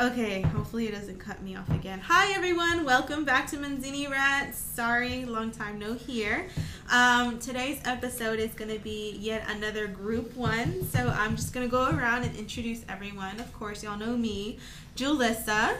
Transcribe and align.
Okay, 0.00 0.42
hopefully 0.42 0.86
it 0.86 0.92
doesn't 0.92 1.18
cut 1.18 1.42
me 1.42 1.56
off 1.56 1.68
again. 1.70 1.98
Hi 1.98 2.32
everyone, 2.32 2.84
welcome 2.84 3.24
back 3.24 3.48
to 3.48 3.56
Manzini 3.56 4.08
Rats. 4.08 4.56
Sorry, 4.56 5.24
long 5.24 5.50
time 5.50 5.76
no 5.80 5.94
here. 5.94 6.46
Um, 6.88 7.40
today's 7.40 7.80
episode 7.84 8.38
is 8.38 8.54
going 8.54 8.70
to 8.70 8.78
be 8.78 9.16
yet 9.18 9.42
another 9.48 9.88
group 9.88 10.36
one, 10.36 10.84
so 10.84 11.08
I'm 11.08 11.34
just 11.34 11.52
going 11.52 11.66
to 11.66 11.70
go 11.70 11.90
around 11.90 12.22
and 12.22 12.36
introduce 12.36 12.84
everyone. 12.88 13.40
Of 13.40 13.52
course, 13.52 13.82
y'all 13.82 13.98
know 13.98 14.16
me, 14.16 14.60
Julissa. 14.94 15.78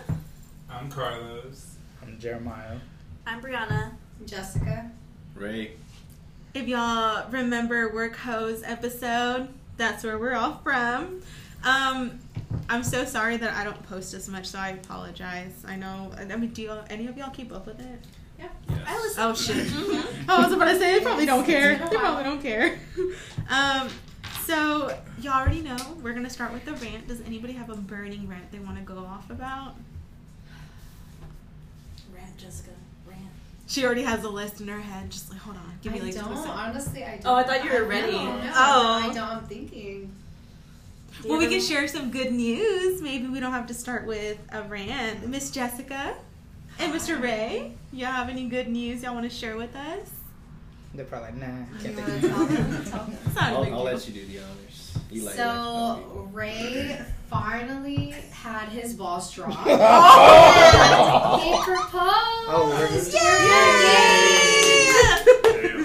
I'm 0.68 0.90
Carlos. 0.90 1.76
I'm 2.02 2.18
Jeremiah. 2.18 2.78
I'm 3.24 3.40
Brianna. 3.40 3.92
Jessica. 4.26 4.90
Ray. 5.36 5.74
If 6.54 6.66
y'all 6.66 7.30
remember 7.30 7.94
Work 7.94 8.16
Hoes 8.16 8.64
episode, 8.64 9.46
that's 9.76 10.02
where 10.02 10.18
we're 10.18 10.34
all 10.34 10.60
from. 10.64 11.22
Um, 11.64 12.20
I'm 12.68 12.82
so 12.82 13.04
sorry 13.04 13.36
that 13.38 13.54
I 13.54 13.64
don't 13.64 13.82
post 13.84 14.14
as 14.14 14.28
much, 14.28 14.46
so 14.46 14.58
I 14.58 14.70
apologize. 14.70 15.52
I 15.66 15.76
know. 15.76 16.12
I 16.18 16.24
mean, 16.36 16.50
do 16.50 16.62
y'all, 16.62 16.84
any 16.90 17.06
of 17.06 17.16
y'all 17.16 17.30
keep 17.30 17.52
up 17.52 17.66
with 17.66 17.80
it? 17.80 18.00
Yeah. 18.38 18.48
Yes. 18.68 18.78
I 18.86 18.94
was. 18.96 19.18
Oh 19.18 19.34
shit! 19.34 19.66
Oh, 19.74 20.14
I 20.28 20.44
was 20.44 20.52
about 20.52 20.66
to 20.66 20.78
say 20.78 20.98
they 20.98 21.04
probably 21.04 21.26
don't 21.26 21.44
care. 21.44 21.76
They 21.76 21.96
probably 21.96 22.24
don't 22.24 22.42
care. 22.42 22.78
Um, 23.50 23.88
so 24.44 24.94
you 25.22 25.30
already 25.30 25.62
know 25.62 25.76
we're 26.02 26.12
gonna 26.12 26.28
start 26.28 26.52
with 26.52 26.66
the 26.66 26.74
rant. 26.74 27.08
Does 27.08 27.22
anybody 27.22 27.54
have 27.54 27.70
a 27.70 27.74
burning 27.76 28.28
rant 28.28 28.52
they 28.52 28.58
want 28.58 28.76
to 28.76 28.82
go 28.82 28.98
off 28.98 29.30
about? 29.30 29.74
Rant, 32.14 32.36
Jessica. 32.36 32.70
Rant. 33.06 33.20
She 33.66 33.84
already 33.86 34.02
has 34.02 34.24
a 34.24 34.28
list 34.28 34.60
in 34.60 34.68
her 34.68 34.80
head. 34.80 35.10
Just 35.10 35.30
like, 35.30 35.40
hold 35.40 35.56
on, 35.56 35.78
give 35.82 35.92
me 35.94 36.00
I 36.00 36.02
like 36.04 36.14
don't. 36.14 36.24
two 36.28 36.36
seconds. 36.36 36.54
Honestly, 36.58 37.04
I 37.04 37.16
don't. 37.16 37.26
Oh, 37.26 37.34
I 37.36 37.42
thought 37.44 37.64
you 37.64 37.70
were 37.70 37.76
I- 37.86 37.88
ready. 37.88 38.12
No, 38.12 38.36
no, 38.36 38.52
Oh. 38.54 39.08
I 39.10 39.14
don't. 39.14 39.18
I'm 39.18 39.44
thinking. 39.46 40.12
Do 41.22 41.28
Well, 41.30 41.38
we 41.38 41.46
can 41.48 41.60
share 41.60 41.86
some 41.88 42.10
good 42.10 42.32
news. 42.32 43.00
Maybe 43.02 43.26
we 43.28 43.40
don't 43.40 43.52
have 43.52 43.66
to 43.68 43.74
start 43.74 44.06
with 44.06 44.38
a 44.52 44.62
rant. 44.62 45.26
Miss 45.28 45.50
Jessica 45.50 46.14
and 46.78 46.94
Mr. 46.94 47.20
Ray, 47.20 47.72
y'all 47.92 48.12
have 48.12 48.28
any 48.28 48.48
good 48.48 48.68
news 48.68 49.02
y'all 49.02 49.14
want 49.14 49.28
to 49.28 49.34
share 49.36 49.56
with 49.56 49.74
us? 49.74 50.10
They're 50.94 51.04
probably 51.04 51.32
like, 51.32 51.40
nah, 51.40 51.46
You 51.48 51.66
can't 51.82 51.96
think 51.96 52.08
of 52.08 52.20
tell 52.30 52.40
anything. 52.42 52.70
them? 52.70 52.84
Tell 52.84 53.04
them. 53.04 53.16
It's 53.26 53.34
not 53.34 53.52
a 53.52 53.56
I'll, 53.56 53.74
I'll 53.74 53.82
let 53.84 54.06
you 54.08 54.14
do 54.14 54.24
the 54.26 54.38
honors. 54.38 54.98
You 55.10 55.22
like 55.22 55.34
So 55.34 56.28
Ray 56.32 57.00
finally 57.28 58.14
had 58.30 58.68
his 58.68 58.94
balls 58.94 59.32
dropped. 59.32 59.56
Oh! 59.66 61.40
he 61.42 61.50
proposed. 61.64 62.48
Oh, 62.48 62.68
we're- 62.78 63.00
Yay! 63.12 63.24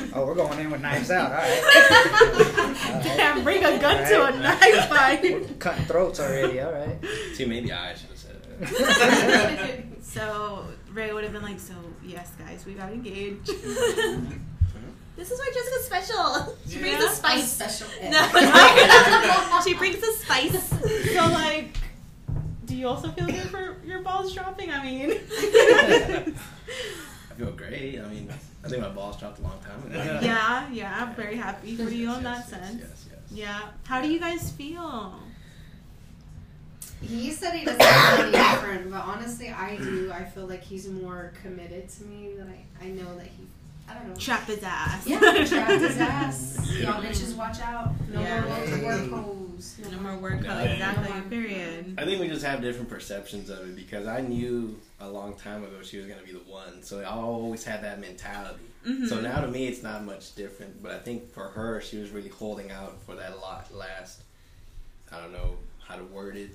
Oh, 0.15 0.27
we're 0.27 0.35
going 0.35 0.59
in 0.59 0.69
with 0.69 0.79
knives 0.79 1.09
out. 1.09 1.31
All 1.31 1.37
right. 1.39 2.51
Damn, 3.03 3.43
bring 3.43 3.63
a 3.63 3.77
gun 3.79 4.07
to 4.07 4.25
a 4.25 4.31
knife 4.39 4.85
fight. 4.89 5.21
We're 5.23 5.41
cutting 5.59 5.85
throats 5.85 6.19
already. 6.19 6.59
All 6.61 6.71
right. 6.71 6.97
See, 7.33 7.45
maybe 7.45 7.71
I 7.71 7.93
should 7.95 8.09
have 8.09 8.17
said 8.17 8.35
it. 8.61 9.85
So 10.03 10.65
Ray 10.91 11.11
would 11.11 11.23
have 11.23 11.33
been 11.33 11.41
like, 11.41 11.59
"So 11.59 11.73
yes, 12.05 12.31
guys, 12.37 12.65
we 12.67 12.73
got 12.75 12.91
engaged." 12.93 13.47
Mm-hmm. 13.47 14.37
This 15.15 15.31
is 15.31 15.39
why 15.39 15.49
Jessica's 15.53 15.85
special. 15.85 16.55
She 16.69 16.77
brings 16.79 16.93
Yeah. 16.93 16.99
the 16.99 17.07
I'm 17.07 17.13
spice. 17.15 17.51
special. 17.51 17.87
No, 18.11 19.61
she 19.63 19.73
brings 19.73 19.99
the 20.01 20.11
spice. 20.13 20.69
So 21.13 21.27
like, 21.31 21.75
do 22.65 22.75
you 22.75 22.87
also 22.87 23.09
feel 23.09 23.25
good 23.25 23.49
for 23.49 23.77
your 23.85 24.01
balls 24.03 24.33
dropping? 24.35 24.69
I 24.71 24.83
mean, 24.83 25.19
I 27.33 27.39
feel 27.39 27.51
great. 27.51 27.99
I 27.99 28.07
mean, 28.09 28.29
I 28.63 28.67
think 28.67 28.81
my 28.81 28.89
balls 28.89 29.17
dropped 29.19 29.39
a 29.39 29.41
long 29.41 29.59
time 29.59 29.83
ago. 29.91 30.19
yeah, 30.21 30.69
yeah, 30.71 31.03
I'm 31.03 31.15
very 31.15 31.35
happy 31.35 31.75
for 31.75 31.89
you 31.89 32.09
Yes, 32.09 32.17
in 32.17 32.23
that 32.23 32.37
yes, 32.37 32.49
sense. 32.49 32.79
Yes, 32.81 32.89
yes, 32.89 33.07
yes. 33.11 33.19
Yeah. 33.31 33.61
How 33.85 34.01
do 34.01 34.07
you 34.11 34.19
guys 34.19 34.51
feel? 34.51 35.19
He 37.01 37.31
said 37.31 37.53
he 37.55 37.65
doesn't 37.65 37.81
feel 37.81 38.25
any 38.25 38.31
different, 38.31 38.91
but 38.91 39.01
honestly, 39.01 39.49
I 39.49 39.75
do. 39.77 40.11
I 40.13 40.23
feel 40.23 40.45
like 40.47 40.63
he's 40.63 40.87
more 40.87 41.33
committed 41.41 41.89
to 41.89 42.03
me 42.05 42.33
than 42.37 42.47
I. 42.49 42.85
I 42.85 42.89
know 42.89 43.17
that 43.17 43.27
he. 43.27 43.47
I 43.87 43.93
don't 43.95 44.09
know. 44.09 44.15
Trap 44.15 44.47
his 44.47 44.63
ass. 44.63 45.05
Yeah, 45.07 45.19
trapped 45.19 45.71
his 45.81 45.97
ass. 45.99 46.69
Y'all 46.79 47.01
bitches, 47.01 47.35
watch 47.35 47.59
out. 47.61 47.91
No 48.11 48.21
Yeah. 48.21 48.41
more 48.41 48.83
work 48.87 49.09
hoes. 49.09 49.79
No 49.91 49.99
more 49.99 50.17
work. 50.17 50.41
No. 50.41 50.57
Exactly. 50.59 51.21
Period. 51.29 51.95
I 51.97 52.05
think 52.05 52.19
we 52.21 52.27
just 52.27 52.45
have 52.45 52.61
different 52.61 52.89
perceptions 52.89 53.49
of 53.49 53.59
it 53.67 53.75
because 53.75 54.07
I 54.07 54.21
knew 54.21 54.79
a 54.99 55.07
long 55.09 55.35
time 55.35 55.63
ago 55.63 55.81
she 55.83 55.97
was 55.97 56.05
going 56.07 56.19
to 56.19 56.25
be 56.25 56.31
the 56.31 56.39
one. 56.39 56.81
So 56.83 56.99
I 57.01 57.05
always 57.05 57.63
had 57.63 57.83
that 57.83 57.99
mentality. 57.99 58.63
Mhm. 58.85 59.07
So 59.07 59.19
now 59.21 59.39
to 59.41 59.47
me, 59.47 59.67
it's 59.67 59.83
not 59.83 60.03
much 60.03 60.33
different. 60.35 60.81
But 60.81 60.91
I 60.93 60.99
think 60.99 61.31
for 61.33 61.43
her, 61.49 61.79
she 61.81 61.97
was 61.97 62.09
really 62.09 62.29
holding 62.29 62.71
out 62.71 63.01
for 63.05 63.15
that 63.15 63.39
lot 63.39 63.73
last. 63.73 64.21
I 65.11 65.19
don't 65.19 65.31
know 65.33 65.57
how 65.87 65.95
to 65.97 66.03
word 66.03 66.35
it. 66.37 66.49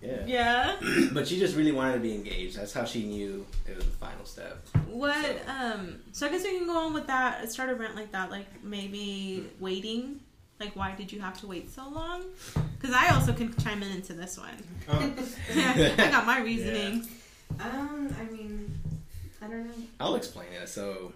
Yeah. 0.00 0.26
Yeah. 0.26 0.76
but 1.12 1.26
she 1.26 1.38
just 1.38 1.56
really 1.56 1.72
wanted 1.72 1.94
to 1.94 2.00
be 2.00 2.14
engaged. 2.14 2.56
That's 2.58 2.72
how 2.72 2.84
she 2.84 3.04
knew 3.04 3.46
it 3.66 3.76
was 3.76 3.84
the 3.84 3.92
final 3.92 4.24
step. 4.24 4.66
What? 4.88 5.36
Um. 5.48 6.00
So 6.12 6.26
I 6.26 6.30
guess 6.30 6.44
we 6.44 6.58
can 6.58 6.66
go 6.66 6.76
on 6.76 6.94
with 6.94 7.06
that. 7.06 7.50
Start 7.50 7.70
a 7.70 7.74
rant 7.74 7.96
like 7.96 8.12
that. 8.12 8.30
Like 8.30 8.46
maybe 8.62 9.48
waiting. 9.60 10.20
Like 10.60 10.74
why 10.74 10.94
did 10.94 11.12
you 11.12 11.20
have 11.20 11.38
to 11.40 11.46
wait 11.46 11.70
so 11.70 11.88
long? 11.88 12.24
Because 12.78 12.94
I 12.94 13.14
also 13.14 13.32
can 13.32 13.54
chime 13.56 13.82
in 13.82 13.90
into 13.92 14.12
this 14.14 14.38
one. 14.38 14.56
Oh, 14.88 15.12
I 15.54 16.10
got 16.10 16.26
my 16.26 16.40
reasoning. 16.40 17.06
Um, 17.60 18.14
I 18.20 18.24
mean, 18.24 18.76
I 19.40 19.46
don't 19.46 19.66
know. 19.66 19.72
I'll 20.00 20.16
explain 20.16 20.48
it. 20.60 20.68
So, 20.68 21.12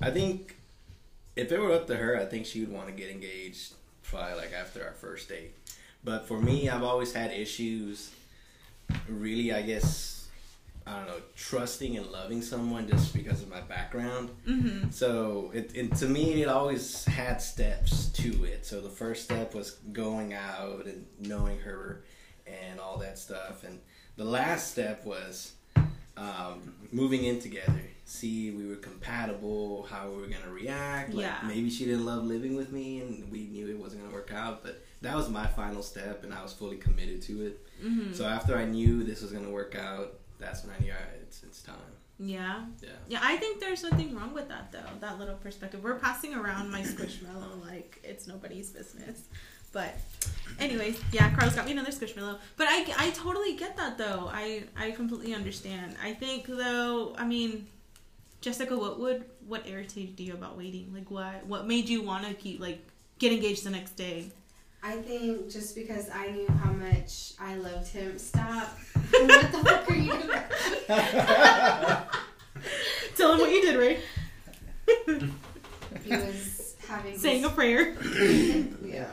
I 0.00 0.10
think 0.10 0.54
if 1.36 1.50
it 1.50 1.58
were 1.58 1.72
up 1.72 1.86
to 1.86 1.96
her, 1.96 2.18
I 2.18 2.26
think 2.26 2.44
she 2.46 2.60
would 2.60 2.70
want 2.70 2.86
to 2.88 2.92
get 2.92 3.10
engaged 3.10 3.72
probably 4.02 4.34
like 4.34 4.52
after 4.52 4.84
our 4.84 4.92
first 4.92 5.28
date. 5.28 5.52
But 6.04 6.28
for 6.28 6.38
me, 6.40 6.68
I've 6.68 6.82
always 6.82 7.12
had 7.12 7.32
issues. 7.32 8.10
Really, 9.08 9.52
I 9.52 9.62
guess 9.62 10.28
I 10.86 10.96
don't 10.96 11.06
know, 11.06 11.20
trusting 11.36 11.96
and 11.96 12.06
loving 12.06 12.42
someone 12.42 12.88
just 12.88 13.12
because 13.14 13.42
of 13.42 13.48
my 13.48 13.60
background. 13.60 14.30
Mm-hmm. 14.48 14.90
So, 14.90 15.50
it, 15.54 15.70
it 15.74 15.94
to 15.96 16.06
me, 16.06 16.42
it 16.42 16.48
always 16.48 17.04
had 17.04 17.40
steps 17.40 18.06
to 18.14 18.44
it. 18.44 18.66
So 18.66 18.80
the 18.80 18.88
first 18.88 19.24
step 19.24 19.54
was 19.54 19.72
going 19.92 20.32
out 20.34 20.86
and 20.86 21.06
knowing 21.20 21.58
her 21.60 22.04
and 22.46 22.80
all 22.80 22.96
that 22.98 23.18
stuff, 23.18 23.62
and 23.64 23.78
the 24.16 24.24
last 24.24 24.72
step 24.72 25.04
was 25.04 25.52
um, 26.16 26.74
moving 26.90 27.24
in 27.24 27.40
together. 27.40 27.80
See, 28.04 28.50
we 28.50 28.66
were 28.66 28.76
compatible, 28.76 29.86
how 29.88 30.08
we 30.10 30.16
were 30.20 30.26
gonna 30.26 30.50
react. 30.50 31.14
Like 31.14 31.26
Yeah. 31.26 31.38
maybe 31.46 31.70
she 31.70 31.84
didn't 31.84 32.04
love 32.04 32.24
living 32.24 32.56
with 32.56 32.72
me, 32.72 33.00
and 33.00 33.30
we 33.30 33.46
knew 33.46 33.68
it 33.68 33.78
wasn't 33.78 34.02
gonna 34.02 34.14
work 34.14 34.32
out. 34.34 34.64
But 34.64 34.82
that 35.02 35.14
was 35.14 35.28
my 35.28 35.46
final 35.46 35.82
step, 35.82 36.24
and 36.24 36.34
I 36.34 36.42
was 36.42 36.52
fully 36.52 36.76
committed 36.78 37.22
to 37.22 37.46
it. 37.46 37.66
Mm-hmm. 37.82 38.12
So 38.12 38.24
after 38.24 38.56
I 38.56 38.64
knew 38.64 39.02
this 39.02 39.22
was 39.22 39.32
gonna 39.32 39.50
work 39.50 39.74
out, 39.74 40.14
that's 40.38 40.64
when 40.64 40.74
I 40.74 40.82
knew, 40.82 40.92
it's 41.22 41.42
it's 41.42 41.62
time. 41.62 41.76
Yeah. 42.18 42.64
Yeah. 42.82 42.88
Yeah, 43.08 43.20
I 43.22 43.36
think 43.38 43.60
there's 43.60 43.82
nothing 43.82 44.14
wrong 44.14 44.34
with 44.34 44.48
that 44.48 44.72
though. 44.72 44.90
That 45.00 45.18
little 45.18 45.36
perspective. 45.36 45.82
We're 45.82 45.98
passing 45.98 46.34
around 46.34 46.70
my 46.70 46.82
squishmallow 46.82 47.66
like 47.66 47.98
it's 48.04 48.26
nobody's 48.26 48.70
business. 48.70 49.24
But 49.72 49.94
anyways, 50.58 51.00
yeah, 51.12 51.32
Carlos 51.34 51.54
got 51.54 51.64
me 51.64 51.72
another 51.72 51.92
squishmallow. 51.92 52.38
But 52.56 52.66
I, 52.68 52.86
I 52.98 53.10
totally 53.10 53.56
get 53.56 53.76
that 53.76 53.96
though. 53.96 54.28
I 54.30 54.64
I 54.76 54.90
completely 54.90 55.34
understand. 55.34 55.96
I 56.02 56.12
think 56.12 56.46
though, 56.46 57.14
I 57.16 57.24
mean, 57.24 57.66
Jessica, 58.40 58.76
what 58.76 59.00
would 59.00 59.24
what 59.46 59.66
irritated 59.66 60.20
you 60.20 60.34
about 60.34 60.58
waiting? 60.58 60.92
Like 60.92 61.10
what 61.10 61.46
what 61.46 61.66
made 61.66 61.88
you 61.88 62.02
want 62.02 62.26
to 62.26 62.34
keep 62.34 62.60
like 62.60 62.84
get 63.18 63.32
engaged 63.32 63.64
the 63.64 63.70
next 63.70 63.92
day? 63.92 64.26
I 64.82 64.92
think 64.96 65.50
just 65.50 65.74
because 65.74 66.08
I 66.10 66.30
knew 66.30 66.46
how 66.48 66.72
much 66.72 67.32
I 67.38 67.54
loved 67.56 67.88
him. 67.88 68.18
Stop. 68.18 68.68
what 69.10 69.52
the 69.52 69.58
fuck 69.58 69.90
are 69.90 69.94
you 69.94 70.12
doing? 70.12 70.28
Tell 73.16 73.34
him 73.34 73.40
what 73.40 73.50
you 73.50 73.60
did, 73.62 73.76
Ray. 73.76 74.00
He 76.04 76.16
was 76.16 76.76
having 76.88 77.18
Saying 77.18 77.44
a 77.44 77.50
prayer. 77.50 77.94
yeah. 78.84 79.08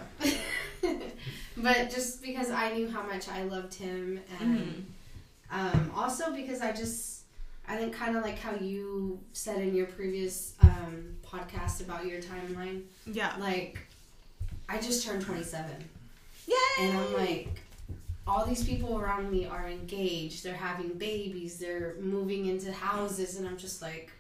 but 1.58 1.90
just 1.90 2.22
because 2.22 2.50
I 2.50 2.74
knew 2.74 2.90
how 2.90 3.04
much 3.04 3.28
I 3.28 3.44
loved 3.44 3.74
him, 3.74 4.22
and 4.40 4.58
Mhm. 4.58 4.84
um, 5.52 5.92
also 5.96 6.32
because 6.34 6.62
I 6.62 6.72
just, 6.72 7.24
I 7.68 7.76
think 7.78 7.94
kind 7.94 8.16
of 8.16 8.24
like 8.24 8.40
how 8.40 8.56
you 8.56 9.20
said 9.34 9.60
in 9.60 9.76
your 9.76 9.88
previous 9.88 10.54
um, 10.62 11.18
podcast 11.26 11.82
about 11.82 12.06
your 12.06 12.22
timeline, 12.22 12.84
Yeah. 13.06 13.36
like 13.38 13.80
I 14.70 14.80
just 14.80 15.06
turned 15.06 15.22
twenty 15.22 15.44
seven. 15.44 15.76
Yay! 16.48 16.56
And 16.82 16.98
I'm 16.98 17.14
like, 17.14 17.50
all 18.26 18.46
these 18.46 18.64
people 18.64 19.00
around 19.00 19.32
me 19.32 19.46
are 19.46 19.68
engaged. 19.68 20.44
They're 20.44 20.54
having 20.56 20.90
babies. 20.94 21.58
They're 21.60 21.96
moving 22.00 22.46
into 22.48 22.72
houses, 22.72 23.38
and 23.38 23.48
I'm 23.48 23.58
just 23.58 23.82
like, 23.82 24.12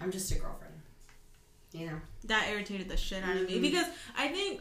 I'm 0.00 0.10
just 0.10 0.30
a 0.32 0.34
girlfriend. 0.36 0.72
You 1.72 1.86
know. 1.86 2.00
that 2.26 2.48
irritated 2.50 2.88
the 2.88 2.96
shit 2.96 3.24
out 3.24 3.36
of 3.36 3.48
me 3.48 3.58
Mhm. 3.58 3.62
because 3.62 3.86
I 4.16 4.28
think 4.28 4.60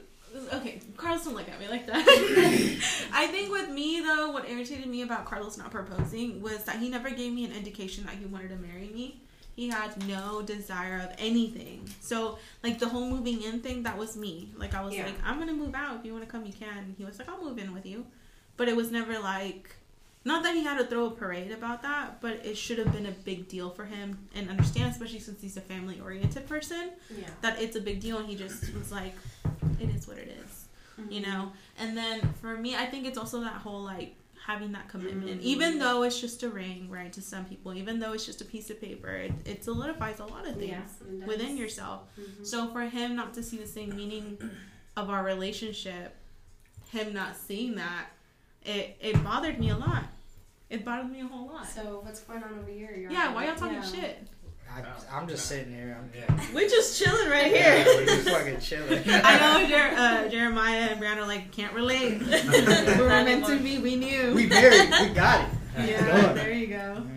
okay, 0.52 0.80
Carlos 0.98 1.24
don't 1.26 1.36
look 1.36 1.48
at 1.48 1.60
me 1.60 1.68
like 1.68 1.86
that. 1.86 2.04
I 3.14 3.28
think 3.28 3.52
with 3.52 3.70
me 3.70 4.02
though, 4.02 4.32
what 4.32 4.50
irritated 4.50 4.88
me 4.88 5.04
about 5.04 5.26
Carlos 5.26 5.56
not 5.58 5.70
proposing 5.70 6.42
was 6.42 6.64
that 6.64 6.78
he 6.80 6.90
never 6.90 7.12
gave 7.12 7.32
me 7.32 7.46
an 7.46 7.52
indication 7.52 8.04
that 8.06 8.16
he 8.16 8.26
wanted 8.26 8.50
to 8.50 8.56
marry 8.56 8.90
me. 8.92 9.22
He 9.56 9.70
had 9.70 10.08
no 10.08 10.42
desire 10.42 11.00
of 11.08 11.16
anything. 11.20 11.88
So 12.02 12.40
like 12.64 12.80
the 12.80 12.88
whole 12.90 13.08
moving 13.10 13.42
in 13.44 13.60
thing, 13.62 13.84
that 13.84 13.98
was 13.98 14.16
me. 14.18 14.52
Like 14.58 14.74
I 14.74 14.84
was 14.84 14.94
Yeah. 14.96 15.06
like, 15.06 15.16
I'm 15.24 15.38
gonna 15.40 15.54
move 15.54 15.76
out. 15.76 16.00
If 16.00 16.06
you 16.06 16.12
want 16.14 16.26
to 16.26 16.30
come, 16.32 16.46
you 16.46 16.54
can. 16.54 16.96
He 16.98 17.06
was 17.06 17.20
like, 17.20 17.30
I'll 17.30 17.42
move 17.44 17.58
in 17.60 17.74
with 17.74 17.86
you. 17.86 18.06
But 18.58 18.68
it 18.68 18.76
was 18.76 18.92
never 18.92 19.20
like 19.20 19.76
not 20.26 20.42
that 20.44 20.56
he 20.56 20.64
had 20.64 20.78
to 20.78 20.86
throw 20.86 21.08
a 21.08 21.12
parade 21.12 21.52
about 21.52 21.82
that, 21.82 22.22
but 22.22 22.46
it 22.46 22.56
should 22.58 22.78
have 22.78 22.94
been 22.94 23.06
a 23.08 23.12
big 23.12 23.50
deal 23.50 23.70
for 23.70 23.84
him 23.84 24.18
and 24.34 24.50
understand, 24.50 24.90
especially 24.94 25.20
since 25.20 25.42
he's 25.42 25.58
a 25.58 25.62
family 25.62 26.00
oriented 26.00 26.48
person, 26.48 26.92
Yeah. 27.16 27.28
that 27.42 27.62
it's 27.62 27.76
a 27.76 27.82
big 27.82 28.00
deal. 28.00 28.20
And 28.20 28.30
he 28.30 28.36
just 28.36 28.74
was 28.74 28.90
like, 28.90 29.14
it 29.82 29.90
is 29.90 30.08
what 30.08 30.18
it 30.18 30.30
is, 30.46 30.66
you 31.10 31.20
Mm-hmm. 31.22 31.30
know. 31.32 31.52
And 31.78 31.98
then 31.98 32.22
for 32.42 32.56
me, 32.56 32.74
I 32.74 32.86
think 32.86 33.06
it's 33.06 33.18
also 33.18 33.42
that 33.42 33.54
whole 33.56 33.82
like 33.84 34.16
having 34.46 34.74
that 34.74 34.90
commitment, 34.90 35.40
Mhm. 35.40 35.44
even 35.44 35.80
though 35.80 36.04
it's 36.04 36.20
just 36.20 36.44
a 36.44 36.50
ring, 36.50 36.90
right? 36.90 37.14
To 37.14 37.22
some 37.22 37.46
people, 37.46 37.74
even 37.74 38.00
though 38.00 38.12
it's 38.12 38.26
just 38.26 38.42
a 38.42 38.46
piece 38.46 38.70
of 38.70 38.80
paper, 38.82 39.08
it, 39.10 39.32
it 39.46 39.64
solidifies 39.64 40.20
a 40.20 40.26
lot 40.26 40.46
of 40.46 40.58
things 40.58 40.72
Yeah, 40.72 41.26
within 41.26 41.56
yourself. 41.56 42.02
Mhm. 42.20 42.46
So 42.46 42.68
for 42.74 42.82
him 42.82 43.16
not 43.16 43.34
to 43.36 43.44
see 43.44 43.58
the 43.58 43.68
same 43.68 43.96
meaning 43.96 44.38
of 44.98 45.10
our 45.10 45.24
relationship, 45.24 46.16
him 46.92 47.14
not 47.14 47.38
seeing 47.38 47.76
that, 47.76 48.08
it 48.64 48.98
it 49.00 49.24
bothered 49.24 49.60
me 49.60 49.70
a 49.70 49.78
lot. 49.78 50.06
It 50.70 50.84
bothered 50.84 51.12
me 51.12 51.22
a 51.22 51.28
whole 51.28 51.48
lot. 51.48 51.68
So 51.70 52.02
what's 52.04 52.20
going 52.22 52.44
on 52.44 52.60
over 52.60 52.70
here? 52.72 52.94
You're 52.98 53.12
yeah, 53.12 53.34
why 53.34 53.46
y'all 53.46 53.56
talking 53.56 53.82
shit? 53.82 54.28
I, 54.76 54.84
I'm 55.18 55.28
just 55.28 55.46
sitting 55.46 55.74
here. 55.74 55.98
I'm, 56.00 56.10
Yeah. 56.18 56.46
We're 56.54 56.68
just 56.70 56.98
chilling 57.02 57.30
right 57.30 57.52
yeah, 57.52 57.84
here. 57.84 57.96
we're 57.96 58.06
just 58.06 58.30
fucking 58.30 58.60
chilling. 58.60 59.04
I 59.08 59.38
know 59.62 59.68
Jer- 59.68 59.96
uh, 59.96 60.28
Jeremiah 60.30 60.90
and 60.92 61.02
Brianna 61.02 61.28
like 61.28 61.52
can't 61.52 61.74
relate. 61.74 62.20
we 62.20 62.26
were 63.00 63.10
meant 63.10 63.46
to 63.46 63.60
be. 63.60 63.78
We 63.80 63.96
knew. 63.96 64.34
we 64.34 64.48
married. 64.48 64.90
We 65.02 65.14
got 65.14 65.48
it. 65.78 65.90
yeah, 65.90 66.34
there 66.34 66.52
you 66.52 66.68
go. 66.68 67.04
Mhm. 67.06 67.10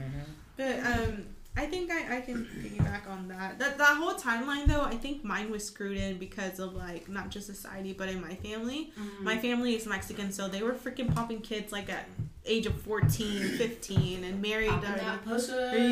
But 0.57 0.79
um, 0.81 1.27
I 1.59 1.65
think 1.67 1.91
I, 1.91 2.19
I 2.19 2.21
can 2.21 2.45
piggyback 2.63 3.09
on 3.09 3.29
that. 3.29 3.59
That 3.59 3.79
that 3.79 3.97
whole 3.97 4.15
timeline 4.15 4.67
though, 4.67 4.83
I 4.83 4.95
think 4.95 5.25
mine 5.25 5.51
was 5.51 5.65
screwed 5.65 5.97
in 5.97 6.19
because 6.19 6.59
of 6.61 6.75
like 6.75 7.09
not 7.09 7.31
just 7.31 7.47
society, 7.47 7.93
but 7.95 8.09
in 8.11 8.21
my 8.21 8.35
family. 8.35 8.93
Mhm. 8.99 9.23
My 9.23 9.39
family 9.39 9.75
is 9.75 9.87
Mexican, 9.87 10.33
so 10.33 10.49
they 10.49 10.63
were 10.63 10.75
freaking 10.75 11.15
popping 11.15 11.41
kids 11.41 11.73
like 11.73 11.89
at 11.89 12.07
age 12.45 12.67
of 12.67 12.81
14, 12.83 13.49
15 13.57 14.23
and 14.25 14.41
married 14.43 14.69
already. 14.71 15.01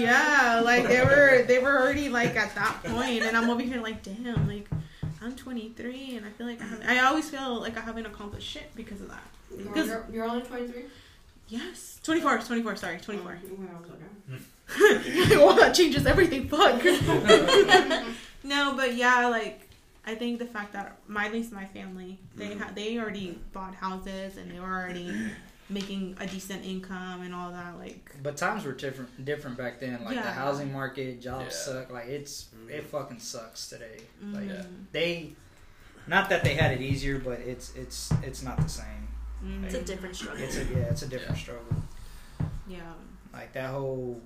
Yeah, 0.03 0.61
like 0.65 0.87
they 0.87 1.01
were 1.03 1.43
they 1.49 1.59
were 1.59 1.79
already 1.81 2.09
like 2.11 2.37
at 2.37 2.55
that 2.55 2.83
point 2.85 3.23
and 3.23 3.37
I'm 3.37 3.49
over 3.51 3.63
here 3.63 3.81
like 3.81 4.03
damn, 4.03 4.47
like 4.47 4.69
I'm 5.23 5.35
23 5.35 6.17
and 6.17 6.27
I 6.27 6.31
feel 6.31 6.47
like 6.47 6.61
I 6.61 6.97
I 6.97 7.07
always 7.07 7.31
feel 7.31 7.59
like 7.61 7.77
I 7.79 7.81
haven't 7.81 8.05
accomplished 8.07 8.47
shit 8.49 8.71
because 8.77 9.01
of 9.01 9.09
that. 9.09 9.23
You're, 9.57 9.67
Because- 9.69 10.13
you're, 10.13 10.25
only 10.25 10.43
23? 10.43 10.85
Yes. 11.49 12.01
24, 12.05 12.39
24, 12.41 12.77
sorry, 12.77 12.99
24. 12.99 13.39
Oh, 13.43 13.63
okay. 13.81 14.05
well, 14.79 15.55
that 15.57 15.75
changes 15.75 16.07
everything. 16.07 16.49
Fuck. 16.49 16.83
no, 18.45 18.75
but 18.77 18.95
yeah, 18.95 19.27
like 19.29 19.69
I 20.07 20.15
think 20.15 20.39
the 20.39 20.47
fact 20.47 20.73
that 20.73 20.99
my 21.07 21.27
at 21.27 21.33
least 21.33 21.53
my 21.53 21.65
family 21.67 22.19
they 22.37 22.49
Mhm. 22.49 22.59
had 22.59 22.75
they 22.77 22.99
already 22.99 23.39
bought 23.53 23.75
houses 23.75 24.37
and 24.37 24.51
they 24.51 24.59
were 24.61 24.67
already 24.67 25.31
making 25.71 26.17
a 26.21 26.27
decent 26.27 26.65
income 26.65 27.23
and 27.23 27.35
all 27.35 27.51
that. 27.53 27.79
Like 27.79 28.15
But 28.23 28.37
times 28.37 28.65
were 28.65 28.73
different 28.73 29.25
different 29.25 29.57
back 29.57 29.81
then. 29.81 30.03
Like 30.05 30.17
the 30.23 30.31
housing 30.31 30.73
market, 30.73 31.21
jobs 31.21 31.45
Yeah. 31.47 31.51
suck. 31.75 31.91
Like 31.93 32.07
it's 32.09 32.47
it 32.69 32.85
fucking 32.87 33.21
sucks 33.21 33.69
today. 33.69 34.01
Like 34.33 34.45
mm, 34.49 34.67
they, 34.93 35.33
not 36.07 36.29
that 36.31 36.43
they 36.45 36.55
had 36.55 36.73
it 36.73 36.81
easier, 36.81 37.19
but 37.19 37.41
it's 37.41 37.75
it's 37.77 38.13
it's 38.23 38.43
not 38.43 38.59
the 38.61 38.69
same. 38.69 39.09
mm, 39.45 39.65
It's 39.65 39.75
a 39.75 39.83
different 39.83 40.17
struggle. 40.17 40.43
It's 40.43 40.57
a 40.57 40.65
yeah, 40.65 40.91
it's 40.91 41.03
a 41.03 41.09
different 41.09 41.39
struggle. 41.39 41.77
yeah. 42.67 42.93
Like 43.33 43.53
that 43.55 43.71
whole 43.71 44.21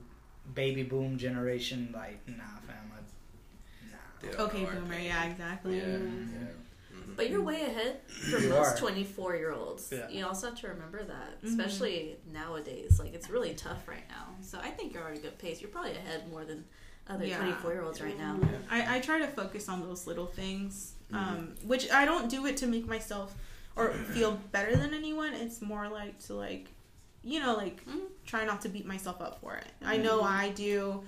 baby 0.55 0.83
boom 0.83 1.19
generation. 1.19 1.91
Like 1.95 2.21
nah, 2.29 2.45
fam. 2.67 2.93
I, 2.93 3.91
nah. 3.91 3.97
They 4.37 4.43
Okay, 4.43 4.63
know 4.63 4.69
our 4.69 4.75
boomer. 4.77 4.95
pain. 4.95 5.05
Yeah, 5.07 5.25
exactly. 5.31 5.77
Yeah. 5.79 5.85
Mm. 5.85 6.29
yeah. 6.33 6.39
Mhm. 6.97 7.17
But 7.17 7.31
you're 7.31 7.43
way 7.43 7.63
ahead 7.63 8.01
for 8.09 8.39
You 8.39 8.49
most 8.51 8.79
24 8.79 9.37
year 9.37 9.53
olds. 9.53 9.93
Yeah. 9.93 10.09
You 10.09 10.27
also 10.27 10.49
have 10.49 10.61
to 10.61 10.69
remember 10.69 11.03
that, 11.05 11.43
Mhm. 11.43 11.49
especially 11.49 12.17
nowadays. 12.33 12.99
Like, 12.99 13.15
it's 13.15 13.29
really 13.31 13.55
tough 13.55 13.87
right 13.89 14.09
now. 14.09 14.35
So 14.43 14.59
I 14.59 14.71
think 14.71 14.93
you're 14.95 15.03
already 15.03 15.21
good 15.21 15.39
pace. 15.39 15.61
You're 15.61 15.71
probably 15.71 15.93
ahead 15.93 16.29
more 16.31 16.45
than 16.45 16.65
other 17.09 17.25
Yeah. 17.25 17.39
24 17.39 17.73
year 17.73 17.83
olds 17.83 18.01
right 18.01 18.19
now. 18.19 18.39
I, 18.71 18.97
I 18.97 19.01
try 19.01 19.19
to 19.19 19.27
focus 19.27 19.69
on 19.69 19.81
those 19.81 20.07
little 20.07 20.27
things, 20.27 20.93
um, 21.13 21.55
which 21.65 21.91
I 21.91 22.05
don't 22.05 22.29
do 22.29 22.45
it 22.47 22.57
to 22.59 22.67
make 22.67 22.87
myself 22.87 23.35
or 23.77 23.93
feel 24.13 24.33
better 24.53 24.75
than 24.77 24.93
anyone. 24.93 25.33
It's 25.35 25.63
more 25.63 25.89
like 25.89 26.19
to 26.27 26.35
like, 26.35 26.69
you 27.23 27.41
know, 27.41 27.55
like 27.57 27.85
Mhm. 27.87 28.07
try 28.27 28.45
not 28.45 28.61
to 28.63 28.69
beat 28.69 28.87
myself 28.87 29.21
up 29.21 29.41
for 29.41 29.57
it. 29.57 29.67
I 29.85 29.97
know 29.97 30.23
I 30.23 30.51
do. 30.51 31.03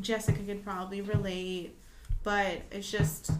Jessica 0.00 0.38
could 0.42 0.64
probably 0.64 1.00
relate, 1.00 1.76
but 2.22 2.62
it's 2.70 2.90
just. 2.90 3.30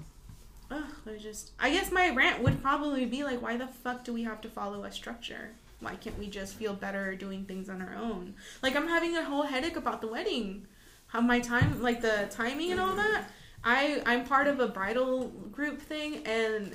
Ugh, 0.70 0.84
it's 1.06 1.22
just. 1.22 1.52
I 1.58 1.70
guess 1.70 1.90
my 1.92 2.10
rant 2.10 2.42
would 2.42 2.62
probably 2.62 3.04
be 3.06 3.22
like, 3.24 3.40
why 3.42 3.56
the 3.56 3.66
fuck 3.66 4.04
do 4.04 4.12
we 4.12 4.22
have 4.24 4.40
to 4.42 4.48
follow 4.48 4.84
a 4.84 4.92
structure? 4.92 5.50
Why 5.80 5.96
can't 5.96 6.18
we 6.18 6.28
just 6.28 6.54
feel 6.54 6.72
better 6.74 7.14
doing 7.14 7.44
things 7.44 7.68
on 7.68 7.82
our 7.82 7.94
own? 7.94 8.34
Like 8.62 8.74
I'm 8.76 8.88
having 8.88 9.16
a 9.16 9.24
whole 9.24 9.42
headache 9.42 9.76
about 9.76 10.00
the 10.00 10.06
wedding 10.08 10.66
how 11.08 11.20
my 11.20 11.38
time 11.38 11.80
like 11.80 12.00
the 12.00 12.26
timing 12.30 12.72
and 12.72 12.80
all 12.80 12.96
that 12.96 13.30
i 13.62 14.02
i'm 14.04 14.24
part 14.24 14.48
of 14.48 14.58
a 14.58 14.66
bridal 14.66 15.28
group 15.52 15.80
thing 15.80 16.26
and 16.26 16.74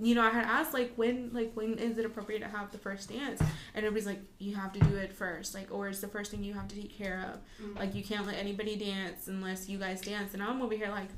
you 0.00 0.14
know 0.14 0.22
i 0.22 0.28
had 0.30 0.44
asked 0.44 0.74
like 0.74 0.92
when 0.96 1.30
like 1.32 1.50
when 1.54 1.78
is 1.78 1.96
it 1.98 2.04
appropriate 2.04 2.40
to 2.40 2.48
have 2.48 2.70
the 2.70 2.78
first 2.78 3.08
dance 3.08 3.40
and 3.40 3.84
everybody's 3.86 4.06
like 4.06 4.20
you 4.38 4.54
have 4.54 4.72
to 4.72 4.80
do 4.80 4.96
it 4.96 5.12
first 5.12 5.54
like 5.54 5.68
or 5.72 5.88
it's 5.88 6.00
the 6.00 6.08
first 6.08 6.30
thing 6.30 6.44
you 6.44 6.52
have 6.54 6.68
to 6.68 6.74
take 6.76 6.96
care 6.96 7.24
of 7.32 7.40
Mm. 7.64 7.78
like 7.78 7.94
you 7.94 8.02
can't 8.04 8.26
let 8.26 8.36
anybody 8.36 8.76
dance 8.76 9.28
unless 9.28 9.68
you 9.68 9.78
guys 9.78 10.00
dance 10.02 10.34
and 10.34 10.42
i'm 10.42 10.60
over 10.60 10.74
here 10.74 10.88
like 10.90 11.08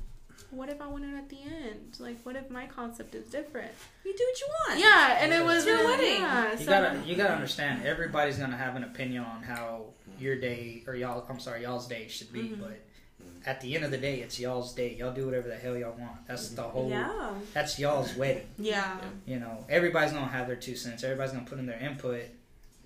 what 0.51 0.69
if 0.69 0.81
i 0.81 0.87
want 0.87 1.03
it 1.03 1.13
at 1.15 1.27
the 1.29 1.37
end 1.43 1.97
like 1.99 2.17
what 2.23 2.35
if 2.37 2.49
my 2.49 2.65
concept 2.67 3.13
is 3.13 3.27
different 3.27 3.71
You 4.05 4.15
do 4.17 4.23
what 4.23 4.39
you 4.39 4.47
want. 4.67 4.79
yeah 4.79 5.17
and 5.21 5.33
it 5.33 5.43
was 5.43 5.57
It's 5.57 5.67
your 5.67 5.85
wedding. 5.85 6.21
yeah, 6.21 6.51
You 6.53 6.57
so- 6.59 6.65
gotta 6.65 6.99
you 7.05 7.15
gotta 7.15 7.33
understand. 7.33 7.85
Everybody's 7.85 8.37
gonna 8.37 8.57
have 8.57 8.75
an 8.77 8.83
opinion 8.85 9.23
on 9.25 9.43
how 9.43 9.87
your 10.19 10.35
day 10.39 10.83
or 10.87 10.95
y'all. 10.95 11.25
I'm 11.29 11.39
sorry, 11.39 11.61
y'all's 11.63 11.87
day 11.87 12.07
should 12.07 12.31
be. 12.33 12.43
Mhm. 12.49 12.59
But 12.61 12.79
at 13.45 13.61
the 13.61 13.75
end 13.75 13.85
of 13.85 13.91
the 13.91 13.97
day, 13.97 14.19
it's 14.21 14.39
y'all's 14.39 14.73
day. 14.73 14.95
Y'all 14.95 15.13
do 15.13 15.25
whatever 15.25 15.47
the 15.47 15.55
hell 15.55 15.77
y'all 15.77 15.95
want. 15.97 16.25
That's 16.27 16.49
the 16.49 16.63
whole. 16.63 16.89
Yeah. 16.89 17.31
That's 17.53 17.79
y'all's 17.79 18.15
wedding. 18.15 18.47
yeah 18.57 18.99
You 19.25 19.39
know, 19.39 19.65
everybody's 19.69 20.11
gonna 20.13 20.27
have 20.27 20.47
their 20.47 20.55
two 20.55 20.75
cents. 20.75 21.03
Everybody's 21.03 21.31
gonna 21.33 21.45
put 21.45 21.59
in 21.59 21.65
their 21.65 21.79
input, 21.79 22.23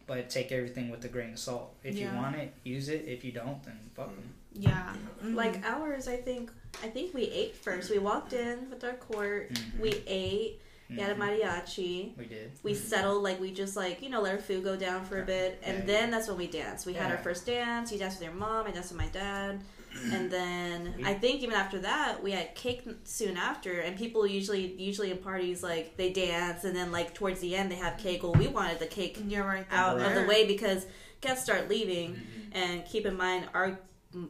but 0.08 0.30
take 0.30 0.52
everything 0.52 0.90
with 0.92 1.04
a 1.06 1.08
grain 1.08 1.34
of 1.34 1.40
salt. 1.40 1.74
If 1.84 1.96
Yeah. 1.96 2.12
you 2.12 2.18
want 2.18 2.36
it, 2.36 2.54
use 2.64 2.90
it. 2.90 3.06
If 3.08 3.24
you 3.24 3.32
don't, 3.32 3.64
then 3.64 3.78
fuck 3.96 4.08
them. 4.08 4.34
yeah 4.56 4.94
Mhm. 5.24 5.34
Like 5.36 5.66
ours, 5.66 6.08
I 6.08 6.18
think. 6.18 6.52
I 6.84 6.88
think 6.88 7.14
we 7.16 7.24
ate 7.24 7.56
first. 7.56 7.90
We 7.90 7.98
walked 7.98 8.34
in 8.34 8.70
with 8.70 8.84
our 8.84 8.94
court. 8.94 9.52
Mhm. 9.52 9.80
We 9.80 10.04
ate. 10.06 10.60
We 10.90 10.98
had 10.98 11.10
a 11.12 11.16
Mhm. 11.16 11.40
mariachi. 11.40 12.16
We 12.18 12.26
did. 12.26 12.52
We 12.62 12.76
settled 12.76 13.24
like 13.24 13.40
we 13.40 13.52
just 13.52 13.76
like 13.76 14.04
you 14.04 14.10
know 14.10 14.22
let 14.22 14.34
our 14.34 14.40
food 14.40 14.64
go 14.64 14.76
down 14.76 15.06
for 15.06 15.20
a 15.22 15.26
bit, 15.26 15.60
and 15.64 15.80
Yeah. 15.80 15.86
then 15.86 16.12
that's 16.12 16.28
when 16.28 16.38
we 16.38 16.46
danced. 16.46 16.86
We 16.86 16.94
had 16.94 17.10
our 17.10 17.18
first 17.18 17.48
dance. 17.48 17.92
You 17.92 17.98
danced 17.98 18.20
with 18.20 18.28
your 18.28 18.36
mom. 18.38 18.68
I 18.68 18.72
danced 18.72 18.92
with 18.92 19.00
my 19.02 19.08
dad, 19.08 19.62
and 20.12 20.30
then 20.32 20.96
I 21.06 21.14
think 21.14 21.42
even 21.44 21.56
after 21.56 21.80
that 21.80 22.22
we 22.24 22.32
had 22.32 22.56
cake 22.56 22.84
soon 23.04 23.38
after. 23.38 23.80
And 23.82 23.98
people 23.98 24.26
usually 24.28 24.74
usually 24.82 25.12
in 25.12 25.18
parties 25.18 25.62
like 25.64 25.98
they 25.98 26.12
dance, 26.12 26.64
and 26.64 26.76
then 26.76 26.92
like 26.92 27.14
towards 27.14 27.40
the 27.40 27.56
end 27.56 27.72
they 27.72 27.76
have 27.76 27.98
cake. 27.98 28.24
Well, 28.24 28.34
we 28.34 28.48
wanted 28.48 28.80
the 28.80 28.88
cake 28.88 29.20
you're 29.28 29.46
right 29.46 29.66
out 29.72 30.00
of 30.02 30.16
the 30.16 30.26
way 30.26 30.46
because 30.48 30.86
guests 31.22 31.44
start 31.44 31.70
leaving. 31.70 32.20
And 32.52 32.86
keep 32.86 33.06
in 33.06 33.18
mind, 33.18 33.48
our 33.54 33.80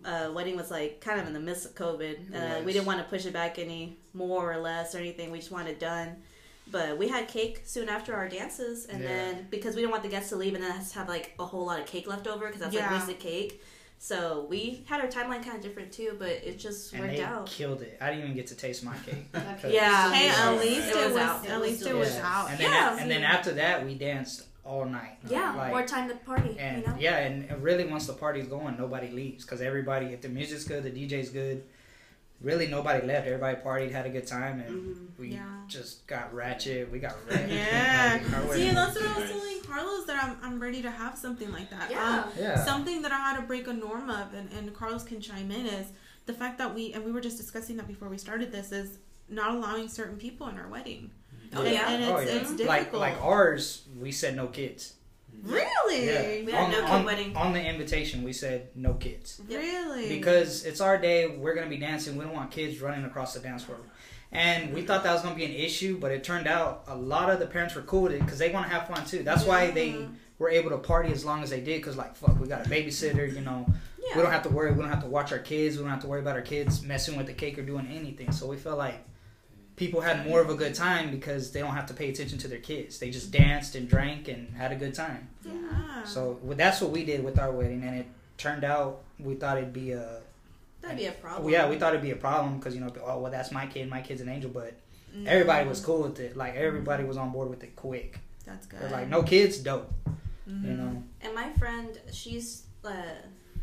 uh, 0.05 0.31
wedding 0.33 0.55
was 0.55 0.71
like 0.71 1.01
kind 1.01 1.19
of 1.19 1.27
in 1.27 1.33
the 1.33 1.39
midst 1.41 1.65
of 1.65 1.75
COVID. 1.75 2.13
Uh, 2.13 2.31
Yes. 2.33 2.65
We 2.65 2.71
didn't 2.73 2.85
want 2.85 2.99
to 2.99 3.05
push 3.05 3.25
it 3.25 3.33
back 3.33 3.59
any 3.59 3.97
more 4.13 4.51
or 4.53 4.57
less 4.57 4.95
or 4.95 4.99
anything. 4.99 5.29
We 5.31 5.39
just 5.39 5.51
wanted 5.51 5.71
it 5.71 5.79
done. 5.79 6.15
But 6.71 6.97
we 6.97 7.09
had 7.09 7.27
cake 7.27 7.63
soon 7.65 7.89
after 7.89 8.15
our 8.15 8.29
dances, 8.29 8.85
and 8.85 9.01
Yeah. 9.03 9.09
then 9.09 9.47
because 9.49 9.75
we 9.75 9.81
didn't 9.81 9.91
want 9.91 10.03
the 10.03 10.09
guests 10.09 10.29
to 10.29 10.37
leave 10.37 10.53
and 10.55 10.63
then 10.63 10.71
us 10.71 10.93
to 10.93 10.99
have 10.99 11.09
like 11.09 11.33
a 11.37 11.45
whole 11.45 11.65
lot 11.65 11.79
of 11.81 11.85
cake 11.85 12.07
left 12.07 12.25
over 12.27 12.45
because 12.47 12.61
that's 12.61 12.73
Yeah. 12.73 12.89
like 12.89 12.99
wasted 12.99 13.19
cake. 13.19 13.61
So 14.03 14.45
we 14.49 14.83
had 14.85 14.99
our 14.99 15.07
timeline 15.07 15.41
kind 15.45 15.55
of 15.55 15.61
different 15.61 15.93
too, 15.93 16.17
but 16.19 16.27
it 16.27 16.59
just 16.59 16.91
And 16.91 17.03
worked 17.03 17.15
they 17.15 17.23
out. 17.23 17.45
killed 17.45 17.81
it. 17.81 17.97
I 18.01 18.07
didn't 18.09 18.23
even 18.25 18.35
get 18.35 18.47
to 18.47 18.55
taste 18.55 18.83
my 18.83 18.97
cake. 18.97 19.23
Okay. 19.33 19.73
Yeah. 19.73 20.11
Hey, 20.13 20.27
at 20.27 20.59
least 20.59 20.89
It 20.89 20.97
it, 20.97 21.05
was 21.05 21.13
was, 21.13 21.21
out. 21.21 21.47
at 21.47 21.61
least 21.61 21.85
it 21.85 21.95
was 21.95 22.09
delicious. 22.09 22.19
out. 22.19 22.49
And 22.49 22.59
then 22.59 22.69
Yeah. 22.69 22.97
and 22.99 23.09
then 23.09 23.23
after 23.23 23.53
that, 23.53 23.85
we 23.85 23.95
danced 23.95 24.43
all 24.65 24.83
night. 24.83 25.19
Yeah, 25.29 25.55
Like, 25.55 25.69
more 25.69 25.85
time 25.87 26.09
to 26.09 26.15
party. 26.15 26.53
And 26.59 26.81
you 26.81 26.87
know. 26.87 26.95
yeah, 26.99 27.15
and 27.19 27.49
and 27.49 27.63
really 27.63 27.85
once 27.85 28.05
the 28.07 28.11
party's 28.13 28.45
going, 28.47 28.75
nobody 28.77 29.07
leaves 29.07 29.45
because 29.45 29.61
everybody, 29.61 30.07
if 30.07 30.19
the 30.21 30.27
music's 30.27 30.65
good, 30.65 30.83
the 30.83 30.91
DJ's 30.91 31.29
good, 31.29 31.63
really 32.43 32.67
nobody 32.67 33.05
left. 33.07 33.25
Everybody 33.25 33.57
partied, 33.61 33.91
had 33.91 34.05
a 34.05 34.09
good 34.09 34.27
time, 34.27 34.59
and 34.59 34.95
Mhm. 34.95 35.07
we 35.17 35.29
Yeah. 35.29 35.45
just 35.67 36.05
got 36.07 36.33
ratchet. 36.33 36.91
We 36.91 36.99
got 36.99 37.15
ratchet. 37.27 37.49
Yeah. 37.49 38.19
See, 38.51 38.69
that's 38.69 38.95
what 38.95 39.05
I 39.09 39.19
was 39.19 39.29
telling 39.31 39.61
Carlos 39.61 40.05
that 40.05 40.23
I'm, 40.23 40.37
I'm 40.43 40.59
ready 40.61 40.81
to 40.81 40.91
have 40.91 41.17
something 41.17 41.51
like 41.51 41.69
that. 41.71 41.89
Yeah. 41.89 42.23
Um, 42.25 42.31
yeah. 42.37 42.63
something 42.63 43.01
that 43.01 43.11
I 43.11 43.17
had 43.17 43.37
to 43.37 43.41
break 43.43 43.67
a 43.67 43.73
norm 43.73 44.09
of, 44.09 44.33
and, 44.33 44.51
and 44.51 44.73
Carlos 44.75 45.03
can 45.03 45.21
chime 45.21 45.49
in, 45.51 45.65
is 45.65 45.87
the 46.25 46.33
fact 46.33 46.57
that 46.59 46.75
we, 46.75 46.93
and 46.93 47.03
we 47.03 47.11
were 47.11 47.21
just 47.21 47.37
discussing 47.37 47.77
that 47.77 47.87
before 47.87 48.09
we 48.09 48.17
started 48.17 48.51
this, 48.51 48.71
is 48.71 48.97
not 49.29 49.55
allowing 49.55 49.87
certain 49.87 50.17
people 50.17 50.47
in 50.49 50.57
our 50.57 50.67
wedding. 50.67 51.11
Oh, 51.55 51.61
and, 51.61 51.73
yeah. 51.73 51.89
and 51.91 52.03
it's, 52.03 52.11
oh 52.11 52.19
yeah. 52.19 52.25
it's 52.41 52.49
difficult. 52.51 52.67
like 52.67 52.93
like 52.93 53.21
ours, 53.23 53.83
we 53.99 54.11
said 54.11 54.35
no 54.35 54.47
kids. 54.47 54.93
Really? 55.41 56.43
We 56.43 56.51
had 56.51 56.65
on, 56.65 56.71
no 56.71 56.81
kid 56.81 56.89
on- 56.89 57.05
wedding. 57.05 57.35
On 57.35 57.53
the 57.53 57.63
invitation, 57.63 58.23
we 58.23 58.33
said 58.33 58.69
no 58.75 58.93
kids. 58.93 59.41
Yep. 59.47 59.59
Really? 59.59 60.09
because 60.09 60.65
it's 60.65 60.81
our 60.81 60.97
day. 60.97 61.27
We're 61.37 61.55
gonna 61.55 61.69
be 61.69 61.77
dancing. 61.77 62.17
We 62.17 62.25
don't 62.25 62.33
want 62.33 62.51
kids 62.51 62.81
running 62.81 63.05
across 63.05 63.33
the 63.33 63.39
dance 63.39 63.63
floor. 63.63 63.79
And 64.31 64.73
we 64.73 64.81
thought 64.81 65.03
that 65.03 65.13
was 65.13 65.21
gonna 65.21 65.35
be 65.35 65.45
an 65.45 65.51
issue, 65.51 65.99
but 65.99 66.11
it 66.11 66.23
turned 66.23 66.47
out 66.47 66.83
a 66.87 66.95
lot 66.95 67.29
of 67.29 67.39
the 67.39 67.45
parents 67.45 67.75
were 67.75 67.83
cool 67.83 68.03
with 68.03 68.13
it 68.13 68.21
because 68.21 68.39
they 68.39 68.51
want 68.51 68.65
to 68.67 68.73
have 68.73 68.87
fun 68.87 69.05
too. 69.05 69.23
That's 69.23 69.43
why 69.43 69.71
they 69.71 69.89
mm-hmm. 69.91 70.13
were 70.39 70.49
able 70.49 70.71
to 70.71 70.77
party 70.77 71.11
as 71.11 71.23
long 71.23 71.43
as 71.43 71.49
they 71.49 71.61
did 71.61 71.81
because 71.81 71.97
like 71.97 72.15
fuck, 72.15 72.39
we 72.39 72.47
got 72.47 72.65
a 72.65 72.69
babysitter. 72.69 73.31
You 73.31 73.41
know, 73.41 73.65
Yeah. 73.99 74.17
we 74.17 74.23
don't 74.23 74.31
have 74.31 74.43
to 74.43 74.49
worry. 74.49 74.71
We 74.71 74.81
don't 74.81 74.89
have 74.89 75.03
to 75.03 75.09
watch 75.09 75.31
our 75.31 75.39
kids. 75.39 75.77
We 75.77 75.83
don't 75.83 75.91
have 75.91 76.01
to 76.01 76.07
worry 76.07 76.21
about 76.21 76.35
our 76.35 76.41
kids 76.41 76.81
messing 76.81 77.15
with 77.15 77.27
the 77.27 77.33
cake 77.33 77.59
or 77.59 77.63
doing 77.63 77.87
anything. 77.87 78.31
So 78.31 78.47
we 78.47 78.57
felt 78.57 78.77
like 78.79 79.05
people 79.75 80.01
had 80.01 80.27
more 80.27 80.39
of 80.41 80.49
a 80.49 80.55
good 80.55 80.75
time 80.75 81.09
because 81.11 81.51
they 81.51 81.59
don't 81.59 81.73
have 81.75 81.87
to 81.87 81.93
pay 81.93 82.09
attention 82.09 82.37
to 82.39 82.47
their 82.47 82.59
kids. 82.59 82.99
They 82.99 83.09
just 83.09 83.31
danced 83.31 83.75
and 83.75 83.87
drank 83.89 84.27
and 84.27 84.53
had 84.55 84.71
a 84.71 84.75
good 84.75 84.93
time. 84.93 85.27
Yeah. 85.43 86.03
So 86.05 86.39
well, 86.43 86.57
that's 86.57 86.81
what 86.81 86.91
we 86.91 87.03
did 87.05 87.23
with 87.23 87.39
our 87.39 87.51
wedding, 87.51 87.83
and 87.83 87.95
it 87.99 88.05
turned 88.37 88.63
out 88.63 89.01
we 89.19 89.35
thought 89.35 89.57
it'd 89.57 89.73
be 89.73 89.91
a 89.91 90.19
That'd 90.81 90.97
be 90.97 91.05
a 91.05 91.11
problem. 91.13 91.43
well, 91.43 91.51
yeah 91.53 91.69
we 91.69 91.77
thought 91.77 91.93
it'd 91.93 92.01
be 92.01 92.11
a 92.11 92.15
problem 92.15 92.57
because 92.57 92.75
you 92.75 92.81
know 92.81 92.91
oh 93.05 93.19
well 93.19 93.31
that's 93.31 93.51
my 93.51 93.65
kid, 93.67 93.89
my 93.89 94.01
kid's 94.01 94.21
an 94.21 94.29
angel, 94.29 94.49
but 94.51 94.73
No. 95.15 95.29
everybody 95.31 95.67
was 95.67 95.79
cool 95.79 96.03
with 96.03 96.19
it. 96.19 96.35
Like 96.35 96.55
everybody 96.55 97.03
was 97.03 97.17
on 97.17 97.31
board 97.31 97.49
with 97.49 97.63
it 97.63 97.75
quick. 97.75 98.19
That's 98.45 98.65
good. 98.67 98.91
Like 98.91 99.07
no 99.07 99.23
kids, 99.23 99.57
dope. 99.59 99.91
Mhm. 100.49 100.63
You 100.65 100.73
know. 100.73 101.03
And 101.21 101.33
my 101.33 101.49
friend, 101.53 101.97
she's 102.11 102.63
uh, 102.83 102.91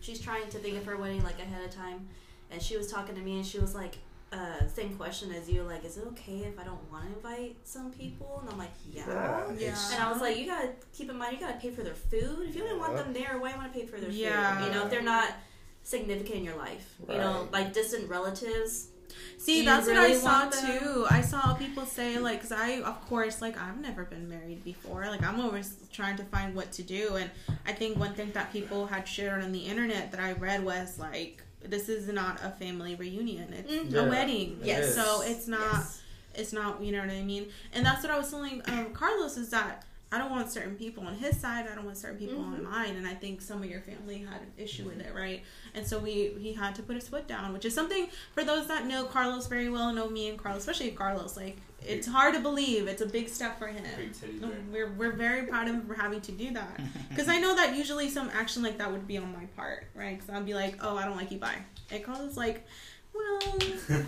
she's 0.01 0.19
trying 0.21 0.49
to 0.49 0.59
think 0.59 0.79
of 0.79 0.87
her 0.87 0.97
wedding 0.97 1.23
like 1.23 1.39
ahead 1.39 1.63
of 1.63 1.71
time, 1.75 2.09
and 2.51 2.63
she 2.63 2.77
was 2.79 2.91
talking 2.91 3.15
to 3.15 3.21
me, 3.21 3.37
and 3.37 3.45
she 3.47 3.59
was 3.59 3.75
like, 3.75 3.99
uh, 4.33 4.67
same 4.69 4.97
question 4.97 5.33
as 5.33 5.51
you, 5.51 5.63
like, 5.63 5.85
is 5.85 5.97
it 5.97 6.05
okay 6.09 6.39
if 6.45 6.59
I 6.59 6.65
don't 6.65 6.79
want 6.91 7.05
to 7.09 7.17
invite 7.17 7.57
some 7.65 7.91
people? 7.91 8.39
And 8.43 8.51
I'm 8.51 8.59
like, 8.59 8.71
yeah. 8.93 9.05
Yeah. 9.09 9.53
Yeah. 9.59 9.93
And 9.93 10.03
I 10.03 10.13
was 10.13 10.21
like, 10.21 10.37
you 10.39 10.47
gotta 10.47 10.71
keep 10.93 11.11
in 11.11 11.17
mind, 11.19 11.35
you 11.35 11.41
gotta 11.41 11.59
pay 11.59 11.71
for 11.71 11.83
their 11.83 11.95
food. 11.95 12.49
If 12.49 12.55
you 12.55 12.63
don't 12.63 12.79
want 12.79 12.97
them 12.97 13.13
there, 13.13 13.39
why 13.39 13.51
you 13.51 13.57
want 13.57 13.73
to 13.73 13.79
pay 13.79 13.87
for 13.87 13.99
their 13.99 14.11
Yeah. 14.11 14.59
food? 14.59 14.67
You 14.67 14.73
know, 14.73 14.85
if 14.85 14.91
they're 14.91 15.03
not 15.03 15.33
significant 15.83 16.37
in 16.37 16.45
your 16.45 16.57
life, 16.57 16.95
you 17.09 17.19
know, 17.19 17.49
like 17.53 17.73
distant 17.73 18.09
relatives. 18.09 18.89
See, 19.39 19.59
you 19.61 19.65
that's 19.65 19.89
what 19.89 19.97
I 19.97 20.17
saw 20.17 20.49
them? 20.49 20.79
too. 20.79 21.07
I 21.11 21.21
saw 21.23 21.55
people 21.55 21.85
say 21.85 22.19
like, 22.19 22.41
cause 22.41 22.53
I, 22.53 22.81
of 22.83 23.01
course, 23.09 23.43
like 23.43 23.59
I've 23.61 23.81
never 23.81 24.05
been 24.05 24.29
married 24.29 24.63
before. 24.63 25.07
Like 25.07 25.25
I'm 25.25 25.41
always 25.41 25.75
trying 25.93 26.17
to 26.19 26.25
find 26.25 26.55
what 26.55 26.71
to 26.73 26.83
do, 26.85 27.17
and 27.17 27.29
I 27.67 27.73
think 27.73 27.99
one 27.99 28.15
thing 28.15 28.31
that 28.33 28.53
people 28.53 28.87
had 28.87 29.09
shared 29.09 29.43
on 29.43 29.51
the 29.51 29.59
internet 29.59 30.13
that 30.13 30.21
I 30.21 30.33
read 30.33 30.63
was 30.65 30.99
like, 31.01 31.43
this 31.63 31.89
is 31.89 32.09
not 32.09 32.41
a 32.43 32.51
family 32.51 32.95
reunion. 32.95 33.53
It's 33.53 33.71
Mhm. 33.71 33.93
Yeah, 33.93 34.01
a 34.01 34.09
wedding. 34.09 34.59
it 34.63 34.67
Yes. 34.67 34.85
is. 34.89 34.95
So 34.95 35.21
it's 35.23 35.47
not. 35.47 35.61
Yes. 35.61 36.01
It's 36.35 36.53
not. 36.53 36.83
You 36.83 36.93
know 36.93 37.01
what 37.01 37.11
I 37.11 37.23
mean? 37.23 37.49
And 37.73 37.85
that's 37.85 38.03
what 38.03 38.11
I 38.13 38.19
was 38.19 38.31
telling 38.31 38.63
um, 38.67 38.93
Carlos 38.93 39.37
is 39.37 39.51
that. 39.51 39.85
I 40.13 40.19
don't 40.19 40.33
want 40.33 40.51
certain 40.51 40.75
people 40.75 41.07
on 41.07 41.15
his 41.15 41.39
side. 41.39 41.69
I 41.71 41.75
don't 41.77 41.85
want 41.85 41.97
certain 41.97 42.19
people 42.19 42.41
on 42.43 42.57
Mhm. 42.59 42.65
mine, 42.65 42.97
and 42.97 43.07
I 43.07 43.15
think 43.15 43.41
some 43.41 43.63
of 43.63 43.71
your 43.71 43.81
family 43.81 44.19
had 44.19 44.41
an 44.43 44.53
issue 44.57 44.83
with 44.85 44.99
it, 44.99 45.15
right? 45.15 45.45
And 45.73 45.87
so 45.87 46.01
we 46.01 46.35
he 46.41 46.53
had 46.53 46.75
to 46.75 46.83
put 46.83 46.97
his 46.97 47.07
foot 47.07 47.29
down, 47.29 47.53
which 47.53 47.65
is 47.65 47.73
something 47.77 48.09
for 48.35 48.43
those 48.43 48.67
that 48.67 48.87
know 48.87 49.05
Carlos 49.05 49.47
very 49.47 49.69
well, 49.71 49.93
know 49.93 50.11
me 50.11 50.29
and 50.29 50.37
Carlos, 50.37 50.63
especially 50.63 50.91
Carlos. 50.91 51.37
Like 51.37 51.59
it's 51.87 52.07
hard 52.07 52.35
to 52.35 52.41
believe. 52.41 52.89
It's 52.89 53.03
a 53.03 53.07
big 53.07 53.29
step 53.29 53.59
for 53.59 53.67
him. 53.67 53.83
Big 53.97 54.13
teddy 54.19 54.41
We're 54.73 54.91
we're 54.93 55.13
very 55.13 55.47
proud 55.47 55.69
of 55.69 55.75
him 55.75 55.87
for 55.87 55.95
having 55.95 56.21
to 56.23 56.33
do 56.33 56.53
that 56.53 56.81
because 57.09 57.29
I 57.29 57.39
know 57.39 57.55
that 57.57 57.77
usually 57.77 58.09
some 58.09 58.31
action 58.35 58.63
like 58.63 58.79
that 58.79 58.91
would 58.91 59.07
be 59.07 59.19
on 59.19 59.33
my 59.33 59.45
part, 59.57 59.87
right? 59.95 60.19
Because 60.19 60.35
I'd 60.35 60.47
be 60.47 60.55
like, 60.55 60.77
oh, 60.83 60.97
I 60.97 61.05
don't 61.05 61.17
like 61.17 61.31
you, 61.31 61.39
bye. 61.39 61.59
And 61.91 62.05
Carlos 62.05 62.37
like. 62.37 62.67
Well, 63.13 63.59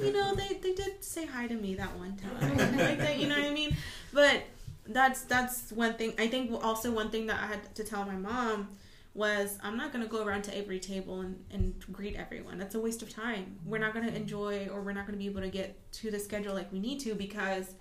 you 0.01 0.13
know, 0.13 0.33
they, 0.37 0.61
they 0.63 0.75
did 0.75 1.03
say 1.03 1.27
hi 1.27 1.49
to 1.49 1.55
me 1.57 1.75
that 1.75 1.99
one 1.99 2.17
time. 2.17 2.57
like 2.79 2.99
that, 2.99 3.19
you 3.19 3.27
know 3.27 3.35
what 3.37 3.51
I 3.51 3.53
mean? 3.53 3.77
But 4.13 4.45
that's 4.87 5.23
that's 5.23 5.73
one 5.73 5.95
thing. 5.95 6.15
I 6.19 6.29
think 6.29 6.53
also 6.65 6.93
one 6.93 7.11
thing 7.11 7.27
that 7.27 7.43
I 7.43 7.47
had 7.47 7.75
to 7.75 7.83
tell 7.83 8.05
my 8.05 8.15
mom 8.15 8.69
was 9.15 9.59
I'm 9.63 9.77
not 9.77 9.93
gonna 9.93 10.07
go 10.07 10.25
around 10.25 10.43
to 10.45 10.57
every 10.57 10.81
table 10.81 11.21
and, 11.21 11.45
and 11.51 11.75
greet 11.93 12.17
everyone. 12.17 12.59
That's 12.59 12.75
a 12.75 12.81
waste 12.81 13.03
of 13.03 13.11
time. 13.11 13.59
We're 13.65 13.79
not 13.79 13.93
gonna 13.93 14.07
mm-hmm. 14.07 14.17
enjoy 14.17 14.69
or 14.73 14.81
we're 14.81 14.93
not 14.93 15.07
gonna 15.07 15.19
be 15.19 15.27
able 15.27 15.43
to 15.43 15.51
get 15.51 15.93
to 15.93 16.11
the 16.11 16.19
schedule 16.19 16.55
like 16.55 16.73
we 16.73 16.79
need 16.79 17.01
to 17.01 17.15
because 17.15 17.75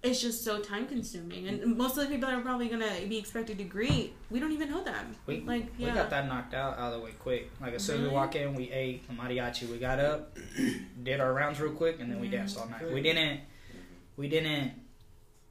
it's 0.00 0.20
just 0.20 0.44
so 0.44 0.60
time 0.60 0.86
consuming. 0.86 1.48
And 1.48 1.60
mm-hmm. 1.60 1.76
most 1.76 1.98
of 1.98 2.04
the 2.04 2.14
people 2.14 2.28
that 2.28 2.38
are 2.38 2.42
probably 2.42 2.68
gonna 2.68 2.92
be 3.08 3.18
expected 3.18 3.58
to 3.58 3.64
greet, 3.64 4.14
we 4.30 4.38
don't 4.38 4.52
even 4.52 4.70
know 4.70 4.84
them. 4.84 5.16
We, 5.26 5.40
Like, 5.40 5.66
yeah. 5.76 5.88
we 5.88 5.94
got 5.94 6.10
that 6.10 6.28
knocked 6.28 6.54
out 6.54 6.78
out 6.78 6.92
of 6.92 7.00
the 7.00 7.04
way 7.04 7.12
quick. 7.18 7.50
Like 7.60 7.74
as 7.74 7.82
soon 7.82 8.02
as 8.02 8.08
we 8.08 8.14
walk 8.14 8.34
mm-hmm. 8.34 8.50
in, 8.50 8.54
we 8.54 8.70
ate 8.70 9.02
a 9.10 9.12
mariachi. 9.12 9.68
We 9.68 9.78
got 9.78 9.98
up, 9.98 10.38
did 11.02 11.20
our 11.20 11.32
rounds 11.32 11.60
real 11.60 11.72
quick, 11.72 11.98
and 11.98 12.10
then 12.10 12.20
we 12.20 12.28
danced 12.28 12.56
all 12.56 12.68
night. 12.68 12.92
We 12.92 13.02
didn't, 13.02 13.40
we 14.16 14.28
didn't, 14.28 14.74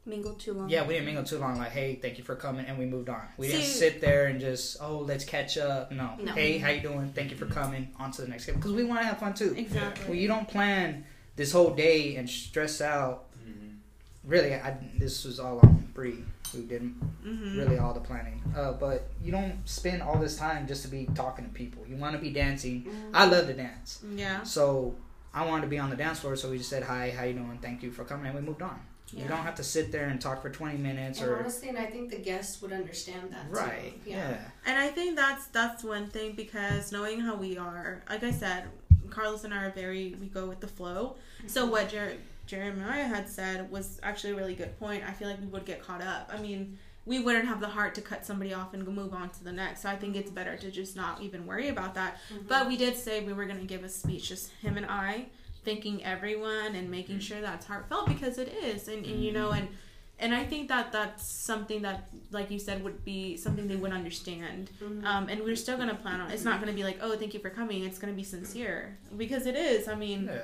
Mingle 0.07 0.33
too 0.33 0.53
long. 0.53 0.69
yeah, 0.69 0.85
we 0.87 0.93
didn't 0.93 1.05
mingle 1.05 1.23
too 1.23 1.37
long. 1.37 1.57
Like, 1.57 1.71
hey, 1.71 1.95
thank 2.01 2.17
you 2.17 2.23
for 2.23 2.35
coming, 2.35 2.65
and 2.65 2.77
we 2.77 2.85
moved 2.85 3.09
on. 3.09 3.21
We 3.37 3.47
didn't 3.49 3.63
sit 3.65 3.99
there 4.01 4.27
and 4.27 4.39
just, 4.39 4.77
oh, 4.81 4.99
let's 4.99 5.25
catch 5.25 5.57
up. 5.57 5.91
No. 5.91 6.11
No. 6.19 6.31
Hey, 6.31 6.57
how 6.57 6.69
you 6.69 6.81
doing? 6.81 7.11
Thank 7.13 7.31
you 7.31 7.37
for 7.37 7.45
coming. 7.45 7.89
On 7.99 8.11
to 8.11 8.21
the 8.21 8.27
next 8.29 8.45
game 8.45 8.55
because 8.55 8.71
we 8.71 8.83
want 8.83 9.01
to 9.01 9.07
have 9.07 9.19
fun 9.19 9.33
too. 9.33 9.53
Exactly. 9.57 10.05
Well, 10.07 10.15
you 10.15 10.27
don't 10.27 10.47
plan 10.47 11.03
this 11.35 11.51
whole 11.51 11.71
day 11.71 12.15
and 12.15 12.29
stress 12.29 12.79
out. 12.81 13.25
Mhm. 13.47 13.75
Really, 14.23 14.55
I, 14.55 14.77
this 14.97 15.25
was 15.25 15.39
all 15.39 15.59
on 15.59 15.89
Bree 15.93 16.23
who 16.53 16.63
did 16.63 16.81
mm-hmm. 16.81 17.57
really 17.57 17.77
all 17.77 17.93
the 17.93 17.99
planning. 17.99 18.41
Uh, 18.55 18.71
but 18.73 19.09
you 19.21 19.31
don't 19.31 19.57
spend 19.65 20.01
all 20.01 20.17
this 20.17 20.37
time 20.37 20.67
just 20.67 20.81
to 20.83 20.87
be 20.87 21.07
talking 21.15 21.45
to 21.45 21.51
people. 21.51 21.83
You 21.87 21.97
want 21.97 22.15
to 22.15 22.21
be 22.21 22.31
dancing. 22.31 22.83
Mhm. 22.83 23.11
I 23.13 23.25
love 23.25 23.47
to 23.47 23.53
dance, 23.53 23.99
Yeah. 24.15 24.43
so 24.43 24.95
I 25.33 25.45
wanted 25.45 25.63
to 25.63 25.67
be 25.67 25.77
on 25.77 25.89
the 25.89 25.95
dance 25.95 26.19
floor. 26.19 26.35
So 26.35 26.49
we 26.49 26.57
just 26.57 26.69
said 26.69 26.83
hi, 26.83 27.11
how 27.11 27.23
you 27.23 27.33
doing? 27.33 27.59
Thank 27.61 27.83
you 27.83 27.91
for 27.91 28.03
coming, 28.05 28.27
and 28.27 28.35
we 28.35 28.41
moved 28.41 28.61
on. 28.61 28.79
You 29.13 29.25
don't 29.27 29.43
have 29.43 29.55
to 29.55 29.63
sit 29.63 29.91
there 29.91 30.07
and 30.09 30.19
talk 30.19 30.41
for 30.41 30.49
twenty 30.49 30.77
minutes 30.77 31.21
And 31.21 31.29
or 31.29 31.39
honestly, 31.39 31.69
and 31.69 31.77
I 31.77 31.85
think 31.85 32.09
the 32.09 32.17
guests 32.17 32.61
would 32.61 32.73
understand 32.73 33.31
that. 33.31 33.45
right. 33.49 34.03
Too. 34.03 34.11
Yeah. 34.11 34.37
And 34.65 34.77
I 34.77 34.87
think 34.89 35.15
that's 35.15 35.47
that's 35.47 35.83
one 35.83 36.07
thing 36.09 36.33
because 36.33 36.91
knowing 36.91 37.19
how 37.21 37.35
we 37.35 37.57
are, 37.57 38.03
like 38.09 38.23
I 38.23 38.31
said, 38.31 38.65
Carlos 39.09 39.43
and 39.45 39.53
I 39.53 39.63
are 39.65 39.71
very 39.71 40.15
we 40.19 40.27
go 40.27 40.45
with 40.47 40.59
the 40.59 40.67
flow. 40.67 41.15
Mm-hmm. 41.39 41.47
So 41.47 41.65
what 41.65 41.89
Jer- 41.89 42.17
Jeremiah 42.45 43.05
had 43.07 43.29
said 43.29 43.71
was 43.71 43.99
actually 44.03 44.33
a 44.33 44.35
really 44.35 44.55
good 44.55 44.77
point. 44.79 45.03
I 45.07 45.11
feel 45.13 45.29
like 45.29 45.39
we 45.39 45.47
would 45.47 45.65
get 45.65 45.81
caught 45.81 46.01
up. 46.01 46.29
I 46.33 46.41
mean, 46.41 46.77
we 47.05 47.19
wouldn't 47.19 47.45
have 47.45 47.61
the 47.61 47.67
heart 47.69 47.95
to 47.95 48.01
cut 48.01 48.25
somebody 48.25 48.53
off 48.53 48.73
and 48.73 48.85
move 48.85 49.13
on 49.13 49.29
to 49.29 49.43
the 49.43 49.51
next. 49.53 49.81
So 49.83 49.89
I 49.89 49.95
think 49.95 50.17
it's 50.17 50.29
better 50.29 50.57
to 50.57 50.69
just 50.69 50.95
not 50.97 51.21
even 51.21 51.45
worry 51.45 51.69
about 51.69 51.93
that. 51.95 52.17
Mm-hmm. 52.33 52.47
But 52.47 52.67
we 52.67 52.75
did 52.75 52.97
say 52.97 53.21
we 53.23 53.31
were 53.31 53.45
going 53.45 53.59
to 53.59 53.65
give 53.65 53.83
a 53.85 53.89
speech, 53.89 54.27
just 54.29 54.51
him 54.61 54.75
and 54.75 54.85
I, 54.85 55.27
thanking 55.67 56.03
everyone 56.05 56.75
and 56.75 56.89
making 56.89 57.19
sure 57.19 57.41
that's 57.41 57.65
heartfelt 57.65 58.07
because 58.07 58.37
it 58.37 58.49
is, 58.63 58.87
and, 58.87 59.05
and 59.05 59.21
you 59.23 59.31
know, 59.33 59.51
and 59.51 59.67
and 60.19 60.33
I 60.33 60.43
think 60.45 60.67
that 60.69 60.91
that's 60.91 61.23
something 61.27 61.83
that, 61.83 62.07
like 62.31 62.49
you 62.49 62.57
said, 62.57 62.83
would 62.83 63.03
be 63.05 63.37
something 63.37 63.67
they 63.67 63.75
would 63.75 63.91
understand. 63.91 64.71
Mhm. 64.81 65.03
Um, 65.05 65.29
and 65.29 65.43
we're 65.43 65.55
still 65.65 65.77
gonna 65.77 65.93
plan 66.05 66.21
on. 66.21 66.31
It's 66.31 66.43
not 66.45 66.59
gonna 66.61 66.73
be 66.81 66.83
like, 66.83 66.99
oh, 67.01 67.15
thank 67.17 67.33
you 67.35 67.39
for 67.39 67.49
coming. 67.51 67.83
It's 67.83 67.99
gonna 67.99 68.13
be 68.13 68.23
sincere 68.23 68.97
because 69.15 69.45
it 69.45 69.55
is. 69.55 69.87
I 69.87 69.95
mean, 69.95 70.25
Yeah. 70.25 70.41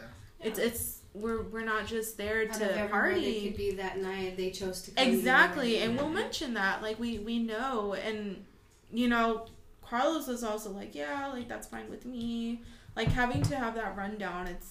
it's 0.48 0.60
it's 0.60 0.84
we're 1.16 1.44
we're 1.44 1.64
not 1.74 1.88
just 1.88 2.18
there 2.18 2.42
Out 2.50 2.54
to 2.60 2.66
everyone 2.70 2.90
party. 2.90 3.34
that 3.40 3.48
could 3.48 3.58
be 3.58 3.72
that 3.84 3.98
night, 4.00 4.36
they 4.38 4.52
chose 4.52 4.82
to 4.84 4.92
come. 4.92 5.08
Exactly, 5.08 5.76
here. 5.78 5.90
and 5.90 5.98
we'll 5.98 6.10
mention 6.24 6.54
that. 6.56 6.82
Like 6.84 7.00
we 7.00 7.20
we 7.20 7.40
know, 7.40 7.94
and 7.94 8.44
you 8.92 9.08
know, 9.08 9.46
Carlos 9.82 10.28
was 10.28 10.44
also 10.44 10.70
like, 10.72 10.94
yeah, 10.94 11.28
like 11.34 11.48
that's 11.48 11.68
fine 11.68 11.90
with 11.90 12.06
me. 12.06 12.62
Like 12.96 13.08
having 13.08 13.42
to 13.44 13.56
have 13.56 13.74
that 13.76 13.98
rundown, 13.98 14.46
it's 14.48 14.70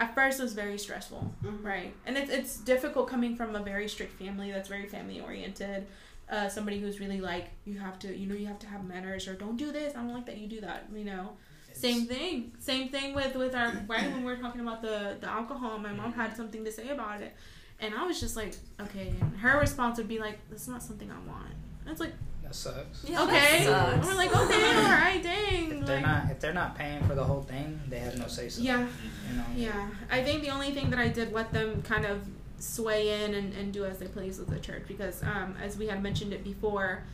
at 0.00 0.14
first 0.14 0.40
it 0.40 0.42
was 0.42 0.54
very 0.54 0.78
stressful, 0.78 1.32
Mhm. 1.44 1.62
right? 1.64 1.92
And 2.06 2.16
it's 2.18 2.30
it's 2.30 2.56
difficult 2.56 3.08
coming 3.08 3.36
from 3.36 3.54
a 3.54 3.62
very 3.62 3.88
strict 3.88 4.14
family 4.18 4.50
that's 4.50 4.68
very 4.68 4.86
family 4.88 5.20
oriented. 5.20 5.86
Uh, 6.28 6.48
somebody 6.48 6.78
who's 6.80 7.00
really 7.00 7.20
like 7.20 7.46
you 7.64 7.78
have 7.78 7.98
to 7.98 8.08
you 8.16 8.26
know 8.28 8.34
you 8.34 8.46
have 8.46 8.58
to 8.60 8.66
have 8.66 8.82
manners 8.84 9.28
or 9.28 9.34
don't 9.34 9.56
do 9.56 9.70
this. 9.72 9.94
I 9.94 9.98
don't 10.02 10.14
like 10.14 10.26
that 10.26 10.38
you 10.38 10.48
do 10.48 10.60
that. 10.62 10.86
You 10.94 11.04
know. 11.04 11.24
Same 11.72 12.06
thing. 12.06 12.52
Same 12.58 12.88
thing 12.88 13.14
with 13.14 13.34
with 13.36 13.54
our 13.54 13.72
wedding 13.88 14.12
when 14.14 14.24
we 14.24 14.32
are 14.32 14.36
talking 14.44 14.60
about 14.66 14.80
the 14.82 15.16
the 15.20 15.28
alcohol. 15.28 15.78
My 15.78 15.92
mom 15.92 16.12
had 16.12 16.36
something 16.36 16.64
to 16.64 16.72
say 16.72 16.88
about 16.88 17.20
it, 17.20 17.32
and 17.80 17.94
I 17.94 18.02
was 18.06 18.18
just 18.20 18.36
like, 18.36 18.54
okay. 18.80 19.08
And 19.20 19.36
her 19.44 19.58
response 19.60 19.98
would 19.98 20.08
be 20.08 20.18
like, 20.18 20.38
"That's 20.50 20.68
not 20.68 20.82
something 20.82 21.10
I 21.10 21.20
want." 21.32 21.52
And 21.82 21.88
it's 21.92 22.00
like, 22.00 22.14
That 22.50 22.56
sucks. 22.56 23.04
Yeah, 23.08 23.22
okay. 23.22 23.64
that 23.64 23.92
sucks. 23.94 24.06
we're 24.08 24.14
like, 24.16 24.34
okay, 24.36 24.76
all 24.76 24.82
right, 24.90 25.20
dang. 25.22 25.70
If 25.80 25.86
they're 25.86 25.96
Like, 25.98 26.04
not 26.06 26.30
if 26.32 26.40
they're 26.40 26.52
not 26.52 26.74
paying 26.76 27.00
for 27.04 27.14
the 27.14 27.22
whole 27.22 27.42
thing, 27.42 27.80
they 27.88 28.00
have 28.00 28.18
no 28.18 28.26
say 28.26 28.48
so. 28.48 28.60
yeah, 28.60 28.88
You 29.30 29.36
know. 29.36 29.44
yeah. 29.54 29.88
I 30.10 30.24
think 30.24 30.42
the 30.42 30.50
only 30.50 30.72
thing 30.72 30.90
that 30.90 30.98
I 30.98 31.06
did 31.06 31.32
let 31.32 31.52
them 31.52 31.80
kind 31.82 32.04
of 32.04 32.26
sway 32.58 33.22
in 33.24 33.34
and, 33.34 33.54
and 33.54 33.72
do 33.72 33.84
as 33.84 33.98
they 34.00 34.08
please 34.08 34.40
with 34.40 34.48
the 34.48 34.58
church 34.58 34.82
because, 34.88 35.22
um, 35.22 35.54
as 35.62 35.78
we 35.78 35.86
had 35.86 36.02
mentioned 36.02 36.32
it 36.32 36.42
before, 36.42 37.04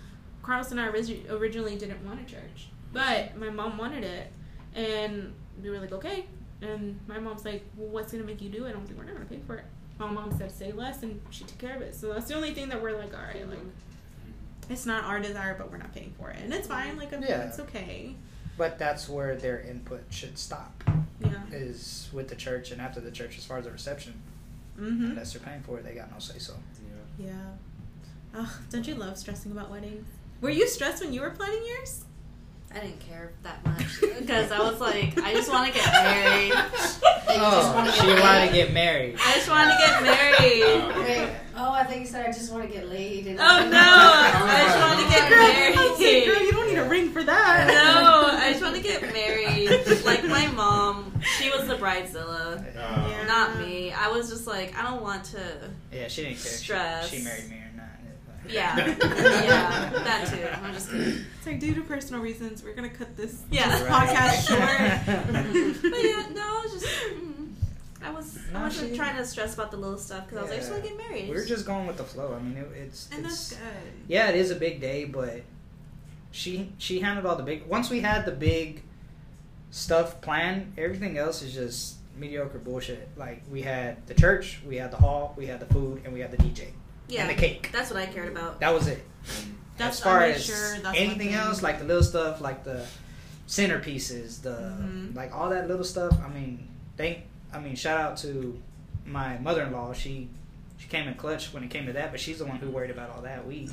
Carlos 0.42 0.70
and 0.70 0.80
I 0.80 0.88
origi- 0.88 1.30
originally 1.30 1.76
didn't 1.76 2.02
want 2.06 2.18
a 2.20 2.24
church, 2.24 2.68
but 2.94 3.36
my 3.36 3.50
mom 3.50 3.76
wanted 3.76 4.04
it, 4.04 4.32
and 4.74 5.34
we 5.62 5.68
were 5.68 5.78
like, 5.80 5.92
okay. 5.92 6.24
And 6.62 6.98
my 7.06 7.18
mom's 7.18 7.44
like, 7.44 7.62
well, 7.76 7.88
what's 7.90 8.10
gonna 8.10 8.24
make 8.24 8.40
you 8.40 8.48
do 8.48 8.64
it? 8.64 8.74
I 8.74 8.78
was 8.78 8.88
like, 8.88 8.96
we're 8.98 9.04
not 9.04 9.12
gonna 9.16 9.26
pay 9.26 9.40
for 9.46 9.56
it. 9.56 9.64
My 9.98 10.10
mom 10.10 10.34
said, 10.38 10.50
say 10.50 10.72
less, 10.72 11.02
and 11.02 11.20
she 11.28 11.44
took 11.44 11.58
care 11.58 11.76
of 11.76 11.82
it. 11.82 11.94
So 11.94 12.14
that's 12.14 12.26
the 12.28 12.34
only 12.34 12.54
thing 12.54 12.70
that 12.70 12.80
we're 12.82 12.96
like, 12.96 13.12
all 13.14 13.22
right, 13.22 13.46
like, 13.48 13.58
it's 14.68 14.86
not 14.86 15.04
our 15.04 15.20
desire, 15.20 15.54
but 15.58 15.70
we're 15.70 15.78
not 15.78 15.94
paying 15.94 16.12
for 16.18 16.30
it, 16.30 16.38
and 16.42 16.52
it's 16.52 16.66
fine. 16.68 16.96
Like, 16.96 17.10
Yeah. 17.12 17.42
it's 17.48 17.58
okay. 17.60 18.14
But 18.58 18.78
that's 18.78 19.08
where 19.08 19.36
their 19.36 19.60
input 19.60 20.04
should 20.10 20.38
stop. 20.38 20.82
Yeah. 21.20 21.30
Is 21.52 22.08
with 22.12 22.28
the 22.28 22.34
church 22.36 22.70
and 22.70 22.80
after 22.80 23.00
the 23.00 23.10
church, 23.10 23.36
as 23.38 23.44
far 23.44 23.58
as 23.58 23.64
the 23.64 23.70
reception. 23.70 24.14
Mm-hmm. 24.78 25.04
Unless 25.12 25.32
they're 25.32 25.42
paying 25.42 25.62
for 25.62 25.78
it, 25.78 25.84
they 25.84 25.94
got 25.94 26.10
no 26.12 26.18
say 26.18 26.38
so. 26.38 26.54
Yeah. 27.18 27.26
Yeah. 27.26 28.40
Ugh, 28.40 28.48
don't 28.70 28.86
you 28.86 28.94
love 28.94 29.16
stressing 29.18 29.52
about 29.52 29.70
weddings? 29.70 30.06
Were 30.40 30.50
you 30.50 30.66
stressed 30.68 31.02
when 31.02 31.12
you 31.14 31.20
were 31.22 31.30
planning 31.30 31.62
yours? 31.66 32.04
I 32.76 32.80
didn't 32.80 33.00
care 33.00 33.30
that 33.42 33.64
much 33.64 34.00
because 34.00 34.52
I 34.52 34.58
was 34.58 34.80
like, 34.80 35.18
I 35.22 35.32
just 35.32 35.50
want 35.50 35.72
to 35.72 35.78
get 35.78 35.90
married. 35.92 36.52
They 37.26 37.34
just 37.42 37.74
wanna 37.74 37.90
Oh, 37.90 37.92
she 37.92 38.06
married. 38.06 38.20
wanted 38.22 38.46
to 38.48 38.52
get 38.54 38.72
married. 38.72 39.16
I 39.20 39.32
just 39.34 39.48
want 39.50 39.68
to 39.70 39.76
get 39.78 40.02
married. 40.02 40.62
Um, 40.62 41.02
Wait, 41.04 41.30
oh, 41.56 41.72
I 41.72 41.82
think 41.84 42.02
you 42.02 42.06
said 42.06 42.24
I 42.26 42.32
just 42.32 42.52
want 42.52 42.64
to 42.68 42.72
get 42.72 42.88
laid. 42.88 43.26
And 43.26 43.38
Oh 43.40 43.42
no! 43.68 43.78
I 43.78 44.62
just 44.64 44.78
wanted 44.80 45.04
to 45.04 45.10
get 45.10 45.28
Girl, 45.28 45.38
I 45.42 45.88
was 45.90 46.00
like, 46.00 46.24
girl, 46.24 46.42
you 46.44 46.52
don't 46.52 46.68
need 46.68 46.78
a 46.78 46.88
ring 46.88 47.10
for 47.10 47.24
that. 47.24 47.66
No, 47.66 48.38
I 48.38 48.50
just 48.52 48.62
want 48.62 48.76
to 48.76 48.82
get 48.82 49.02
married. 49.12 50.04
Like 50.06 50.24
my 50.24 50.46
mom, 50.52 51.12
she 51.38 51.50
was 51.50 51.66
the 51.66 51.74
bridezilla, 51.74 52.58
Uh, 52.76 53.08
Yeah. 53.10 53.26
not 53.26 53.58
me. 53.58 53.92
I 53.92 54.08
was 54.08 54.30
just 54.30 54.46
like, 54.46 54.74
I 54.78 54.82
don't 54.88 55.02
want 55.02 55.24
to. 55.24 55.40
Yeah, 55.92 56.06
she 56.08 56.22
didn't 56.22 56.36
care. 56.36 56.52
Stress. 56.52 57.08
She, 57.10 57.18
she 57.18 57.24
married 57.24 57.50
me 57.50 57.56
or 57.56 57.58
not. 57.58 57.65
Yeah, 58.48 58.76
yeah, 58.86 59.90
that 59.92 60.28
too. 60.30 60.64
I'm 60.64 60.72
just 60.72 60.90
kidding. 60.90 61.24
It's 61.38 61.46
like 61.46 61.60
due 61.60 61.74
to 61.74 61.82
personal 61.82 62.22
reasons, 62.22 62.62
we're 62.62 62.74
gonna 62.74 62.88
cut 62.88 63.16
this 63.16 63.42
Yeah. 63.50 63.68
this 63.70 63.82
podcast 63.88 64.48
short. 64.48 65.82
But 65.82 66.02
yeah, 66.02 66.26
no, 66.34 66.42
I 66.42 66.60
was 66.64 66.72
just. 66.72 66.86
mm, 67.14 67.52
I 68.02 68.10
was. 68.10 68.38
No, 68.52 68.60
I 68.60 68.62
wasn't 68.64 68.90
she- 68.90 68.96
trying 68.96 69.16
to 69.16 69.24
stress 69.26 69.54
about 69.54 69.70
the 69.70 69.76
little 69.76 69.98
stuff 69.98 70.26
because 70.26 70.38
I 70.38 70.42
was 70.42 70.50
like, 70.50 70.58
I 70.58 70.60
just 70.60 70.72
want 70.72 70.84
to 70.84 70.88
get 70.90 70.98
married. 70.98 71.28
We're 71.28 71.44
just 71.46 71.66
going 71.66 71.86
with 71.86 71.96
the 71.96 72.04
flow. 72.04 72.34
I 72.38 72.42
mean, 72.42 72.56
it, 72.56 72.68
it's 72.76 73.08
and 73.12 73.24
it's 73.26 73.50
that's 73.50 73.60
good. 73.62 73.92
yeah, 74.08 74.28
it 74.28 74.36
is 74.36 74.50
a 74.50 74.56
big 74.56 74.80
day, 74.80 75.04
but 75.04 75.42
she 76.30 76.72
she 76.78 77.00
handled 77.00 77.26
all 77.26 77.36
the 77.36 77.42
big. 77.42 77.66
Once 77.66 77.90
we 77.90 78.00
had 78.00 78.24
the 78.26 78.32
big 78.32 78.82
stuff 79.70 80.20
planned, 80.20 80.72
everything 80.78 81.18
else 81.18 81.42
is 81.42 81.52
just 81.54 81.96
mediocre 82.16 82.58
bullshit. 82.58 83.08
Like 83.16 83.42
we 83.50 83.62
had 83.62 84.06
the 84.06 84.14
church, 84.14 84.60
we 84.66 84.76
had 84.76 84.90
the 84.90 84.96
hall, 84.98 85.34
we 85.36 85.46
had 85.46 85.60
the 85.60 85.66
food, 85.66 86.02
and 86.04 86.12
we 86.14 86.20
had 86.20 86.30
the 86.30 86.38
DJ 86.38 86.68
yeah, 87.08 87.22
and 87.22 87.30
the 87.30 87.34
cake. 87.40 87.70
that's 87.72 87.90
what 87.90 88.00
I 88.00 88.06
cared 88.06 88.28
about. 88.28 88.60
That 88.60 88.72
was 88.74 88.86
it. 88.88 89.04
That's 89.78 89.98
as 89.98 90.02
far 90.02 90.22
as 90.22 90.44
sure 90.44 90.78
that's 90.78 90.96
anything 90.98 91.34
else, 91.34 91.62
like 91.62 91.78
the 91.78 91.84
little 91.84 92.02
stuff, 92.02 92.40
like 92.40 92.64
the 92.64 92.86
centerpieces, 93.46 94.42
the 94.42 94.50
Mhm. 94.80 95.14
like 95.14 95.34
all 95.34 95.50
that 95.50 95.68
little 95.68 95.84
stuff. 95.84 96.16
I 96.24 96.28
mean, 96.28 96.68
thank. 96.96 97.20
I 97.52 97.60
mean, 97.60 97.76
shout 97.76 97.98
out 98.00 98.16
to 98.18 98.60
my 99.04 99.38
mother-in-law. 99.38 99.92
She 99.94 100.28
she 100.78 100.88
came 100.88 101.08
in 101.08 101.14
clutch 101.14 101.52
when 101.54 101.64
it 101.64 101.70
came 101.70 101.86
to 101.86 101.92
that, 101.94 102.10
but 102.10 102.20
she's 102.20 102.38
the 102.38 102.44
one 102.44 102.58
who 102.58 102.68
worried 102.70 102.90
about 102.90 103.10
all 103.10 103.22
that. 103.22 103.46
We 103.46 103.70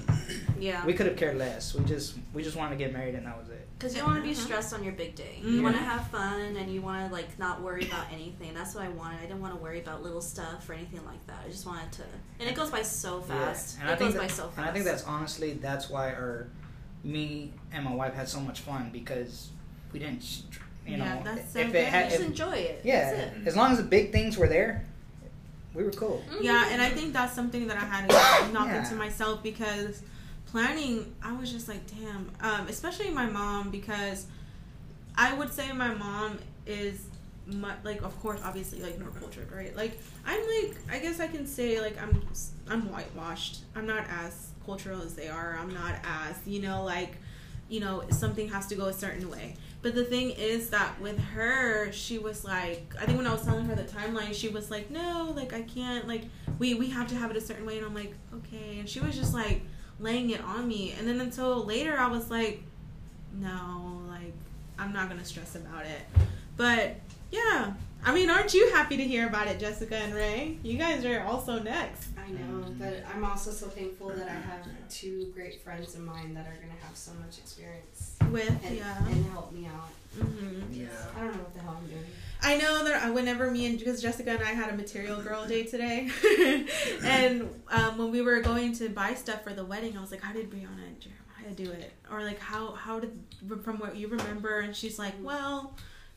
Yeah, 0.59 0.85
we 0.85 0.93
could 0.93 1.05
have 1.05 1.17
cared 1.17 1.37
less. 1.37 1.73
We 1.73 1.83
just 1.85 2.15
we 2.33 2.43
just 2.43 2.55
wanted 2.55 2.77
to 2.77 2.83
get 2.83 2.93
married 2.93 3.15
and 3.15 3.25
that 3.25 3.37
was 3.37 3.49
it. 3.49 3.52
Because 3.77 3.93
you 3.95 4.01
don't 4.01 4.11
want 4.11 4.23
to 4.23 4.27
be 4.29 4.33
stressed 4.33 4.73
on 4.73 4.83
your 4.83 4.93
big 4.93 5.15
day. 5.15 5.39
You 5.43 5.61
want 5.61 5.75
to 5.75 5.81
have 5.81 6.07
fun 6.07 6.55
and 6.55 6.73
you 6.73 6.81
want 6.81 7.05
to 7.07 7.13
like 7.13 7.37
not 7.37 7.61
worry 7.61 7.85
about 7.85 8.05
anything. 8.13 8.53
That's 8.53 8.73
what 8.75 8.85
I 8.85 8.89
wanted. 8.89 9.17
I 9.19 9.21
didn't 9.23 9.41
want 9.41 9.53
to 9.53 9.59
worry 9.61 9.79
about 9.79 10.01
little 10.03 10.21
stuff 10.21 10.69
or 10.69 10.73
anything 10.73 11.03
like 11.05 11.25
that. 11.27 11.39
I 11.45 11.49
just 11.49 11.65
wanted 11.65 11.91
to, 11.93 12.03
and 12.39 12.47
it 12.49 12.55
goes 12.55 12.69
by 12.69 12.81
so 12.81 13.19
fast. 13.21 13.75
Yeah. 13.77 13.81
And 13.81 13.89
It 13.89 13.93
I 13.93 13.95
think 13.97 14.11
goes 14.13 14.21
by 14.21 14.27
that- 14.27 14.33
so 14.33 14.43
fast. 14.43 14.57
And 14.57 14.65
I 14.67 14.71
think 14.71 14.85
that's 14.85 15.03
honestly 15.03 15.53
that's 15.53 15.89
why 15.89 16.13
our 16.13 16.47
me 17.03 17.51
and 17.73 17.83
my 17.83 17.93
wife 17.93 18.13
had 18.13 18.29
so 18.29 18.39
much 18.39 18.61
fun 18.61 18.89
because 18.93 19.49
we 19.91 19.99
didn't, 19.99 20.23
sh- 20.23 20.41
you 20.87 20.95
Yeah, 20.97 21.15
know, 21.15 21.21
that's 21.23 21.51
so 21.51 21.59
if 21.59 21.67
good. 21.67 21.75
it 21.75 21.87
had, 21.87 22.09
just 22.09 22.21
if, 22.21 22.27
enjoy 22.27 22.51
it. 22.53 22.81
yeah, 22.85 23.13
That's 23.13 23.37
it. 23.37 23.47
as 23.47 23.55
long 23.57 23.71
as 23.73 23.77
the 23.79 23.83
big 23.83 24.11
things 24.13 24.37
were 24.37 24.47
there, 24.47 24.85
we 25.73 25.83
were 25.83 25.91
cool. 25.91 26.23
Mhm. 26.29 26.43
Yeah, 26.43 26.69
and 26.71 26.81
I 26.81 26.89
think 26.89 27.11
that's 27.13 27.33
something 27.33 27.67
that 27.67 27.75
I 27.77 27.81
had 27.81 28.09
to 28.09 28.53
knock 28.53 28.67
Yeah. 28.67 28.83
into 28.83 28.95
myself 28.95 29.43
because 29.43 30.01
planning, 30.53 31.13
I 31.23 31.33
was 31.33 31.51
just 31.51 31.67
like, 31.67 31.81
damn. 31.87 32.29
Um, 32.39 32.67
especially 32.67 33.09
my 33.09 33.25
mom 33.25 33.71
because 33.71 34.27
I 35.17 35.33
would 35.33 35.51
say 35.51 35.71
my 35.73 35.93
mom 35.93 36.37
is 36.67 37.07
mu 37.47 37.69
like, 37.83 38.03
of 38.03 38.17
course, 38.21 38.39
obviously, 38.43 38.79
like 38.81 38.99
more 38.99 39.09
cultured, 39.19 39.51
right? 39.51 39.75
Like 39.75 39.97
I'm 40.25 40.39
like, 40.39 40.75
I 40.91 40.99
guess 40.99 41.19
I 41.19 41.27
can 41.27 41.47
say 41.47 41.81
like 41.81 41.99
I'm 42.01 42.21
I'm 42.69 42.83
whitewashed. 42.91 43.61
I'm 43.75 43.87
not 43.87 44.05
as 44.09 44.51
cultural 44.63 45.01
as 45.01 45.15
they 45.15 45.27
are. 45.27 45.57
I'm 45.59 45.73
not 45.73 45.95
as 46.05 46.37
you 46.45 46.61
know 46.61 46.83
like 46.83 47.17
you 47.67 47.79
know 47.79 48.03
something 48.11 48.47
has 48.49 48.67
to 48.67 48.75
go 48.75 48.85
a 48.85 48.93
certain 48.93 49.29
way. 49.31 49.55
But 49.81 49.95
the 49.95 50.05
thing 50.05 50.29
is 50.29 50.69
that 50.69 51.01
with 51.01 51.19
her, 51.19 51.91
she 51.91 52.19
was 52.19 52.45
like, 52.45 52.93
I 53.01 53.05
think 53.05 53.17
when 53.17 53.27
I 53.27 53.33
was 53.33 53.43
telling 53.43 53.65
her 53.65 53.75
the 53.75 53.83
timeline, 53.83 54.33
she 54.33 54.49
was 54.49 54.71
like, 54.71 54.89
no, 54.91 55.33
like 55.35 55.51
I 55.51 55.63
can't, 55.63 56.07
like 56.07 56.25
we 56.59 56.75
we 56.75 56.91
have 56.91 57.07
to 57.07 57.15
have 57.15 57.31
it 57.31 57.37
a 57.37 57.41
certain 57.41 57.65
way, 57.65 57.77
and 57.77 57.85
I'm 57.87 57.95
like, 57.95 58.13
okay, 58.35 58.77
and 58.79 58.87
she 58.87 58.99
was 58.99 59.15
just 59.15 59.33
like 59.33 59.63
laying 60.03 60.29
it 60.29 60.41
on 60.41 60.67
me, 60.67 60.93
and 60.97 61.07
then 61.07 61.19
until 61.21 61.63
later, 61.65 61.97
I 61.97 62.07
was 62.07 62.29
like, 62.29 62.61
no, 63.39 64.01
like 64.07 64.33
I'm 64.77 64.93
not 64.93 65.09
gonna 65.09 65.25
stress 65.25 65.55
about 65.55 65.85
it, 65.85 66.01
but 66.57 66.95
yeah. 67.31 67.73
I 68.05 68.13
mean, 68.13 68.29
aren't 68.29 68.53
you 68.53 68.69
happy 68.71 68.97
to 68.97 69.03
hear 69.03 69.27
about 69.27 69.47
it, 69.47 69.61
Jessica 69.61 69.95
and 69.95 70.13
Ray? 70.13 70.57
You 70.61 70.77
guys 70.77 71.05
are 71.05 71.21
also 71.21 71.59
next. 71.59 72.09
I 72.17 72.29
know, 72.31 72.65
but 72.77 73.01
I'm 73.13 73.23
also 73.23 73.49
so 73.51 73.67
thankful 73.67 74.09
that 74.09 74.27
I 74.27 74.33
have 74.33 74.67
two 74.89 75.31
great 75.33 75.61
friends 75.61 75.95
of 75.95 76.01
mine 76.01 76.33
that 76.33 76.45
are 76.45 76.57
gonna 76.61 76.79
have 76.85 76.97
so 76.97 77.11
much 77.13 77.37
experience 77.37 78.17
With 78.29 78.49
and, 78.65 78.75
yeah, 78.75 79.07
and 79.07 79.25
help 79.27 79.53
me 79.53 79.67
out. 79.67 79.89
Mm-hmm. 80.17 80.73
Yeah. 80.73 80.87
I 81.15 81.19
don't 81.21 81.31
know 81.31 81.43
what 81.43 81.53
the 81.53 81.61
hell 81.61 81.77
I'm 81.79 81.87
doing. 81.87 82.03
I 82.43 82.57
know 82.57 82.83
that 82.83 83.03
I- 83.03 83.09
whenever 83.11 83.49
me 83.49 83.65
and 83.65 83.79
because 83.79 84.01
Jessica 84.01 84.31
and 84.31 84.41
I 84.43 84.51
had 84.51 84.69
a 84.71 84.75
material 84.75 85.21
girl 85.21 85.45
day 85.47 85.63
today, 85.63 86.09
and 87.03 87.49
um, 87.69 87.97
when 87.97 88.11
we 88.11 88.21
were 88.21 88.41
going 88.41 88.73
to 88.75 88.89
buy 88.89 89.13
stuff 89.13 89.43
for 89.43 89.53
the 89.53 89.63
wedding, 89.65 89.97
I 89.97 90.01
was 90.01 90.11
like, 90.11 90.21
"How 90.21 90.33
did 90.33 90.49
Brianna 90.51 90.85
and 90.87 90.99
Jeremiah 90.99 91.55
do 91.55 91.71
it?" 91.71 91.91
Or 92.11 92.21
like, 92.21 92.39
"How 92.39 92.73
how 92.73 92.99
did 92.99 93.17
from 93.63 93.79
what 93.79 93.95
you 93.95 94.07
remember?" 94.07 94.59
And 94.59 94.75
she's 94.75 94.99
like, 94.99 95.13
"Well, 95.21 95.75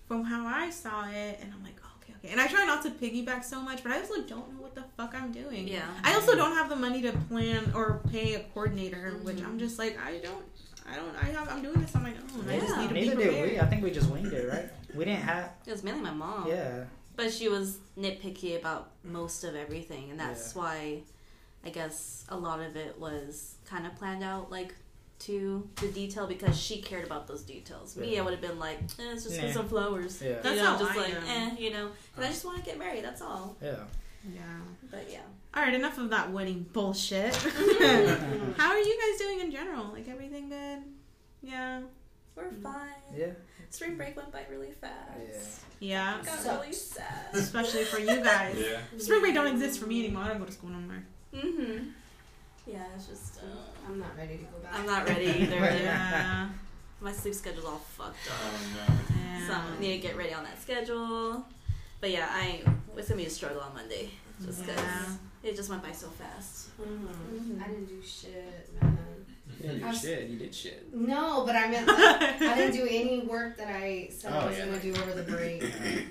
from 0.09 0.25
how 0.25 0.47
I 0.47 0.71
saw 0.71 1.09
it," 1.09 1.39
and 1.43 1.53
I'm 1.53 1.63
like, 1.63 1.77
"Okay, 2.03 2.13
okay." 2.19 2.33
And 2.33 2.41
I 2.41 2.47
try 2.49 2.65
not 2.65 2.83
to 2.83 2.91
piggyback 2.91 3.45
so 3.45 3.61
much, 3.61 3.83
but 3.83 3.93
I 3.93 4.01
also 4.01 4.23
don't 4.23 4.53
know 4.55 4.61
what 4.63 4.75
the 4.75 4.85
fuck 4.97 5.15
I'm 5.15 5.33
doing. 5.33 5.69
Yeah. 5.69 5.87
I 6.03 6.15
also 6.15 6.35
don't 6.35 6.55
have 6.55 6.69
the 6.69 6.77
money 6.77 7.03
to 7.03 7.13
plan 7.29 7.73
or 7.75 8.01
pay 8.11 8.35
a 8.35 8.41
coordinator, 8.53 9.13
which 9.23 9.37
Mhm. 9.37 9.47
I'm 9.47 9.59
just 9.59 9.79
like, 9.79 9.99
I 10.05 10.19
don't. 10.19 10.45
I 10.91 10.97
don't. 10.97 11.15
I 11.17 11.25
have. 11.27 11.49
I'm 11.49 11.63
doing 11.63 11.81
this 11.81 11.95
on 11.97 12.03
my 12.03 12.11
own. 12.11 12.49
I 12.49 12.59
just 12.61 12.77
need 12.79 12.89
to 12.89 12.95
be 12.95 13.01
Neither 13.01 13.15
prepared. 13.17 13.35
did 13.35 13.53
we. 13.53 13.61
I 13.61 13.67
think 13.67 13.83
we 13.85 13.91
just 13.91 14.11
winged 14.11 14.33
it, 14.33 14.49
right? 14.49 14.69
We 14.95 15.05
didn't 15.05 15.23
have. 15.23 15.51
It 15.67 15.73
was 15.73 15.83
mainly 15.83 16.01
my 16.03 16.13
mom. 16.13 16.49
Yeah. 16.49 16.85
But 17.17 17.33
she 17.33 17.49
was 17.49 17.79
nitpicky 17.99 18.59
about 18.59 18.91
most 19.03 19.43
of 19.45 19.55
everything, 19.57 20.11
and 20.11 20.21
that's 20.21 20.55
why 20.55 21.01
I 21.65 21.71
guess 21.71 22.25
a 22.29 22.37
lot 22.37 22.61
of 22.61 22.77
it 22.77 22.99
was 23.01 23.55
kind 23.69 23.87
of 23.87 23.95
planned 23.97 24.23
out 24.23 24.51
like 24.51 24.75
to 25.21 25.67
the 25.81 25.89
detail 25.89 26.27
because 26.27 26.61
she 26.61 26.83
cared 26.83 27.05
about 27.07 27.27
those 27.27 27.43
details. 27.43 27.97
Me, 27.97 28.13
Yeah. 28.15 28.21
I 28.21 28.25
would 28.25 28.33
have 28.35 28.43
been 28.43 28.59
like, 28.59 28.79
eh, 28.99 29.13
it's 29.13 29.25
just 29.25 29.41
Nah. 29.41 29.51
some 29.51 29.67
flowers. 29.69 30.21
Yeah. 30.21 30.35
That's 30.43 30.57
you 30.57 30.63
know, 30.63 30.71
how 30.73 30.79
just 30.79 30.91
I 30.93 30.97
like, 30.97 31.15
am. 31.15 31.27
eh, 31.27 31.57
you 31.59 31.71
know, 31.73 31.89
'cause 32.15 32.25
I 32.25 32.29
just 32.29 32.45
want 32.45 32.59
to 32.59 32.65
get 32.65 32.79
married. 32.79 33.03
That's 33.03 33.23
all. 33.23 33.57
Yeah. 33.63 33.77
Yeah. 34.31 34.41
But 34.91 35.07
yeah, 35.11 35.21
All 35.57 35.63
right, 35.63 35.73
enough 35.73 35.97
of 35.97 36.11
that 36.11 36.31
wedding 36.33 36.67
bullshit. 36.75 37.35
How 38.57 38.69
are 38.71 38.79
you 38.79 38.99
guys 39.01 39.19
doing 39.19 39.41
in 39.41 39.51
general? 39.51 39.87
Like 39.93 40.07
everything 40.07 40.51
good? 40.51 40.79
Yeah. 41.43 41.81
we're 42.35 42.51
fine. 42.63 42.91
Yeah. 43.17 43.29
Spring 43.71 43.97
break 43.97 44.17
went 44.17 44.31
by 44.31 44.43
really 44.51 44.71
fast. 44.73 45.63
Yeah. 45.81 46.17
yeah. 46.19 46.25
Got 46.25 46.39
Sucks. 46.41 46.61
really 46.63 46.75
sad. 46.75 47.29
Especially 47.33 47.85
for 47.85 47.99
you 47.99 48.21
guys. 48.23 48.55
Yeah. 48.59 48.99
Spring 48.99 49.21
break 49.23 49.35
don't 49.35 49.47
exist 49.47 49.81
for 49.81 49.87
me 49.87 50.05
anymore. 50.05 50.25
I 50.25 50.29
don't 50.29 50.39
go 50.39 50.45
to 50.45 50.53
school 50.53 50.71
no 50.71 50.79
more. 50.79 51.03
Mhm. 51.35 51.91
Yeah, 52.67 52.85
it's 52.95 53.07
just 53.07 53.39
uh, 53.39 53.47
I'm 53.89 53.99
not 53.99 54.15
ready 54.17 54.37
to 54.39 54.43
go 54.45 54.59
back. 54.63 54.75
I'm 54.79 54.87
not 54.87 55.09
ready 55.09 55.27
either. 55.43 55.57
Yeah. 55.57 56.49
My 57.01 57.13
sleep 57.13 57.35
schedule's 57.35 57.65
all 57.65 57.79
fucked 57.79 58.29
up. 58.29 58.37
Oh 58.45 58.61
no. 58.89 59.17
yeah. 59.25 59.47
So 59.47 59.53
I 59.55 59.81
need 59.81 60.01
to 60.03 60.07
get 60.07 60.17
ready 60.19 60.35
on 60.35 60.45
that 60.45 60.61
schedule. 60.61 61.47
But 62.01 62.11
yeah, 62.11 62.29
I 62.31 62.61
it's 62.97 63.09
gonna 63.09 63.21
be 63.21 63.27
a 63.27 63.31
struggle 63.31 63.61
on 63.63 63.73
Monday 63.75 64.11
just 64.45 64.61
because 64.67 64.77
Yeah. 64.79 65.05
It 65.47 65.57
just 65.57 65.71
went 65.71 65.83
by 65.83 65.93
so 65.93 66.09
fast. 66.09 66.69
Mhm. 66.81 67.63
I 67.63 67.69
didn't 67.69 67.87
do 67.87 68.03
shit, 68.03 68.71
man. 68.83 68.99
You 69.61 69.69
didn't 69.69 69.81
do 69.81 69.87
was- 69.87 70.01
shit. 70.01 70.29
You 70.29 70.39
did 70.39 70.55
shit. 70.55 70.95
No, 70.95 71.45
but 71.47 71.57
I 71.57 71.69
meant 71.69 71.87
like, 71.87 71.97
I 72.43 72.55
didn't 72.57 72.73
do 72.77 72.87
any 72.89 73.21
work 73.21 73.57
that 73.57 73.69
I 73.69 74.11
said 74.17 74.33
I 74.33 74.43
Oh, 74.45 74.49
was 74.49 74.59
yeah. 74.59 74.67
gonna 74.67 74.81
do 74.81 74.91
over 75.01 75.13
the 75.15 75.23
break. 75.23 75.63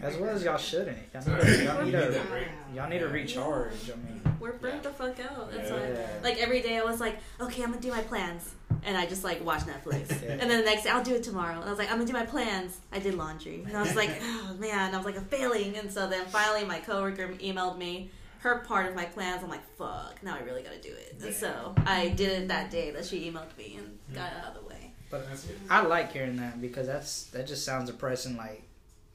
As 0.01 0.17
well 0.17 0.31
as 0.31 0.43
y'all 0.43 0.57
shouldn't. 0.57 0.97
Y'all 1.13 1.21
need, 1.21 1.41
Sorry. 1.43 1.57
to, 1.57 1.63
y'all 1.63 1.83
need 1.85 1.93
You 1.93 1.99
need 1.99 2.13
to, 2.13 2.23
break. 2.29 2.47
y'all 2.73 2.89
need 2.89 2.99
to 2.99 3.07
recharge. 3.09 3.91
I 3.91 3.95
mean, 3.97 4.21
We're 4.39 4.53
burnt 4.53 4.83
the 4.83 4.89
fuck 4.89 5.19
out. 5.19 5.51
That's 5.51 5.69
Yeah. 5.69 5.77
why. 5.77 6.19
Like 6.23 6.37
every 6.41 6.61
day, 6.61 6.77
I 6.77 6.83
was 6.83 6.99
like, 6.99 7.17
okay, 7.39 7.63
I'm 7.63 7.69
gonna 7.69 7.81
do 7.81 7.89
my 7.91 8.01
plans, 8.01 8.53
and 8.83 8.97
I 8.97 9.05
just 9.05 9.23
like 9.23 9.43
watch 9.45 9.61
Netflix. 9.61 10.09
Yeah. 10.23 10.31
And 10.33 10.41
then 10.49 10.59
the 10.59 10.65
next 10.65 10.83
day, 10.83 10.89
I'll 10.89 11.03
do 11.03 11.15
it 11.15 11.23
tomorrow. 11.23 11.55
And 11.59 11.63
I 11.65 11.69
was 11.69 11.77
like, 11.79 11.89
I'm 11.91 11.97
gonna 11.97 12.07
do 12.07 12.13
my 12.13 12.25
plans. 12.25 12.77
I 12.91 12.99
did 12.99 13.13
laundry, 13.15 13.63
and 13.67 13.75
I 13.77 13.81
was 13.81 13.95
like, 13.95 14.09
oh 14.21 14.55
man, 14.59 14.93
I 14.93 14.97
was 14.97 15.05
like, 15.05 15.17
I'm 15.17 15.25
failing. 15.25 15.77
And 15.77 15.91
so 15.91 16.07
then 16.07 16.25
finally, 16.27 16.65
my 16.65 16.79
coworker 16.79 17.27
emailed 17.39 17.77
me 17.77 18.11
her 18.45 18.59
part 18.59 18.85
of 18.87 18.95
my 18.95 19.05
plans. 19.05 19.43
I'm 19.43 19.49
like, 19.49 19.67
fuck, 19.75 20.21
now 20.21 20.35
I 20.35 20.41
really 20.41 20.61
gotta 20.61 20.79
do 20.79 20.89
it. 20.89 21.17
And 21.21 21.33
so 21.33 21.73
I 21.85 22.09
did 22.09 22.43
it 22.43 22.47
that 22.47 22.69
day 22.69 22.91
that 22.91 23.03
she 23.03 23.29
emailed 23.29 23.57
me 23.57 23.75
and 23.77 23.87
mm-hmm. 23.87 24.15
got 24.15 24.31
it 24.31 24.37
out 24.37 24.55
of 24.55 24.61
the 24.61 24.69
way. 24.69 24.93
but 25.09 25.25
I 25.69 25.81
like 25.81 26.13
hearing 26.13 26.37
that 26.37 26.61
because 26.61 26.85
that's 26.85 27.23
that 27.27 27.47
just 27.47 27.65
sounds 27.65 27.89
depressing. 27.89 28.37
Like, 28.37 28.61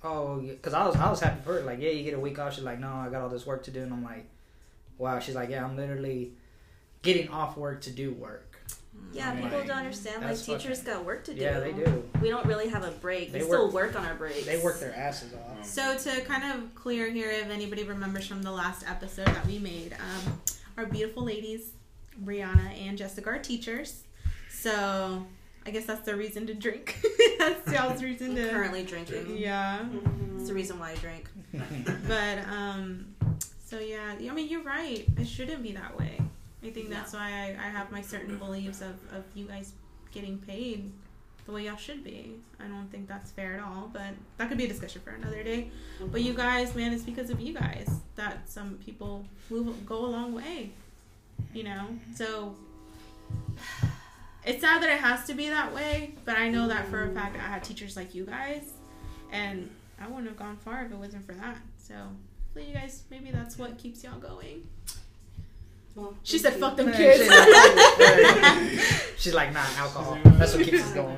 oh, 0.03 0.41
because 0.41 0.75
I 0.75 0.85
was 0.85 0.97
I 0.97 1.09
was 1.09 1.21
happy 1.21 1.41
for 1.43 1.55
her. 1.55 1.61
Like, 1.61 1.81
yeah, 1.81 1.91
you 1.91 2.03
get 2.03 2.15
a 2.15 2.21
week 2.21 2.39
off. 2.41 2.55
She's 2.55 2.65
like, 2.65 2.81
no, 2.81 2.93
I 2.93 3.09
got 3.09 3.23
all 3.23 3.29
this 3.29 3.47
work 3.47 3.63
to 3.65 3.71
do, 3.71 3.83
and 3.83 3.93
I'm 3.93 4.03
like, 4.03 4.27
wow. 4.99 5.21
She's 5.21 5.37
like, 5.37 5.49
yeah, 5.49 5.65
I'm 5.65 5.77
literally 5.77 6.33
getting 7.03 7.29
off 7.29 7.57
work 7.57 7.81
to 7.83 7.91
do 7.91 8.13
work. 8.13 8.47
Yeah, 9.13 9.31
I'm 9.31 9.43
people 9.43 9.59
like, 9.59 9.67
don't 9.67 9.79
understand. 9.79 10.23
Like 10.23 10.39
teachers 10.39 10.79
fucking- 10.79 10.85
got 10.95 11.05
work 11.05 11.25
to 11.25 11.35
do. 11.35 11.41
Yeah, 11.41 11.59
they 11.59 11.73
do. 11.73 12.09
We 12.23 12.29
don't 12.29 12.47
really 12.47 12.69
have 12.69 12.85
a 12.85 12.91
break. 12.93 13.33
They 13.33 13.41
we 13.41 13.45
still 13.47 13.65
work- 13.67 13.95
work 13.95 13.99
on 13.99 14.07
our 14.07 14.15
breaks. 14.15 14.45
They 14.47 14.59
work 14.63 14.79
their 14.79 14.95
asses 14.95 15.33
off. 15.35 15.65
So 15.67 15.97
to 15.99 16.21
kind 16.23 16.45
of 16.53 16.75
clear 16.75 17.11
here, 17.11 17.31
if 17.31 17.49
anybody 17.51 17.83
remembers 17.83 18.27
from 18.27 18.43
the 18.43 18.53
last 18.53 18.89
episode 18.89 19.27
that 19.27 19.45
we 19.47 19.59
made, 19.59 19.95
um, 19.95 20.41
our 20.77 20.87
beautiful 20.87 21.25
ladies, 21.25 21.71
Brianna 22.25 22.79
and 22.87 22.97
Jessica, 22.97 23.31
are 23.31 23.39
teachers. 23.39 24.05
So 24.51 25.27
I 25.67 25.71
guess 25.71 25.87
that's 25.87 26.03
the 26.07 26.15
reason 26.15 26.47
to 26.47 26.55
drink. 26.55 27.01
that's 27.39 27.73
y'all's 27.73 28.03
reason 28.05 28.35
to. 28.37 28.49
currently 28.51 28.85
drinking. 28.85 29.37
Yeah. 29.37 29.87
It's 30.37 30.49
the 30.49 30.55
reason 30.55 30.79
why 30.79 30.93
I 30.93 30.95
drink. 30.97 31.25
But 32.07 32.39
um, 32.49 33.07
so 33.65 33.79
yeah, 33.81 34.15
I 34.21 34.33
mean 34.35 34.49
you're 34.49 34.63
right. 34.63 35.05
It 35.19 35.27
shouldn't 35.27 35.63
be 35.65 35.73
that 35.73 35.99
way. 35.99 36.21
I 36.63 36.71
think 36.71 36.91
that's 36.91 37.15
why 37.15 37.57
I, 37.59 37.67
I 37.67 37.69
have 37.71 37.91
my 37.91 38.03
certain 38.03 38.37
beliefs 38.37 38.81
of, 38.81 38.97
of 39.13 39.25
you 39.35 39.47
guys 39.47 39.73
getting 40.13 40.39
paid 40.39 40.91
the 41.47 41.53
way 41.53 41.65
y'all 41.65 41.77
should 41.77 42.05
be. 42.05 42.37
I 42.59 42.69
don't 42.69 42.89
think 42.91 43.09
that's 43.09 43.31
fair 43.31 43.55
at 43.55 43.61
all, 43.61 43.91
but 43.93 44.11
that 44.37 44.49
could 44.49 44.59
be 44.59 44.67
a 44.67 44.69
discussion 44.69 45.01
for 45.03 45.11
another 45.11 45.43
day. 45.43 45.71
But 46.01 46.21
you 46.23 46.33
mm-hmm. 46.33 46.41
guys, 46.41 46.75
man, 46.75 46.93
it's 46.93 47.03
because 47.03 47.31
of 47.31 47.41
you 47.41 47.55
guys 47.55 47.89
that 48.17 48.49
some 48.49 48.79
people 48.85 49.25
move 49.49 49.87
go 49.87 50.05
a 50.05 50.07
long 50.07 50.35
way. 50.35 50.71
You 51.55 51.65
know? 51.65 51.87
So 52.15 52.55
it's 54.45 54.61
sad 54.61 54.83
that 54.83 54.91
it 54.91 55.01
has 55.01 55.27
to 55.27 55.35
be 55.35 55.49
that 55.49 55.75
way, 55.75 56.15
but 56.25 56.37
I 56.37 56.49
know 56.49 56.69
that 56.69 56.89
for 56.89 57.05
a 57.05 57.11
fact 57.11 57.37
I 57.37 57.41
had 57.41 57.65
teachers 57.65 57.97
like 57.97 58.15
you 58.15 58.25
guys 58.25 58.73
and 59.33 59.71
I 60.01 60.07
wouldn't 60.07 60.29
have 60.29 60.37
gone 60.37 60.57
far 60.57 60.85
if 60.85 60.93
it 60.93 60.97
wasn't 60.97 61.27
for 61.27 61.33
that. 61.33 61.59
So 61.79 61.95
hopefully 62.45 62.69
you 62.69 62.75
guys 62.75 63.05
maybe 63.11 63.31
that's 63.31 63.59
what 63.59 63.79
keeps 63.79 64.05
y'all 64.05 64.19
going. 64.19 64.67
Well, 66.01 66.15
She 66.23 66.39
said 66.39 66.55
fuck 66.55 66.77
them 66.77 66.89
Yeah, 66.89 66.97
kids. 66.97 67.21
She's 67.21 67.31
like, 69.05 69.19
she's 69.19 69.35
like, 69.35 69.53
nah, 69.53 69.65
alcohol. 69.77 70.19
That's 70.25 70.55
what 70.55 70.65
keeps 70.65 70.83
us 70.83 70.93
going. 70.93 71.17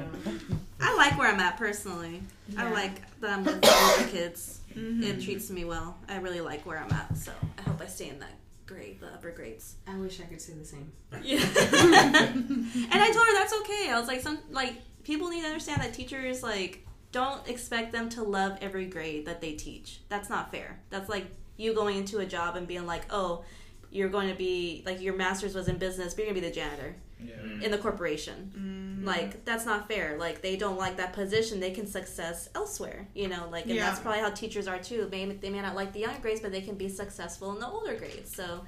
I 0.81 0.97
like 0.97 1.17
where 1.19 1.29
I'm 1.33 1.39
at 1.41 1.57
personally. 1.57 2.21
I 2.59 2.69
like 2.71 3.01
that 3.21 3.31
I'm 3.31 3.45
with 3.45 3.61
the 3.61 4.09
kids. 4.11 4.61
Mhm. 4.75 5.03
It 5.05 5.23
treats 5.23 5.51
me 5.51 5.65
well. 5.65 5.97
I 6.09 6.17
really 6.17 6.41
like 6.41 6.67
where 6.67 6.79
I'm 6.79 6.91
at, 6.93 7.17
so 7.17 7.31
I 7.59 7.63
hope 7.63 7.81
I 7.81 7.87
stay 7.87 8.09
in 8.09 8.19
that 8.21 8.33
grade, 8.67 8.99
the 9.01 9.07
upper 9.07 9.31
grades. 9.31 9.77
I 9.87 9.95
wish 9.97 10.19
I 10.21 10.25
could 10.25 10.41
say 10.41 10.55
the 10.55 10.65
same. 10.65 10.91
Yeah. 11.23 11.37
and 11.37 12.95
I 12.95 13.11
told 13.13 13.27
her 13.27 13.35
that's 13.35 13.55
okay. 13.61 13.91
I 13.91 13.99
was 13.99 14.09
like, 14.09 14.21
some 14.23 14.39
like 14.51 14.75
people 15.05 15.29
need 15.29 15.43
to 15.43 15.47
understand 15.47 15.83
that 15.83 15.95
teachers 15.95 16.43
like 16.43 16.85
don't 17.13 17.47
expect 17.49 17.93
them 17.93 18.09
to 18.09 18.23
love 18.23 18.57
every 18.61 18.87
grade 18.87 19.27
that 19.27 19.41
they 19.41 19.53
teach. 19.53 20.01
That's 20.09 20.29
not 20.31 20.51
fair. 20.51 20.81
That's 20.91 21.09
like 21.09 21.27
you 21.57 21.75
going 21.75 21.99
into 21.99 22.19
a 22.19 22.27
job 22.27 22.57
and 22.57 22.67
being 22.67 22.87
like, 22.87 23.03
oh, 23.11 23.45
you're 23.93 24.09
going 24.09 24.29
to 24.29 24.35
be 24.35 24.83
like 24.87 25.01
your 25.01 25.15
master's 25.15 25.55
was 25.55 25.69
in 25.69 25.77
business, 25.79 26.15
but 26.15 26.25
you're 26.25 26.33
gonna 26.33 26.41
be 26.43 26.49
the 26.49 26.55
janitor 26.55 26.95
Yeah. 27.21 27.65
in 27.65 27.71
the 27.71 27.79
corporation. 27.79 28.53
Mhm. 28.57 29.07
Like 29.07 29.45
that's 29.45 29.67
not 29.67 29.87
fair. 29.89 30.17
Like 30.19 30.41
they 30.43 30.57
don't 30.57 30.79
like 30.79 30.97
that 30.97 31.13
position, 31.13 31.61
they 31.61 31.73
can 31.73 31.87
success 31.87 32.49
elsewhere. 32.55 33.07
You 33.15 33.29
know, 33.29 33.49
like 33.51 33.67
and 33.67 33.75
Yeah. 33.75 33.89
that's 33.89 34.01
probably 34.01 34.21
how 34.21 34.31
teachers 34.31 34.67
are 34.67 34.79
too. 34.79 35.07
They 35.11 35.27
they 35.27 35.51
may 35.51 35.61
not 35.61 35.75
like 35.77 35.93
the 35.93 36.01
younger 36.01 36.21
grades, 36.21 36.41
but 36.41 36.53
they 36.53 36.63
can 36.63 36.77
be 36.77 36.89
successful 36.89 37.53
in 37.53 37.61
the 37.61 37.69
older 37.69 37.95
grades. 37.95 38.35
So. 38.35 38.65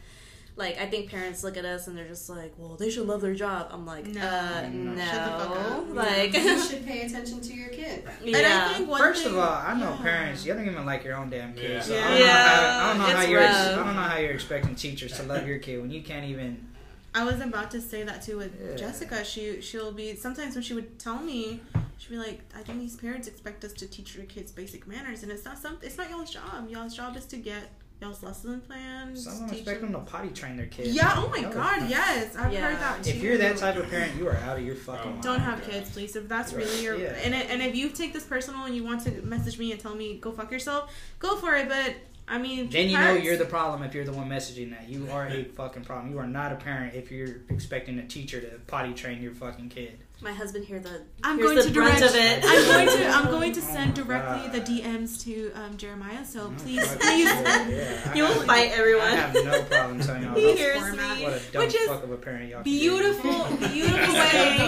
Like 0.57 0.79
I 0.79 0.87
think 0.87 1.11
parents 1.11 1.43
look 1.43 1.57
at 1.57 1.65
us 1.65 1.89
and 1.89 1.99
they're 1.99 2.07
just 2.07 2.29
like, 2.31 2.53
"Well, 2.57 2.77
they 2.77 2.89
should 2.89 3.07
love 3.09 3.21
their 3.23 3.35
job." 3.35 3.71
I'm 3.73 3.85
like, 3.85 4.07
No. 4.07 4.21
uh, 4.21 4.69
No. 4.73 4.93
no, 4.93 5.05
Shut 5.05 5.39
the 5.41 5.45
fuck 5.47 5.73
up. 5.73 5.95
like, 5.95 6.33
you 6.35 6.61
should 6.69 6.87
pay 6.87 7.03
attention 7.03 7.41
to 7.41 7.53
your 7.55 7.71
kid. 7.71 8.05
And 8.25 8.37
I 8.37 8.41
yeah, 8.41 8.75
think 8.75 8.89
one 8.89 9.01
First 9.01 9.25
thing, 9.25 9.33
of 9.33 9.39
all, 9.39 9.49
I 9.53 9.75
know 9.75 9.91
yeah. 9.91 10.03
parents. 10.03 10.47
Y'all 10.47 10.57
don't 10.57 10.67
even 10.69 10.87
like 10.87 11.03
your 11.03 11.17
own 11.17 11.29
damn 11.29 11.55
kids. 11.55 11.87
So 11.87 11.95
Yeah. 11.95 12.05
I 12.07 12.09
don't 12.09 12.19
know 12.19 12.27
how, 12.27 12.85
I 12.85 12.89
don't 12.89 12.99
know 12.99 13.17
how 13.17 13.23
you're. 13.23 13.41
rough. 13.41 13.57
I 13.57 13.75
don't 13.75 13.95
know 13.97 14.03
how 14.03 14.19
you're 14.19 14.31
expecting 14.31 14.75
teachers 14.77 15.13
to 15.17 15.25
love 15.25 15.45
your 15.49 15.59
kid 15.59 15.81
when 15.81 15.91
you 15.91 16.03
can't 16.03 16.27
even. 16.27 16.69
I 17.17 17.25
was 17.25 17.41
about 17.41 17.71
to 17.73 17.81
say 17.81 18.05
that 18.05 18.23
too 18.23 18.37
with 18.37 18.53
Yeah. 18.61 18.77
Jessica. 18.77 19.25
She 19.25 19.61
she'll 19.61 19.91
be 19.93 20.15
sometimes 20.15 20.55
when 20.55 20.63
she 20.63 20.75
would 20.75 21.01
tell 21.01 21.19
me, 21.19 21.61
she'd 21.99 22.11
be 22.11 22.17
like, 22.17 22.41
"I 22.57 22.63
think 22.63 22.79
these 22.79 22.95
parents 22.97 23.27
expect 23.27 23.65
us 23.65 23.73
to 23.75 23.87
teach 23.89 24.15
your 24.17 24.27
kids 24.27 24.53
basic 24.53 24.87
manners, 24.87 25.23
and 25.25 25.33
it's 25.33 25.45
not 25.45 25.59
some. 25.59 25.79
It's 25.83 25.97
not 25.99 26.11
y'all's 26.11 26.31
job. 26.31 26.69
Y'all's 26.69 26.95
job 26.97 27.17
is 27.17 27.25
to 27.27 27.37
get 27.37 27.71
y'all's 28.05 28.23
lesson 28.23 28.61
plans. 28.61 29.25
Some 29.25 29.33
of 29.33 29.41
them 29.41 29.51
expect 29.51 29.81
them- 29.81 29.93
them 29.93 30.05
to 30.05 30.11
potty 30.11 30.29
train 30.31 30.57
their 30.57 30.67
kids. 30.67 30.91
Yeah. 30.95 31.15
Oh 31.17 31.29
my 31.31 31.41
No. 31.41 31.51
God. 31.51 31.89
Yes, 31.89 32.37
I've 32.37 32.53
Yeah. 32.53 32.71
heard 32.71 32.79
that 32.81 33.03
too. 33.03 33.11
If 33.11 33.23
you're 33.23 33.39
that 33.39 33.57
type 33.57 33.77
of 33.77 33.89
parent, 33.89 34.17
you 34.17 34.29
are 34.29 34.37
out 34.37 34.59
of 34.59 34.65
your 34.65 34.77
fucking. 34.77 35.03
Oh. 35.05 35.11
mind. 35.13 35.23
Don't 35.23 35.41
have 35.41 35.63
kids, 35.65 35.91
please. 35.91 36.15
If 36.15 36.29
that's 36.29 36.53
really 36.53 36.83
your 36.83 36.97
Yeah. 36.97 37.15
and 37.25 37.35
it, 37.35 37.51
and 37.51 37.63
if 37.63 37.75
you 37.75 37.89
take 37.89 38.13
this 38.13 38.25
personal 38.25 38.65
and 38.65 38.77
you 38.77 38.85
want 38.85 39.03
to 39.05 39.11
message 39.23 39.59
me 39.59 39.73
and 39.73 39.81
tell 39.81 39.95
me 39.95 40.19
go 40.21 40.33
fuck 40.33 40.51
yourself, 40.53 40.93
go 41.19 41.37
for 41.37 41.55
it. 41.57 41.69
But 41.69 41.95
I 42.27 42.39
mean, 42.39 42.71
Then 42.71 42.89
you 42.89 42.97
know 42.99 43.13
you're 43.15 43.37
the 43.37 43.45
problem 43.45 43.83
if 43.83 43.95
you're 43.95 44.05
the 44.07 44.13
one 44.13 44.29
messaging 44.31 44.71
that. 44.71 44.89
You 44.89 45.09
are 45.11 45.27
a 45.27 45.45
fucking 45.57 45.85
problem. 45.85 46.11
You 46.13 46.19
are 46.19 46.27
not 46.27 46.53
a 46.53 46.57
parent 46.57 46.95
if 46.95 47.11
you're 47.11 47.37
expecting 47.51 47.99
a 47.99 48.07
teacher 48.07 48.41
to 48.41 48.47
potty 48.67 48.95
train 48.95 49.23
your 49.23 49.35
fucking 49.35 49.69
kid. 49.69 49.99
My 50.23 50.33
husband 50.33 50.65
here 50.65 50.79
the 50.79 51.03
I'm 51.23 51.39
going 51.39 51.57
the 51.57 51.65
to 51.65 51.71
brunt 51.71 51.99
direct. 51.99 52.15
of 52.15 52.19
it. 52.19 52.45
I'm 52.47 52.65
going 52.67 52.87
to 52.99 53.07
I'm 53.09 53.25
going 53.31 53.53
to 53.53 53.61
send 53.75 53.95
directly 53.95 54.49
the 54.59 54.65
DMs 54.65 55.23
to 55.25 55.53
um, 55.53 55.77
Jeremiah. 55.77 56.25
So 56.25 56.51
please, 56.59 56.87
please. 56.97 57.29
shit, 57.29 57.47
yeah. 57.47 58.11
I 58.11 58.15
You 58.15 58.23
will 58.23 58.33
have- 58.33 58.45
fight 58.45 58.71
everyone. 58.73 59.09
I 59.09 59.17
have 59.17 59.35
no 59.35 59.63
problem 59.65 60.01
telling 60.01 60.23
y'all 60.23 60.35
He 60.35 60.47
what- 60.47 60.57
hears 60.57 60.79
format. 60.79 61.19
me. 61.19 61.25
what 61.25 61.33
a 61.35 61.41
dumb 61.53 61.63
Which 61.65 61.75
is 61.75 61.89
fuck 61.89 62.05
of 62.05 62.11
a 62.13 62.17
parent 62.17 62.49
y'all. 62.49 62.63
can. 62.63 62.73
Beautiful, 62.73 63.57
beautiful 63.69 64.15
way. 64.15 64.59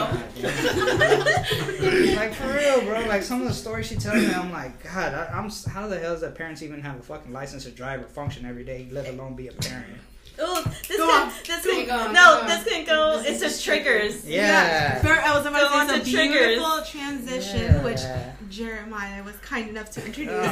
like 2.17 2.35
for 2.35 2.49
real, 2.53 2.81
bro. 2.83 3.07
Like 3.07 3.23
some 3.23 3.41
of 3.41 3.49
the 3.49 3.55
stories 3.55 3.87
she 3.87 3.97
tells 3.97 4.17
me, 4.17 4.31
I'm 4.35 4.53
like, 4.53 4.83
God, 4.83 5.15
I, 5.15 5.27
I'm. 5.33 5.51
How 5.71 5.87
the 5.89 5.99
hell 5.99 6.13
does 6.13 6.21
that 6.21 6.35
parents 6.35 6.61
even 6.63 6.83
have 6.83 6.99
a 6.99 7.03
fucking 7.03 7.33
license 7.33 7.65
to 7.65 7.71
drive 7.71 8.03
or 8.03 8.09
function 8.09 8.45
every 8.45 8.65
day, 8.65 8.89
let 8.91 9.09
alone 9.09 9.37
be 9.37 9.49
a 9.49 9.53
parent? 9.53 9.87
Oh, 10.39 10.63
this 10.87 10.97
Go 10.99 11.07
can, 11.09 11.29
on. 11.29 11.33
this 11.47 11.65
Go 11.65 11.85
can, 11.85 11.91
on, 11.91 12.13
no, 12.13 12.21
go 12.21 12.41
on. 12.43 12.47
this 12.49 12.65
can 12.65 12.85
go 12.85 13.17
This 13.19 13.27
is 13.27 13.33
into 13.35 13.45
just 13.47 13.65
triggers. 13.65 14.27
Yeah. 14.29 15.01
Ver- 15.03 15.23
I 15.25 15.37
was 15.37 15.47
about 15.47 15.61
Go 15.63 15.69
to 15.69 15.75
on 15.75 15.89
say 15.89 15.99
to 15.99 16.05
some 16.05 16.13
triggers. 16.15 16.47
beautiful 16.49 16.83
transition, 16.85 17.83
which 17.85 18.01
Jeremiah 18.51 19.23
was 19.25 19.37
kind 19.39 19.69
enough 19.69 19.91
to 19.93 20.05
introduce. 20.05 20.33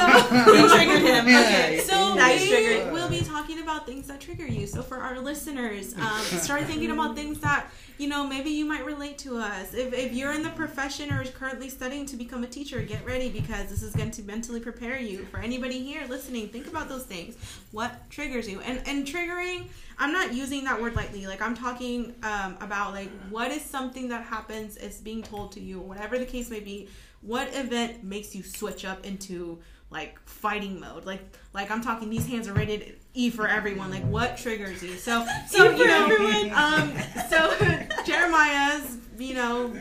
Oh. 0.00 0.48
You 0.58 0.68
triggered 0.68 1.02
him. 1.02 1.24
Okay. 1.26 1.76
you 1.76 1.80
So. 1.82 2.14
Nice 2.14 2.40
we 2.40 2.48
trigger. 2.48 2.92
will 2.92 3.08
be 3.08 3.20
talking 3.20 3.60
about 3.60 3.86
things 3.86 4.06
that 4.08 4.20
trigger 4.20 4.46
you. 4.46 4.66
So 4.66 4.82
for 4.82 4.96
our 4.98 5.18
listeners, 5.20 5.94
um, 5.96 6.20
start 6.20 6.64
thinking 6.64 6.90
about 6.90 7.14
things 7.16 7.38
that 7.40 7.66
you 7.98 8.08
know 8.08 8.26
maybe 8.26 8.50
you 8.50 8.64
might 8.64 8.84
relate 8.84 9.18
to 9.18 9.36
us. 9.38 9.74
If, 9.74 9.92
if 9.92 10.12
you're 10.12 10.32
in 10.32 10.42
the 10.42 10.50
profession 10.50 11.12
or 11.12 11.22
is 11.22 11.30
currently 11.30 11.68
studying 11.68 12.06
to 12.06 12.16
become 12.16 12.44
a 12.44 12.46
teacher, 12.46 12.80
get 12.82 13.04
ready 13.04 13.28
because 13.28 13.68
this 13.70 13.82
is 13.82 13.94
going 13.94 14.10
to 14.12 14.22
mentally 14.22 14.60
prepare 14.60 14.98
you. 14.98 15.24
For 15.26 15.38
anybody 15.38 15.80
here 15.82 16.02
listening, 16.08 16.48
think 16.48 16.66
about 16.66 16.88
those 16.88 17.04
things. 17.04 17.36
What 17.72 18.08
triggers 18.10 18.48
you? 18.48 18.60
And 18.60 18.80
and 18.86 19.06
triggering, 19.12 19.68
I'm 19.98 20.12
not 20.12 20.32
using 20.32 20.64
that 20.64 20.80
word 20.80 20.94
lightly. 20.94 21.26
Like 21.26 21.42
I'm 21.42 21.54
talking 21.56 22.14
um, 22.22 22.56
about 22.60 22.92
like 22.92 23.10
what 23.30 23.50
is 23.50 23.62
something 23.62 24.08
that 24.08 24.24
happens 24.24 24.76
is 24.76 24.98
being 24.98 25.22
told 25.22 25.52
to 25.52 25.60
you, 25.60 25.80
whatever 25.80 26.18
the 26.18 26.26
case 26.26 26.50
may 26.50 26.60
be. 26.60 26.88
What 27.20 27.48
event 27.52 28.04
makes 28.04 28.34
you 28.34 28.42
switch 28.44 28.84
up 28.84 29.04
into 29.04 29.58
like 29.90 30.18
fighting 30.26 30.78
mode? 30.78 31.04
Like 31.04 31.22
like 31.52 31.70
I'm 31.70 31.80
talking 31.82 32.10
these 32.10 32.26
hands 32.26 32.46
are 32.46 32.52
rated 32.52 32.96
E 33.14 33.30
for 33.30 33.48
everyone. 33.48 33.90
Like 33.90 34.04
what 34.04 34.36
triggers 34.36 34.82
you? 34.82 34.94
So 34.96 35.26
so 35.48 35.70
you 35.70 35.86
know 35.86 36.50
um 36.54 36.92
so 37.28 37.54
Jeremiah's 38.04 38.98
you 39.18 39.34
know 39.34 39.74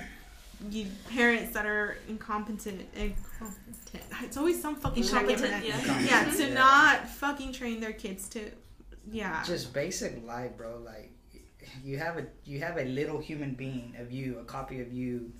you 0.71 0.87
parents 1.11 1.53
that 1.53 1.67
are 1.67 1.97
incompetent 2.09 2.81
incompetent. 2.95 3.63
It's 4.23 4.37
always 4.37 4.59
some 4.59 4.75
fucking 4.75 5.03
shit 5.03 5.13
Incompetent, 5.13 5.63
yeah. 5.65 5.99
Yeah, 6.01 6.31
to 6.31 6.47
Yeah. 6.47 6.53
not 6.53 7.07
fucking 7.07 7.53
train 7.53 7.79
their 7.79 7.93
kids 7.93 8.27
to 8.29 8.51
yeah. 9.11 9.43
just 9.43 9.73
basic 9.73 10.25
life, 10.25 10.55
bro. 10.57 10.77
Like 10.83 11.11
you 11.83 11.97
have 11.97 12.17
a 12.17 12.25
you 12.45 12.59
have 12.61 12.77
a 12.77 12.85
little 12.85 13.19
human 13.19 13.53
being 13.53 13.95
of 13.99 14.11
you, 14.11 14.39
a 14.39 14.43
copy 14.43 14.81
of 14.81 14.91
you, 14.93 15.31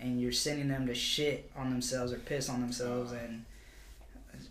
and 0.00 0.20
you're 0.20 0.32
sending 0.32 0.68
them 0.68 0.86
to 0.86 0.94
shit 0.94 1.50
on 1.56 1.70
themselves 1.70 2.12
or 2.12 2.18
piss 2.18 2.48
on 2.48 2.60
themselves, 2.60 3.12
and 3.12 3.44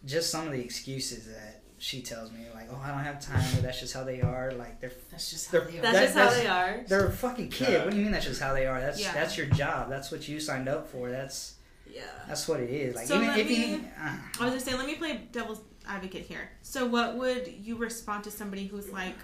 just 0.05 0.29
some 0.29 0.45
of 0.47 0.53
the 0.53 0.60
excuses 0.60 1.25
that 1.27 1.62
she 1.82 2.01
tells 2.01 2.29
me, 2.32 2.39
like, 2.53 2.67
oh, 2.71 2.82
I 2.84 2.89
don't 2.89 2.99
have 2.99 3.21
time, 3.21 3.41
or 3.58 3.62
that's 3.62 3.79
just 3.79 3.93
how 3.93 4.03
they 4.03 4.21
are. 4.21 4.51
Like 4.51 4.82
they're 4.82 4.91
That's 5.12 5.29
just 5.29 5.51
They're- 5.51 5.62
how 5.62 5.67
they 5.71 5.77
are. 5.79 5.82
That's 5.82 5.93
That- 5.97 6.03
just 6.03 6.15
how 6.17 6.23
that's- 6.25 6.41
they 6.41 6.47
are. 6.47 6.84
they're 6.88 7.05
a 7.08 7.12
fucking 7.12 7.49
kid. 7.49 7.69
Yeah. 7.69 7.84
What 7.86 7.91
do 7.91 7.97
you 7.97 8.03
mean 8.03 8.12
that's 8.12 8.25
just 8.25 8.41
how 8.41 8.53
they 8.53 8.65
are? 8.65 8.79
That's 8.82 8.99
Yeah. 9.01 9.13
that's 9.13 9.38
your 9.38 9.47
job. 9.47 9.89
That's 9.89 10.12
what 10.12 10.27
you 10.27 10.39
signed 10.39 10.67
up 10.67 10.89
for. 10.91 11.10
That's 11.10 11.53
Yeah. 11.89 12.01
that's 12.27 12.47
what 12.47 12.60
it 12.60 12.69
is. 12.69 12.95
Like 12.95 13.08
So 13.08 13.15
even 13.15 13.27
let 13.27 13.39
if 13.39 13.47
me- 13.47 13.65
you, 13.75 13.86
uh, 14.01 14.17
I 14.41 14.45
was 14.45 14.53
just 14.55 14.65
saying, 14.65 14.77
let 14.77 14.88
me 14.88 14.95
play 14.95 15.21
devil's 15.32 15.62
advocate 15.89 16.23
here. 16.23 16.49
So, 16.62 16.86
what 16.86 17.15
would 17.17 17.47
you 17.47 17.75
respond 17.75 18.23
to 18.25 18.32
somebody 18.32 18.67
who's 18.67 18.89
like, 18.91 19.15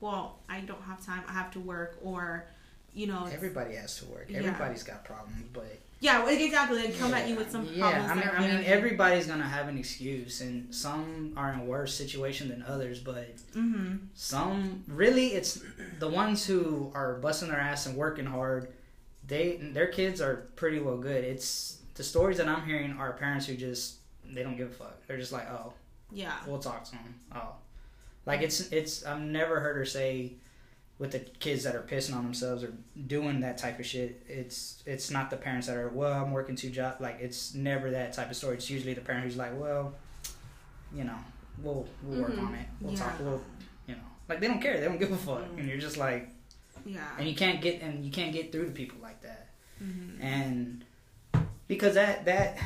"Well, 0.00 0.38
I 0.48 0.60
don't 0.60 0.82
have 0.82 1.04
time. 1.04 1.22
I 1.28 1.32
have 1.32 1.50
to 1.52 1.60
work," 1.60 1.98
or, 2.02 2.46
you 2.94 3.06
know, 3.06 3.28
everybody 3.30 3.74
has 3.76 3.98
to 3.98 4.06
work. 4.06 4.26
Yeah. 4.28 4.38
Everybody's 4.38 4.82
got 4.82 5.04
problems, 5.04 5.44
but 5.52 5.78
yeah, 6.00 6.26
exactly. 6.26 6.80
They 6.80 6.92
come 6.92 7.12
at 7.12 7.28
you 7.28 7.36
with 7.36 7.50
some 7.50 7.68
yeah. 7.70 7.90
problems. 7.90 8.10
I 8.10 8.14
mean, 8.14 8.50
I 8.52 8.56
mean, 8.56 8.64
everybody's 8.64 9.26
gonna 9.26 9.48
have 9.48 9.68
an 9.68 9.76
excuse, 9.76 10.40
and 10.40 10.74
some 10.74 11.34
are 11.36 11.52
in 11.52 11.60
a 11.60 11.64
worse 11.64 11.94
situation 11.94 12.48
than 12.48 12.62
others. 12.62 12.98
But 13.00 13.36
Mhm. 13.54 14.08
some 14.14 14.84
really, 14.88 15.34
it's 15.34 15.60
the 15.98 16.08
ones 16.08 16.46
who 16.46 16.90
are 16.94 17.14
busting 17.16 17.48
their 17.48 17.60
ass 17.60 17.84
and 17.86 17.96
working 17.96 18.26
hard. 18.26 18.72
They 19.26 19.58
their 19.58 19.88
kids 19.88 20.20
are 20.22 20.36
pretty 20.56 20.78
well 20.80 20.96
good. 20.96 21.22
It's 21.22 21.76
the 21.94 22.02
stories 22.02 22.38
that 22.38 22.48
I'm 22.48 22.64
hearing 22.64 22.92
are 22.92 23.12
parents 23.12 23.46
who 23.46 23.54
just 23.54 23.96
they 24.24 24.42
don't 24.42 24.56
give 24.56 24.70
a 24.70 24.74
fuck. 24.74 25.06
They're 25.06 25.18
just 25.18 25.32
like, 25.32 25.50
oh, 25.50 25.74
Yeah. 26.12 26.34
we'll 26.46 26.58
talk 26.58 26.84
to 26.84 26.92
them. 26.92 27.14
Oh, 27.34 27.54
like 28.26 28.42
it's 28.42 28.70
it's 28.72 29.04
I've 29.04 29.20
never 29.20 29.60
heard 29.60 29.76
her 29.76 29.84
say 29.84 30.34
with 30.98 31.12
the 31.12 31.20
kids 31.20 31.64
that 31.64 31.74
are 31.74 31.80
pissing 31.82 32.14
on 32.14 32.24
themselves 32.24 32.62
or 32.62 32.74
doing 33.06 33.40
that 33.40 33.56
type 33.58 33.78
of 33.78 33.86
shit. 33.86 34.22
It's 34.28 34.82
it's 34.86 35.10
not 35.10 35.30
the 35.30 35.36
parents 35.36 35.66
that 35.66 35.76
are 35.76 35.88
well 35.88 36.12
I'm 36.24 36.30
working 36.32 36.56
two 36.56 36.70
jobs. 36.70 37.00
Like 37.00 37.18
it's 37.20 37.54
never 37.54 37.90
that 37.92 38.12
type 38.12 38.30
of 38.30 38.36
story. 38.36 38.56
It's 38.56 38.68
usually 38.68 38.94
the 38.94 39.00
parent 39.00 39.24
who's 39.24 39.36
like, 39.36 39.58
well, 39.58 39.94
you 40.94 41.04
know, 41.04 41.16
we'll 41.62 41.86
we'll 42.02 42.20
work 42.22 42.32
Mhm. 42.32 42.46
on 42.48 42.54
it. 42.54 42.66
We'll 42.80 42.92
Yeah. 42.92 42.98
talk. 42.98 43.18
We'll 43.20 43.40
you 43.86 43.94
know, 43.94 44.02
like 44.28 44.40
they 44.40 44.46
don't 44.48 44.60
care. 44.60 44.78
They 44.78 44.86
don't 44.86 44.98
give 44.98 45.12
a 45.12 45.16
fuck, 45.16 45.44
and 45.56 45.66
you're 45.66 45.78
just 45.78 45.96
like, 45.96 46.28
Yeah. 46.84 47.06
and 47.18 47.26
you 47.28 47.34
can't 47.34 47.60
get 47.62 47.80
and 47.82 48.04
you 48.04 48.10
can't 48.10 48.32
get 48.32 48.52
through 48.52 48.66
to 48.66 48.72
people 48.72 48.98
like 49.00 49.22
that 49.22 49.48
Mhm. 49.82 50.22
and 50.22 50.84
because 51.66 51.94
that 51.94 52.24
that 52.26 52.58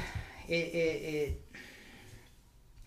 it 0.48 0.54
it, 0.54 1.02
it 1.14 1.43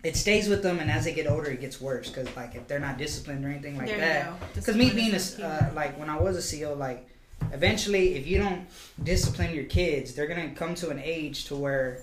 it 0.04 0.16
stays 0.16 0.48
with 0.48 0.62
them, 0.62 0.78
and 0.78 0.90
as 0.90 1.04
they 1.04 1.12
get 1.12 1.26
older, 1.26 1.50
it 1.50 1.60
gets 1.60 1.80
worse 1.80 2.08
because 2.08 2.34
like 2.36 2.54
if 2.54 2.66
they're 2.68 2.78
not 2.80 2.98
disciplined 2.98 3.44
or 3.44 3.48
anything 3.48 3.76
like 3.76 3.86
there 3.88 3.98
that. 3.98 4.24
you 4.26 4.30
go. 4.30 4.36
Because 4.54 4.76
me 4.76 4.90
being 4.90 5.12
a 5.12 5.16
is 5.16 5.34
the 5.34 5.42
key. 5.42 5.48
uh, 5.48 5.72
like 5.74 5.98
when 5.98 6.08
I 6.08 6.16
was 6.20 6.36
a 6.52 6.58
CO, 6.60 6.74
like 6.74 7.08
eventually, 7.52 8.14
if 8.14 8.26
you 8.26 8.38
don't 8.38 8.66
discipline 9.02 9.54
your 9.54 9.64
kids, 9.64 10.14
they're 10.14 10.26
gonna 10.28 10.50
come 10.54 10.74
to 10.76 10.90
an 10.90 11.00
age 11.02 11.46
to 11.46 11.56
where 11.56 12.02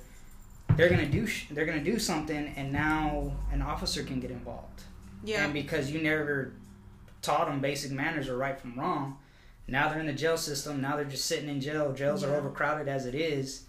they're 0.76 0.90
gonna 0.90 1.06
do 1.08 1.26
sh- 1.26 1.46
they're 1.52 1.66
gonna 1.66 1.84
do 1.84 1.98
something, 2.00 2.54
and 2.58 2.72
now 2.74 3.32
an 3.52 3.62
officer 3.62 4.04
can 4.04 4.20
get 4.20 4.32
involved. 4.32 4.84
yeah. 5.24 5.46
And 5.46 5.54
because 5.54 5.90
you 5.90 6.02
never 6.02 6.52
taught 7.22 7.48
them 7.48 7.60
basic 7.62 7.92
manners 7.92 8.28
or 8.30 8.38
right 8.38 8.60
from 8.60 8.78
wrong, 8.78 9.18
now 9.68 9.88
they're 9.90 10.00
in 10.00 10.06
the 10.06 10.14
jail 10.14 10.38
system. 10.38 10.82
Now 10.82 10.96
they're 10.98 11.06
just 11.06 11.26
sitting 11.26 11.50
in 11.50 11.60
jail. 11.62 11.94
Jails 11.94 12.22
Yeah. 12.24 12.30
are 12.30 12.36
overcrowded 12.36 12.88
as 12.88 13.06
it 13.06 13.16
is 13.16 13.64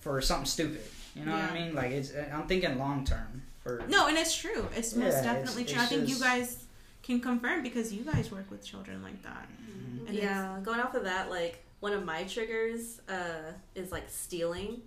for 0.00 0.20
something 0.20 0.44
stupid. 0.46 0.80
You 1.16 1.24
know 1.24 1.32
what 1.32 1.50
I 1.50 1.54
mean? 1.54 1.74
Like 1.74 1.90
it's. 1.92 2.12
I'm 2.32 2.46
thinking 2.46 2.78
long 2.78 3.04
term 3.04 3.42
for. 3.62 3.82
No, 3.88 4.06
and 4.08 4.16
it's 4.18 4.36
true. 4.36 4.68
It's 4.76 4.92
Yeah, 4.94 5.04
most 5.04 5.18
it's- 5.18 5.24
definitely 5.24 5.64
true. 5.64 5.80
I 5.80 5.84
it's 5.84 5.92
think 5.92 6.08
you 6.08 6.18
guys 6.18 6.64
can 7.02 7.20
confirm 7.20 7.62
because 7.62 7.92
you 7.92 8.04
guys 8.04 8.30
work 8.30 8.50
with 8.50 8.64
children 8.64 9.02
like 9.02 9.22
that. 9.22 9.46
Mhm. 9.70 10.08
And 10.08 10.14
yeah, 10.16 10.58
going 10.62 10.80
off 10.80 10.94
of 10.94 11.04
that, 11.04 11.30
like 11.30 11.64
one 11.80 11.92
of 11.92 12.04
my 12.04 12.24
triggers 12.24 13.00
uh, 13.08 13.52
is 13.74 13.90
like 13.92 14.04
stealing, 14.10 14.82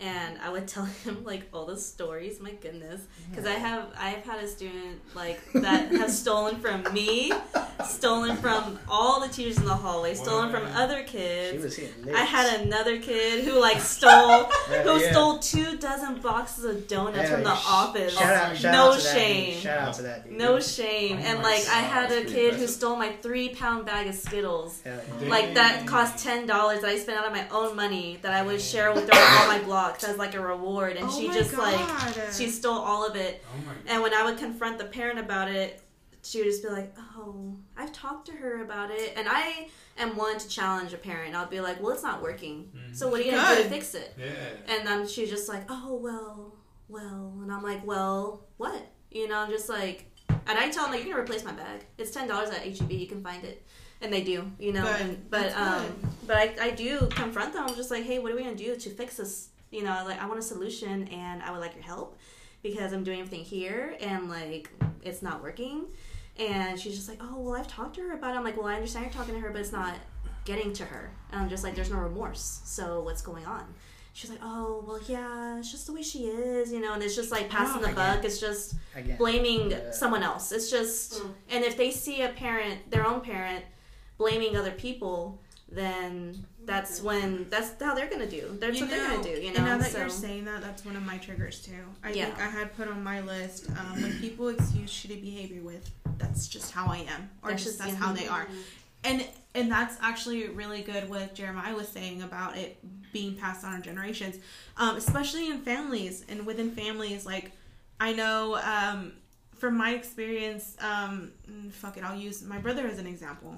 and 0.00 0.38
I 0.40 0.50
would 0.50 0.68
tell 0.74 0.84
him 0.84 1.24
like 1.24 1.48
all 1.52 1.66
the 1.66 1.76
stories. 1.76 2.40
My 2.40 2.52
goodness, 2.52 3.02
because 3.30 3.46
I 3.46 3.54
have 3.54 3.86
I've 3.98 4.24
had 4.24 4.42
a 4.42 4.48
student 4.48 5.00
like 5.14 5.40
that 5.52 5.90
has 5.92 6.18
stolen 6.20 6.56
from 6.60 6.82
me, 6.92 7.32
stolen 7.84 8.36
from 8.36 8.78
all 8.88 9.20
the 9.20 9.28
teachers 9.28 9.58
in 9.58 9.64
the 9.64 9.74
hallway, 9.74 10.14
stolen 10.14 10.50
from 10.50 10.64
other 10.74 11.02
kids. 11.02 11.78
I 12.14 12.20
had 12.20 12.60
another 12.60 12.98
kid 12.98 13.44
who 13.44 13.60
like 13.60 13.80
stole 13.80 14.44
who 14.84 14.98
yeah. 15.00 15.10
stole 15.10 15.38
two 15.38 15.76
dozen 15.78 16.20
boxes 16.20 16.64
of 16.64 16.88
donuts 16.88 17.16
Yeah, 17.18 17.34
from 17.34 17.44
the 17.44 17.56
sh- 17.56 17.66
office. 17.68 18.14
Shout 18.18 18.34
out, 18.34 18.56
shout 18.56 18.72
no 18.72 18.90
out 18.90 18.98
to 18.98 19.02
that 19.04 19.14
shame. 19.14 19.60
Shout 19.60 19.78
out 19.78 19.94
to 19.94 20.02
that 20.02 20.24
dude. 20.28 20.38
No 20.38 20.60
shame. 20.60 21.18
Oh 21.18 21.26
and 21.26 21.38
like 21.42 21.66
I 21.68 21.80
had 21.80 22.10
a 22.12 22.24
kid 22.24 22.54
who 22.54 22.66
stole 22.66 22.96
my 22.96 23.10
three 23.22 23.48
pound 23.50 23.86
bag 23.86 24.06
of 24.06 24.14
Skittles. 24.14 24.80
Yeah. 24.84 25.00
Like 25.28 25.54
that 25.54 25.86
cost 25.86 26.22
ten 26.22 26.46
dollars 26.46 26.80
that 26.82 26.90
I 26.90 26.98
spent 26.98 27.18
out 27.18 27.26
of 27.26 27.32
my 27.32 27.48
own 27.50 27.74
money 27.76 28.18
that 28.22 28.32
I 28.32 28.42
would 28.42 28.60
share 28.60 28.92
with 28.92 29.04
on 29.04 29.48
my 29.48 29.60
blocks 29.88 30.04
as 30.04 30.16
like 30.18 30.34
a 30.34 30.40
reward, 30.40 30.96
and 30.96 31.08
oh 31.08 31.18
she 31.18 31.28
my 31.28 31.34
just 31.34 31.56
like 31.56 32.32
she 32.32 32.48
stole 32.48 32.78
all 32.78 33.06
of 33.06 33.16
it. 33.16 33.42
Oh 33.54 33.58
my 33.66 33.72
And 33.92 34.02
when 34.02 34.14
I 34.14 34.24
would 34.24 34.38
confront 34.38 34.78
the 34.78 34.84
parent 34.84 35.18
about 35.18 35.50
it, 35.50 35.80
she 36.22 36.38
would 36.38 36.46
just 36.46 36.62
be 36.62 36.68
like, 36.68 36.94
"Oh, 37.16 37.56
I've 37.76 37.92
talked 37.92 38.26
to 38.26 38.32
her 38.32 38.62
about 38.62 38.90
it," 38.90 39.14
and 39.16 39.26
I 39.28 39.68
am 39.98 40.16
one 40.16 40.38
to 40.38 40.48
challenge 40.48 40.92
a 40.92 40.98
parent. 40.98 41.34
I'll 41.34 41.46
be 41.46 41.60
like, 41.60 41.80
"Well, 41.80 41.92
it's 41.92 42.02
not 42.02 42.22
working. 42.22 42.70
Mhm. 42.74 42.96
So 42.96 43.08
what 43.08 43.20
are 43.20 43.24
you 43.24 43.32
gonna 43.32 43.56
do 43.56 43.62
to 43.62 43.68
fix 43.68 43.94
it?" 43.94 44.14
Yeah. 44.18 44.74
And 44.74 44.86
then 44.86 45.06
she's 45.06 45.30
just 45.30 45.48
like, 45.48 45.64
"Oh 45.68 45.94
well, 45.94 46.54
well," 46.88 47.38
and 47.42 47.52
I'm 47.52 47.62
like, 47.62 47.86
"Well, 47.86 48.42
what?" 48.56 48.80
You 49.10 49.28
know, 49.28 49.38
I'm 49.38 49.50
just 49.50 49.68
like, 49.68 50.10
and 50.28 50.58
I 50.58 50.68
tell 50.70 50.84
them 50.84 50.92
like, 50.92 51.04
"You're 51.04 51.12
gonna 51.14 51.24
replace 51.24 51.44
my 51.44 51.52
bag. 51.52 51.84
It's 51.96 52.10
ten 52.10 52.28
dollars 52.28 52.50
at 52.50 52.62
HEB. 52.62 52.92
You 52.92 53.06
can 53.06 53.22
find 53.22 53.44
it." 53.44 53.64
And 54.00 54.12
they 54.12 54.22
do, 54.22 54.48
you 54.60 54.72
know. 54.72 54.84
Good. 54.84 55.00
And, 55.00 55.30
but 55.30 55.52
um, 55.56 55.86
good. 55.86 56.08
but 56.28 56.36
I, 56.36 56.54
I 56.66 56.70
do 56.70 57.08
confront 57.10 57.52
them. 57.52 57.64
I'm 57.66 57.74
just 57.74 57.90
like, 57.90 58.04
"Hey, 58.04 58.18
what 58.18 58.30
are 58.32 58.36
we 58.36 58.42
gonna 58.42 58.54
do 58.54 58.76
to 58.76 58.90
fix 58.90 59.16
this?" 59.16 59.48
You 59.70 59.82
know, 59.82 60.02
like 60.06 60.20
I 60.20 60.26
want 60.26 60.38
a 60.38 60.42
solution, 60.42 61.08
and 61.08 61.42
I 61.42 61.50
would 61.50 61.60
like 61.60 61.74
your 61.74 61.84
help 61.84 62.18
because 62.62 62.92
I'm 62.92 63.04
doing 63.04 63.20
everything 63.20 63.44
here, 63.44 63.96
and 64.00 64.28
like 64.30 64.70
it's 65.02 65.22
not 65.22 65.42
working. 65.42 65.86
And 66.38 66.78
she's 66.78 66.94
just 66.94 67.08
like, 67.08 67.18
"Oh 67.20 67.38
well, 67.40 67.54
I've 67.54 67.68
talked 67.68 67.96
to 67.96 68.02
her 68.02 68.12
about 68.14 68.34
it." 68.34 68.38
I'm 68.38 68.44
like, 68.44 68.56
"Well, 68.56 68.66
I 68.66 68.74
understand 68.74 69.04
you're 69.06 69.12
talking 69.14 69.34
to 69.34 69.40
her, 69.40 69.50
but 69.50 69.60
it's 69.60 69.72
not 69.72 69.94
getting 70.44 70.72
to 70.74 70.84
her." 70.84 71.10
And 71.32 71.40
I'm 71.40 71.48
just 71.48 71.64
like, 71.64 71.74
"There's 71.74 71.90
no 71.90 71.98
remorse. 71.98 72.60
So 72.64 73.00
what's 73.02 73.22
going 73.22 73.44
on?" 73.46 73.74
she's 74.14 74.30
like, 74.30 74.40
"Oh, 74.42 74.82
well, 74.86 74.98
yeah, 75.06 75.58
it's 75.58 75.70
just 75.70 75.86
the 75.86 75.92
way 75.92 76.02
she 76.02 76.24
is, 76.26 76.72
you 76.72 76.80
know." 76.80 76.94
And 76.94 77.02
it's 77.02 77.14
just 77.14 77.30
like 77.30 77.48
passing 77.48 77.82
the 77.82 77.88
buck. 77.88 78.24
It's 78.24 78.40
just 78.40 78.74
blaming 79.16 79.70
Yeah. 79.70 79.90
someone 79.92 80.22
else. 80.24 80.50
It's 80.50 80.70
just, 80.70 81.12
Mm. 81.22 81.32
and 81.50 81.64
if 81.64 81.76
they 81.76 81.90
see 81.92 82.22
a 82.22 82.30
parent, 82.30 82.90
their 82.90 83.06
own 83.06 83.20
parent, 83.20 83.64
blaming 84.16 84.56
other 84.56 84.72
people, 84.72 85.40
then 85.68 86.44
that's 86.68 87.02
when 87.02 87.48
that's 87.50 87.72
how 87.82 87.94
they're 87.94 88.08
gonna 88.10 88.28
do. 88.28 88.56
That's 88.60 88.78
You 88.78 88.84
what 88.86 88.90
they're 88.90 89.08
gonna 89.08 89.22
do. 89.22 89.30
You 89.30 89.50
know. 89.50 89.56
And 89.56 89.64
now 89.64 89.78
that 89.78 89.90
so, 89.90 89.98
you're 89.98 90.08
saying 90.10 90.44
that, 90.44 90.60
that's 90.62 90.84
one 90.84 90.94
of 90.94 91.02
my 91.02 91.18
triggers 91.18 91.60
too. 91.60 91.72
I 92.04 92.10
Yeah. 92.12 92.26
think 92.26 92.38
I 92.38 92.48
had 92.48 92.76
put 92.76 92.86
on 92.88 93.02
my 93.02 93.20
list 93.20 93.68
um, 93.70 94.02
when 94.02 94.18
people 94.20 94.48
excuse 94.48 94.90
shitty 94.90 95.20
behavior 95.20 95.62
with, 95.62 95.90
that's 96.18 96.46
just 96.46 96.70
how 96.72 96.86
I 96.86 96.98
am, 96.98 97.30
or 97.42 97.50
That's 97.50 97.64
just 97.64 97.78
that's 97.78 97.94
how 97.94 98.12
they 98.12 98.28
are. 98.28 98.46
And 99.02 99.26
and 99.54 99.70
that's 99.72 99.96
actually 100.02 100.46
really 100.48 100.82
good 100.82 101.08
what 101.08 101.34
Jeremiah 101.34 101.74
was 101.74 101.88
saying 101.88 102.22
about 102.22 102.56
it 102.56 102.78
being 103.12 103.34
passed 103.34 103.64
on 103.64 103.74
in 103.76 103.82
generations, 103.82 104.36
um, 104.76 104.96
especially 104.96 105.50
in 105.50 105.62
families 105.62 106.24
and 106.28 106.44
within 106.46 106.70
families. 106.70 107.24
Like 107.24 107.52
I 107.98 108.12
know 108.12 108.56
um, 108.62 109.12
from 109.56 109.76
my 109.76 109.92
experience, 109.94 110.76
um, 110.80 111.32
fuck 111.70 111.96
it, 111.96 112.04
I'll 112.04 112.18
use 112.18 112.42
my 112.42 112.58
brother 112.58 112.86
as 112.86 112.98
an 112.98 113.06
example. 113.06 113.56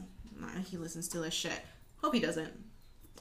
He 0.65 0.77
listens 0.79 1.09
to 1.09 1.19
this 1.19 1.35
shit. 1.35 1.61
Hope 2.01 2.15
he 2.15 2.21
doesn't. 2.21 2.53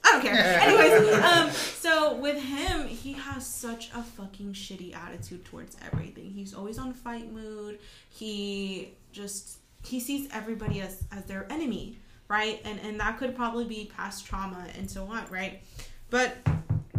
I 0.04 0.12
don't 0.12 0.22
care. 0.22 0.34
Anyways, 0.62 1.24
um, 1.24 1.52
so 1.52 2.16
with 2.16 2.42
him, 2.42 2.88
he 2.88 3.14
has 3.14 3.46
such 3.46 3.90
a 3.94 4.02
fucking 4.02 4.54
shitty 4.54 4.96
attitude 4.96 5.46
towards 5.46 5.78
everything. 5.86 6.32
He's 6.32 6.54
always 6.54 6.78
on 6.78 6.94
fight 6.94 7.32
mood. 7.32 7.80
He 8.10 8.94
just 9.12 9.60
he 9.84 10.00
sees 10.00 10.30
everybody 10.32 10.82
as 10.82 11.04
as 11.12 11.26
their 11.26 11.52
enemy, 11.52 12.00
right? 12.28 12.62
And 12.66 12.80
and 12.82 13.00
that 13.00 13.18
could 13.18 13.36
probably 13.36 13.66
be 13.66 13.92
past 13.96 14.26
trauma 14.26 14.68
and 14.78 14.90
so 14.90 15.06
on, 15.06 15.26
right? 15.30 15.62
But 16.10 16.38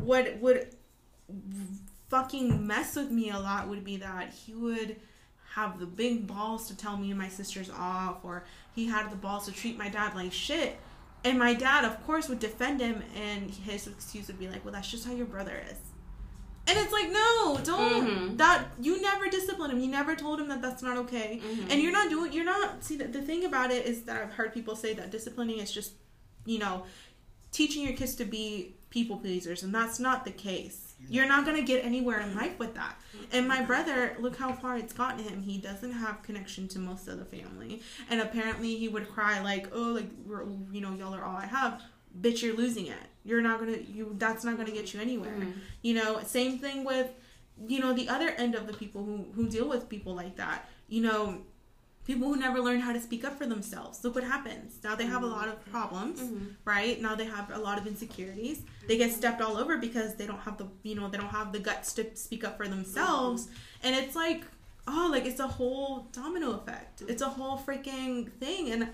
what 0.00 0.36
would 0.38 0.74
fucking 2.08 2.66
mess 2.66 2.96
with 2.96 3.10
me 3.10 3.30
a 3.30 3.38
lot 3.38 3.68
would 3.68 3.84
be 3.84 3.96
that 3.98 4.32
he 4.32 4.54
would 4.54 4.96
have 5.54 5.78
the 5.80 5.86
big 5.86 6.26
balls 6.26 6.68
to 6.68 6.76
tell 6.76 6.96
me 6.96 7.10
and 7.10 7.18
my 7.18 7.28
sisters 7.28 7.70
off, 7.70 8.24
or 8.24 8.44
he 8.74 8.86
had 8.86 9.10
the 9.10 9.16
balls 9.16 9.46
to 9.46 9.52
treat 9.52 9.76
my 9.76 9.88
dad 9.88 10.14
like 10.14 10.32
shit. 10.32 10.78
And 11.24 11.38
my 11.38 11.52
dad, 11.54 11.85
of 11.85 12.02
course, 12.06 12.28
would 12.28 12.38
defend 12.38 12.80
him, 12.80 13.02
and 13.14 13.50
his 13.50 13.87
excuse 13.87 14.26
would 14.28 14.38
be 14.38 14.48
like, 14.48 14.64
"Well, 14.64 14.72
that's 14.72 14.90
just 14.90 15.06
how 15.06 15.12
your 15.12 15.26
brother 15.26 15.62
is." 15.70 15.76
And 16.66 16.78
it's 16.78 16.92
like, 16.92 17.11
no, 17.11 17.59
don't. 17.64 18.06
Mhm. 18.06 18.37
That 18.38 18.68
you 18.80 19.00
never 19.02 19.28
disciplined 19.28 19.72
him. 19.72 19.80
You 19.80 19.88
never 19.88 20.14
told 20.14 20.40
him 20.40 20.48
that 20.48 20.62
that's 20.62 20.83
not 20.83 20.96
okay. 20.98 21.40
Mhm. 21.42 21.66
And 21.70 21.83
you're 21.83 21.90
not 21.92 22.11
doing. 22.11 22.33
You're 22.33 22.44
not. 22.44 22.85
See, 22.85 22.96
the, 22.96 23.04
the 23.04 23.22
thing 23.22 23.44
about 23.44 23.70
it 23.72 23.87
is 23.87 24.02
that 24.02 24.22
I've 24.22 24.33
heard 24.33 24.54
people 24.54 24.76
say 24.76 24.94
that 24.94 25.11
disciplining 25.11 25.59
is 25.59 25.72
just, 25.72 25.92
you 26.44 26.59
know, 26.59 26.85
teaching 27.50 27.83
your 27.85 27.94
kids 27.96 28.14
to 28.16 28.24
be 28.24 28.76
people 28.90 29.16
pleasers, 29.16 29.62
and 29.62 29.74
that's 29.74 29.98
not 29.98 30.24
the 30.24 30.30
case. 30.30 30.89
You're 31.08 31.26
not 31.26 31.44
gonna 31.44 31.62
get 31.62 31.84
anywhere 31.84 32.20
in 32.20 32.34
life 32.36 32.58
with 32.58 32.74
that. 32.74 33.00
And 33.32 33.46
my 33.48 33.62
brother, 33.62 34.16
look 34.20 34.36
how 34.36 34.52
far 34.52 34.76
it's 34.76 34.92
gotten 34.92 35.24
him. 35.24 35.42
He 35.42 35.58
doesn't 35.58 35.92
have 35.92 36.22
connection 36.22 36.68
to 36.68 36.78
most 36.78 37.08
of 37.08 37.18
the 37.18 37.24
family, 37.24 37.82
and 38.08 38.20
apparently 38.20 38.76
he 38.76 38.88
would 38.88 39.08
cry 39.10 39.40
like, 39.40 39.68
"Oh, 39.72 39.92
like 39.92 40.10
we're, 40.26 40.44
you 40.72 40.80
know, 40.80 40.92
y'all 40.94 41.14
are 41.14 41.24
all 41.24 41.36
I 41.36 41.46
have." 41.46 41.82
Bitch, 42.20 42.42
you're 42.42 42.56
losing 42.56 42.86
it. 42.86 42.98
You're 43.24 43.40
not 43.42 43.58
gonna. 43.60 43.78
You. 43.78 44.14
That's 44.18 44.44
not 44.44 44.56
gonna 44.56 44.72
get 44.72 44.92
you 44.94 45.00
anywhere. 45.00 45.32
Mhm. 45.36 45.52
You 45.82 45.94
know, 45.94 46.20
same 46.24 46.58
thing 46.58 46.84
with, 46.84 47.08
you 47.68 47.78
know, 47.80 47.92
the 47.92 48.08
other 48.08 48.28
end 48.30 48.54
of 48.54 48.66
the 48.66 48.72
people 48.72 49.04
who 49.04 49.26
who 49.34 49.48
deal 49.48 49.68
with 49.68 49.88
people 49.88 50.14
like 50.14 50.36
that. 50.36 50.68
You 50.88 51.02
know, 51.02 51.42
people 52.06 52.28
who 52.28 52.36
never 52.36 52.60
learn 52.60 52.80
how 52.80 52.92
to 52.92 53.00
speak 53.00 53.24
up 53.24 53.36
for 53.38 53.46
themselves. 53.46 54.02
Look 54.02 54.14
what 54.14 54.24
happens. 54.24 54.78
Now 54.82 54.94
they 54.96 55.06
have 55.06 55.22
a 55.22 55.26
lot 55.26 55.48
of 55.48 55.64
problems, 55.70 56.20
Mhm. 56.20 56.54
right? 56.64 57.00
Now 57.00 57.14
they 57.14 57.26
have 57.26 57.50
a 57.50 57.58
lot 57.58 57.78
of 57.78 57.86
insecurities. 57.86 58.62
They 58.88 58.96
get 58.96 59.12
stepped 59.12 59.40
all 59.40 59.56
over 59.56 59.76
because 59.76 60.14
they 60.16 60.26
don't 60.26 60.40
have 60.40 60.56
the, 60.58 60.66
you 60.82 60.94
know, 60.94 61.08
they 61.08 61.18
don't 61.18 61.28
have 61.28 61.52
the 61.52 61.58
guts 61.60 61.92
to 61.94 62.16
speak 62.16 62.42
up 62.42 62.56
for 62.56 62.66
themselves. 62.66 63.48
And 63.82 63.94
it's 63.94 64.16
like, 64.16 64.44
oh, 64.88 65.08
like 65.12 65.24
it's 65.26 65.40
a 65.40 65.46
whole 65.46 66.08
domino 66.12 66.52
effect. 66.52 67.02
It's 67.06 67.22
a 67.22 67.28
whole 67.28 67.58
freaking 67.58 68.32
thing 68.32 68.70
and 68.72 68.88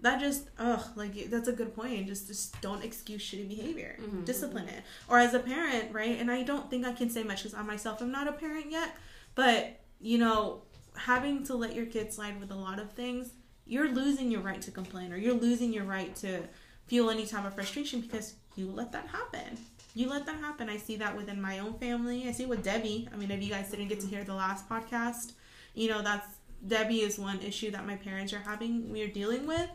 that 0.00 0.18
just 0.18 0.48
ugh 0.58 0.84
like 0.96 1.30
that's 1.30 1.46
a 1.46 1.52
good 1.52 1.76
point 1.76 2.08
just 2.08 2.26
just 2.26 2.60
don't 2.60 2.82
excuse 2.82 3.22
shitty 3.22 3.46
behavior 3.48 3.96
Mhm. 4.00 4.24
discipline 4.24 4.66
it 4.66 4.82
or 5.08 5.20
as 5.20 5.32
a 5.32 5.38
parent 5.38 5.92
right 5.94 6.18
and 6.18 6.28
i 6.28 6.42
don't 6.42 6.68
think 6.68 6.84
i 6.84 6.92
can 6.92 7.08
say 7.08 7.22
much 7.22 7.44
because 7.44 7.54
i 7.56 7.62
myself 7.62 8.02
am 8.02 8.10
not 8.10 8.26
a 8.26 8.32
parent 8.32 8.68
yet 8.68 8.96
but 9.36 9.78
you 10.00 10.18
know 10.18 10.62
having 10.96 11.44
to 11.44 11.54
let 11.54 11.74
your 11.74 11.86
kids 11.86 12.16
slide 12.16 12.38
with 12.40 12.50
a 12.50 12.54
lot 12.54 12.78
of 12.78 12.92
things 12.92 13.32
you're 13.64 13.88
losing 13.88 14.30
your 14.30 14.40
right 14.40 14.60
to 14.60 14.70
complain 14.70 15.12
or 15.12 15.16
you're 15.16 15.34
losing 15.34 15.72
your 15.72 15.84
right 15.84 16.14
to 16.16 16.42
feel 16.86 17.10
any 17.10 17.24
type 17.24 17.44
of 17.44 17.54
frustration 17.54 18.00
because 18.00 18.34
you 18.56 18.66
let 18.66 18.92
that 18.92 19.06
happen. 19.06 19.56
You 19.94 20.10
let 20.10 20.26
that 20.26 20.36
happen. 20.36 20.68
I 20.68 20.76
see 20.76 20.96
that 20.96 21.16
within 21.16 21.40
my 21.40 21.60
own 21.60 21.74
family. 21.74 22.28
I 22.28 22.32
see 22.32 22.42
it 22.42 22.48
with 22.48 22.62
debbie. 22.62 23.08
I 23.12 23.16
mean 23.16 23.30
if 23.30 23.42
you 23.42 23.50
guys 23.50 23.70
didn't 23.70 23.88
get 23.88 24.00
to 24.00 24.06
hear 24.06 24.24
the 24.24 24.34
last 24.34 24.68
podcast 24.68 25.32
you 25.74 25.88
know 25.88 26.02
that's 26.02 26.26
debbie 26.66 27.00
is 27.00 27.18
one 27.18 27.40
issue 27.40 27.70
that 27.70 27.86
my 27.86 27.96
parents 27.96 28.32
are 28.32 28.38
having 28.38 28.90
we're 28.90 29.08
dealing 29.08 29.46
with. 29.46 29.68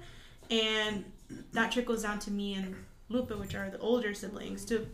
And 0.49 1.03
that 1.51 1.71
trickles 1.71 2.03
down 2.03 2.19
to 2.19 2.31
me 2.31 2.53
and 2.55 2.75
Lupa, 3.09 3.37
which 3.37 3.55
are 3.55 3.69
the 3.69 3.79
older 3.79 4.13
siblings. 4.13 4.65
To 4.65 4.87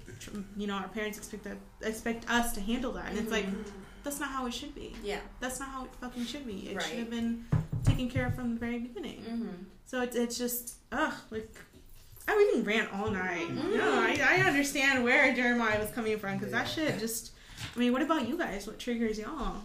you 0.58 0.68
know, 0.68 0.76
our 0.76 0.88
parents 0.88 1.18
expect 1.18 1.44
that, 1.44 1.58
expect 1.82 2.30
us 2.30 2.54
to 2.54 2.62
handle 2.62 2.92
that, 2.94 3.10
and 3.10 3.20
it's 3.20 3.32
like 3.32 3.46
that's 4.04 4.20
not 4.20 4.30
how 4.30 4.46
it 4.46 4.54
should 4.54 4.74
be. 4.76 4.96
Yeah. 5.04 5.20
That's 5.40 5.60
not 5.60 5.70
how 5.70 5.86
it 5.86 5.92
fucking 6.02 6.26
should 6.26 6.46
be. 6.46 6.70
It 6.70 6.76
Right. 6.78 6.86
should 6.86 7.00
have 7.00 7.10
been 7.10 7.46
taken 7.84 8.10
care 8.10 8.28
of 8.28 8.36
from 8.36 8.54
the 8.56 8.60
very 8.60 8.80
beginning. 8.80 9.22
Mhm. 9.24 9.66
So 9.86 10.02
it's 10.02 10.16
it's 10.16 10.38
just 10.38 10.76
ugh 10.92 11.14
like. 11.30 11.50
I 12.26 12.38
we 12.38 12.52
can 12.54 12.64
rant 12.64 12.94
all 12.94 13.12
night. 13.12 13.50
You 13.50 13.78
know, 13.78 14.00
I, 14.00 14.18
I 14.22 14.48
understand 14.48 15.04
where 15.04 15.34
Jeremiah 15.36 15.78
was 15.78 15.90
coming 15.92 16.18
from 16.18 16.38
because 16.38 16.52
that 16.54 16.66
shit 16.70 16.98
just. 17.00 17.32
I 17.76 17.80
mean, 17.80 17.92
what 17.92 18.02
about 18.02 18.28
you 18.28 18.38
guys? 18.38 18.66
What 18.66 18.80
triggers 18.80 19.20
y'all? 19.20 19.62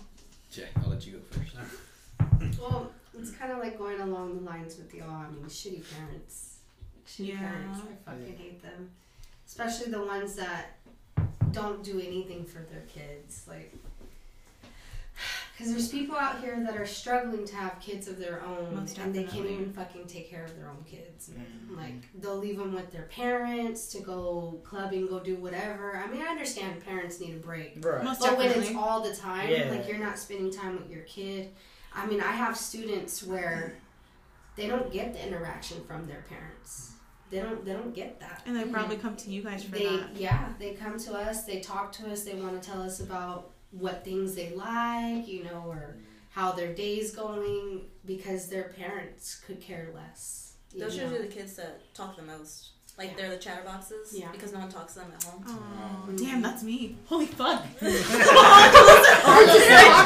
Jack, 0.51 0.71
I'll 0.83 0.89
let 0.91 1.07
you 1.07 1.13
go 1.13 1.19
first. 1.31 1.55
Well, 2.61 2.91
it's 3.19 3.31
kind 3.31 3.53
of 3.53 3.59
like 3.59 3.79
going 3.79 4.01
along 4.01 4.37
the 4.37 4.43
lines 4.51 4.77
with 4.77 4.93
y'all. 4.95 5.09
I 5.11 5.31
mean, 5.31 5.45
shitty 5.45 5.83
parents. 5.97 6.57
Shitty 7.07 7.29
Yeah. 7.29 7.39
parents. 7.39 7.81
I 8.07 8.11
fucking 8.11 8.37
hate 8.37 8.63
them. 8.63 8.91
Especially 9.47 9.91
the 9.93 10.03
ones 10.03 10.35
that 10.37 10.77
don't 11.53 11.83
do 11.85 12.01
anything 12.01 12.45
for 12.45 12.59
their 12.61 12.83
kids. 12.89 13.45
Like, 13.49 13.75
because 15.59 15.73
there's 15.73 15.89
people 15.89 16.15
out 16.17 16.39
here 16.41 16.57
that 16.65 16.77
are 16.77 16.87
struggling 16.87 17.45
to 17.45 17.57
have 17.57 17.81
kids 17.81 18.07
of 18.07 18.17
their 18.17 18.45
own, 18.45 18.77
Most 18.77 18.97
and 18.99 19.13
they 19.13 19.25
can't 19.25 19.45
even 19.47 19.73
fucking 19.73 20.07
take 20.07 20.31
care 20.31 20.45
of 20.45 20.57
their 20.57 20.69
own 20.69 20.85
kids. 20.87 21.31
Mhm. 21.31 21.77
Like, 21.77 22.09
they'll 22.15 22.37
leave 22.37 22.59
them 22.59 22.73
with 22.73 22.93
their 22.93 23.09
parents 23.11 23.89
to 23.89 24.01
go 24.01 24.61
clubbing, 24.63 25.09
go 25.09 25.19
do 25.19 25.35
whatever. 25.35 25.97
I 25.97 26.07
mean, 26.07 26.23
I 26.23 26.27
understand 26.27 26.85
parents 26.85 27.19
need 27.19 27.35
a 27.35 27.39
break. 27.39 27.85
Right. 27.85 28.05
Most 28.05 28.21
But 28.21 28.39
when 28.39 28.51
it's 28.53 28.73
all 28.77 29.01
the 29.01 29.13
time, 29.17 29.51
Yeah. 29.51 29.69
like 29.71 29.89
you're 29.89 29.99
not 29.99 30.17
spending 30.17 30.53
time 30.53 30.77
with 30.81 30.89
your 30.91 31.03
kid. 31.03 31.51
I 31.93 32.07
mean, 32.07 32.21
I 32.21 32.31
have 32.31 32.57
students 32.57 33.25
where 33.25 33.75
they 34.55 34.69
don't 34.69 34.93
get 34.93 35.13
the 35.13 35.27
interaction 35.27 35.83
from 35.87 36.07
their 36.07 36.25
parents. 36.29 36.93
They 37.31 37.41
don't. 37.41 37.65
They 37.65 37.73
don't 37.73 37.95
get 37.95 38.21
that. 38.21 38.43
and 38.47 38.57
they 38.57 38.65
probably 38.65 38.97
come 38.97 39.15
to 39.17 39.31
you 39.31 39.43
guys 39.43 39.65
for 39.65 39.73
They 39.73 39.85
that. 39.97 40.17
yeah. 40.17 40.53
They 40.59 40.73
come 40.75 40.99
to 41.01 41.15
us. 41.15 41.45
They 41.45 41.61
talk 41.61 41.93
to 41.93 42.11
us. 42.11 42.23
They 42.23 42.35
want 42.35 42.63
to 42.63 42.67
tell 42.71 42.81
us 42.81 43.01
about 43.01 43.51
what 43.71 44.05
things 44.05 44.35
they 44.35 44.51
like, 44.55 45.27
you 45.29 45.45
know, 45.45 45.65
or 45.67 45.97
how 46.31 46.53
their 46.53 46.73
day's 46.75 47.15
going 47.15 47.83
because 48.07 48.49
their 48.49 48.65
parents 48.79 49.41
could 49.47 49.61
care 49.61 49.89
less. 49.95 50.53
you 50.73 50.81
Those 50.81 50.95
are 50.99 51.03
know. 51.05 51.11
usually 51.11 51.29
the 51.29 51.35
kids 51.35 51.55
that 51.57 51.93
talk 51.95 52.17
the 52.17 52.23
most. 52.23 52.71
Like 52.97 53.17
they're 53.17 53.31
the 53.31 53.37
chatterboxes. 53.37 54.09
Yeah. 54.13 54.33
Because 54.33 54.53
no 54.53 54.59
one 54.59 54.69
talks 54.69 54.95
to 54.95 55.01
them 55.01 55.13
at 55.17 55.23
home. 55.23 55.45
Oh, 55.47 56.09
Mhm. 56.11 56.19
damn, 56.19 56.43
that's 56.43 56.63
me. 56.65 56.97
Holy 57.07 57.27
fuck. 57.27 57.65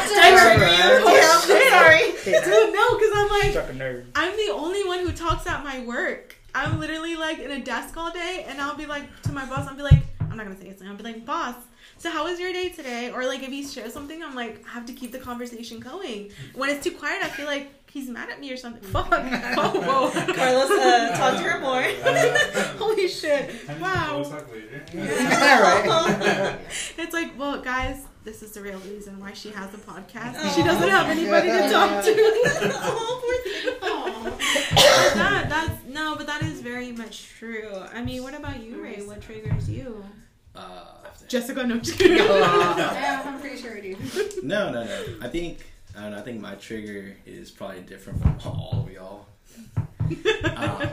Right. 0.02 1.32
Sorry. 1.70 2.12
Dude, 2.24 2.74
no, 2.74 2.96
because 2.98 3.10
I'm 3.14 3.28
like, 3.28 3.50
Struck 3.50 3.70
a 3.70 3.72
nerd. 3.72 4.04
I'm 4.14 4.36
the 4.36 4.52
only 4.52 4.84
one 4.86 5.00
who 5.00 5.12
talks 5.12 5.46
at 5.46 5.64
my 5.64 5.80
work. 5.84 6.36
I'm 6.54 6.78
literally 6.80 7.16
like 7.16 7.38
in 7.38 7.50
a 7.50 7.60
desk 7.60 7.96
all 7.96 8.10
day, 8.12 8.44
and 8.48 8.60
I'll 8.60 8.76
be 8.76 8.86
like 8.86 9.04
to 9.22 9.32
my 9.32 9.44
boss, 9.46 9.66
I'll 9.66 9.74
be 9.76 9.82
like, 9.82 10.02
I'm 10.20 10.36
not 10.36 10.44
gonna 10.46 10.56
say 10.58 10.66
anything. 10.66 10.88
I'll 10.88 10.96
be 10.96 11.02
like, 11.04 11.24
boss, 11.24 11.54
so 12.02 12.10
how 12.10 12.24
was 12.24 12.40
your 12.40 12.52
day 12.52 12.68
today? 12.68 13.12
Or 13.12 13.24
like 13.26 13.44
if 13.44 13.50
he 13.50 13.64
shares 13.64 13.92
something, 13.92 14.24
I'm 14.24 14.34
like, 14.34 14.64
I 14.66 14.70
have 14.70 14.86
to 14.86 14.92
keep 14.92 15.12
the 15.12 15.20
conversation 15.20 15.78
going. 15.78 16.32
When 16.52 16.68
it's 16.68 16.82
too 16.82 16.90
quiet, 16.90 17.22
I 17.22 17.28
feel 17.28 17.46
like 17.46 17.70
he's 17.92 18.08
mad 18.08 18.28
at 18.28 18.40
me 18.40 18.52
or 18.52 18.56
something. 18.56 18.82
Fuck. 18.82 19.12
Oh, 19.12 20.10
whoa. 20.10 20.10
Carlos, 20.34 20.70
uh, 20.70 21.16
talk 21.16 21.36
to 21.36 21.44
her 21.44 21.60
more. 21.60 21.82
Holy 22.78 23.06
shit. 23.06 23.54
Wow. 23.80 24.24
talk 24.24 24.48
It's 26.98 27.12
like, 27.12 27.38
well, 27.38 27.60
guys, 27.60 28.06
this 28.24 28.42
is 28.42 28.50
the 28.50 28.62
real 28.62 28.80
reason 28.80 29.20
why 29.20 29.32
she 29.32 29.50
has 29.50 29.72
a 29.72 29.76
podcast. 29.76 30.56
She 30.56 30.64
doesn't 30.64 30.88
have 30.88 31.06
anybody 31.08 31.50
to 31.50 31.70
talk 31.70 32.02
to. 32.04 32.10
Aw. 33.82 34.22
That, 35.14 35.48
that's 35.48 35.84
no, 35.86 36.16
but 36.16 36.26
that 36.26 36.42
is 36.42 36.62
very 36.62 36.90
much 36.90 37.28
true. 37.38 37.70
I 37.92 38.02
mean, 38.02 38.24
what 38.24 38.34
about 38.34 38.60
you, 38.60 38.82
Ray? 38.82 39.02
What 39.06 39.20
triggers 39.20 39.70
you? 39.70 40.04
Uh, 40.54 40.84
Jessica, 41.28 41.66
no, 41.66 41.78
just 41.78 41.98
kidding. 41.98 42.18
yeah, 42.18 43.22
I'm 43.24 43.40
pretty 43.40 43.56
sure 43.56 43.76
I 43.76 43.80
do. 43.80 43.96
no, 44.42 44.70
no, 44.70 44.84
no. 44.84 45.04
I 45.20 45.28
think 45.28 45.58
I 45.96 46.02
don't 46.02 46.10
know. 46.12 46.18
I 46.18 46.22
think 46.22 46.40
my 46.40 46.54
trigger 46.56 47.16
is 47.26 47.50
probably 47.50 47.80
different 47.80 48.20
from 48.20 48.38
all 48.44 48.86
of 48.86 48.92
y'all. 48.92 49.26
Um, 50.44 50.88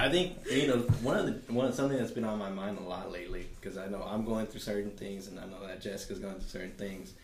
I 0.00 0.08
think 0.08 0.36
you 0.50 0.68
know 0.68 0.78
one 1.02 1.16
of 1.16 1.26
the 1.26 1.52
one 1.52 1.66
of 1.66 1.74
something 1.74 1.98
that's 1.98 2.12
been 2.12 2.24
on 2.24 2.38
my 2.38 2.50
mind 2.50 2.78
a 2.78 2.82
lot 2.82 3.10
lately 3.10 3.46
because 3.60 3.76
I 3.76 3.88
know 3.88 4.02
I'm 4.02 4.24
going 4.24 4.46
through 4.46 4.60
certain 4.60 4.92
things 4.92 5.26
and 5.28 5.40
I 5.40 5.46
know 5.46 5.66
that 5.66 5.80
Jessica's 5.80 6.20
going 6.20 6.34
through 6.34 6.48
certain 6.48 6.72
things 6.72 7.14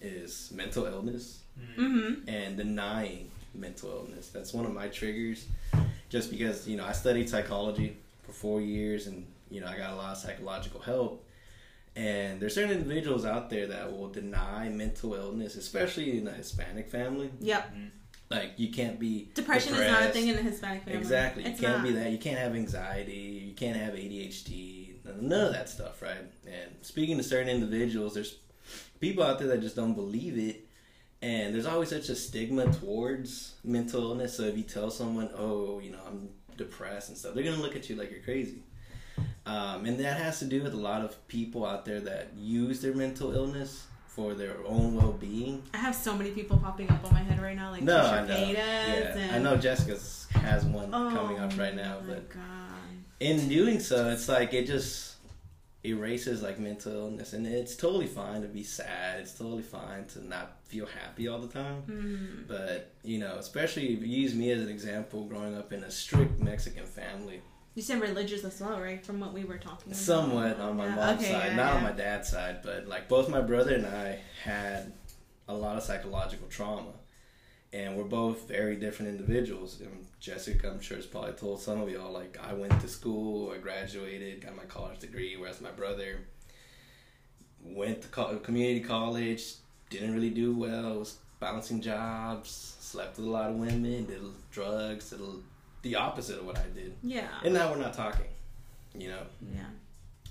is 0.00 0.50
mental 0.54 0.86
illness 0.86 1.40
mm-hmm. 1.78 2.28
and 2.28 2.56
denying 2.56 3.30
mental 3.54 3.90
illness. 3.90 4.28
That's 4.28 4.52
one 4.52 4.64
of 4.64 4.72
my 4.72 4.88
triggers. 4.88 5.46
Just 6.08 6.30
because 6.30 6.66
you 6.66 6.76
know 6.76 6.84
I 6.84 6.92
studied 6.92 7.28
psychology 7.28 7.96
for 8.22 8.32
four 8.32 8.60
years 8.60 9.06
and 9.06 9.26
you 9.50 9.60
know 9.60 9.66
I 9.66 9.76
got 9.76 9.92
a 9.92 9.96
lot 9.96 10.12
of 10.12 10.18
psychological 10.18 10.80
help. 10.80 11.28
And 11.96 12.40
there's 12.40 12.54
certain 12.56 12.72
individuals 12.72 13.24
out 13.24 13.50
there 13.50 13.68
that 13.68 13.92
will 13.92 14.08
deny 14.08 14.68
mental 14.68 15.14
illness, 15.14 15.54
especially 15.54 16.18
in 16.18 16.26
a 16.26 16.32
Hispanic 16.32 16.90
family. 16.90 17.30
Yep. 17.40 17.70
Mm-hmm. 17.70 17.86
Like 18.30 18.54
you 18.56 18.72
can't 18.72 18.98
be 18.98 19.30
Depression 19.34 19.74
is 19.74 19.90
not 19.90 20.02
a 20.02 20.08
thing 20.08 20.28
in 20.28 20.36
a 20.36 20.42
Hispanic 20.42 20.82
family. 20.84 20.98
Exactly. 20.98 21.42
You 21.44 21.56
can't 21.56 21.78
not. 21.78 21.82
be 21.84 21.92
that. 21.92 22.10
You 22.10 22.18
can't 22.18 22.38
have 22.38 22.54
anxiety. 22.54 23.46
You 23.48 23.54
can't 23.54 23.76
have 23.76 23.94
ADHD. 23.94 24.94
None 25.20 25.46
of 25.46 25.52
that 25.52 25.68
stuff, 25.68 26.02
right? 26.02 26.16
And 26.46 26.70
speaking 26.80 27.16
to 27.18 27.22
certain 27.22 27.48
individuals, 27.48 28.14
there's 28.14 28.38
people 28.98 29.22
out 29.22 29.38
there 29.38 29.48
that 29.48 29.60
just 29.60 29.76
don't 29.76 29.94
believe 29.94 30.38
it. 30.38 30.66
And 31.22 31.54
there's 31.54 31.66
always 31.66 31.90
such 31.90 32.08
a 32.08 32.16
stigma 32.16 32.72
towards 32.72 33.54
mental 33.62 34.02
illness. 34.02 34.36
So 34.36 34.44
if 34.44 34.56
you 34.56 34.62
tell 34.62 34.90
someone, 34.90 35.30
oh, 35.36 35.78
you 35.80 35.90
know, 35.90 36.00
I'm 36.06 36.30
depressed 36.56 37.10
and 37.10 37.18
stuff, 37.18 37.34
they're 37.34 37.44
going 37.44 37.56
to 37.56 37.62
look 37.62 37.76
at 37.76 37.88
you 37.88 37.96
like 37.96 38.10
you're 38.10 38.20
crazy. 38.20 38.62
Um, 39.46 39.84
and 39.84 40.00
that 40.00 40.16
has 40.18 40.38
to 40.38 40.46
do 40.46 40.62
with 40.62 40.72
a 40.72 40.78
lot 40.78 41.02
of 41.02 41.26
people 41.28 41.66
out 41.66 41.84
there 41.84 42.00
that 42.00 42.28
use 42.36 42.80
their 42.80 42.94
mental 42.94 43.34
illness 43.34 43.86
for 44.06 44.34
their 44.34 44.56
own 44.66 44.94
well 44.94 45.12
being. 45.12 45.62
I 45.74 45.78
have 45.78 45.94
so 45.94 46.16
many 46.16 46.30
people 46.30 46.56
popping 46.56 46.88
up 46.90 47.04
on 47.04 47.12
my 47.12 47.20
head 47.22 47.40
right 47.42 47.56
now, 47.56 47.70
like 47.72 47.82
No, 47.82 47.96
Trisha 47.96 48.22
I 48.22 48.26
know. 48.26 48.50
Yeah, 48.52 49.18
and 49.18 49.36
I 49.36 49.38
know 49.50 49.56
Jessica's 49.56 50.26
has 50.30 50.64
one 50.64 50.90
Oh, 50.94 51.10
coming 51.14 51.38
up 51.40 51.58
right 51.58 51.74
now, 51.74 51.98
my 52.00 52.14
but 52.14 52.30
God. 52.30 52.40
in 53.20 53.48
doing 53.48 53.80
so, 53.80 54.08
it's 54.10 54.28
like 54.28 54.54
it 54.54 54.66
just 54.66 55.16
erases 55.82 56.42
like 56.42 56.58
mental 56.58 56.92
illness, 56.92 57.32
and 57.34 57.46
it's 57.46 57.76
totally 57.76 58.06
fine 58.06 58.40
to 58.42 58.48
be 58.48 58.62
sad. 58.62 59.20
It's 59.20 59.34
totally 59.36 59.62
fine 59.62 60.06
to 60.14 60.26
not 60.26 60.56
feel 60.64 60.86
happy 60.86 61.28
all 61.28 61.40
the 61.40 61.48
time. 61.48 61.82
Mm. 61.86 62.48
But 62.48 62.92
you 63.02 63.18
know, 63.18 63.34
especially 63.36 63.92
if 63.94 64.00
you 64.00 64.06
use 64.06 64.34
me 64.34 64.50
as 64.52 64.62
an 64.62 64.68
example, 64.68 65.24
growing 65.26 65.56
up 65.56 65.72
in 65.72 65.82
a 65.84 65.90
strict 65.90 66.40
Mexican 66.40 66.86
family, 66.86 67.42
You 67.74 67.82
said 67.82 68.00
religious 68.00 68.44
as 68.44 68.60
well, 68.60 68.80
right? 68.80 69.04
From 69.04 69.18
what 69.18 69.32
we 69.32 69.44
were 69.44 69.58
talking 69.58 69.92
about. 69.92 69.96
somewhat 69.96 70.60
on 70.60 70.76
my 70.76 70.86
Yeah, 70.86 70.94
mom's 70.94 71.22
okay, 71.22 71.32
side, 71.32 71.46
yeah, 71.48 71.56
not 71.56 71.72
on 71.74 71.82
my 71.82 71.92
dad's 71.92 72.28
side, 72.28 72.60
but 72.62 72.86
like 72.86 73.08
both 73.08 73.28
my 73.28 73.40
brother 73.40 73.74
and 73.74 73.86
I 73.86 74.20
had 74.44 74.92
a 75.48 75.54
lot 75.54 75.76
of 75.76 75.82
psychological 75.82 76.46
trauma. 76.48 76.92
And 77.72 77.96
we're 77.96 78.04
both 78.04 78.46
very 78.46 78.76
different 78.76 79.10
individuals. 79.10 79.80
And 79.80 80.06
Jessica, 80.20 80.70
I'm 80.70 80.80
sure, 80.80 80.96
has 80.96 81.06
probably 81.06 81.32
told 81.32 81.60
some 81.60 81.80
of 81.80 81.90
y'all, 81.90 82.12
like, 82.12 82.38
I 82.40 82.52
went 82.54 82.80
to 82.80 82.86
school, 82.86 83.50
I 83.50 83.58
graduated, 83.58 84.42
got 84.42 84.54
my 84.54 84.62
college 84.62 85.00
degree, 85.00 85.36
whereas 85.36 85.60
my 85.60 85.72
brother 85.72 86.20
went 87.60 88.02
to 88.02 88.08
co- 88.08 88.36
community 88.38 88.78
college, 88.78 89.54
didn't 89.90 90.14
really 90.14 90.30
do 90.30 90.54
well, 90.56 91.00
was 91.00 91.18
bouncing 91.40 91.80
jobs, 91.80 92.76
slept 92.78 93.16
with 93.16 93.26
a 93.26 93.30
lot 93.30 93.50
of 93.50 93.56
women, 93.56 94.06
did 94.06 94.20
drugs, 94.52 95.10
did 95.10 95.20
the 95.84 95.94
opposite 95.96 96.38
of 96.40 96.46
what 96.46 96.58
I 96.58 96.64
did. 96.74 96.94
Yeah. 97.02 97.28
And 97.44 97.54
now 97.54 97.70
we're 97.70 97.78
not 97.78 97.94
talking, 97.94 98.26
you 98.98 99.08
know? 99.08 99.22
yeah. 99.54 99.60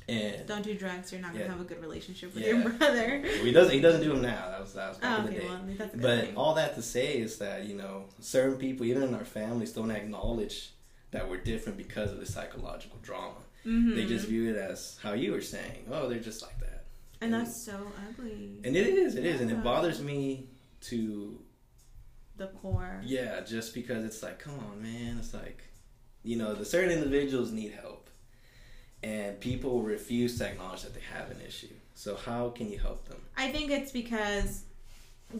And 0.09 0.45
Don't 0.47 0.63
do 0.63 0.73
drugs. 0.75 1.13
You're 1.13 1.21
not 1.21 1.31
gonna 1.31 1.45
Yeah. 1.45 1.51
have 1.51 1.61
a 1.61 1.63
good 1.63 1.81
relationship 1.81 2.33
with 2.35 2.43
Yeah. 2.43 2.49
your 2.57 2.69
brother. 2.71 3.21
Well, 3.23 3.45
he 3.45 3.53
doesn't. 3.53 3.73
He 3.73 3.79
doesn't 3.79 4.01
do 4.01 4.09
them 4.09 4.21
now. 4.21 4.49
That 4.49 4.59
was 4.59 4.73
that 4.73 4.89
was 4.89 4.97
back 4.97 5.19
Oh, 5.19 5.21
in 5.21 5.25
the 5.27 5.31
okay. 5.31 5.39
day. 5.39 5.47
Well, 5.47 5.61
that's 5.77 5.93
a 5.93 5.97
good 5.97 6.01
but 6.01 6.19
thing. 6.25 6.35
all 6.35 6.53
that 6.55 6.75
to 6.75 6.81
say 6.81 7.17
is 7.19 7.37
that 7.37 7.63
you 7.65 7.75
know 7.77 8.05
certain 8.19 8.57
people, 8.57 8.85
even 8.85 9.03
in 9.03 9.13
our 9.13 9.23
families, 9.23 9.71
don't 9.71 9.91
acknowledge 9.91 10.71
that 11.11 11.29
we're 11.29 11.37
different 11.37 11.77
because 11.77 12.11
of 12.11 12.19
the 12.19 12.25
psychological 12.25 12.99
drama. 13.01 13.37
Mhm. 13.65 13.95
They 13.95 14.05
just 14.05 14.27
view 14.27 14.49
it 14.49 14.57
as 14.57 14.97
how 15.01 15.13
you 15.13 15.31
were 15.31 15.39
saying. 15.41 15.85
Oh, 15.89 16.09
they're 16.09 16.19
just 16.19 16.41
like 16.41 16.59
that. 16.59 16.83
and 17.21 17.33
that's 17.33 17.55
so 17.63 17.87
ugly. 18.09 18.59
And 18.65 18.75
it 18.75 18.85
is. 18.87 19.15
It 19.15 19.25
is, 19.25 19.39
and 19.39 19.49
it 19.49 19.63
bothers 19.63 20.01
me 20.01 20.49
to 20.81 21.39
the 22.37 22.47
core. 22.47 23.01
yeah, 23.03 23.41
just 23.41 23.73
because 23.73 24.03
it's 24.03 24.23
like, 24.23 24.39
come 24.39 24.57
on, 24.59 24.81
man. 24.81 25.17
It's 25.19 25.33
like, 25.33 25.63
you 26.23 26.35
know, 26.37 26.53
the 26.53 26.65
certain 26.65 26.91
individuals 26.91 27.51
need 27.51 27.71
help, 27.73 28.09
and 29.03 29.39
people 29.39 29.81
refuse 29.81 30.37
to 30.39 30.47
acknowledge 30.47 30.83
that 30.83 30.93
they 30.93 31.01
have 31.13 31.29
an 31.31 31.41
issue. 31.45 31.67
So 31.95 32.15
how 32.15 32.49
can 32.49 32.71
you 32.71 32.79
help 32.79 33.07
them? 33.07 33.21
I 33.37 33.49
think 33.51 33.69
it's 33.71 33.91
because 33.91 34.63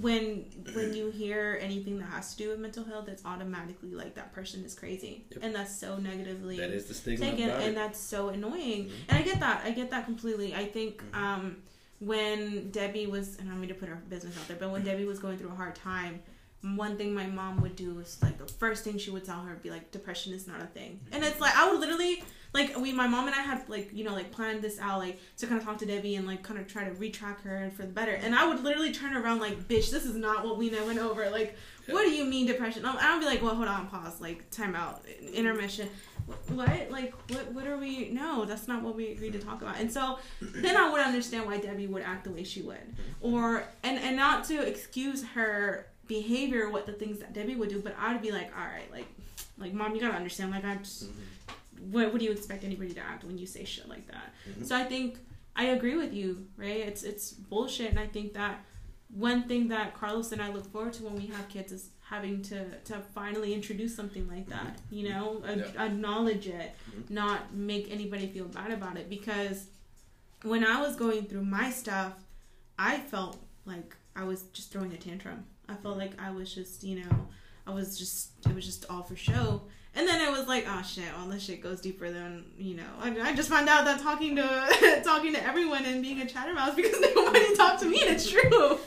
when 0.02 0.46
when 0.74 0.94
you 0.94 1.10
hear 1.12 1.60
anything 1.62 2.00
that 2.00 2.06
has 2.06 2.36
to 2.36 2.44
do 2.44 2.50
with 2.50 2.60
mental 2.60 2.84
health, 2.84 3.08
it's 3.08 3.24
automatically 3.26 3.92
like 3.92 4.16
that 4.16 4.34
person 4.34 4.64
is 4.66 4.74
crazy, 4.76 5.26
Yep. 5.32 5.39
and 5.44 5.56
that's 5.56 5.76
so 5.80 5.98
negatively 5.98 6.58
That 6.58 6.72
is 6.72 6.86
the 6.86 6.94
stigma 6.94 7.26
taken, 7.32 7.50
and 7.50 7.76
that's 7.78 8.00
so 8.00 8.30
annoying. 8.30 8.86
Mhm. 8.86 8.91
And 9.10 9.18
I 9.18 9.22
get 9.22 9.39
that. 9.39 9.62
I 9.66 9.72
get 9.72 9.89
that 9.91 10.06
completely. 10.06 10.54
I 10.56 10.66
think 10.66 11.04
Mhm. 11.12 11.16
um, 11.18 11.58
when 12.00 12.70
Debbie 12.72 13.08
was, 13.08 13.38
and 13.38 13.48
I 13.48 13.52
don't 13.52 13.62
mean 13.62 13.70
to 13.70 13.76
put 13.76 13.88
her 13.89 14.02
business 14.10 14.38
out 14.38 14.48
there, 14.48 14.58
but 14.58 14.72
when 14.72 14.84
Debbie 14.84 15.06
was 15.06 15.20
going 15.20 15.38
through 15.38 15.50
a 15.52 15.56
hard 15.56 15.76
time, 15.76 16.22
one 16.64 16.97
thing 16.97 17.14
my 17.14 17.28
mom 17.28 17.61
would 17.61 17.76
do 17.76 17.93
was 17.93 18.18
like 18.22 18.38
the 18.38 18.47
first 18.47 18.86
thing 18.86 18.97
she 18.97 19.11
would 19.11 19.26
tell 19.26 19.41
her 19.41 19.53
would 19.53 19.61
be 19.61 19.70
like, 19.70 19.91
depression 19.91 20.34
is 20.34 20.47
not 20.47 20.61
a 20.61 20.66
thing. 20.66 21.01
And 21.11 21.24
it's 21.24 21.41
like 21.41 21.55
I 21.55 21.70
would 21.70 21.80
literally 21.80 22.24
like 22.53 22.78
we, 22.78 22.93
my 22.93 23.07
mom 23.07 23.28
and 23.28 23.36
I 23.36 23.41
had 23.41 23.68
like 23.68 23.89
you 23.93 24.03
know 24.03 24.14
like 24.14 24.32
planned 24.32 24.61
this 24.61 24.80
out 24.80 24.99
like 24.99 25.20
to 25.38 25.47
kind 25.47 25.59
of 25.59 25.66
talk 25.66 25.80
to 25.80 25.86
Debbie 25.86 26.16
and 26.16 26.26
like 26.26 26.41
kind 26.41 26.59
of 26.59 26.68
try 26.68 26.86
to 26.86 26.91
retrack 26.91 27.41
her 27.41 27.70
for 27.76 27.82
the 27.82 27.89
better. 27.89 28.14
And 28.14 28.34
I 28.34 28.47
would 28.47 28.64
literally 28.64 28.93
turn 28.93 29.16
around 29.16 29.39
like, 29.39 29.68
bitch, 29.68 29.91
this 29.91 30.05
is 30.05 30.16
not 30.16 30.45
what 30.45 30.57
we 30.57 30.70
went 30.70 30.99
over. 30.99 31.30
Like, 31.30 31.57
what 31.88 32.03
do 32.03 32.11
you 32.11 32.24
mean 32.24 32.47
depression? 32.47 32.86
I 32.86 33.07
don't 33.07 33.20
be 33.20 33.26
like, 33.26 33.41
well, 33.41 33.55
hold 33.55 33.68
on, 33.68 33.88
pause, 33.88 34.22
like 34.22 34.49
time 34.49 34.76
out, 34.76 35.03
intermission. 35.34 35.89
What? 36.47 36.89
Like, 36.89 37.14
what? 37.30 37.51
What 37.51 37.68
are 37.68 37.78
we? 37.78 38.09
No, 38.11 38.45
that's 38.45 38.70
not 38.70 38.82
what 38.82 38.95
we 38.95 39.11
agreed 39.11 39.34
to 39.34 39.39
talk 39.39 39.61
about. 39.61 39.78
And 39.80 39.91
so 39.91 40.20
then 40.41 40.78
I 40.78 40.89
would 40.89 41.01
understand 41.01 41.45
why 41.45 41.57
Debbie 41.57 41.88
would 41.88 42.03
act 42.03 42.24
the 42.24 42.32
way 42.32 42.45
she 42.45 42.61
would, 42.61 42.78
mm-hmm. 42.78 43.36
or 43.36 43.66
and 43.84 43.99
and 43.99 44.16
not 44.16 44.45
to 44.45 44.61
excuse 44.66 45.26
her 45.34 45.88
behavior, 46.08 46.70
what 46.70 46.86
the 46.86 46.93
things 46.93 47.20
that 47.20 47.34
Debbie 47.34 47.56
would 47.56 47.70
do, 47.70 47.80
but 47.80 47.95
I'd 47.99 48.22
be 48.22 48.32
like, 48.32 48.51
all 48.58 48.66
right, 48.66 48.91
like, 48.91 49.06
like 49.58 49.74
mom, 49.74 49.95
you 49.95 50.01
gotta 50.01 50.16
understand, 50.16 50.51
like 50.51 50.66
I'm 50.66 50.80
just. 50.80 51.06
What, 51.91 52.12
what 52.14 52.20
do 52.20 52.26
you 52.26 52.32
expect 52.32 52.64
anybody 52.64 52.93
to 52.93 53.01
act 53.01 53.26
when 53.26 53.38
you 53.38 53.45
say 53.45 53.66
shit 53.66 53.89
like 53.89 54.08
that? 54.08 54.34
Mhm. 54.49 54.66
So 54.66 54.76
I 54.76 54.84
think 54.86 55.18
I 55.56 55.66
agree 55.66 55.95
with 55.95 56.14
you, 56.14 56.47
right 56.58 56.78
It's 56.78 57.04
it's 57.04 57.32
bullshit, 57.32 57.89
and 57.89 57.99
I 57.99 58.08
think 58.08 58.34
that 58.34 58.64
one 59.10 59.43
thing 59.47 59.68
that 59.68 59.93
Carlos 59.93 60.32
and 60.32 60.41
I 60.41 60.49
look 60.51 60.72
forward 60.72 60.93
to 60.93 61.04
when 61.04 61.16
we 61.16 61.28
have 61.28 61.47
kids 61.49 61.72
is 61.72 61.89
having 62.06 62.41
to 62.43 62.70
to 62.86 62.99
finally 63.14 63.54
introduce 63.54 63.95
something 63.95 64.28
like 64.30 64.47
that. 64.49 64.78
You 64.91 65.10
know, 65.10 65.41
a- 65.45 65.58
Yeah. 65.58 65.84
acknowledge 65.86 66.47
it, 66.47 66.72
Mhm. 66.91 67.10
not 67.10 67.54
make 67.54 67.91
anybody 67.91 68.28
feel 68.28 68.45
bad 68.45 68.72
about 68.72 68.97
it. 68.97 69.10
Because 69.10 69.66
when 70.43 70.64
I 70.66 70.82
was 70.82 70.95
going 70.95 71.26
through 71.26 71.45
my 71.45 71.70
stuff, 71.70 72.14
I 72.80 72.99
felt 72.99 73.38
like 73.66 73.95
I 74.16 74.24
was 74.24 74.43
just 74.54 74.72
throwing 74.72 74.93
a 74.93 74.97
tantrum. 74.97 75.45
I 75.70 75.76
felt 75.76 75.97
like 75.97 76.20
I 76.22 76.32
was 76.32 76.53
just, 76.53 76.84
you 76.84 77.01
know, 77.01 77.28
I 77.66 77.72
was 77.72 77.97
just 77.97 78.32
it 78.47 78.53
was 78.53 78.66
just 78.66 78.86
all 78.89 79.03
for 79.03 79.16
show. 79.16 79.61
And 79.95 80.07
then 80.07 80.22
it 80.28 80.32
was 80.32 80.47
like, 80.47 80.66
oh 80.68 80.82
shit, 80.82 81.05
all 81.20 81.28
this 81.28 81.43
shit 81.43 81.61
goes 81.61 81.80
deeper 81.80 82.09
than 82.09 82.45
you 82.57 82.76
know. 82.76 82.89
I, 82.99 83.30
I 83.30 83.36
just 83.36 83.47
found 83.47 83.70
out 83.70 83.86
that 83.86 84.01
talking 84.01 84.36
to 84.38 85.01
talking 85.05 85.34
to 85.34 85.43
everyone 85.43 85.86
and 85.86 86.01
being 86.01 86.20
a 86.22 86.26
chattermouse 86.26 86.76
because 86.76 86.99
nobody 86.99 87.39
talked 87.39 87.49
to 87.49 87.55
talk 87.55 87.80
to 87.82 87.86
me, 87.86 88.01
and 88.01 88.09
it's 88.16 88.30
true. 88.30 88.80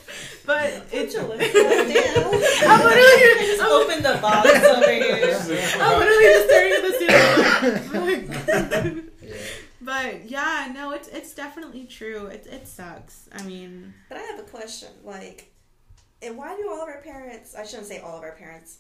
But 0.45 0.85
it's 0.93 1.15
Damn. 1.15 1.29
I'm 1.29 1.35
I'm 2.71 2.85
literally, 2.85 3.47
just 3.47 3.63
I'm, 3.63 3.73
open 3.73 4.03
the 4.03 4.19
box 4.21 4.49
over 4.49 4.91
here. 4.91 5.15
I'm 5.81 5.99
literally 5.99 6.25
just 6.25 6.49
staring 6.49 6.73
at 6.73 6.83
the 6.83 6.93
ceiling. 6.99 7.75
Like, 7.75 7.95
oh 7.95 8.05
my 8.05 8.15
God. 8.45 9.03
Yeah. 9.23 9.35
But 9.81 10.29
yeah, 10.29 10.73
no, 10.75 10.91
it's 10.91 11.07
it's 11.09 11.33
definitely 11.35 11.85
true. 11.85 12.27
It 12.27 12.49
it 12.51 12.67
sucks. 12.67 13.29
I 13.33 13.43
mean, 13.43 13.95
But 14.09 14.19
I 14.19 14.23
have 14.23 14.41
a 14.41 14.43
question. 14.43 14.89
Like, 15.05 15.53
and 16.23 16.37
why 16.37 16.57
do 16.57 16.69
all 16.69 16.83
of 16.83 16.89
our 16.89 17.01
parents? 17.01 17.55
I 17.55 17.65
shouldn't 17.65 17.89
say 17.89 17.99
all 18.01 18.17
of 18.17 18.23
our 18.23 18.33
parents. 18.33 18.79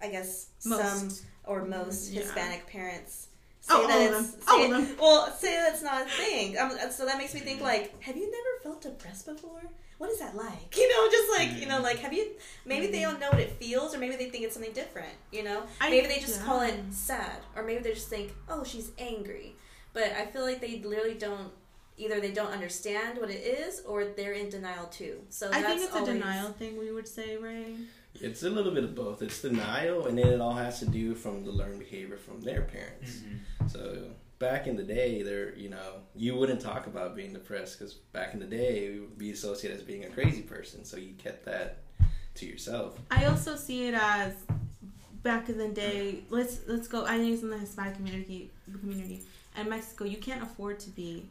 I 0.00 0.08
guess 0.08 0.48
some 0.58 1.08
or 1.44 1.64
most 1.64 2.10
Yeah. 2.12 2.22
Hispanic 2.22 2.66
parents 2.66 3.28
say 3.60 3.74
Oh, 3.76 3.86
that 3.86 4.10
it's. 4.12 4.30
Say- 4.46 4.64
of 4.64 4.70
them. 4.70 4.96
well 5.00 5.32
say 5.32 5.54
that's 5.56 5.82
not 5.82 6.06
a 6.06 6.10
thing. 6.10 6.58
Um, 6.58 6.72
so 6.90 7.06
that 7.06 7.18
makes 7.18 7.34
me 7.34 7.40
think 7.40 7.60
like, 7.60 8.00
have 8.02 8.16
you 8.16 8.24
never 8.30 8.62
felt 8.62 8.82
depressed 8.82 9.26
before? 9.26 9.62
What 9.98 10.10
is 10.10 10.18
that 10.18 10.34
like? 10.34 10.76
You 10.76 10.88
know, 10.88 11.08
just 11.10 11.30
like 11.38 11.60
you 11.60 11.66
know, 11.68 11.80
like 11.80 11.98
have 12.00 12.12
you? 12.12 12.32
Maybe 12.64 12.88
they 12.88 13.02
don't 13.02 13.20
know 13.20 13.28
what 13.30 13.38
it 13.38 13.52
feels, 13.52 13.94
or 13.94 13.98
maybe 13.98 14.16
they 14.16 14.28
think 14.30 14.42
it's 14.44 14.54
something 14.54 14.72
different. 14.72 15.14
You 15.30 15.44
know, 15.44 15.62
I- 15.80 15.90
maybe 15.90 16.08
they 16.08 16.18
just 16.18 16.42
call 16.42 16.62
it 16.62 16.74
sad, 16.90 17.36
or 17.54 17.62
maybe 17.62 17.82
they 17.84 17.92
just 17.94 18.08
think, 18.08 18.32
oh, 18.48 18.64
she's 18.64 18.90
angry. 18.98 19.54
But 19.92 20.10
I 20.12 20.26
feel 20.26 20.42
like 20.42 20.60
they 20.60 20.80
literally 20.84 21.14
don't. 21.14 21.52
Either 21.96 22.20
they 22.20 22.32
don't 22.32 22.50
understand 22.50 23.18
what 23.18 23.30
it 23.30 23.42
is, 23.42 23.82
or 23.86 24.04
they're 24.04 24.32
in 24.32 24.48
denial 24.48 24.86
too. 24.86 25.20
So 25.28 25.48
I 25.48 25.60
that's 25.60 25.66
think 25.66 25.90
it's 25.90 26.08
a 26.08 26.12
denial 26.12 26.50
thing. 26.52 26.78
We 26.78 26.90
would 26.90 27.06
say, 27.06 27.36
Ray. 27.36 27.76
It's 28.14 28.42
a 28.42 28.50
little 28.50 28.72
bit 28.72 28.84
of 28.84 28.94
both. 28.94 29.22
It's 29.22 29.40
denial, 29.40 30.06
and 30.06 30.18
then 30.18 30.28
it 30.28 30.40
all 30.40 30.54
has 30.54 30.78
to 30.80 30.86
do 30.86 31.14
from 31.14 31.44
the 31.44 31.50
learned 31.50 31.78
behavior 31.78 32.16
from 32.16 32.40
their 32.40 32.62
parents. 32.62 33.20
Mm-hmm. 33.20 33.68
So 33.68 34.10
back 34.38 34.66
in 34.66 34.76
the 34.76 34.82
day, 34.82 35.22
there, 35.22 35.54
you 35.56 35.70
know, 35.70 36.00
you 36.14 36.34
wouldn't 36.34 36.60
talk 36.60 36.86
about 36.86 37.14
being 37.14 37.32
depressed 37.32 37.78
because 37.78 37.94
back 37.94 38.34
in 38.34 38.40
the 38.40 38.46
day, 38.46 38.86
it 38.86 39.00
would 39.00 39.18
be 39.18 39.30
associated 39.30 39.78
as 39.78 39.84
being 39.84 40.04
a 40.04 40.08
crazy 40.08 40.42
person. 40.42 40.84
So 40.84 40.96
you 40.96 41.14
kept 41.14 41.44
that 41.46 41.78
to 42.34 42.46
yourself. 42.46 42.98
I 43.10 43.26
also 43.26 43.56
see 43.56 43.88
it 43.88 43.94
as 43.94 44.32
back 45.22 45.48
in 45.48 45.58
the 45.58 45.68
day. 45.68 46.24
Let's 46.28 46.60
let's 46.66 46.88
go. 46.88 47.04
I 47.04 47.18
think 47.18 47.34
it's 47.34 47.42
in 47.42 47.50
the 47.50 47.58
Hispanic 47.58 47.96
community 47.96 48.50
community 48.80 49.22
and 49.56 49.68
Mexico. 49.68 50.04
You 50.04 50.16
can't 50.18 50.42
afford 50.42 50.80
to 50.80 50.90
be 50.90 51.26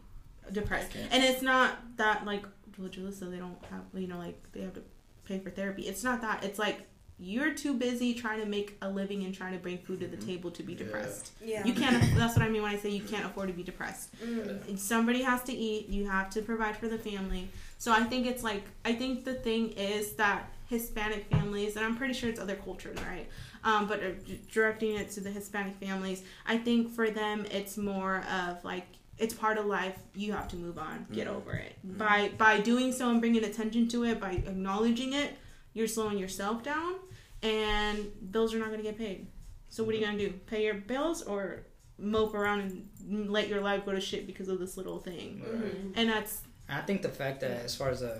depressed, 0.51 0.91
Okay. 0.91 1.07
and 1.11 1.23
it's 1.23 1.41
not 1.41 1.77
that 1.97 2.25
like 2.25 2.43
well, 2.77 2.89
Julissa, 2.89 3.29
they 3.29 3.37
don't 3.37 3.57
have 3.69 3.81
you 3.93 4.07
know 4.07 4.17
like 4.17 4.37
they 4.53 4.61
have 4.61 4.73
to 4.73 4.83
pay 5.25 5.39
for 5.39 5.49
therapy. 5.49 5.83
It's 5.83 6.03
not 6.03 6.21
that. 6.21 6.43
It's 6.43 6.59
like 6.59 6.87
you're 7.23 7.53
too 7.53 7.75
busy 7.75 8.15
trying 8.15 8.39
to 8.39 8.47
make 8.47 8.75
a 8.81 8.89
living 8.89 9.23
and 9.23 9.31
trying 9.31 9.53
to 9.53 9.59
bring 9.59 9.77
food 9.77 9.99
to 9.99 10.07
the 10.07 10.17
table 10.17 10.49
to 10.49 10.63
be 10.63 10.73
depressed. 10.73 11.31
Yeah. 11.43 11.63
You 11.63 11.73
can't. 11.73 12.03
That's 12.15 12.35
what 12.35 12.43
I 12.43 12.49
mean 12.49 12.63
when 12.63 12.71
I 12.71 12.77
say 12.77 12.89
you 12.89 13.03
can't 13.03 13.25
afford 13.25 13.49
to 13.49 13.53
be 13.53 13.61
depressed. 13.61 14.09
Mm. 14.25 14.79
somebody 14.79 15.21
has 15.21 15.43
to 15.43 15.53
eat 15.53 15.87
you 15.89 16.07
have 16.07 16.29
to 16.31 16.41
provide 16.41 16.75
for 16.77 16.87
the 16.87 16.97
family 16.97 17.47
so 17.77 17.91
i 17.91 18.03
think 18.03 18.25
it's 18.25 18.43
like 18.43 18.63
i 18.85 18.93
think 18.93 19.25
the 19.25 19.33
thing 19.33 19.69
is 19.71 20.13
that 20.13 20.49
hispanic 20.69 21.25
families 21.29 21.75
and 21.75 21.85
i'm 21.85 21.95
pretty 21.97 22.13
sure 22.13 22.29
it's 22.29 22.39
other 22.39 22.55
cultures 22.55 22.97
right 23.09 23.27
um, 23.63 23.87
but 23.87 23.99
uh, 24.03 24.09
directing 24.51 24.95
it 24.95 25.09
to 25.11 25.19
the 25.19 25.29
hispanic 25.29 25.75
families 25.75 26.23
i 26.45 26.57
think 26.57 26.89
for 26.91 27.09
them 27.09 27.45
it's 27.51 27.77
more 27.77 28.23
of 28.39 28.63
like 28.63 28.87
it's 29.21 29.33
part 29.33 29.57
of 29.57 29.65
life 29.65 29.97
you 30.15 30.33
have 30.33 30.47
to 30.47 30.55
move 30.55 30.77
on 30.77 31.05
get 31.13 31.27
Mhm. 31.27 31.35
over 31.35 31.53
it 31.53 31.73
Mhm. 31.87 31.97
by 31.97 32.29
by 32.37 32.59
doing 32.59 32.91
so 32.91 33.09
and 33.11 33.19
bringing 33.21 33.43
attention 33.43 33.87
to 33.89 34.03
it 34.03 34.19
by 34.19 34.31
acknowledging 34.33 35.13
it 35.13 35.31
you're 35.73 35.87
slowing 35.87 36.17
yourself 36.17 36.63
down 36.63 36.95
and 37.43 37.97
bills 38.31 38.53
are 38.53 38.59
not 38.59 38.67
going 38.69 38.79
to 38.79 38.89
get 38.91 38.97
paid 38.97 39.27
so 39.69 39.83
what 39.83 39.93
are 39.93 39.97
you 39.99 40.05
going 40.05 40.17
to 40.17 40.29
do 40.29 40.33
pay 40.47 40.65
your 40.65 40.73
bills 40.75 41.21
or 41.23 41.63
mope 41.97 42.33
around 42.33 42.59
and 42.61 43.29
let 43.31 43.47
your 43.47 43.61
life 43.61 43.85
go 43.85 43.91
to 43.91 44.01
shit 44.01 44.25
because 44.25 44.47
of 44.49 44.57
this 44.59 44.75
little 44.75 44.99
thing. 44.99 45.39
Mhm. 45.45 45.93
And 45.95 46.09
that's 46.09 46.41
I 46.67 46.81
think 46.81 47.01
the 47.03 47.09
fact 47.09 47.41
that 47.41 47.51
as 47.63 47.75
far 47.75 47.89
as 47.89 47.99
the 47.99 48.19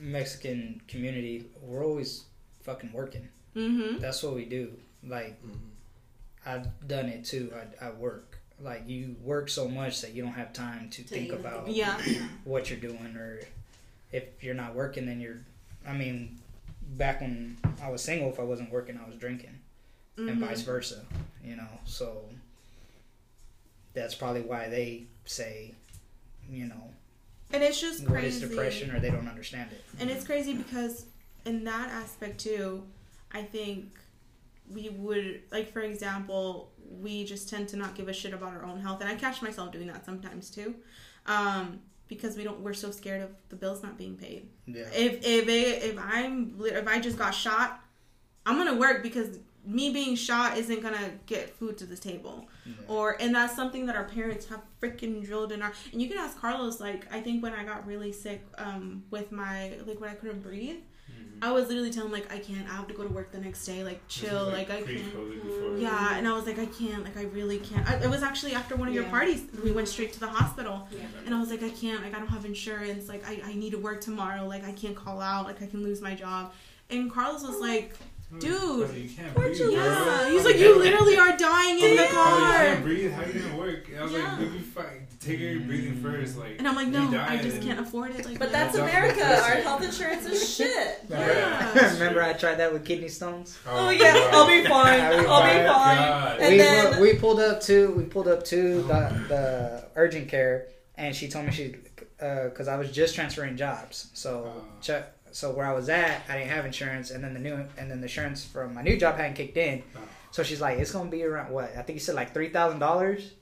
Mexican 0.00 0.80
community, 0.88 1.46
we're 1.60 1.84
always 1.84 2.24
fucking 2.62 2.92
working. 2.92 3.28
mm-hmm. 3.54 3.98
That's 3.98 4.22
what 4.22 4.34
we 4.34 4.46
do. 4.46 4.72
Like 5.04 5.42
Mhm. 5.44 5.58
I've 6.46 6.88
done 6.88 7.06
it 7.10 7.24
too. 7.24 7.52
I, 7.54 7.86
I 7.88 7.90
work. 7.92 8.31
Like 8.62 8.84
you 8.86 9.16
work 9.22 9.48
so 9.48 9.66
much 9.68 10.00
that 10.02 10.12
you 10.12 10.22
don't 10.22 10.32
have 10.34 10.52
time 10.52 10.88
to, 10.90 11.02
To 11.02 11.08
think 11.08 11.32
about 11.32 11.68
Yeah. 11.68 12.00
what 12.44 12.70
you're 12.70 12.78
doing, 12.78 13.16
or 13.16 13.40
if 14.12 14.24
you're 14.42 14.54
not 14.54 14.74
working, 14.74 15.06
then 15.06 15.20
you're. 15.20 15.40
I 15.86 15.92
mean, 15.94 16.38
back 16.96 17.20
when 17.20 17.56
I 17.82 17.90
was 17.90 18.02
single, 18.02 18.30
if 18.30 18.38
I 18.38 18.44
wasn't 18.44 18.70
working, 18.70 18.98
I 19.02 19.06
was 19.08 19.16
drinking, 19.16 19.58
and 20.16 20.28
Mhm. 20.30 20.40
vice 20.40 20.62
versa. 20.62 21.04
You 21.44 21.56
know, 21.56 21.68
so 21.86 22.28
that's 23.94 24.14
probably 24.14 24.42
why 24.42 24.68
they 24.68 25.06
say, 25.24 25.74
you 26.48 26.66
know, 26.66 26.94
And 27.52 27.62
it's 27.62 27.80
just 27.80 28.06
what 28.08 28.22
is 28.24 28.38
crazy. 28.38 28.48
depression, 28.48 28.90
or 28.92 29.00
they 29.00 29.10
don't 29.10 29.28
understand 29.28 29.72
it. 29.72 29.82
And 29.98 30.08
it's 30.10 30.24
crazy 30.24 30.54
because 30.54 31.06
in 31.44 31.64
that 31.64 31.90
aspect 31.90 32.38
too, 32.40 32.86
I 33.32 33.42
think 33.42 33.98
we 34.70 34.88
would 34.90 35.42
like 35.50 35.72
for 35.72 35.80
example, 35.80 36.71
we 37.00 37.24
just 37.24 37.48
tend 37.48 37.68
to 37.68 37.76
not 37.76 37.94
give 37.94 38.08
a 38.08 38.12
shit 38.12 38.32
about 38.32 38.52
our 38.52 38.64
own 38.64 38.80
health 38.80 39.00
and 39.00 39.10
I 39.10 39.14
catch 39.14 39.42
myself 39.42 39.72
doing 39.72 39.86
that 39.88 40.04
sometimes 40.04 40.50
too. 40.50 40.74
Um 41.26 41.80
because 42.08 42.36
we 42.36 42.44
don't 42.44 42.60
we're 42.60 42.74
so 42.74 42.90
scared 42.90 43.22
of 43.22 43.30
the 43.48 43.56
bills 43.56 43.82
not 43.82 43.96
being 43.96 44.16
paid. 44.16 44.48
Yeah. 44.66 44.82
If 44.94 45.24
if 45.24 45.48
it, 45.48 45.82
if 45.82 45.98
I'm 45.98 46.56
if 46.60 46.86
I 46.86 47.00
just 47.00 47.16
got 47.16 47.30
shot, 47.30 47.80
I'm 48.44 48.56
going 48.56 48.68
to 48.68 48.78
work 48.78 49.02
because 49.02 49.38
me 49.64 49.90
being 49.90 50.16
shot 50.16 50.58
isn't 50.58 50.82
going 50.82 50.94
to 50.94 51.10
get 51.26 51.50
food 51.50 51.78
to 51.78 51.86
the 51.86 51.96
table. 51.96 52.48
Yeah. 52.66 52.74
or 52.86 53.20
and 53.20 53.34
that's 53.34 53.56
something 53.56 53.86
that 53.86 53.96
our 53.96 54.04
parents 54.04 54.46
have 54.48 54.60
freaking 54.80 55.24
drilled 55.24 55.50
in 55.50 55.62
our 55.62 55.72
and 55.92 56.00
you 56.00 56.08
can 56.08 56.16
ask 56.16 56.38
carlos 56.40 56.78
like 56.80 57.12
i 57.12 57.20
think 57.20 57.42
when 57.42 57.52
i 57.54 57.64
got 57.64 57.84
really 57.84 58.12
sick 58.12 58.40
um 58.56 59.02
with 59.10 59.32
my 59.32 59.72
like 59.84 60.00
when 60.00 60.10
i 60.10 60.14
couldn't 60.14 60.42
breathe. 60.44 60.76
I 61.42 61.50
was 61.50 61.68
literally 61.68 61.90
telling 61.90 62.12
like 62.12 62.32
i 62.32 62.38
can't 62.38 62.66
i 62.68 62.72
have 62.72 62.86
to 62.86 62.94
go 62.94 63.02
to 63.02 63.12
work 63.12 63.30
the 63.32 63.38
next 63.38 63.66
day 63.66 63.84
like 63.84 64.00
chill 64.08 64.46
like, 64.46 64.70
i 64.70 64.80
can't. 64.80 65.78
yeah 65.78 66.16
and 66.16 66.26
i 66.26 66.32
was 66.32 66.46
like 66.46 66.58
i 66.58 66.66
can't 66.66 67.04
like 67.04 67.16
i 67.16 67.24
really 67.24 67.58
can't. 67.58 67.88
I, 67.90 67.96
it 67.96 68.08
was 68.08 68.22
actually 68.22 68.54
after 68.54 68.76
one 68.76 68.88
of 68.88 68.94
your 68.94 69.04
parties 69.04 69.42
we 69.62 69.72
went 69.72 69.88
straight 69.88 70.12
to 70.14 70.20
the 70.20 70.28
hospital. 70.28 70.88
Yeah. 70.90 71.00
and 71.26 71.34
i 71.34 71.40
was 71.40 71.50
like 71.50 71.62
i 71.62 71.70
can't 71.70 72.02
like 72.02 72.14
i 72.14 72.18
don't 72.18 72.28
have 72.28 72.44
insurance 72.44 73.08
like 73.08 73.28
i, 73.28 73.42
I 73.44 73.54
need 73.54 73.70
to 73.70 73.78
work 73.78 74.00
tomorrow 74.00 74.46
like 74.46 74.64
i 74.64 74.72
can't 74.72 74.96
call 74.96 75.20
out 75.20 75.46
like 75.46 75.60
i 75.62 75.66
can 75.66 75.82
lose 75.82 76.00
my 76.00 76.14
job. 76.14 76.52
And 76.90 77.12
carlos 77.12 77.42
was 77.42 77.58
like 77.58 77.96
Dude, 78.38 78.52
oh, 78.54 78.92
you 78.94 79.08
can't 79.10 79.36
where'd 79.36 79.50
breathe, 79.56 79.60
you 79.60 79.72
yeah 79.72 80.30
he's 80.30 80.44
like 80.44 80.56
you 80.56 80.78
literally 80.78 81.16
are 81.18 81.36
dying 81.36 81.78
oh 81.82 81.86
in 81.86 81.96
the 81.96 82.02
Oh, 82.02 82.06
you 82.06 82.12
car 82.14 82.52
can't 82.64 82.82
breathe. 82.82 83.12
How 83.12 83.22
are 83.22 83.26
you 83.30 83.42
gonna 83.42 83.56
work? 83.58 83.90
I 83.98 84.02
was 84.02 84.12
Yeah. 84.12 84.18
like, 84.32 84.40
you'll 84.40 84.50
be 84.50 84.58
fine. 84.60 85.06
Take 85.20 85.38
your 85.38 85.60
breathing 85.60 85.94
mm. 85.96 86.02
first. 86.02 86.36
Like, 86.38 86.56
and 86.58 86.66
i'm 86.66 86.74
like 86.74 86.88
no 86.88 87.02
i 87.28 87.36
just 87.36 87.60
can't 87.62 87.78
afford 87.78 88.10
it 88.16 88.24
like 88.26 88.38
But 88.38 88.50
that's 88.50 88.74
America. 88.76 89.22
Our 89.44 89.56
health 89.62 89.84
insurance 89.84 90.24
is 90.26 90.56
shit. 90.56 91.00
Remember, 91.08 91.32
Yeah. 91.34 91.92
remember 91.94 92.22
I 92.22 92.32
tried 92.32 92.56
that 92.56 92.72
with 92.72 92.84
kidney 92.84 93.08
stones. 93.08 93.58
Oh, 93.66 93.86
oh 93.86 93.90
yeah, 93.90 94.14
God. 94.14 94.34
I'll 94.34 94.46
be 94.46 94.66
fine. 94.68 95.00
I'll 95.00 95.10
be 95.22 95.26
I'll 95.26 95.42
be 95.42 95.48
fine. 95.48 95.66
fine. 95.68 95.96
God. 95.98 96.40
And 96.40 96.50
we, 96.52 96.58
then- 96.58 97.00
we 97.00 97.14
pulled 97.14 97.38
up 97.40 97.60
to 97.62 97.90
we 97.92 98.04
pulled 98.04 98.28
up 98.28 98.44
to 98.46 98.78
Oh 98.78 98.88
the, 98.88 99.24
the 99.28 99.84
urgent 99.94 100.28
care, 100.28 100.68
and 100.96 101.14
she 101.14 101.28
told 101.28 101.44
me 101.46 101.52
she 101.52 101.76
uh, 102.20 102.44
because 102.44 102.66
I 102.66 102.76
was 102.76 102.90
just 102.90 103.14
transferring 103.14 103.56
jobs. 103.56 104.08
So 104.14 104.50
Oh. 104.56 104.64
ch- 104.80 105.04
so 105.32 105.50
where 105.50 105.66
I 105.66 105.72
was 105.72 105.88
at, 105.88 106.22
I 106.28 106.38
didn't 106.38 106.50
have 106.50 106.64
insurance, 106.64 107.10
and 107.10 107.24
then 107.24 107.34
the 107.34 107.40
new 107.40 107.54
and 107.54 107.90
then 107.90 108.00
the 108.00 108.06
insurance 108.06 108.44
from 108.44 108.74
my 108.74 108.82
new 108.82 108.96
job 108.96 109.16
hadn't 109.16 109.34
kicked 109.34 109.56
in. 109.56 109.82
Oh. 109.96 110.00
So 110.30 110.42
she's 110.42 110.60
like, 110.60 110.78
it's 110.78 110.92
gonna 110.92 111.10
be 111.10 111.24
around 111.24 111.50
what? 111.50 111.76
I 111.76 111.82
think 111.82 111.96
you 111.96 112.00
said 112.00 112.14
like 112.14 112.32
three 112.32 112.50
thousand 112.50 112.78
dollars. 112.78 113.32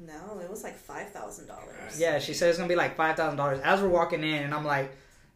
No, 0.00 0.40
it 0.40 0.48
was 0.48 0.62
like 0.62 0.76
five 0.76 1.10
thousand 1.10 1.46
dollars. 1.46 1.98
Yeah, 1.98 2.18
she 2.18 2.34
said 2.34 2.48
it's 2.48 2.58
gonna 2.58 2.68
be 2.68 2.76
like 2.76 2.96
five 2.96 3.16
thousand 3.16 3.36
dollars. 3.36 3.60
As 3.60 3.80
we're 3.80 3.88
walking 3.88 4.22
in, 4.22 4.42
and 4.44 4.54
I'm 4.54 4.64
like, 4.64 4.90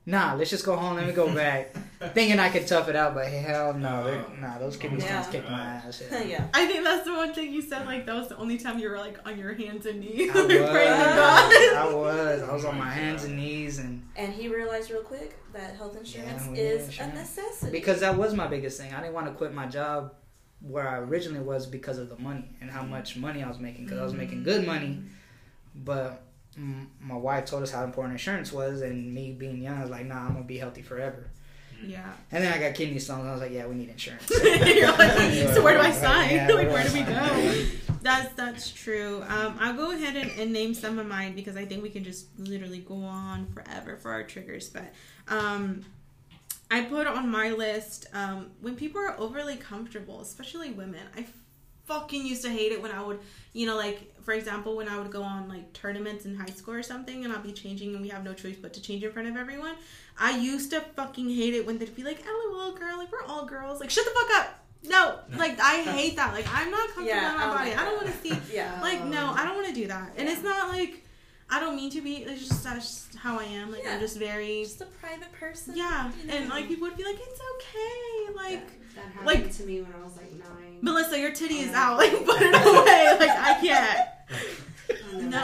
nah, 0.07 0.35
let's 0.35 0.51
just 0.51 0.65
go 0.65 0.77
home. 0.77 0.97
Let 0.97 1.07
me 1.07 1.13
go 1.13 1.33
back, 1.35 1.75
thinking 2.15 2.39
I 2.39 2.49
could 2.49 2.67
tough 2.67 2.89
it 2.89 2.97
out, 2.97 3.15
but 3.15 3.27
hell 3.27 3.75
no, 3.75 4.05
they're, 4.05 4.25
nah, 4.41 4.59
those 4.59 4.77
kidney 4.77 5.01
Yeah. 5.01 5.21
stones 5.21 5.35
kicked 5.35 5.51
my 5.51 5.61
ass. 5.61 6.03
Yeah. 6.11 6.23
yeah. 6.23 6.49
I 6.55 6.67
think 6.67 6.85
that's 6.85 7.05
the 7.05 7.13
one 7.13 7.35
thing 7.35 7.53
you 7.53 7.61
said. 7.61 7.87
Like 7.87 8.07
that 8.07 8.15
was 8.15 8.29
the 8.29 8.37
only 8.37 8.57
time 8.57 8.79
you 8.79 8.89
were 8.89 8.99
like 8.99 9.19
on 9.27 9.39
your 9.39 9.53
hands 9.55 9.85
and 9.87 10.01
knees, 10.01 10.31
I 10.31 10.35
was, 10.45 10.47
praying 10.47 10.99
to 10.99 11.05
God. 11.15 11.75
I 11.75 11.93
was, 11.93 12.43
I 12.43 12.53
was 12.53 12.65
on 12.65 12.79
my 12.79 12.91
hands 12.91 13.25
and 13.25 13.37
knees, 13.37 13.79
and 13.79 14.07
And 14.15 14.33
he 14.33 14.49
realized 14.49 14.91
real 14.91 15.03
quick 15.03 15.37
that 15.53 15.75
health 15.75 15.97
insurance 15.97 16.47
Yeah, 16.47 16.63
is 16.63 16.87
insurance. 16.87 17.13
a 17.13 17.17
necessity. 17.17 17.73
because 17.73 18.01
that 18.01 18.17
was 18.17 18.33
my 18.35 18.47
biggest 18.47 18.81
thing. 18.81 18.95
I 18.95 19.01
didn't 19.01 19.15
want 19.15 19.27
to 19.27 19.33
quit 19.33 19.53
my 19.53 19.67
job 19.67 20.15
where 20.61 20.89
I 20.89 20.99
originally 20.99 21.41
was 21.41 21.67
because 21.67 21.99
of 21.99 22.09
the 22.09 22.19
money 22.19 22.49
and 22.61 22.71
how 22.71 22.81
mm-hmm. 22.81 22.91
much 22.93 23.17
money 23.17 23.43
I 23.43 23.49
was 23.49 23.59
making. 23.59 23.85
Because 23.85 23.99
I 23.99 24.05
was 24.05 24.15
making 24.15 24.39
mm-hmm. 24.39 24.51
good 24.51 24.67
money, 24.67 25.03
but 25.75 26.26
my 26.57 27.17
wife 27.17 27.45
told 27.45 27.63
us 27.63 27.71
how 27.71 27.85
important 27.85 28.13
insurance 28.15 28.53
was, 28.53 28.83
and 28.83 29.13
me 29.13 29.33
being 29.33 29.63
young, 29.63 29.79
I 29.79 29.83
was 29.83 29.91
like, 29.91 30.07
nah, 30.07 30.27
I'm 30.27 30.33
gonna 30.33 30.45
be 30.45 30.59
healthy 30.59 30.83
forever. 30.83 31.31
Yeah. 31.85 32.11
And 32.33 32.43
then 32.43 32.53
I 32.53 32.59
got 32.59 32.75
kidney 32.75 32.99
stones. 32.99 33.21
And 33.21 33.29
I 33.29 33.33
was 33.33 33.43
like, 33.43 33.53
yeah, 33.53 33.67
we 33.67 33.75
need 33.75 33.91
insurance. 33.91 34.31
You're 34.43 34.91
like, 34.93 35.11
so 35.55 35.63
where 35.63 35.75
do 35.75 35.81
I 35.81 35.91
Right, 35.91 35.95
sign? 35.95 36.35
yeah, 36.35 36.49
like 36.49 36.69
where 36.71 36.89
do 36.89 36.93
we 36.95 37.03
go? 37.03 37.67
That's 38.03 38.33
that's 38.35 38.71
true. 38.71 39.23
Um, 39.29 39.57
I'll 39.61 39.75
go 39.75 39.91
ahead 39.93 40.17
and, 40.17 40.31
and 40.39 40.53
name 40.53 40.73
some 40.75 40.99
of 40.99 41.07
mine 41.07 41.35
because 41.35 41.57
I 41.57 41.65
think 41.67 41.83
we 41.83 41.91
can 41.91 42.05
just 42.05 42.27
literally 42.39 42.79
go 42.79 42.95
on 42.95 43.47
forever 43.47 43.97
for 43.97 44.11
our 44.13 44.23
triggers. 44.23 44.71
But 44.71 44.93
um, 45.29 45.85
I 46.71 46.83
put 46.83 47.07
on 47.07 47.29
my 47.29 47.51
list 47.51 48.07
um, 48.15 48.51
when 48.61 48.75
people 48.77 49.01
are 49.01 49.15
overly 49.19 49.57
comfortable, 49.57 50.21
especially 50.21 50.71
women. 50.71 51.01
I 51.17 51.27
fucking 51.87 52.27
used 52.27 52.43
to 52.43 52.51
hate 52.51 52.73
it 52.73 52.81
when 52.83 52.91
I 52.93 53.03
would, 53.03 53.21
you 53.53 53.67
know, 53.67 53.77
like 53.77 54.13
for 54.23 54.33
example, 54.35 54.77
when 54.77 54.89
I 54.89 54.99
would 54.99 55.11
go 55.11 55.23
on 55.23 55.49
like 55.49 55.73
tournaments 55.73 56.25
in 56.27 56.35
high 56.37 56.47
school 56.55 56.75
or 56.75 56.83
something, 56.83 57.25
and 57.25 57.33
I'll 57.33 57.41
be 57.43 57.53
changing, 57.53 57.95
and 57.95 58.03
we 58.03 58.09
have 58.09 58.25
no 58.25 58.35
choice 58.35 58.57
but 58.61 58.73
to 58.75 58.81
change 58.83 59.05
in 59.05 59.13
front 59.13 59.29
of 59.29 59.37
everyone. 59.37 59.75
I 60.19 60.37
used 60.39 60.71
to 60.71 60.81
fucking 60.81 61.29
hate 61.31 61.55
it 61.55 61.67
when 61.67 61.79
they'd 61.79 61.95
be 61.95 62.03
like, 62.03 62.25
"LOL, 62.27 62.73
girl, 62.73 62.99
like 62.99 63.11
we're 63.13 63.23
all 63.25 63.45
girls, 63.47 63.81
like 63.81 63.91
shut 63.91 64.05
the 64.05 64.11
fuck 64.11 64.31
up." 64.41 64.63
No, 64.89 65.19
like 65.37 65.59
I 65.61 65.83
hate 65.83 66.17
that. 66.17 66.33
Like 66.33 66.47
I'm 66.53 66.71
not 66.71 66.87
comfortable 66.89 67.09
Yeah, 67.09 67.33
in 67.33 67.37
my 67.39 67.43
I 67.43 67.47
don't 67.47 67.57
body. 67.57 67.71
like 67.71 67.79
I 67.79 67.85
don't 67.85 67.97
want 68.03 68.07
to 68.07 68.19
see 68.23 68.55
yeah. 68.57 68.79
like 68.83 69.05
no 69.05 69.33
i 69.37 69.45
don't 69.45 69.57
want 69.57 69.67
to 69.69 69.75
do 69.75 69.87
that 69.89 70.13
and 70.17 70.29
it's 70.29 70.43
not 70.45 70.69
like 70.69 71.03
i 71.51 71.59
don't 71.59 71.75
mean 71.75 71.91
to 71.91 72.01
be 72.01 72.17
it's 72.19 72.47
just 72.47 72.63
that's 72.63 72.77
just 73.11 73.17
how 73.17 73.39
i 73.41 73.45
am 73.45 73.73
like 73.73 73.83
Yeah. 73.83 73.95
i'm 73.95 74.01
just 74.01 74.17
very 74.19 74.63
just 74.63 74.81
a 74.81 74.87
private 74.87 75.33
person. 75.33 75.77
yeah 75.77 76.11
you 76.25 76.31
and 76.31 76.49
like 76.51 76.69
people 76.69 76.87
would 76.89 76.97
be 76.97 77.05
like 77.05 77.19
it's 77.19 77.41
okay 77.57 78.35
like 78.37 78.67
that 78.95 79.05
happened 79.13 79.27
like- 79.27 79.53
to 79.57 79.63
me 79.65 79.81
when 79.81 79.93
I 80.01 80.05
was 80.05 80.17
like 80.17 80.33
nine. 80.33 80.66
Melissa 80.83 81.19
your 81.19 81.33
titty 81.33 81.59
is 81.61 81.73
out 81.75 81.97
like 81.99 82.13
put 82.25 82.41
it 82.41 82.55
away 82.55 83.17
like 83.19 83.31
i 83.31 83.55
can't 83.61 84.09
no 85.31 85.41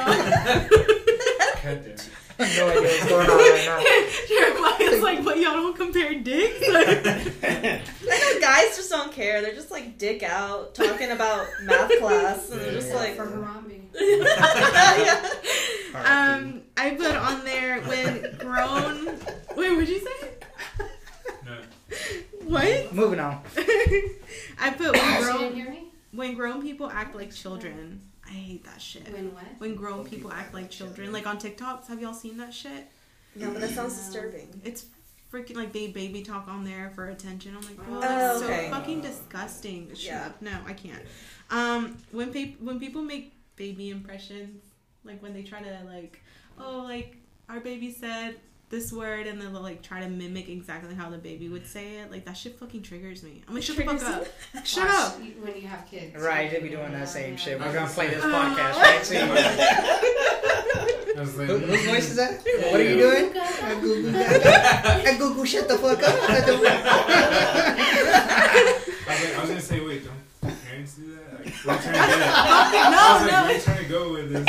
no 2.38 2.68
idea 2.68 2.80
what's 2.80 3.08
going 3.08 3.30
on 3.30 3.36
right. 3.38 4.24
Jeremiah's 4.28 5.02
like 5.02 5.24
but 5.24 5.36
y'all 5.38 5.52
don't 5.54 5.76
compare 5.76 6.14
dicks 6.20 6.68
like, 6.68 6.88
I 7.44 7.82
know 8.02 8.40
guys 8.40 8.76
just 8.76 8.90
don't 8.90 9.12
care. 9.12 9.40
They're 9.42 9.54
just 9.54 9.70
like 9.70 9.96
dick 9.98 10.22
out 10.24 10.74
talking 10.74 11.10
about 11.12 11.46
math 11.62 11.90
class, 12.00 12.50
and 12.50 12.60
they're 12.60 12.72
just 12.72 12.88
Yeah. 12.88 12.96
like, 12.96 13.14
For 13.16 13.26
Harambe. 13.26 13.80
yeah. 13.94 15.30
um 16.34 16.62
i 16.76 16.90
put 16.90 17.14
on 17.14 17.44
there 17.44 17.80
when 17.82 18.36
grown 18.38 19.06
wait 19.56 19.70
what'd 19.72 19.88
you 19.88 20.00
say 20.00 20.30
No. 21.44 21.58
What 22.52 22.92
Moving 22.94 23.20
on. 23.20 23.40
i 24.60 24.70
put 24.70 24.92
when 24.92 25.22
grown 25.22 25.76
when 26.12 26.34
grown 26.34 26.62
people 26.62 26.90
act 26.90 27.14
like 27.14 27.32
children 27.32 28.00
i 28.26 28.30
hate 28.30 28.64
that 28.64 28.80
shit 28.80 29.10
When 29.12 29.32
what? 29.34 29.44
when 29.58 29.74
grown 29.74 30.04
people 30.04 30.30
act 30.32 30.54
like 30.54 30.70
children. 30.70 31.12
Like 31.12 31.26
on 31.26 31.38
TikToks, 31.38 31.86
have 31.88 32.00
y'all 32.00 32.14
seen 32.14 32.36
that 32.38 32.54
shit? 32.54 32.86
No, 33.34 33.50
but 33.50 33.60
that 33.62 33.70
sounds 33.70 33.96
disturbing. 33.96 34.60
It's 34.64 34.86
freaking 35.32 35.56
like 35.56 35.72
they 35.72 35.88
baby 35.88 36.22
talk 36.22 36.46
on 36.48 36.64
there 36.64 36.92
for 36.94 37.08
attention. 37.08 37.56
I'm 37.56 37.62
like, 37.62 37.78
Oh, 37.90 38.00
that's 38.00 38.42
okay. 38.42 38.68
so 38.70 38.76
fucking 38.76 39.00
disgusting. 39.00 39.88
Shut 39.94 40.02
Yeah. 40.04 40.26
up. 40.26 40.42
No, 40.42 40.52
I 40.66 40.74
can't. 40.74 41.02
Um, 41.50 41.96
when 42.12 42.30
pe- 42.32 42.56
when 42.60 42.78
people 42.78 43.00
make 43.02 43.32
baby 43.56 43.88
impressions, 43.90 44.62
like 45.04 45.22
when 45.22 45.32
they 45.32 45.42
try 45.42 45.62
to 45.62 45.78
like, 45.86 46.20
oh, 46.58 46.82
like 46.84 47.16
our 47.48 47.60
baby 47.60 47.90
said 47.90 48.36
this 48.72 48.90
word, 48.92 49.28
and 49.28 49.40
then 49.40 49.52
they'll 49.52 49.62
like 49.62 49.82
try 49.82 50.00
to 50.00 50.08
mimic 50.08 50.48
exactly 50.48 50.94
how 50.96 51.08
the 51.10 51.18
baby 51.18 51.48
would 51.48 51.66
say 51.66 51.98
it. 51.98 52.10
Like 52.10 52.24
that 52.24 52.32
shit 52.36 52.58
fucking 52.58 52.82
triggers 52.82 53.22
me. 53.22 53.42
I'm 53.46 53.54
like, 53.54 53.62
shut 53.62 53.76
the 53.76 53.84
fuck 53.84 54.02
up. 54.02 54.26
Shut 54.66 54.88
Watch 54.88 54.94
up. 54.96 55.20
When 55.20 55.54
you 55.60 55.68
have 55.68 55.86
kids. 55.88 56.16
Right, 56.20 56.50
they 56.50 56.58
be 56.58 56.70
doing 56.70 56.90
that 56.92 57.08
same 57.08 57.32
Yeah. 57.34 57.36
shit. 57.36 57.60
We're 57.60 57.72
gonna 57.72 57.86
play 57.86 58.08
this 58.08 58.24
Uh, 58.24 58.28
podcast, 58.28 58.74
right? 58.82 59.04
So 59.06 59.14
you, 59.14 59.20
I 61.14 61.20
was 61.20 61.36
like, 61.36 61.46
who, 61.46 61.58
whose 61.58 61.84
voice 61.86 62.08
is 62.10 62.16
that? 62.16 62.40
Yeah. 62.44 62.70
What 62.72 62.80
are 62.80 62.84
you 62.84 62.96
doing? 62.96 63.36
Uh, 63.36 63.74
Google, 63.80 64.16
uh, 64.16 65.18
Google, 65.18 65.44
shut 65.44 65.68
the 65.68 65.76
fuck 65.78 66.02
up. 66.02 66.14
I 66.28 66.40
was, 69.06 69.22
like, 69.22 69.36
I 69.36 69.40
was 69.40 69.48
gonna 69.50 69.60
say, 69.60 69.80
wait, 69.84 70.02
don't 70.04 70.54
parents 70.64 70.94
do 70.94 71.14
that? 71.16 71.44
Like, 71.44 71.54
where 71.64 71.76
you 71.76 71.82
trying 71.82 71.94
to 71.94 72.18
get? 72.18 72.28
I 72.32 72.90
No, 72.90 72.96
was 73.12 73.22
like, 73.22 73.32
no. 73.32 73.42
where 73.44 73.54
you 73.54 73.60
trying 73.60 73.84
to 73.84 73.90
go 73.90 74.12
with 74.12 74.32
this? 74.32 74.44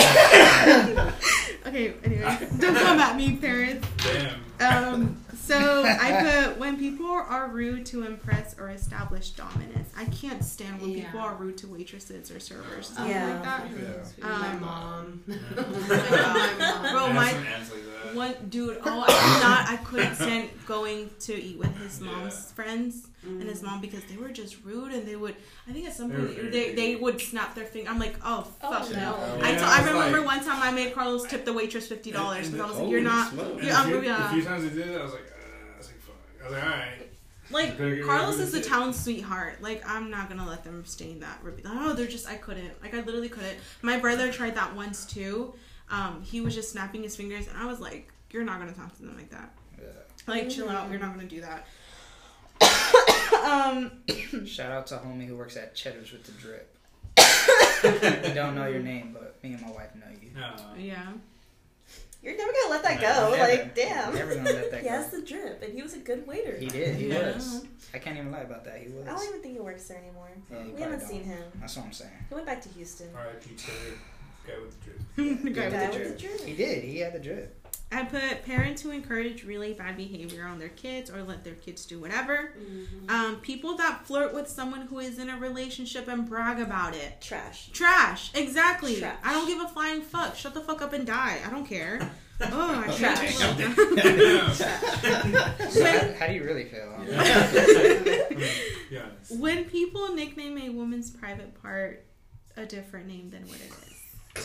Okay, 1.74 1.94
anyway, 2.04 2.38
don't 2.60 2.76
come 2.76 3.00
at 3.00 3.16
me, 3.18 3.36
parents. 3.36 3.88
Damn. 4.60 4.94
Um, 4.94 5.18
so 5.36 5.84
I 5.84 6.44
put 6.46 6.60
when 6.60 6.78
people 6.78 7.08
are 7.08 7.48
rude 7.50 7.86
to 7.88 8.04
impress 8.06 8.58
or 8.60 8.70
establish 8.70 9.32
dominance. 9.32 9.92
I 9.98 10.06
can't 10.06 10.44
stand 10.44 10.80
when 10.82 10.94
people 10.94 11.20
are 11.20 11.34
rude 11.34 11.58
to 11.58 11.68
waitresses 11.68 12.30
or 12.32 12.40
servers, 12.40 12.90
stuff 12.90 13.08
Yeah. 13.10 13.28
like 13.34 13.44
that. 13.44 13.66
Yeah. 14.20 14.28
my 14.28 14.52
Um, 14.52 14.62
mom. 14.62 15.24
Yeah. 15.28 15.36
Oh 15.58 15.82
my 15.90 16.56
God. 16.60 16.92
Bro, 16.92 17.06
I 17.06 17.08
have 17.08 17.16
my 17.16 17.32
like 17.34 18.16
one 18.16 18.36
dude, 18.50 18.78
oh, 18.86 19.02
I 19.08 19.08
could 19.08 19.44
not, 19.44 19.70
I 19.70 19.76
couldn't 19.84 20.16
stand 20.16 20.50
going 20.68 21.10
to 21.22 21.34
eat 21.34 21.58
with 21.58 21.76
his 21.78 22.00
mom's 22.00 22.36
Yeah. 22.36 23.08
Friends 23.24 23.42
and 23.42 23.50
his 23.50 23.62
mom 23.64 23.82
because 23.82 24.04
they 24.06 24.18
were 24.18 24.30
just 24.30 24.58
rude 24.64 24.92
and 24.94 25.08
they 25.08 25.16
would. 25.16 25.36
I 25.68 25.72
think 25.72 25.88
at 25.88 25.94
some 25.94 26.12
point 26.12 26.52
they, 26.52 26.74
they 26.76 26.96
would 26.96 27.20
snap 27.20 27.56
their 27.56 27.66
finger. 27.66 27.90
I'm 27.90 28.00
like, 28.00 28.16
oh 28.24 28.42
fuck 28.62 28.84
Oh, 28.86 28.90
no. 28.92 28.98
no. 29.00 29.40
I 29.46 29.52
Yeah, 29.52 29.58
t- 29.58 29.64
I 29.64 29.80
it's 29.80 29.88
remember 29.88 30.18
like- 30.20 30.26
one 30.28 30.40
time 30.46 30.62
I 30.62 30.72
made 30.72 30.94
Carlos 30.94 31.26
tip 31.28 31.46
the 31.46 31.54
waitress 31.54 31.88
fifty 31.88 32.12
dollars 32.12 32.50
because 32.50 32.66
I 32.66 32.70
was 32.70 32.80
like, 32.80 32.90
you're 32.92 33.02
not. 33.02 33.34
You're, 33.34 33.62
Yeah, 33.64 33.82
a, 33.84 33.86
few, 33.88 33.96
I'm- 33.96 34.04
yeah. 34.04 34.30
a 34.30 34.34
few 34.34 34.44
times 34.44 34.64
they 34.64 34.76
did 34.78 34.88
it, 34.90 35.00
I 35.00 35.04
was 35.04 35.14
like, 35.14 35.22
uh, 35.22 35.76
I 35.76 35.78
was 35.78 35.88
like, 35.88 36.00
fuck. 36.02 36.16
I 36.42 36.44
was 36.44 36.54
like, 36.54 36.64
alright. 36.64 37.10
Like 37.52 37.78
Carlos 38.06 38.40
is 38.40 38.52
the 38.52 38.60
it. 38.60 38.64
town 38.66 38.94
sweetheart. 38.94 39.62
Like 39.62 39.88
I'm 39.88 40.10
not 40.10 40.28
gonna 40.30 40.48
let 40.48 40.64
them 40.64 40.84
stay 40.86 41.12
in 41.12 41.20
that. 41.20 41.40
repeat- 41.44 41.66
Oh, 41.68 41.94
they're 41.94 42.08
just 42.08 42.28
I 42.28 42.36
couldn't. 42.36 42.82
Like 42.82 42.94
I 42.94 43.02
literally 43.02 43.30
couldn't. 43.30 43.58
My 43.82 44.00
brother 44.00 44.32
tried 44.32 44.56
that 44.56 44.76
once 44.76 45.06
too. 45.06 45.54
Um, 45.92 46.24
he 46.24 46.42
was 46.42 46.56
just 46.56 46.72
snapping 46.72 47.04
his 47.04 47.16
fingers, 47.16 47.48
and 47.48 47.56
I 47.58 47.66
was 47.66 47.80
like, 47.80 48.12
"You're 48.32 48.44
not 48.46 48.58
gonna 48.60 48.72
talk 48.72 48.96
to 48.96 49.04
them 49.04 49.16
like 49.16 49.30
that. 49.30 49.54
Yeah. 49.80 49.88
Like 50.26 50.50
chill 50.50 50.70
out. 50.70 50.90
You're 50.90 51.00
not 51.00 51.14
gonna 51.14 51.28
do 51.28 51.42
that." 51.42 51.68
um, 53.44 54.46
Shout 54.46 54.72
out 54.72 54.88
to 54.88 54.96
homie 54.96 55.26
who 55.28 55.36
works 55.38 55.58
at 55.58 55.76
Cheddar's 55.76 56.12
with 56.12 56.24
the 56.26 56.32
drip. 56.34 56.70
we 58.28 58.34
don't 58.34 58.56
know 58.56 58.68
your 58.68 58.80
name, 58.82 59.12
but 59.14 59.42
me 59.44 59.54
and 59.54 59.62
my 59.62 59.72
wife 59.72 59.94
know 59.96 60.08
you. 60.22 60.30
No. 60.36 60.52
yeah. 60.78 61.08
You're 62.22 62.38
never 62.38 62.52
gonna 62.54 62.72
let 62.74 62.84
that 62.84 63.02
go. 63.02 63.32
Never. 63.36 63.52
Like, 63.52 63.76
damn. 63.76 64.16
Never 64.16 64.36
gonna 64.36 64.50
let 64.50 64.72
that 64.72 64.80
He 64.82 64.86
go. 64.86 64.92
has 64.92 65.12
the 65.12 65.22
drip, 65.22 65.62
and 65.62 65.74
he 65.74 65.82
was 65.82 65.94
a 65.94 66.00
good 66.00 66.26
waiter. 66.26 66.56
He 66.58 66.68
did. 66.68 66.96
He 66.96 67.08
Yeah. 67.10 67.34
was. 67.34 67.66
I 67.94 68.00
can't 68.00 68.18
even 68.18 68.32
lie 68.32 68.40
about 68.40 68.64
that. 68.66 68.78
He 68.80 68.88
was. 68.94 69.06
I 69.06 69.12
don't 69.12 69.28
even 69.28 69.42
think 69.42 69.56
he 69.56 69.60
works 69.60 69.88
there 69.90 69.98
anymore. 69.98 70.30
Yeah, 70.50 70.64
we 70.74 70.82
haven't 70.82 71.00
don't. 71.00 71.08
seen 71.10 71.24
him. 71.24 71.44
That's 71.60 71.76
what 71.76 71.86
I'm 71.86 71.92
saying. 71.92 72.12
He 72.30 72.34
went 72.36 72.48
back 72.48 72.62
to 72.62 72.70
Houston. 72.70 73.10
R.I.P. 73.16 73.56
Taylor. 73.56 73.98
Guy 74.48 74.54
with 74.62 74.80
the 74.80 74.86
drip. 74.86 75.44
The 75.44 75.50
guy 75.50 75.62
Yeah, 75.62 75.70
with 75.70 75.74
Guy 75.74 75.88
the 75.92 76.00
with 76.00 76.18
the 76.18 76.28
drip. 76.28 76.42
He 76.46 76.54
did. 76.56 76.84
He 76.86 77.00
had 77.00 77.14
the 77.14 77.20
drip. 77.20 77.63
I 77.94 78.04
put 78.06 78.44
parents 78.46 78.82
who 78.82 78.90
encourage 78.92 79.44
really 79.44 79.74
bad 79.74 79.96
behavior 79.98 80.46
on 80.46 80.58
their 80.60 80.70
kids 80.70 81.10
or 81.12 81.22
let 81.24 81.44
their 81.44 81.54
kids 81.56 81.86
do 81.86 82.00
whatever. 82.00 82.54
Mhm. 82.58 83.10
Um, 83.10 83.36
people 83.42 83.78
that 83.78 84.06
flirt 84.08 84.34
with 84.34 84.48
someone 84.48 84.88
who 84.88 85.00
is 85.00 85.20
in 85.20 85.30
a 85.30 85.38
relationship 85.38 86.08
and 86.08 86.28
brag 86.28 86.60
about 86.60 86.96
it. 86.96 87.22
Trash. 87.22 87.70
Trash. 87.72 88.32
Exactly. 88.34 89.00
Trash. 89.00 89.18
I 89.24 89.34
don't 89.34 89.48
give 89.48 89.62
a 89.62 89.68
flying 89.68 90.02
fuck. 90.02 90.36
Shut 90.36 90.54
the 90.54 90.62
fuck 90.62 90.82
up 90.82 90.94
and 90.94 91.06
die. 91.06 91.40
I 91.46 91.50
don't 91.50 91.66
care. 91.68 92.00
Oh, 92.46 92.84
I 92.86 92.92
Trash. 92.98 93.20
hate 93.20 93.58
Damn. 93.58 93.74
people. 93.76 93.96
So 95.70 95.86
how, 95.86 96.14
how 96.20 96.28
do 96.28 96.34
you 96.34 96.44
really 96.44 96.66
feel? 96.66 96.92
Be 97.06 98.98
honest. 98.98 99.32
when 99.40 99.66
people 99.66 100.14
nickname 100.14 100.58
a 100.58 100.70
woman's 100.70 101.10
private 101.10 101.54
part 101.62 102.06
a 102.58 102.66
different 102.66 103.08
name 103.08 103.30
than 103.30 103.44
what 103.48 103.58
it 103.58 103.72
is. 103.88 103.93
I 104.36 104.40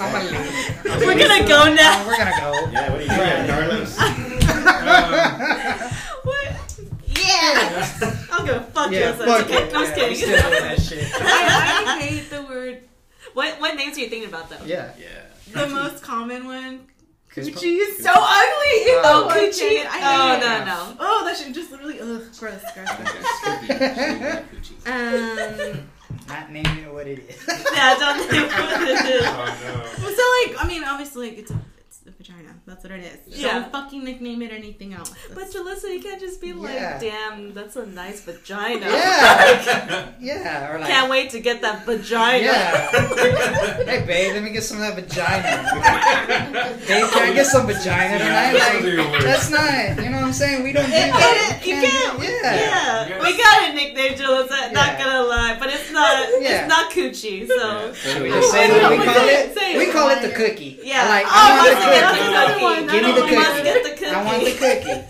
I'm 0.00 0.12
gonna 0.12 0.30
leave. 0.40 1.06
We're 1.06 1.18
gonna 1.18 1.46
go 1.46 1.72
now. 1.74 2.06
We're 2.06 2.16
gonna 2.16 2.40
go. 2.40 2.70
Yeah, 2.70 2.90
what 2.90 3.00
are 3.00 3.02
you 3.02 3.08
doing, 3.08 3.46
Carlos? 3.48 3.96
hate 3.98 5.90
what? 6.24 6.80
Yeah. 7.06 8.26
I'll 8.32 8.46
go 8.46 8.60
fuck 8.60 8.90
Yeah, 8.90 9.12
you. 9.12 9.18
so 9.18 9.26
fuck 9.26 9.40
it's 9.48 9.50
okay. 9.50 9.62
it. 9.68 9.74
I'm 9.74 9.82
Yeah, 9.82 9.86
just 9.86 9.94
we 9.94 10.00
kidding. 10.00 10.16
still 10.16 10.50
that 10.50 10.80
shit. 10.80 11.12
I, 11.20 11.84
I 11.86 12.00
hate 12.00 12.30
the 12.30 12.42
word. 12.42 12.82
what 13.34 13.60
what 13.60 13.74
names 13.76 13.96
are 13.96 14.00
you 14.00 14.08
thinking 14.08 14.28
about 14.28 14.48
though? 14.50 14.64
Yeah. 14.64 14.92
Yeah. 14.98 15.26
The 15.52 15.66
most 15.68 16.02
common 16.02 16.46
one. 16.46 16.86
Cause 17.34 17.48
Coochie 17.48 17.78
is 17.78 18.02
so 18.02 18.10
ugly. 18.10 18.90
Oh, 19.02 19.28
Oh, 19.30 19.32
coochie. 19.32 19.84
I 19.88 20.00
Oh 20.02 20.34
hate 20.34 20.38
it. 20.38 20.40
no 20.40 20.64
no. 20.64 20.96
Oh, 20.98 21.22
that 21.24 21.36
shit 21.36 21.54
just 21.54 21.70
literally 21.70 22.00
ugh, 22.00 22.22
gross, 22.38 22.62
gross. 22.74 22.90
Um. 24.86 25.90
Not 26.30 26.52
naming 26.52 26.78
it 26.84 26.92
what 26.92 27.06
it 27.06 27.18
is. 27.28 27.44
Yeah, 27.74 27.96
don't 27.98 28.30
name 28.30 28.46
what 28.46 28.82
it 28.82 29.04
is. 29.06 29.22
Oh 29.26 29.44
no. 30.00 30.08
So 30.10 30.52
like, 30.52 30.64
I 30.64 30.66
mean, 30.68 30.84
obviously, 30.84 31.30
like, 31.30 31.38
it's 31.38 31.50
a 31.50 31.60
it's 31.78 32.00
a 32.06 32.10
vagina. 32.12 32.49
That's 32.70 32.84
what 32.84 32.92
it 32.92 33.02
is. 33.26 33.36
Yeah. 33.40 33.58
Don't 33.58 33.72
fucking 33.72 34.04
nickname 34.04 34.42
it 34.42 34.52
anything 34.52 34.94
else. 34.94 35.10
But 35.28 35.38
That's- 35.50 35.54
Jalissa, 35.54 35.92
you 35.92 36.00
can't 36.00 36.20
just 36.20 36.40
be 36.40 36.52
like, 36.52 36.72
Yeah. 36.74 37.00
damn, 37.00 37.52
that's 37.52 37.74
a 37.74 37.84
nice 37.84 38.20
vagina. 38.22 38.86
Yeah. 38.86 40.08
yeah. 40.20 40.70
Or 40.72 40.78
like. 40.78 40.88
Can't 40.88 41.10
wait 41.10 41.30
to 41.30 41.40
get 41.40 41.62
that 41.62 41.84
vagina. 41.84 42.44
Yeah. 42.44 42.90
hey, 43.90 44.04
babe, 44.06 44.34
let 44.34 44.42
me 44.44 44.50
get 44.52 44.62
some 44.62 44.76
of 44.80 44.84
that 44.86 44.94
vagina. 44.94 46.78
babe, 46.86 47.10
can 47.10 47.22
I 47.30 47.32
get 47.34 47.46
some 47.46 47.66
vagina 47.66 48.18
tonight? 48.18 48.52
those 48.52 48.98
Like, 49.10 49.22
that's 49.24 49.50
not, 49.50 50.04
you 50.04 50.10
know 50.10 50.18
what 50.18 50.26
I'm 50.26 50.32
saying? 50.32 50.62
We 50.62 50.72
don't 50.72 50.86
do 50.86 50.92
It- 50.92 51.10
that. 51.10 51.58
it- 51.60 51.66
you 51.66 51.74
do- 51.80 51.86
can't. 51.88 52.22
Yeah. 52.22 52.28
Yeah, 52.30 53.08
Yes. 53.08 53.22
we 53.22 53.36
got 53.36 53.68
a 53.68 53.72
nickname, 53.74 54.14
Jalissa. 54.14 54.72
Not 54.72 54.96
gonna 54.98 55.22
lie, 55.26 55.56
but 55.58 55.68
it's 55.70 55.90
not. 55.90 56.28
Yeah. 56.40 56.60
It's 56.64 56.68
not 56.68 56.90
coochie. 56.90 57.46
So 57.48 57.92
Should 57.94 58.22
we 58.22 58.30
just 58.30 58.50
say 58.52 58.68
say 58.68 58.82
what 58.82 58.90
we 58.98 59.04
call 59.04 59.16
it? 59.28 59.52
it, 59.56 59.78
We 59.78 59.92
call 59.92 60.08
it 60.10 60.22
the 60.22 60.30
cookie. 60.34 60.78
yeah. 60.82 61.02
I 61.04 61.08
like, 61.08 61.26
oh, 61.28 62.59
I 62.60 62.62
want 62.62 62.86
the 62.86 62.92
cookie. 62.92 63.00
Give 63.00 63.14
me 63.14 63.20
the 63.20 63.26
We 63.26 63.34
must 63.36 63.50
cookie. 63.50 63.62
get 63.64 63.82
the 63.84 63.90
cookie. 63.90 64.06
I 64.06 64.24
want 64.24 64.44
the 64.44 64.52
cookie. 64.52 65.04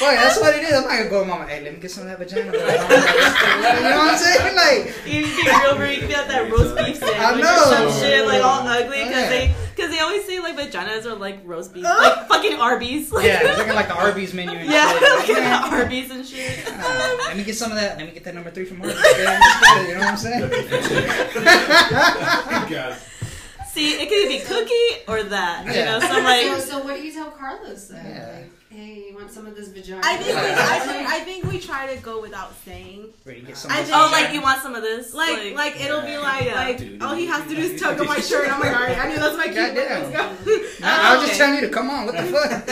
Boy, 0.00 0.10
that's 0.16 0.40
what 0.40 0.54
it 0.56 0.62
is. 0.64 0.72
I'm 0.72 0.82
not 0.84 0.96
gonna 0.98 1.10
go 1.10 1.20
to 1.22 1.28
mama. 1.28 1.46
Hey, 1.46 1.60
let 1.62 1.74
me 1.74 1.78
get 1.80 1.90
some 1.90 2.04
of 2.04 2.08
that 2.08 2.18
vagina. 2.18 2.50
you 2.50 2.58
know 2.58 2.64
what 2.64 4.10
I'm 4.10 4.18
saying? 4.18 4.54
Like, 4.64 4.94
You 5.06 5.22
can 5.24 5.44
get 5.44 5.78
real, 5.78 5.92
you 5.92 5.98
can 6.00 6.08
get 6.08 6.26
that 6.28 6.50
roast 6.50 6.74
beef 6.76 6.96
sandwich 6.96 7.20
I 7.20 7.34
or 7.34 7.38
know. 7.38 7.90
some 7.90 8.02
shit 8.02 8.26
like 8.26 8.42
all 8.42 8.66
ugly 8.66 8.98
because 9.04 9.10
Yeah. 9.10 9.28
they 9.28 9.54
because 9.74 9.90
they 9.90 9.98
always 10.00 10.24
say 10.24 10.38
like 10.40 10.56
vaginas 10.56 11.04
are 11.06 11.14
like 11.16 11.40
roast 11.44 11.74
beef, 11.74 11.84
like 11.84 12.26
fucking 12.28 12.54
Arby's. 12.58 13.10
Like, 13.12 13.26
yeah, 13.26 13.42
looking 13.58 13.74
like 13.74 13.88
the 13.88 13.94
Arby's 13.94 14.32
menu. 14.32 14.56
And 14.58 14.70
yeah, 14.70 14.88
shit. 14.92 15.02
look 15.02 15.28
at 15.28 15.30
Yeah. 15.42 15.68
the 15.70 15.76
Arby's 15.76 16.10
and 16.10 16.24
shit. 16.26 16.64
Uh, 16.66 17.16
let 17.26 17.36
me 17.36 17.44
get 17.44 17.56
some 17.56 17.70
of 17.72 17.76
that. 17.76 17.98
Let 17.98 18.06
me 18.06 18.12
get 18.12 18.24
that 18.24 18.34
number 18.34 18.50
three 18.50 18.64
from 18.64 18.80
Arby's. 18.82 18.96
Okay, 18.98 19.24
that's 19.24 19.60
good, 19.74 19.88
You 19.88 19.94
know 19.94 20.00
what 20.00 20.08
I'm 20.08 20.16
saying? 20.16 20.50
God. 22.70 22.96
See, 23.74 23.92
it 24.00 24.08
could 24.08 24.28
be 24.28 24.38
cookie 24.40 25.04
or 25.08 25.22
that. 25.30 25.66
You 25.66 25.84
know, 25.84 25.98
so 26.00 26.06
I'm 26.08 26.24
like. 26.24 26.46
so, 26.46 26.58
so 26.58 26.84
what 26.84 26.96
do 26.96 27.02
you 27.02 27.12
tell 27.12 27.30
Carlos 27.32 27.88
then? 27.88 28.06
Yeah. 28.06 28.32
Like, 28.34 28.50
hey, 28.70 29.06
you 29.08 29.14
want 29.14 29.30
some 29.30 29.46
of 29.46 29.54
this 29.56 29.68
vagina? 29.68 30.00
I 30.04 30.16
think, 30.16 30.28
we, 30.28 30.34
I, 30.34 30.78
think, 30.80 31.08
I 31.08 31.20
think 31.20 31.44
we 31.52 31.58
try 31.60 31.94
to 31.94 32.00
go 32.02 32.20
without 32.20 32.54
saying. 32.64 33.08
Ready 33.24 33.40
to 33.40 33.46
get 33.46 33.56
some 33.56 33.70
I 33.70 33.80
of 33.80 33.86
think- 33.86 33.96
Oh, 33.96 34.08
like 34.12 34.32
you 34.32 34.40
want 34.42 34.60
some 34.62 34.74
of 34.74 34.82
this? 34.82 35.12
Like, 35.14 35.54
like, 35.54 35.80
it'll 35.80 36.02
be 36.02 36.16
like, 36.18 36.44
Yeah. 36.46 36.54
like, 36.54 36.78
Dude. 36.78 37.02
all 37.02 37.14
he 37.14 37.26
has 37.26 37.42
to 37.48 37.54
do 37.54 37.60
is 37.62 37.80
tug 37.80 38.00
on 38.00 38.06
my 38.06 38.20
shirt. 38.20 38.48
I'm 38.52 38.60
like, 38.60 38.74
all 38.76 38.82
right, 38.82 38.98
I 38.98 39.08
knew 39.08 39.16
that's 39.16 39.36
my 39.36 39.46
cue. 39.48 39.54
Let's 39.54 40.10
go. 40.10 40.18
I, 40.84 41.12
I 41.12 41.14
was 41.14 41.22
okay. 41.22 41.26
just 41.28 41.38
telling 41.38 41.54
you 41.56 41.60
to 41.62 41.68
come 41.68 41.90
on. 41.90 42.06
What 42.06 42.14
the 42.16 42.22
fuck? 42.24 42.64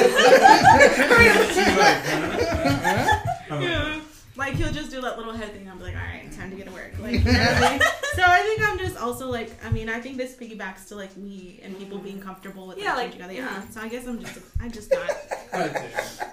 Yeah. 3.63 4.01
Like 4.43 4.55
he'll 4.55 4.72
just 4.72 4.90
do 4.90 5.01
that 5.03 5.16
little 5.18 5.32
head 5.32 5.53
thing. 5.53 5.70
I'm 5.70 5.80
like, 5.80 5.95
all 5.95 6.01
right, 6.03 6.28
time 6.32 6.51
to 6.51 6.57
get 6.57 6.66
to 6.66 6.72
work. 6.72 6.93
Like, 7.01 7.12
you 7.12 7.20
know 7.20 7.30
what 7.30 7.62
I 7.62 7.70
mean? 7.70 7.80
so 8.16 8.22
I 8.24 8.43
think 8.43 8.68
I'm 8.68 8.76
just 8.76 8.97
also 8.97 9.30
like, 9.30 9.53
I 9.64 9.70
mean, 9.70 9.88
I 9.88 10.01
think 10.01 10.16
this 10.16 10.34
piggybacks 10.34 10.88
to 10.88 10.97
like 10.97 11.16
me 11.16 11.61
and 11.62 11.78
people 11.78 11.99
being 11.99 12.20
comfortable 12.20 12.66
with 12.66 12.76
Yeah, 12.78 12.95
like, 12.95 13.05
like, 13.05 13.12
together. 13.12 13.34
Yeah. 13.34 13.43
yeah. 13.62 13.68
So 13.70 13.80
I 13.80 13.88
guess 13.88 14.05
I'm 14.05 14.18
just, 14.20 14.40
I'm 14.61 14.72
just 14.72 14.90
not. 14.90 15.11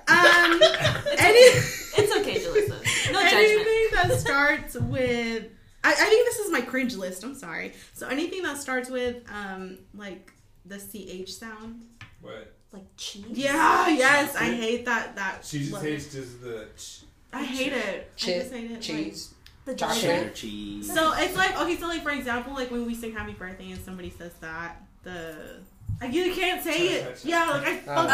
Um, 0.10 0.57
It's 0.60 1.22
any, 1.22 2.03
It's 2.03 2.18
okay, 2.18 2.39
Jalissa. 2.39 3.14
No 3.14 3.22
judgment. 3.30 3.34
anything 3.43 3.88
that 3.93 4.20
starts 4.20 4.74
with, 4.74 5.43
I, 5.84 5.91
I 5.91 5.93
think 5.93 6.28
this 6.28 6.39
is 6.39 6.51
my 6.51 6.62
cringe 6.62 6.95
list. 6.95 7.24
I'm 7.24 7.36
sorry. 7.36 7.74
So 7.93 8.07
anything 8.07 8.41
that 8.41 8.57
starts 8.57 8.89
with 8.89 9.18
um 9.32 9.78
like 9.93 10.34
the 10.66 10.80
ch 10.80 11.30
sound. 11.30 11.84
What? 12.22 12.55
Like 12.72 12.86
cheese. 12.97 13.26
Yeah. 13.30 13.89
Yes. 13.89 14.36
I 14.36 14.45
hate 14.45 14.86
that. 14.86 15.16
That. 15.16 15.45
She 15.45 15.60
just 15.60 15.74
letter. 15.74 15.88
hates 15.89 16.12
just 16.12 16.41
the. 16.41 16.68
ch- 16.76 17.03
I 17.32 17.44
hate 17.44 17.74
it. 17.74 18.12
I 18.16 18.20
just 18.20 18.52
hate 18.52 18.66
it. 18.66 18.72
like- 18.72 18.82
cheese. 18.82 19.34
The 19.66 19.76
Chocolate. 19.76 20.34
cheese. 20.34 20.92
So 20.92 21.14
it's 21.16 21.36
like 21.38 21.60
okay, 21.62 21.78
so 21.78 21.88
like 21.88 22.02
for 22.02 22.10
example, 22.12 22.54
like 22.54 22.72
when 22.72 22.88
we 22.88 22.96
sing 22.96 23.12
happy 23.12 23.34
birthday 23.34 23.70
and 23.72 23.80
somebody 23.82 24.10
says 24.10 24.34
that, 24.42 24.82
the 25.04 25.60
I 26.02 26.06
you 26.06 26.34
can't 26.34 26.64
say 26.64 26.88
it. 26.88 27.24
Yeah, 27.24 27.50
like 27.52 27.68
I 27.68 27.78
fucking 27.78 27.86
Oh. 27.88 28.00
hate 28.00 28.06
oh. 28.06 28.10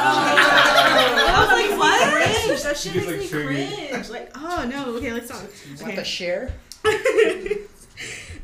that. 1.15 1.33
I 1.35 1.39
was 1.41 1.69
like, 1.69 1.79
what? 1.79 2.45
cringe. 2.45 2.63
That 2.63 2.77
shit 2.77 2.95
makes 2.95 3.07
like, 3.07 3.19
me 3.19 3.27
cringe. 3.89 4.09
Like, 4.09 4.31
oh 4.35 4.67
no, 4.69 4.95
okay, 4.97 5.13
let's 5.13 5.27
stop. 5.27 5.43
You 5.43 5.75
want 5.75 5.83
Okay. 5.83 5.95
the 5.95 6.03
share? 6.03 6.51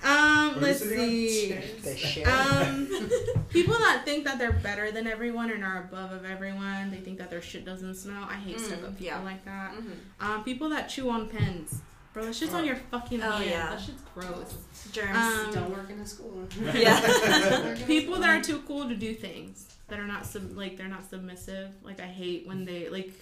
um, 0.04 0.62
let's 0.62 0.82
is 0.82 0.92
it 0.92 0.96
again? 0.96 1.96
see. 1.98 2.24
Um, 2.24 2.88
people 3.50 3.74
that 3.76 4.04
think 4.06 4.26
that 4.26 4.40
they're 4.40 4.52
better 4.52 4.92
than 4.92 5.08
everyone 5.08 5.52
and 5.52 5.64
are 5.64 5.80
above 5.80 6.12
of 6.12 6.26
everyone, 6.26 6.92
they 6.92 6.98
think 6.98 7.18
that 7.20 7.30
their 7.30 7.42
shit 7.42 7.66
doesn't 7.66 7.96
smell. 7.96 8.24
I 8.30 8.36
hate 8.36 8.58
Mm, 8.58 8.60
stuff 8.66 8.84
up 8.84 8.90
people 8.98 9.06
yeah. 9.06 9.22
like 9.24 9.46
that. 9.46 9.74
Mhm. 9.76 9.96
Um, 10.20 10.44
people 10.44 10.70
that 10.70 10.90
chew 10.90 11.10
on 11.10 11.28
pens. 11.30 11.82
Bro, 12.14 12.26
that 12.26 12.36
shit's 12.36 12.54
on 12.54 12.66
your 12.66 12.76
fucking 12.76 13.24
Oh, 13.24 13.32
hand. 13.32 13.46
yeah. 13.50 13.70
That 13.70 13.80
shit's 13.80 14.02
gross. 14.14 14.56
Germs. 14.92 15.16
Um, 15.18 15.52
Don't 15.54 15.70
work 15.72 15.90
in 15.90 16.00
a 16.00 16.06
school. 16.06 16.46
yeah. 16.74 17.76
people 17.88 18.16
that 18.20 18.30
are 18.30 18.42
too 18.44 18.62
cool 18.68 18.90
to 18.90 18.96
do 18.96 19.14
things 19.14 19.68
that 19.88 19.98
are 20.00 20.08
not 20.08 20.26
sub- 20.26 20.52
like 20.58 20.76
they're 20.78 20.88
not 20.90 21.10
submissive. 21.10 21.70
Like 21.84 22.02
I 22.02 22.08
hate 22.08 22.46
when 22.48 22.66
they 22.66 22.90
like 22.90 23.14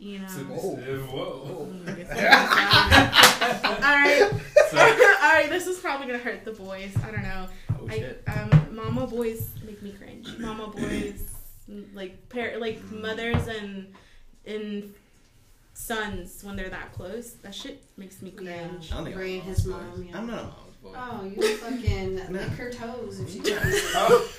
you 0.00 0.18
know. 0.18 0.28
Submissive. 0.28 1.12
Whoa. 1.12 1.72
I 1.86 2.04
sorry. 2.04 3.62
all 3.64 3.80
right, 3.80 4.32
all 5.22 5.32
right. 5.34 5.46
This 5.50 5.66
is 5.66 5.78
probably 5.78 6.06
gonna 6.06 6.18
hurt 6.18 6.44
the 6.44 6.52
boys. 6.52 6.92
I 7.04 7.10
don't 7.10 7.22
know. 7.22 7.46
Oh 7.78 7.88
I, 7.88 8.14
um, 8.32 8.74
mama 8.74 9.06
boys 9.06 9.50
make 9.64 9.80
me 9.82 9.92
cringe. 9.92 10.28
Mama 10.38 10.68
boys, 10.76 11.22
like 11.94 12.28
pair, 12.30 12.58
like 12.58 12.82
mothers 12.90 13.46
and 13.46 13.92
and 14.46 14.92
sons 15.74 16.42
when 16.42 16.56
they're 16.56 16.70
that 16.70 16.92
close. 16.94 17.32
That 17.42 17.54
shit 17.54 17.82
makes 17.96 18.22
me 18.22 18.32
Yeah. 18.40 18.66
cringe. 18.68 18.90
I 18.92 18.96
don't 18.96 19.04
think 19.04 19.16
Ray 19.16 19.34
and 19.34 19.42
his 19.44 19.66
mom, 19.66 20.04
yeah. 20.08 20.16
I'm 20.16 20.26
not 20.26 20.38
a 20.38 20.42
mama's 20.44 20.69
boy. 20.82 20.92
Oh, 20.96 21.24
you 21.24 21.56
fucking 21.56 22.14
No. 22.30 22.38
lick 22.40 22.48
her 22.50 22.70
toes 22.70 23.20
if 23.20 23.30
she 23.32 23.38
does. 23.50 23.62
Oh. 23.94 24.28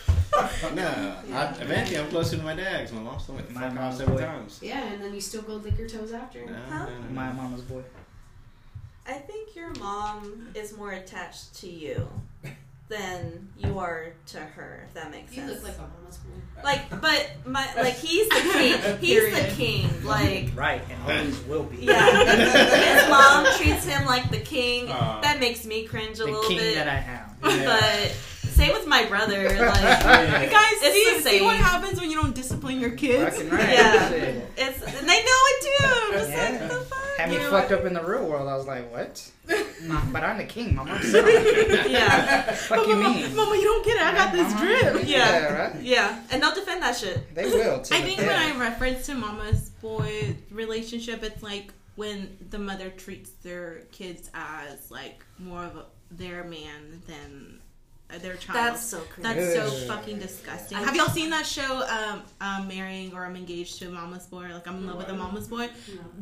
No, 0.74 1.18
I, 1.34 1.54
eventually 1.60 1.98
I'm 2.00 2.08
closer 2.08 2.38
to 2.38 2.44
my 2.44 2.56
dad's. 2.56 2.94
my 2.94 3.02
mom's 3.02 3.26
told 3.26 3.40
me 3.40 3.46
to 3.46 3.52
My 3.52 3.62
fuck 3.64 3.70
off 3.72 3.76
mom's 3.76 3.98
several 3.98 4.18
boy. 4.18 4.24
times. 4.24 4.60
Yeah, 4.64 4.82
and 4.86 5.04
then 5.04 5.14
you 5.14 5.20
still 5.20 5.42
go 5.42 5.56
lick 5.56 5.78
your 5.78 5.90
toes 5.90 6.14
after. 6.14 6.46
No, 6.46 6.54
Huh? 6.70 6.86
no, 6.86 6.92
no, 6.94 7.00
no. 7.02 7.10
My 7.12 7.32
mama's 7.34 7.62
boy. 7.64 7.82
I 9.06 9.14
think 9.16 9.54
your 9.58 9.72
mom 9.78 10.48
is 10.56 10.78
more 10.78 10.92
attached 10.92 11.54
to 11.56 11.70
you 11.70 12.08
than 12.92 13.48
you 13.58 13.80
are 13.80 14.08
to 14.28 14.38
her. 14.40 14.84
If 14.88 14.94
that 14.94 15.10
makes 15.10 15.36
You 15.36 15.48
sense. 15.48 15.54
look 15.54 15.64
like 15.64 15.78
a 15.78 15.82
mama's 15.98 16.18
boy. 16.18 16.32
Like, 16.64 17.02
but 17.02 17.32
my 17.46 17.68
like 17.78 17.96
he's 17.96 18.30
the 18.30 18.36
king. 18.54 18.98
He's 19.02 19.34
the 19.34 19.54
king. 19.56 19.90
Like, 20.06 20.52
Right, 20.54 20.82
and 20.92 21.02
always 21.04 21.40
will 21.46 21.64
be. 21.64 21.78
yeah. 21.78 23.00
His 23.02 23.10
mom 23.10 23.48
treats 23.58 23.86
him 23.86 24.06
like 24.06 24.30
the 24.30 24.40
king. 24.40 24.90
Aw. 24.92 25.22
That 25.22 25.40
makes 25.40 25.66
me 25.66 25.86
cringe 25.86 26.20
a 26.20 26.24
The 26.24 26.26
little 26.32 26.44
king 26.44 26.58
bit. 26.60 26.76
that 26.76 26.88
I 26.88 26.98
am. 26.98 27.28
But 27.66 28.16
same 28.52 28.74
with 28.74 28.86
my 28.86 29.06
brother. 29.06 29.44
Like, 29.46 29.58
Yeah. 29.82 30.46
Guys, 30.52 30.74
It's 30.82 30.94
see, 30.94 31.24
the 31.24 31.30
see 31.40 31.42
what 31.44 31.56
happens 31.56 32.00
when 32.00 32.12
you 32.12 32.18
don't 32.22 32.36
discipline 32.36 32.80
your 32.80 32.92
kids. 32.92 33.42
Right. 33.44 33.70
Yeah. 33.74 34.10
It's 34.58 34.82
and 34.84 35.10
they 35.10 35.24
know 35.24 35.42
it 35.52 35.62
too. 35.62 35.86
I'm 35.88 36.12
just 36.12 36.30
Yeah. 36.30 36.50
like 36.60 36.70
the 36.70 36.86
fuck. 36.86 37.01
Had 37.22 37.30
me 37.30 37.36
You 37.36 37.42
know 37.44 37.52
fucked 37.52 37.72
what? 37.72 37.80
up 37.80 37.86
in 37.86 37.94
the 37.94 38.04
real 38.04 38.26
world. 38.28 38.48
I 38.48 38.56
was 38.56 38.68
like, 38.68 38.92
what? 38.92 39.32
Nah, 39.84 40.00
but 40.12 40.24
I'm 40.24 40.38
the 40.38 40.44
king. 40.44 40.76
My 40.76 40.84
mom's 40.84 41.12
son. 41.12 41.26
Yeah, 41.90 42.42
Fuck 42.52 42.86
you 42.86 42.96
Mama, 42.96 43.16
mean? 43.16 43.36
Mama, 43.36 43.56
you 43.56 43.64
don't 43.64 43.84
get 43.84 43.96
it. 43.98 44.04
I 44.04 44.14
got 44.14 44.32
this 44.32 44.54
Mama. 44.54 44.92
drip. 44.94 45.08
Yeah. 45.08 45.54
right? 45.72 45.82
yeah, 45.82 46.20
and 46.30 46.42
they'll 46.44 46.54
defend 46.54 46.84
that 46.84 46.96
shit. 46.96 47.34
They 47.34 47.46
will. 47.46 47.82
To 47.82 47.96
I 47.96 48.02
think 48.02 48.20
death. 48.20 48.28
when 48.28 48.58
I 48.58 48.60
reference 48.60 49.08
to 49.08 49.16
mama's 49.16 49.70
boy 49.82 50.36
relationship, 50.52 51.24
it's 51.24 51.42
like 51.42 51.74
when 51.96 52.38
the 52.52 52.60
mother 52.60 52.92
treats 52.92 53.32
their 53.42 53.80
kids 53.92 54.30
as 54.36 54.92
like 54.92 55.26
more 55.40 55.64
of 55.64 55.76
a, 55.78 55.86
their 56.12 56.44
man 56.44 57.02
than 57.08 57.60
their 58.20 58.36
child. 58.36 58.58
That's 58.58 58.84
so 58.84 59.00
cringe. 59.02 59.24
That's 59.24 59.54
so 59.54 59.64
Ugh. 59.66 59.88
fucking 59.98 60.20
disgusting. 60.20 60.78
I- 60.78 60.84
Have 60.84 60.96
y'all 60.96 61.08
seen 61.08 61.30
that 61.30 61.46
show, 61.46 61.86
um, 61.88 62.24
um, 62.42 62.68
Marrying 62.68 63.14
or 63.14 63.26
I'm 63.26 63.36
Engaged 63.36 63.80
to 63.80 63.88
a 63.88 63.92
Mama's 63.92 64.26
Boy? 64.28 64.48
Like 64.52 64.68
I'm 64.68 64.78
in 64.78 64.88
love 64.88 64.98
with 64.98 65.10
a 65.10 65.14
Mama's 65.14 65.48
Boy. 65.48 65.70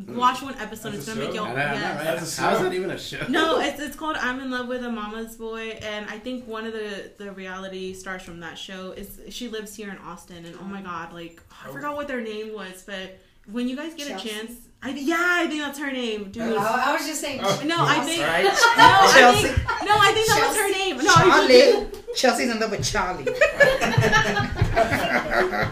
Watch 0.08 0.42
one 0.42 0.56
episode. 0.56 0.94
That's 0.94 1.08
it's 1.08 1.16
gonna 1.16 1.26
make 1.28 1.36
y'all. 1.36 1.46
I 1.46 1.50
know, 1.50 1.56
yes. 1.56 1.96
right? 1.96 2.04
That's 2.04 2.38
How 2.38 2.56
is 2.56 2.62
that 2.62 2.74
even 2.74 2.92
a 2.92 2.98
show? 2.98 3.26
No, 3.30 3.60
it's 3.60 3.80
it's 3.80 3.96
called 3.96 4.18
I'm 4.18 4.40
in 4.40 4.52
love 4.52 4.68
with 4.68 4.84
a 4.84 4.92
mama's 4.92 5.36
boy, 5.36 5.78
and 5.82 6.06
I 6.10 6.20
think 6.20 6.48
one 6.48 6.66
of 6.66 6.74
the 6.74 7.12
the 7.18 7.32
reality 7.32 7.94
stars 7.94 8.22
from 8.24 8.40
that 8.42 8.58
show 8.58 8.92
is 8.92 9.20
she 9.30 9.48
lives 9.48 9.76
here 9.76 9.90
in 9.90 9.98
Austin, 10.00 10.46
and 10.46 10.56
oh 10.60 10.64
my 10.66 10.82
god, 10.82 11.14
like 11.14 11.42
I 11.66 11.72
forgot 11.72 11.96
what 11.96 12.08
their 12.08 12.22
name 12.22 12.54
was, 12.54 12.84
but 12.86 13.20
when 13.52 13.68
you 13.68 13.76
guys 13.76 13.94
get 13.96 14.08
Chelsea? 14.08 14.30
a 14.30 14.32
chance, 14.34 14.52
I 14.82 14.90
yeah, 14.92 15.16
I 15.20 15.48
think 15.48 15.62
that's 15.62 15.80
her 15.80 15.92
name, 15.92 16.32
dude. 16.32 16.54
Oh, 16.54 16.58
I 16.58 16.94
was 16.94 17.06
just 17.06 17.20
saying. 17.20 17.40
Oh. 17.44 17.62
No, 17.66 17.76
I 17.80 18.00
think 18.02 18.22
Right? 18.22 18.44
no, 18.44 18.52
I 18.54 19.34
think 19.42 19.58
no, 19.88 19.96
I 20.00 20.12
think 20.14 20.28
that 20.28 20.48
was 20.48 20.58
her 20.58 20.70
name. 20.72 20.79
No, 21.04 21.14
I 21.16 21.48
think- 21.48 21.92
Charlie. 21.92 22.16
Chelsea's 22.16 22.50
in 22.52 22.60
love 22.60 22.72
with 22.72 22.92
Charlie. 22.92 23.26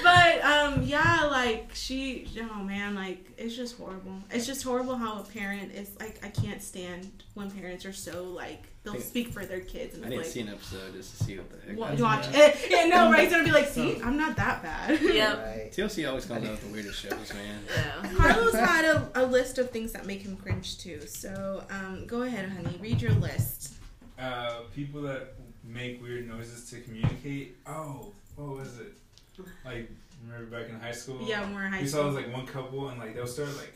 But 0.00 0.42
um, 0.44 0.82
yeah, 0.84 1.24
like 1.24 1.70
she, 1.74 2.28
oh 2.40 2.62
man, 2.62 2.94
like 2.94 3.30
it's 3.36 3.56
just 3.56 3.76
horrible. 3.76 4.14
It's 4.30 4.46
just 4.46 4.62
horrible 4.62 4.96
how 4.96 5.20
a 5.20 5.24
parent 5.24 5.72
is 5.72 5.90
like. 5.98 6.24
I 6.24 6.28
can't 6.28 6.62
stand 6.62 7.10
when 7.34 7.50
parents 7.50 7.84
are 7.84 7.92
so 7.92 8.22
like 8.24 8.62
they'll 8.84 8.94
Yeah. 8.94 9.00
speak 9.00 9.32
for 9.32 9.44
their 9.44 9.60
kids 9.60 9.96
and 9.96 10.04
I 10.04 10.08
it's 10.08 10.14
didn't 10.14 10.22
like. 10.22 10.32
see 10.32 10.40
an 10.40 10.48
episode 10.80 10.94
just 10.94 11.18
to 11.18 11.24
see 11.24 11.36
what 11.36 11.50
the 11.50 11.58
heck. 11.66 11.76
Wa- 12.00 12.06
watch 12.06 12.26
it. 12.32 12.70
Yeah, 12.70 12.86
no, 12.86 13.10
right? 13.10 13.24
It's 13.24 13.32
gonna 13.32 13.44
be 13.44 13.50
like, 13.50 13.66
see, 13.68 14.00
I'm 14.02 14.16
not 14.16 14.36
that 14.36 14.62
bad. 14.62 15.00
Yep. 15.02 15.38
Right. 15.44 15.72
TLC 15.72 16.08
always 16.08 16.24
comes 16.26 16.44
out 16.44 16.52
with 16.52 16.66
the 16.66 16.72
weirdest 16.72 17.00
shows, 17.00 17.32
man. 17.34 17.60
Yeah. 17.68 18.12
Carlos 18.14 18.54
had 18.54 18.84
a, 18.84 19.10
a 19.16 19.26
list 19.26 19.58
of 19.58 19.70
things 19.70 19.92
that 19.92 20.06
make 20.06 20.22
him 20.22 20.36
cringe 20.36 20.78
too. 20.78 21.00
So 21.06 21.64
um, 21.70 22.06
go 22.06 22.22
ahead, 22.22 22.48
honey. 22.50 22.78
Read 22.80 23.02
your 23.02 23.12
list. 23.14 23.74
Uh, 24.18 24.60
people 24.74 25.02
that 25.02 25.34
make 25.64 26.02
weird 26.02 26.26
noises 26.28 26.68
to 26.70 26.80
communicate. 26.80 27.56
Oh, 27.66 28.12
what 28.36 28.56
was 28.56 28.78
it? 28.78 28.92
like 29.64 29.88
remember 30.26 30.58
back 30.58 30.68
in 30.68 30.80
high 30.80 30.90
school. 30.92 31.18
Yeah, 31.22 31.40
when 31.42 31.50
we 31.50 31.54
we're 31.56 31.66
in 31.66 31.72
high 31.72 31.80
we 31.82 31.86
saw 31.86 31.98
school. 31.98 32.12
this 32.12 32.24
like 32.24 32.32
one 32.34 32.46
couple 32.46 32.88
and 32.88 32.98
like 32.98 33.14
they'll 33.14 33.26
start 33.26 33.50
like 33.56 33.72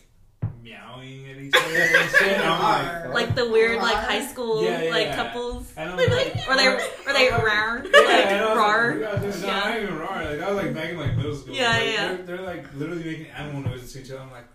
meowing 0.63 1.29
at 1.31 1.37
each 1.39 1.55
other 1.55 1.77
and 1.77 2.11
shit. 2.19 2.23
And 2.39 2.43
I'm 2.45 2.63
like, 2.63 3.15
Like 3.15 3.35
the 3.35 3.51
weird 3.51 3.79
like 3.79 3.97
high 3.97 4.25
school 4.27 4.63
Yeah, 4.65 4.83
yeah. 4.83 4.91
like 4.91 5.15
couples. 5.17 5.73
and 5.77 5.91
I'm 5.91 5.97
They'd 5.97 6.11
like, 6.13 6.37
or 6.49 6.57
they 6.57 6.69
or 6.69 6.81
they 7.13 7.31
or- 7.31 7.45
rar 7.45 7.83
Yeah, 7.85 8.01
and 8.01 8.37
I 8.37 8.45
like 8.45 8.49
was 8.49 8.57
rar. 8.59 8.95
Like, 8.95 9.23
no, 9.23 9.29
Yeah. 9.47 9.47
not 9.59 9.77
even 9.83 9.99
rar. 9.99 10.25
Like 10.25 10.39
that 10.39 10.49
was 10.55 10.57
like 10.65 10.75
back 10.75 10.91
in 10.91 10.97
like 10.99 11.17
middle 11.17 11.35
school. 11.35 11.55
Yeah, 11.55 11.71
like, 11.71 11.85
yeah. 11.93 12.07
They're, 12.09 12.17
they're 12.37 12.41
like 12.47 12.65
literally 12.75 13.05
making 13.05 13.27
animal 13.29 13.63
noises 13.63 13.93
to 13.93 14.01
each 14.01 14.11
other. 14.11 14.21
I'm 14.21 14.31
like, 14.31 14.47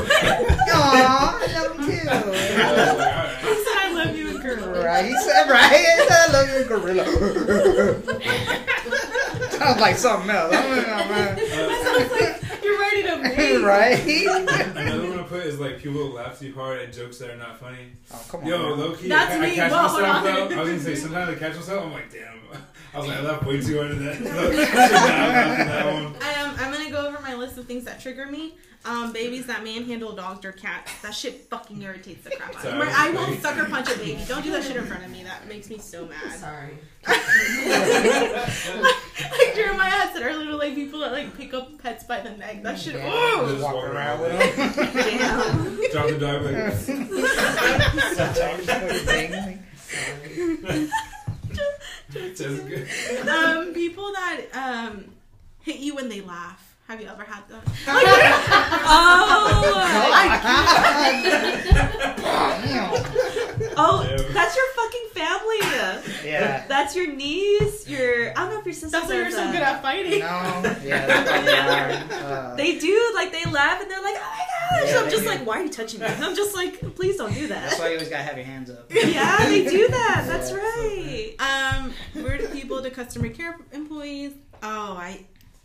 Aw, 0.00 1.38
I 1.40 1.46
love 1.60 1.76
him 1.76 1.84
too. 1.86 2.08
I 2.08 2.22
was 2.22 2.98
like, 2.98 3.14
alright. 3.16 3.40
He 3.42 3.54
said, 3.54 3.74
"I 3.76 3.92
love 3.94 4.16
you," 4.16 4.28
and 4.30 4.42
girl. 4.42 4.56
Right, 5.50 5.72
he 5.72 5.84
said, 5.84 5.98
right? 6.00 6.00
He 6.00 6.08
said, 6.08 6.10
I 6.10 6.32
love 6.32 6.48
you, 6.48 6.64
gorilla. 6.64 7.04
Sounds 9.50 9.80
like 9.80 9.96
something 9.96 10.30
else. 10.30 10.54
I 10.54 10.62
don't 10.62 10.76
know, 10.76 11.04
man. 11.08 11.38
Sounds 11.38 12.12
like 12.12 12.62
you're 12.62 12.78
ready 12.78 13.02
to 13.02 13.16
mate. 13.22 13.62
right? 13.62 14.06
Another 14.76 15.08
one 15.10 15.18
I 15.18 15.22
put 15.24 15.44
is 15.46 15.58
like 15.60 15.78
people 15.78 16.06
laugh 16.10 16.38
too 16.38 16.54
hard 16.54 16.78
at 16.80 16.92
jokes 16.92 17.18
that 17.18 17.30
are 17.30 17.36
not 17.36 17.58
funny. 17.60 17.92
Oh, 18.12 18.24
come 18.30 18.40
on. 18.40 18.46
Yo, 18.46 18.58
man. 18.70 18.78
low 18.78 18.92
key, 18.96 19.08
That's 19.08 19.32
I, 19.34 19.36
I 19.36 19.40
me. 19.40 19.54
catch 19.56 19.70
Well, 19.70 19.88
hold 19.88 20.02
myself 20.02 20.16
on. 20.16 20.24
though. 20.24 20.56
I 20.56 20.60
was 20.62 20.68
gonna 20.70 20.80
say 20.80 20.94
sometimes 20.94 21.30
I 21.30 21.38
catch 21.38 21.54
myself. 21.56 21.84
I'm 21.84 21.92
like, 21.92 22.10
damn. 22.12 22.40
I 22.92 22.98
was 22.98 23.06
like, 23.08 23.18
I 23.18 23.22
laughed 23.22 23.46
way 23.46 23.60
too 23.60 23.78
hard 23.78 23.92
at 23.92 23.98
that. 23.98 24.16
I'm 24.16 24.24
that 24.24 25.84
one. 25.92 26.14
I 26.20 26.32
am. 26.32 26.54
I'm 26.58 26.72
gonna 26.72 26.90
go 26.90 27.06
over 27.06 27.20
my 27.20 27.34
list 27.34 27.56
of 27.56 27.66
things 27.66 27.84
that 27.84 28.00
trigger 28.00 28.26
me. 28.26 28.56
Um, 28.82 29.12
babies 29.12 29.44
that 29.46 29.62
manhandle 29.62 30.12
dogs 30.12 30.42
or 30.44 30.52
cats. 30.52 30.90
That 31.02 31.14
shit 31.14 31.42
fucking 31.50 31.82
irritates 31.82 32.24
the 32.24 32.30
crap 32.30 32.56
out 32.56 32.64
of 32.64 32.64
me. 32.64 32.70
Sorry. 32.70 32.88
I 32.94 33.10
will 33.10 33.36
sucker 33.36 33.66
punch 33.66 33.90
a 33.90 33.98
baby. 33.98 34.24
Don't 34.26 34.42
do 34.42 34.50
that 34.52 34.64
shit 34.64 34.74
in 34.74 34.86
front 34.86 35.04
of 35.04 35.10
me. 35.10 35.22
That 35.22 35.46
makes 35.46 35.68
me 35.68 35.76
so 35.78 36.06
mad. 36.06 36.32
Sorry. 36.32 36.78
like 37.06 37.22
Jeremiah 39.54 39.90
had 39.90 40.14
said 40.14 40.22
earlier, 40.22 40.54
like 40.54 40.74
people 40.74 41.00
that 41.00 41.12
like 41.12 41.36
pick 41.36 41.52
up 41.52 41.76
pets 41.78 42.04
by 42.04 42.20
the 42.20 42.30
neck. 42.30 42.62
That 42.62 42.78
shit. 42.80 42.94
Yeah. 42.94 43.10
Oh. 43.12 43.46
Just 43.50 43.62
Walk 43.62 43.74
walk 43.74 43.84
around 43.84 44.20
around 44.20 44.20
with 44.20 44.32
him. 44.32 44.48
Damn. 44.94 45.76
Drop 45.92 46.08
the 46.08 46.18
dog 46.18 46.42
like. 46.42 46.54
Just 51.50 51.50
good. 51.50 51.64
Um, 52.16 53.74
people 53.74 54.12
that 54.12 54.40
um 54.54 55.04
hit 55.62 55.76
you 55.76 55.94
when 55.94 56.08
they 56.08 56.20
laugh. 56.20 56.69
Have 56.90 57.00
you 57.00 57.06
ever 57.06 57.22
had 57.22 57.44
that? 57.48 57.62
Oh, 57.86 58.02
oh, 63.76 64.02
Yeah. 64.02 64.22
that's 64.32 64.56
your 64.56 64.66
fucking 64.74 65.06
family. 65.14 66.28
yeah. 66.28 66.64
That's 66.66 66.96
your 66.96 67.06
niece. 67.14 67.88
Your 67.88 68.30
I 68.30 68.34
don't 68.34 68.50
know 68.50 68.58
if 68.58 68.64
your 68.66 68.74
sister. 68.74 68.90
That's 68.90 69.08
why 69.08 69.14
you're 69.14 69.24
does 69.26 69.34
so 69.34 69.52
good 69.52 69.62
at 69.62 69.82
fighting. 69.82 70.18
No. 70.18 70.26
Yeah, 70.84 71.06
that's 71.06 71.30
probably. 72.08 72.16
Uh, 72.26 72.56
They 72.56 72.78
do 72.80 73.12
like 73.14 73.30
they 73.30 73.44
laugh 73.48 73.80
and 73.80 73.88
they're 73.88 74.02
like, 74.02 74.16
oh 74.16 74.20
my 74.20 74.80
gosh. 74.80 74.90
Yeah, 74.90 75.00
I'm 75.00 75.10
just 75.10 75.22
do. 75.22 75.28
like, 75.28 75.46
why 75.46 75.60
are 75.60 75.62
you 75.62 75.70
touching 75.70 76.00
me? 76.00 76.06
And 76.06 76.24
I'm 76.24 76.34
just 76.34 76.56
like, 76.56 76.80
please 76.96 77.16
don't 77.18 77.32
do 77.34 77.46
that. 77.46 77.68
that's 77.70 77.78
why 77.78 77.86
you 77.90 77.94
always 77.94 78.08
gotta 78.08 78.24
have 78.24 78.36
your 78.36 78.46
hands 78.46 78.68
up. 78.68 78.86
yeah, 78.92 79.36
they 79.46 79.62
do 79.64 79.86
that. 79.86 80.24
That's 80.26 80.50
Yeah. 80.50 80.56
right. 80.58 81.34
Um, 81.38 81.92
rude 82.16 82.50
people 82.52 82.82
to 82.82 82.90
customer 82.90 83.28
care 83.28 83.56
employees. 83.72 84.32
Oh, 84.62 84.96
I 84.98 85.24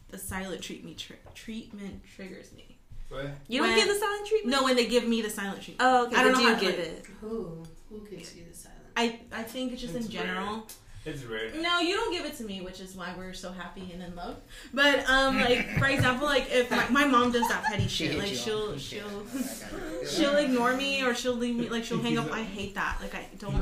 the 0.09 0.17
silent 0.17 0.61
treat 0.61 0.83
me 0.83 0.93
tri- 0.93 1.17
treatment 1.33 2.01
triggers 2.15 2.51
me. 2.53 2.77
What? 3.09 3.27
You 3.47 3.59
don't 3.59 3.69
When- 3.69 3.77
give 3.77 3.87
the 3.87 3.99
silent 3.99 4.27
treatment. 4.27 4.55
No, 4.57 4.63
when 4.63 4.75
they 4.75 4.87
give 4.87 5.07
me 5.07 5.21
the 5.21 5.29
silent 5.29 5.61
treatment. 5.61 5.81
Oh, 5.81 6.05
okay. 6.07 6.15
I 6.15 6.23
don't 6.23 6.33
know 6.33 6.39
do 6.39 6.45
how 6.47 6.55
to 6.55 6.61
give 6.61 6.79
it? 6.79 7.05
Who? 7.21 7.63
Who 7.89 8.07
gives 8.09 8.35
you 8.35 8.43
the 8.49 8.55
silence? 8.55 8.81
I 8.97 9.19
I 9.31 9.43
think 9.43 9.73
it's 9.73 9.81
just 9.81 9.95
It's 9.95 10.05
in 10.05 10.11
general. 10.11 10.67
It's 11.05 11.23
rare. 11.23 11.51
No, 11.61 11.79
you 11.79 11.93
don't 11.95 12.11
give 12.11 12.25
it 12.25 12.35
to 12.37 12.43
me, 12.43 12.61
which 12.61 12.79
is 12.81 12.95
why 12.95 13.13
we're 13.15 13.33
so 13.33 13.51
happy 13.51 13.91
and 13.93 14.01
in 14.01 14.15
love. 14.15 14.37
But 14.73 15.07
um, 15.07 15.37
like 15.37 15.77
for 15.77 15.85
example, 15.85 16.25
like 16.25 16.47
if 16.51 16.71
my, 16.71 16.89
my 16.89 17.05
mom 17.05 17.31
does 17.31 17.47
that 17.47 17.63
petty 17.63 17.87
shit, 17.87 18.11
hit 18.11 18.19
like 18.19 18.31
you 18.31 18.35
she'll 18.35 18.77
she'll 18.79 19.23
she'll 20.09 20.35
ignore 20.37 20.75
me 20.75 21.03
or 21.03 21.13
she'll 21.13 21.35
leave 21.35 21.55
me 21.55 21.69
like 21.69 21.83
she'll 21.83 22.01
hang 22.01 22.17
up. 22.17 22.31
I 22.31 22.41
hate 22.41 22.73
that. 22.73 22.97
Like 23.01 23.13
I 23.13 23.27
don't. 23.37 23.53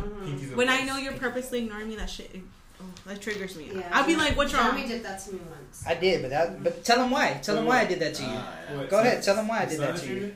When 0.55 0.69
I 0.69 0.83
know 0.85 0.95
you're 0.95 1.13
purposely 1.13 1.59
ignoring 1.63 1.89
me, 1.89 1.97
that 1.97 2.09
shit. 2.09 2.33
That 3.05 3.21
triggers 3.21 3.55
me. 3.57 3.69
Yeah. 3.73 3.89
I'll 3.91 4.05
be 4.07 4.15
like, 4.15 4.37
"What's 4.37 4.53
wrong?" 4.53 4.71
Jeremy 4.71 4.87
did 4.87 5.03
that 5.03 5.19
to 5.25 5.33
me 5.33 5.39
once. 5.49 5.83
I 5.85 5.95
did, 5.95 6.21
but 6.21 6.29
that, 6.31 6.63
but 6.63 6.83
tell 6.85 7.03
him 7.03 7.11
why. 7.11 7.39
Tell 7.43 7.57
him 7.57 7.65
why 7.65 7.81
I 7.81 7.85
did 7.85 7.99
that 7.99 8.13
to 8.15 8.23
you. 8.23 8.77
What, 8.77 8.89
Go 8.89 8.99
ahead, 9.01 9.21
tell 9.21 9.35
him 9.35 9.47
why 9.47 9.63
I 9.63 9.65
did 9.65 9.79
that 9.81 9.97
to 9.97 10.05
you. 10.07 10.11
treatment? 10.13 10.35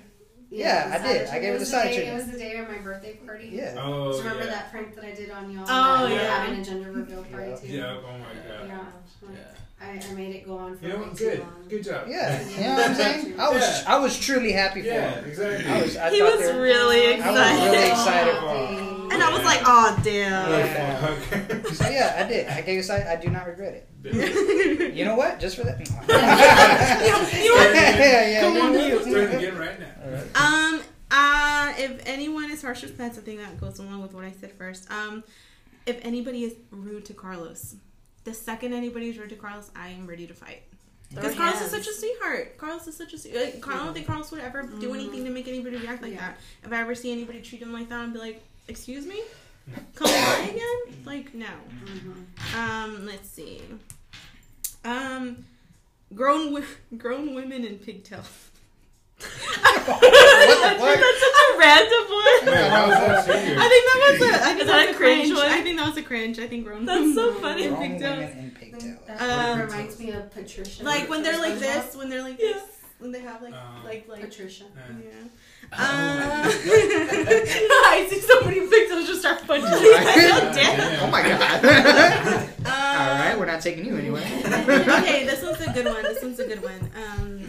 Yeah, 0.49 0.91
I 0.93 1.07
did. 1.07 1.27
I 1.27 1.39
gave 1.39 1.53
her 1.53 1.55
treatment. 1.55 1.55
the 1.55 1.55
It 1.55 1.59
was 1.59 1.69
silent 1.69 1.89
day- 1.91 1.95
treatment. 1.97 2.19
It 2.19 2.23
was 2.23 2.31
the 2.31 2.37
day 2.39 2.57
of 2.57 2.67
my 2.69 2.77
birthday 2.77 3.13
party. 3.25 3.49
Yeah. 3.53 3.75
Oh, 3.77 4.11
Do 4.11 4.17
you 4.17 4.23
remember 4.23 4.43
yeah. 4.45 4.49
that 4.51 4.71
prank 4.71 4.95
that 4.95 5.03
I 5.05 5.11
did 5.13 5.29
on 5.31 5.51
y'all? 5.51 5.65
Oh, 5.67 5.99
that 6.03 6.07
we 6.09 6.13
were 6.15 6.21
yeah. 6.21 6.37
having 6.45 6.59
a 6.59 6.63
gender 6.63 6.91
reveal 6.91 7.23
party 7.23 7.53
too. 7.61 7.67
Yeah. 7.73 7.97
Oh 8.05 8.17
my 8.17 8.67
god. 8.67 8.67
Yeah. 8.67 9.37
I, 9.79 10.01
I 10.09 10.13
made 10.13 10.35
it 10.35 10.45
go 10.47 10.57
on 10.57 10.75
for 10.77 10.85
You 10.85 10.93
know 10.93 10.97
way 10.99 11.05
what? 11.07 11.17
too 11.17 11.25
Good. 11.29 11.39
long. 11.39 11.53
Good 11.69 11.83
job. 11.83 12.07
Yeah, 12.09 12.47
you 12.49 12.61
know 12.63 12.73
what 12.73 12.89
I'm 12.89 12.95
saying? 12.95 13.39
I 13.39 13.49
was, 13.49 13.61
Yeah. 13.61 13.83
I 13.87 13.99
was 13.99 14.19
truly 14.19 14.51
happy 14.51 14.81
for 14.81 14.87
Yeah. 14.87 15.11
him. 15.11 15.25
Exactly. 15.29 15.71
I 15.71 15.81
was, 15.83 15.97
I 15.97 16.09
He 16.09 16.19
thought 16.19 16.31
was 16.37 16.41
they 16.47 16.53
were- 16.55 16.61
really 16.61 17.05
I 17.21 17.31
was 17.31 17.39
excited. 17.39 17.71
really 17.71 17.87
excited 17.89 18.35
for 18.39 18.55
him. 18.55 18.75
Dang. 18.75 19.11
And 19.13 19.23
I 19.23 19.31
was 19.33 19.43
like, 19.45 19.61
oh 19.65 19.99
damn. 20.03 20.49
Yeah. 20.51 21.63
So 21.73 21.89
yeah, 21.89 22.15
I 22.25 22.27
did. 22.27 22.47
I 22.47 22.61
gave 22.61 22.73
you 22.75 22.79
a 22.79 22.83
side. 22.83 23.07
I 23.07 23.15
do 23.15 23.29
not 23.29 23.45
regret 23.47 23.87
it. 24.03 24.93
You 24.95 25.05
know 25.05 25.15
what? 25.15 25.39
Just 25.39 25.55
for 25.57 25.63
that. 25.63 25.77
You 27.37 27.49
know 27.49 27.55
what? 27.55 27.75
yeah, 27.75 28.27
yeah. 28.27 28.41
Come 28.41 28.57
on, 28.57 28.73
yeah. 28.73 28.87
you. 28.87 28.99
Starting 29.01 29.35
again 29.35 29.57
right 29.57 29.79
now. 29.79 29.85
Alright. 30.03 30.41
Um, 30.41 30.81
uh, 31.11 31.73
if 31.77 32.01
anyone 32.05 32.51
is 32.51 32.61
harsh 32.61 32.81
with 32.81 32.97
pets, 32.97 33.17
I 33.17 33.21
think 33.21 33.39
that 33.39 33.59
goes 33.61 33.79
along 33.79 34.01
with 34.01 34.13
what 34.13 34.25
I 34.25 34.31
said 34.31 34.51
first. 34.53 34.89
Um, 34.91 35.23
if 35.85 36.03
anybody 36.03 36.43
is 36.43 36.55
rude 36.71 37.05
to 37.05 37.13
Carlos, 37.13 37.75
the 38.27 38.33
second 38.33 38.73
anybody 38.73 39.07
is 39.09 39.17
rude 39.17 39.29
to 39.29 39.35
Carlos, 39.37 39.71
I 39.73 39.87
am 39.87 40.05
ready 40.05 40.27
to 40.27 40.33
fight. 40.33 40.61
Because 41.09 41.33
Carlos 41.35 41.61
is 41.61 41.71
such 41.71 41.87
a 41.87 41.93
sweetheart. 41.93 42.57
Carlos 42.57 42.85
is 42.85 42.97
such 42.97 43.13
a 43.13 43.17
sweet. 43.17 43.33
Like, 43.33 43.65
I 43.65 43.77
don't 43.77 43.93
think 43.93 44.05
Carlos 44.05 44.29
would 44.31 44.41
ever 44.41 44.63
do 44.63 44.93
anything 44.93 45.23
to 45.23 45.29
make 45.29 45.47
anybody 45.47 45.77
react 45.77 46.01
like 46.01 46.11
Yeah. 46.11 46.19
that. 46.19 46.37
If 46.65 46.73
I 46.73 46.81
ever 46.81 46.93
see 46.93 47.13
anybody 47.13 47.41
treat 47.41 47.61
him 47.61 47.71
like 47.71 47.87
that, 47.87 48.01
I'd 48.01 48.11
be 48.11 48.19
like, 48.19 48.43
"Excuse 48.67 49.05
me, 49.07 49.21
come 49.95 50.09
by 50.09 50.49
again?" 50.51 51.03
Like, 51.05 51.33
no. 51.33 51.47
Mhm. 51.85 52.53
Um, 52.57 53.05
let's 53.05 53.29
see. 53.29 53.61
Um, 54.83 55.45
grown 56.13 56.47
wi- 56.51 56.67
grown 56.97 57.33
women 57.33 57.63
in 57.63 57.79
pigtails. 57.79 58.46
What 59.19 59.85
the 59.85 59.93
fuck? 60.79 60.99
That's 60.99 61.19
such 61.19 61.39
a 61.41 61.57
random 61.57 62.05
one. 62.07 62.45
Wait, 62.45 62.69
how 62.69 62.87
was 62.87 62.97
that 62.97 63.25
triggered? 63.25 63.57
I 63.57 63.67
think 63.69 63.83
that 63.85 63.97
was 64.05 64.21
a. 64.21 64.45
I 64.45 64.47
think 64.49 64.61
Is 64.61 64.67
that 64.67 64.85
that 64.85 64.89
a 64.89 64.93
cringe 64.93 65.21
cringe. 65.23 65.37
one? 65.37 65.47
I 65.47 65.61
think 65.61 65.77
that 65.77 65.87
was 65.87 65.97
a 65.97 66.03
cringe. 66.03 66.39
I 66.39 66.47
think 66.47 66.65
grown. 66.65 66.85
That's 66.85 67.13
so 67.15 67.33
funny. 67.35 67.63
in 67.63 67.69
Grown 67.73 67.81
pigtails. 67.91 68.17
women 68.19 68.37
in 68.37 68.51
pigtails. 68.51 68.99
That 69.07 69.21
Um, 69.21 69.61
reminds 69.61 69.99
me 69.99 70.11
of 70.11 70.31
Patricia. 70.31 70.83
Like 70.83 71.09
when 71.09 71.23
they're 71.23 71.39
like 71.39 71.57
this, 71.59 71.95
when 71.95 72.09
they're 72.09 72.21
like 72.21 72.39
Yeah. 72.39 72.53
this, 72.53 72.63
when 72.99 73.11
they 73.11 73.21
have 73.21 73.41
like 73.41 73.53
Um, 73.53 73.83
like 73.83 74.07
like 74.07 74.21
Patricia. 74.21 74.65
Uh, 74.65 74.93
yeah. 75.03 75.09
Oh 75.73 75.77
Uh, 75.77 76.45
I 76.49 78.07
see 78.09 78.19
somebody 78.21 78.59
in 78.59 78.69
pigtails 78.69 79.07
just 79.07 79.19
start 79.21 79.45
punching. 79.47 79.67
Right? 79.69 80.53
damn. 80.53 81.03
Oh 81.03 81.11
my 81.11 81.21
god. 81.23 81.65
Um, 81.65 82.73
All 82.73 83.15
right, 83.19 83.35
we're 83.37 83.45
not 83.45 83.61
taking 83.61 83.85
you 83.85 83.95
anyway. 83.97 84.21
okay, 84.45 85.25
this 85.25 85.41
one's 85.43 85.59
a 85.61 85.71
good 85.73 85.85
one. 85.85 86.03
This 86.03 86.21
one's 86.21 86.39
a 86.39 86.47
good 86.47 86.61
one. 86.63 86.91
Um, 86.95 87.46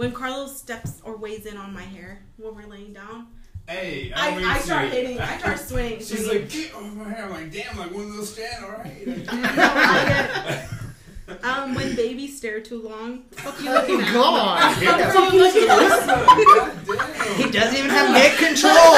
when 0.00 0.12
Carlos 0.12 0.56
steps 0.58 1.02
or 1.04 1.14
weighs 1.18 1.44
in 1.44 1.58
on 1.58 1.74
my 1.74 1.82
hair 1.82 2.22
when 2.38 2.54
we're 2.54 2.64
laying 2.66 2.94
down, 2.94 3.26
Hey, 3.68 4.10
I, 4.16 4.30
I'm 4.30 4.44
I 4.48 4.58
start 4.58 4.86
it. 4.86 4.92
hitting. 4.94 5.20
I 5.20 5.38
start 5.38 5.58
swinging. 5.58 5.98
She's 6.06 6.24
swinging. 6.24 6.40
like, 6.44 6.50
get 6.50 6.74
over 6.74 6.86
my 6.86 7.10
hair. 7.10 7.24
I'm 7.26 7.30
like, 7.32 7.52
damn, 7.52 7.76
like 7.78 7.92
one 7.92 8.04
of 8.06 8.16
those 8.16 8.32
stand, 8.32 8.64
alright. 8.64 9.06
um, 11.44 11.74
when 11.74 11.94
babies 11.94 12.38
stare 12.38 12.60
too 12.62 12.80
long, 12.82 13.24
fuck 13.32 13.60
you 13.62 13.70
looking 13.70 14.00
at? 14.00 14.12
God. 14.14 14.74
Fuck 14.76 15.32
you? 15.34 15.66
God. 15.66 17.36
He 17.36 17.50
doesn't 17.50 17.76
even 17.76 17.90
have 17.90 18.10
neck 18.12 18.38
control. 18.38 18.96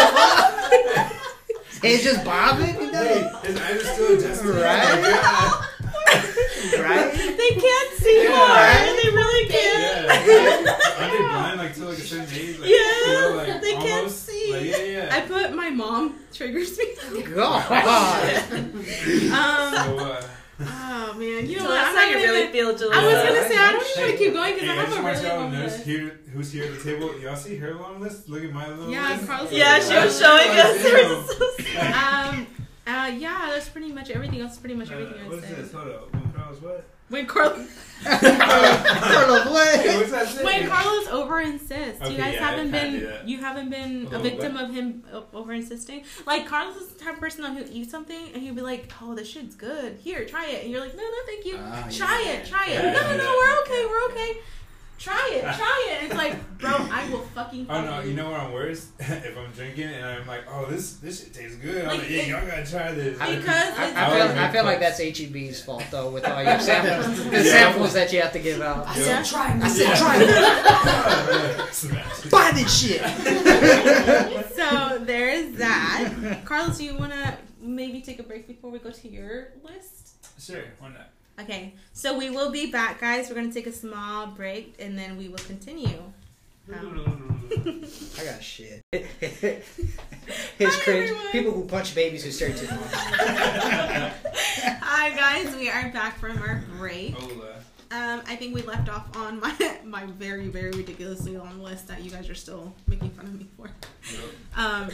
He's 1.82 2.04
just 2.04 2.24
bobbing. 2.24 2.76
He 2.76 2.86
Hey, 2.92 3.28
does 3.32 3.44
his 3.44 3.56
eyes 3.60 3.76
are 3.76 3.84
still 3.92 4.16
adjusting. 4.16 4.50
Right? 4.50 5.68
Yeah. 6.08 6.80
Right? 6.80 7.12
They 7.42 7.50
can't 7.60 7.92
see 7.98 8.22
Yeah. 8.24 8.30
more. 8.36 8.96
They 9.02 9.10
really 9.10 9.48
can't. 9.48 9.82
Yeah. 9.82 10.76
Aren't 11.00 11.12
they 11.12 11.18
blind 11.18 11.58
like 11.58 11.74
till 11.74 11.88
like 11.88 11.98
a 11.98 12.00
certain 12.02 12.28
age? 12.34 12.58
Like, 12.58 12.68
Yeah, 12.70 12.76
you 13.06 13.12
know, 13.12 13.34
like, 13.36 13.62
they 13.62 13.72
can't 13.72 14.10
see. 14.10 14.52
Like, 14.52 14.64
yeah, 14.64 14.76
yeah. 14.84 15.08
I 15.16 15.20
put 15.22 15.54
my 15.54 15.70
mom 15.70 16.14
triggers 16.32 16.78
me. 16.78 16.94
God. 17.34 17.64
Um, 19.32 19.74
so, 19.74 19.98
uh, 19.98 20.22
oh 20.60 21.14
man, 21.18 21.46
you 21.46 21.56
know 21.56 21.62
So 21.64 21.68
what? 21.70 21.74
that's 21.74 21.88
I'm 21.88 21.94
how 21.94 21.94
not 21.94 22.10
you 22.10 22.18
even 22.18 22.30
really 22.30 22.52
feel, 22.52 22.76
Julia. 22.76 22.98
I 22.98 23.04
was 23.04 23.14
gonna 23.14 23.48
say 23.48 23.56
I 23.58 23.72
don't 23.72 23.82
even 23.82 23.94
Hey, 23.94 24.02
want 24.02 24.12
to 24.12 24.24
keep 24.24 24.32
going 24.34 24.54
because 24.54 24.68
hey, 24.68 24.72
I 24.72 24.74
have 24.74 24.86
just 24.88 24.98
a 24.98 25.02
really 25.02 25.22
y'all 25.22 25.36
to 25.36 25.42
long 25.42 25.52
list. 25.64 25.84
here, 25.84 26.20
who's 26.32 26.52
here 26.52 26.64
at 26.64 26.78
the 26.78 26.84
table? 26.84 27.18
Y'all 27.20 27.36
see 27.36 27.56
her 27.56 27.74
long 27.74 28.00
list? 28.00 28.28
Look 28.28 28.44
at 28.44 28.52
my 28.52 28.68
little 28.68 28.90
Yeah, 28.90 29.08
list. 29.14 29.26
Carlos- 29.26 29.52
Yeah, 29.52 29.80
she 29.80 29.94
was 30.04 30.18
showing 30.20 30.50
us. 30.50 30.84
It 30.84 31.08
was 31.08 31.36
so 31.36 31.64
sad. 31.64 32.34
Um, 32.34 32.46
uh, 32.86 33.10
yeah, 33.16 33.48
that's 33.50 33.68
pretty 33.68 33.92
much 33.92 34.10
everything 34.10 34.40
else. 34.40 34.52
is 34.54 34.58
Pretty 34.58 34.74
much 34.74 34.90
Uh, 34.90 34.94
everything 34.94 35.24
I 35.24 35.28
what 35.28 35.38
is 35.38 35.44
said. 35.44 35.56
this? 35.58 35.72
Hold 35.72 35.88
up. 35.88 36.12
When 36.12 36.32
Carlos 36.32 36.58
Carlos 36.58 36.60
what? 36.62 36.88
When 37.08 37.26
Carlos, 37.26 37.68
Carlos, 38.04 39.46
what? 39.46 39.80
Hey, 39.80 39.96
what's 39.98 40.10
that 40.12 40.28
say? 40.28 40.44
when 40.44 40.68
Carlos 40.68 41.06
over 41.08 41.40
insists, 41.42 42.00
Okay, 42.00 42.12
you 42.12 42.16
guys 42.18 42.34
yeah, 42.34 42.48
haven't 42.50 42.70
been, 42.70 43.12
you 43.26 43.38
haven't 43.38 43.68
been 43.70 44.08
A 44.10 44.16
a 44.16 44.18
victim 44.18 44.54
bit. 44.54 44.62
of 44.62 44.74
him 44.74 45.04
over 45.34 45.52
insisting. 45.52 46.04
Like 46.26 46.46
Carlos 46.46 46.76
is 46.76 46.88
the 46.88 46.98
type 47.04 47.14
of 47.14 47.20
person 47.20 47.42
though 47.42 47.52
who 47.52 47.64
eats 47.70 47.90
something 47.90 48.32
and 48.32 48.42
he'll 48.42 48.54
be 48.54 48.62
like, 48.62 48.90
"Oh, 49.02 49.14
this 49.14 49.28
shit's 49.28 49.54
good. 49.54 49.98
Here, 50.02 50.24
try 50.24 50.46
it." 50.46 50.62
And 50.64 50.72
you're 50.72 50.80
like, 50.80 50.96
"No, 50.96 51.02
no, 51.02 51.16
thank 51.26 51.44
you. 51.44 51.56
Ah, 51.60 51.86
try 51.90 52.22
yeah. 52.24 52.30
it, 52.32 52.46
try 52.46 52.66
it. 52.68 52.72
Yeah, 52.82 52.92
no, 52.92 53.16
no, 53.16 53.22
yeah, 53.24 53.36
we're 53.36 53.60
okay, 53.62 53.84
we're 53.86 54.04
okay. 54.12 54.38
Try 54.98 55.30
it, 55.34 55.42
try 55.42 55.86
it." 55.90 55.94
And 56.02 56.06
it's 56.06 56.14
like, 56.14 56.58
bro, 56.58 56.70
I 56.70 57.08
will 57.10 57.22
fucking. 57.34 57.66
Oh 57.68 57.84
no, 57.84 58.00
you 58.02 58.14
know 58.14 58.30
where 58.30 58.38
I'm 58.38 58.52
worse? 58.52 58.88
if 59.00 59.36
I'm 59.36 59.50
drinking 59.50 59.88
and 59.88 60.04
I'm 60.04 60.26
like, 60.28 60.42
oh 60.48 60.66
this 60.70 60.94
this 60.98 61.24
shit 61.24 61.34
tastes 61.34 61.56
good. 61.56 61.82
I'm 61.82 61.88
Like, 61.88 61.98
like, 62.00 62.10
yeah, 62.10 62.16
it- 62.18 62.28
y'all 62.28 62.46
gotta 62.46 62.70
try 62.70 62.92
this. 62.92 63.20
I- 63.20 63.34
Because 63.36 63.48
I, 63.48 63.88
it's- 63.88 63.96
I 63.96 64.10
feel, 64.28 64.38
I 64.38 64.52
feel 64.52 64.64
like 64.64 64.78
that's 64.78 65.00
HEB's 65.00 65.60
fault 65.62 65.82
though, 65.90 66.10
with 66.10 66.24
all 66.24 66.42
your 66.42 66.60
samples, 66.60 67.24
the 67.30 67.42
samples 67.44 67.92
that 67.94 68.12
you 68.12 68.20
have 68.22 68.32
to 68.32 68.38
give 68.38 68.60
out. 68.60 68.86
I 68.86 68.96
Yeah. 68.98 69.22
said, 69.22 69.24
try 69.24 69.54
me. 69.56 69.62
I 69.64 69.68
said, 69.68 69.88
Yeah. 69.88 69.96
try 69.96 70.16
it, 71.66 71.74
Smash 71.74 72.24
it. 72.26 72.30
buy 72.30 72.50
this 72.54 72.80
shit. 72.80 73.00
so 74.54 74.98
there 75.04 75.30
is 75.30 75.56
that. 75.58 76.42
Carlos, 76.44 76.78
do 76.78 76.84
you 76.84 76.96
want 76.96 77.12
to 77.12 77.36
maybe 77.60 78.00
take 78.02 78.20
a 78.20 78.22
break 78.22 78.46
before 78.46 78.70
we 78.70 78.78
go 78.78 78.90
to 78.90 79.08
your 79.08 79.48
list? 79.64 80.10
Sure, 80.38 80.62
why 80.78 80.88
not? 80.90 81.08
Okay, 81.40 81.74
so 81.92 82.16
we 82.16 82.30
will 82.30 82.50
be 82.50 82.70
back, 82.70 83.00
guys. 83.00 83.28
We're 83.28 83.36
gonna 83.36 83.52
take 83.52 83.66
a 83.66 83.72
small 83.72 84.26
break 84.28 84.74
and 84.78 84.98
then 84.98 85.16
we 85.16 85.28
will 85.28 85.38
continue. 85.38 86.02
Um, 86.72 87.48
I 88.20 88.24
got 88.24 88.42
shit. 88.42 88.82
His 88.92 89.64
Hi, 90.60 90.80
cringe. 90.82 91.10
everyone. 91.10 91.32
People 91.32 91.52
who 91.52 91.64
punch 91.64 91.94
babies 91.94 92.22
who 92.24 92.30
stare 92.30 92.52
too 92.52 92.66
much. 92.66 92.92
Hi 94.82 95.10
guys, 95.10 95.54
we 95.56 95.68
are 95.68 95.90
back 95.90 96.18
from 96.18 96.38
our 96.38 96.62
break. 96.78 97.14
Hola. 97.14 97.54
Um, 97.90 98.22
I 98.26 98.36
think 98.36 98.54
we 98.54 98.62
left 98.62 98.88
off 98.88 99.14
on 99.16 99.40
my 99.40 99.54
my 99.84 100.06
very 100.06 100.48
very 100.48 100.70
ridiculously 100.70 101.36
long 101.36 101.62
list 101.62 101.88
that 101.88 102.02
you 102.02 102.10
guys 102.10 102.28
are 102.30 102.34
still 102.34 102.72
making 102.86 103.10
fun 103.10 103.26
of 103.26 103.38
me 103.38 103.46
for. 103.56 103.70
Um, 104.56 104.90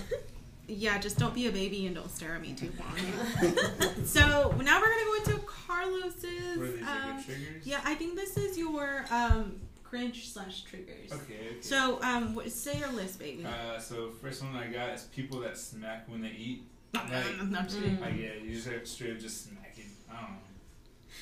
yeah, 0.69 0.99
just 0.99 1.19
don't 1.19 1.35
be 1.35 1.47
a 1.47 1.51
baby 1.53 1.87
and 1.87 1.95
don't 1.97 2.11
stare 2.11 2.35
at 2.35 2.43
me 2.43 2.53
too 2.53 2.71
long. 2.79 4.05
so 4.05 4.55
now 4.63 4.81
we're 4.81 4.89
gonna 4.89 5.05
go 5.05 5.15
into 5.33 5.39
Carlos's. 5.47 6.59
Were 6.59 6.67
these 6.69 6.83
Um, 6.87 7.17
good 7.17 7.25
triggers? 7.25 7.67
yeah, 7.67 7.81
I 7.85 7.95
think 7.95 8.15
this 8.17 8.37
is 8.37 8.57
your 8.59 9.05
um 9.11 9.61
cringe 9.83 10.29
slash 10.31 10.63
triggers. 10.65 11.11
Okay. 11.11 11.23
okay. 11.23 11.57
So 11.63 11.99
um, 12.03 12.35
what, 12.35 12.51
say 12.53 12.79
your 12.79 12.93
list, 12.93 13.19
baby. 13.19 13.45
Uh, 13.47 13.79
so 13.79 14.11
first 14.21 14.43
one 14.43 14.55
I 14.55 14.67
got 14.67 14.91
is 14.91 15.03
people 15.05 15.41
that 15.41 15.57
smack 15.57 16.09
when 16.09 16.21
they 16.21 16.31
eat. 16.31 16.63
kidding. 16.95 17.99
Like 18.01 18.17
yeah, 18.19 18.35
you 18.43 18.53
just 18.55 18.69
have 18.69 18.87
straight 18.87 19.13
up 19.13 19.19
just 19.19 19.49
smacking. 19.49 19.91
I 20.11 20.15
don't 20.21 20.31
know. 20.31 20.37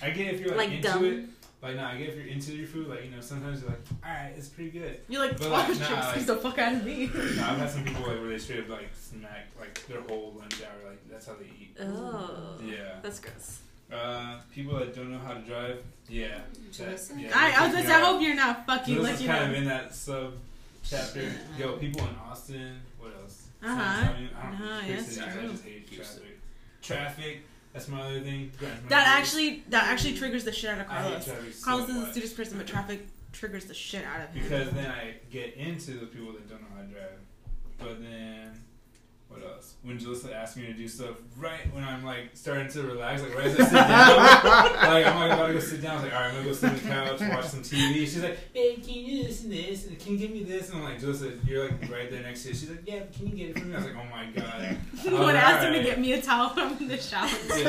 I 0.03 0.11
get 0.11 0.35
if 0.35 0.41
you're 0.41 0.51
like, 0.51 0.69
Like 0.69 0.71
into 0.79 0.89
gum? 0.89 1.05
it. 1.05 1.25
Like 1.63 1.77
no, 1.77 1.85
I 1.85 1.97
get 1.97 2.11
if 2.11 2.17
you're 2.17 2.27
into 2.27 2.53
your 2.55 2.67
food. 2.67 2.89
Like 2.89 3.05
you 3.05 3.11
know, 3.11 3.21
sometimes 3.21 3.61
you're 3.63 3.71
like, 3.71 3.81
all 4.05 4.11
right, 4.11 4.33
it's 4.37 4.49
pretty 4.49 4.71
good. 4.71 5.01
You're 5.09 5.23
like, 5.23 5.39
But, 5.39 5.49
fuck 5.49 5.69
like, 5.69 5.79
chips, 5.79 5.91
nah, 5.91 6.11
squeeze 6.11 6.27
the 6.27 6.37
fuck 6.37 6.59
out 6.59 6.75
of 6.75 6.85
me. 6.85 7.07
No, 7.15 7.21
I've 7.21 7.59
had 7.59 7.71
some 7.71 7.85
people 7.89 8.03
like 8.03 8.21
where 8.21 8.29
they 8.29 8.39
straight 8.39 8.61
up 8.61 8.69
like 8.69 8.91
smack 8.95 9.47
like 9.59 9.87
their 9.87 10.01
whole 10.03 10.35
lunch 10.39 10.55
hour. 10.63 10.91
Like 10.91 11.09
that's 11.11 11.27
how 11.27 11.35
they 11.35 11.47
eat. 11.47 11.77
Oh. 11.81 12.59
Yeah. 12.65 13.01
That's 13.03 13.19
gross. 13.21 13.61
Uh, 13.93 14.39
people 14.55 14.77
that 14.79 14.95
don't 14.97 15.11
know 15.13 15.19
how 15.19 15.35
to 15.35 15.41
drive. 15.41 15.83
Yeah. 16.09 16.39
that- 16.79 17.11
yeah, 17.17 17.31
I, 17.35 17.53
I 17.65 17.67
was 17.73 17.85
that 17.87 18.03
I 18.03 18.05
hope 18.05 18.21
you're 18.21 18.35
not 18.35 18.67
fucking 18.67 18.97
So 18.97 19.03
like 19.03 19.21
you 19.21 19.27
is 19.27 19.27
kind 19.27 19.45
know. 19.45 19.51
of 19.57 19.63
in 19.63 19.65
that 19.69 19.95
sub 19.95 20.35
chapter. 20.85 21.23
Yo, 21.59 21.73
people 21.79 22.01
in 22.03 22.15
Austin. 22.29 22.81
What 22.99 23.13
else? 23.23 23.45
Uh-huh. 23.63 23.75
San 23.75 24.07
Antonio, 24.09 24.29
I 24.39 24.43
don't 24.51 24.53
Uh-huh, 24.55 24.81
big 24.83 24.91
yes, 24.91 25.17
true. 25.17 25.25
I 25.25 25.47
just 25.49 25.65
hate 25.65 25.93
traffic. 25.93 26.39
Traffic. 26.83 27.41
That's 27.77 27.89
my 27.89 28.01
other 28.01 28.20
thing. 28.20 28.51
That 28.89 29.07
actually 29.07 29.62
that 29.68 29.85
actually 29.85 30.14
triggers 30.14 30.45
the 30.45 30.53
shit 30.53 30.70
out 30.70 30.81
of 30.81 30.87
Carlos. 30.89 31.27
traffic 31.27 31.53
so 31.53 31.62
Carlos 31.62 31.89
is 31.91 31.95
much. 31.97 32.11
student 32.12 32.35
person, 32.35 32.57
but 32.57 32.66
traffic 32.66 33.07
triggers 33.33 33.66
the 33.66 33.74
shit 33.74 34.03
out 34.03 34.20
of 34.22 34.35
him. 34.35 34.45
Because 34.45 34.70
then 34.70 34.91
I 34.91 35.16
get 35.31 35.57
into 35.57 35.91
the 36.01 36.07
people 36.07 36.33
that 36.33 36.49
don't 36.49 36.62
know 36.62 36.68
how 36.74 36.81
to 36.81 36.89
drive. 36.89 37.18
But 37.77 38.01
then, 38.01 38.62
what 39.29 39.43
else? 39.43 39.74
When 39.83 39.99
Jalissa 39.99 40.33
asks 40.33 40.57
me 40.57 40.66
to 40.66 40.72
do 40.72 40.87
stuff 40.87 41.16
right 41.37 41.72
when 41.74 41.83
I'm 41.83 42.05
like 42.05 42.31
starting 42.35 42.68
to 42.68 42.83
relax, 42.83 43.22
like 43.22 43.35
right 43.35 43.47
as 43.47 43.59
I 43.61 43.64
sit 43.64 43.72
down, 43.72 43.87
like 44.93 45.07
I'm 45.07 45.18
like 45.20 45.33
about 45.33 45.47
to 45.49 45.53
go 45.55 45.59
sit 45.61 45.83
down, 45.83 45.93
I 45.93 45.95
was 45.97 46.05
like, 46.05 46.12
alright, 46.12 46.29
I'm 46.31 46.35
gonna 46.37 46.49
go 46.49 46.53
sit 46.55 46.70
on 46.70 46.77
the 46.77 46.81
couch, 46.83 47.20
watch 47.20 47.45
some 47.47 47.62
TV. 47.62 47.95
She's 48.01 48.22
like, 48.22 48.53
babe, 48.53 48.83
can 48.85 48.95
you 48.95 49.22
do 49.22 49.29
this 49.29 49.43
and 49.43 49.53
this? 49.53 49.87
And 49.87 49.99
can 49.99 50.12
you 50.12 50.18
give 50.18 50.31
me 50.31 50.45
this? 50.45 50.70
And 50.70 50.79
I'm 50.79 50.85
like, 50.85 51.01
Jalissa, 51.01 51.47
you're 51.47 51.68
like 51.68 51.91
right 51.91 52.11
there 52.11 52.22
next 52.22 52.45
to 52.45 52.51
it. 52.51 52.57
She's 52.57 52.70
like, 52.70 52.83
yeah, 52.87 53.01
but 53.01 53.12
can 53.12 53.27
you 53.27 53.37
get 53.37 53.51
it 53.51 53.59
for 53.59 53.64
me? 53.66 53.74
I 53.74 53.79
was 53.79 53.87
like, 53.87 53.97
oh 53.97 54.05
my 54.11 54.27
god. 54.31 54.77
when 55.05 55.37
I 55.37 55.41
asked 55.41 55.64
him 55.66 55.72
to 55.74 55.83
get 55.83 56.01
me 56.01 56.12
a 56.12 56.22
towel 56.22 56.51
from 56.51 56.87
the 56.89 56.97
shower, 56.99 57.29
Yeah. 57.57 57.68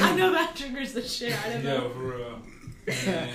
I 0.00 0.14
know 0.16 0.32
that 0.32 0.56
triggers 0.56 0.92
the 0.92 1.02
shit 1.02 1.32
out 1.32 1.54
of 1.56 1.64
Yo, 1.64 1.82
him. 1.82 1.92
for 1.92 1.98
real. 1.98 2.38
And 3.08 3.30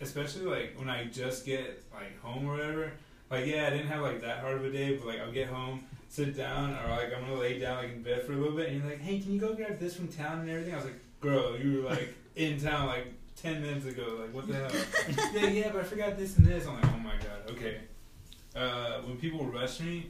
especially 0.00 0.46
like 0.46 0.74
when 0.78 0.88
I 0.88 1.04
just 1.04 1.44
get 1.46 1.82
like 1.92 2.18
home 2.20 2.48
or 2.48 2.52
whatever. 2.56 2.92
Like 3.30 3.46
yeah, 3.46 3.66
I 3.66 3.70
didn't 3.70 3.88
have 3.88 4.02
like 4.02 4.20
that 4.22 4.38
hard 4.40 4.56
of 4.56 4.64
a 4.64 4.70
day, 4.70 4.96
but 4.96 5.06
like 5.06 5.20
I'll 5.20 5.32
get 5.32 5.48
home, 5.48 5.84
sit 6.16 6.34
down, 6.34 6.70
or 6.70 6.88
like 6.88 7.14
I'm 7.14 7.26
gonna 7.26 7.38
lay 7.38 7.58
down 7.58 7.76
like 7.76 7.92
in 7.92 8.02
bed 8.02 8.24
for 8.24 8.32
a 8.32 8.36
little 8.36 8.56
bit, 8.56 8.70
and 8.70 8.80
you're 8.80 8.90
like, 8.90 9.00
hey, 9.00 9.20
can 9.20 9.32
you 9.32 9.40
go 9.40 9.54
grab 9.54 9.78
this 9.78 9.94
from 9.94 10.08
town 10.08 10.40
and 10.40 10.50
everything? 10.50 10.72
I 10.72 10.76
was 10.76 10.86
like, 10.86 11.00
girl, 11.20 11.58
you 11.58 11.82
were 11.82 11.90
like 11.90 12.14
in 12.36 12.58
town 12.58 12.86
like 12.86 13.12
ten 13.36 13.60
minutes 13.60 13.84
ago. 13.84 14.18
Like 14.22 14.34
what 14.34 14.48
the 14.48 14.54
hell? 14.54 14.70
yeah, 15.34 15.50
yeah, 15.50 15.72
but 15.72 15.82
I 15.82 15.84
forgot 15.84 16.16
this 16.16 16.38
and 16.38 16.46
this. 16.46 16.66
I'm 16.66 16.76
like, 16.76 16.86
oh 16.86 16.98
my 16.98 17.12
god, 17.16 17.50
okay. 17.50 17.80
Uh, 18.54 19.02
when 19.02 19.18
people 19.18 19.44
rush 19.44 19.80
me, 19.80 20.06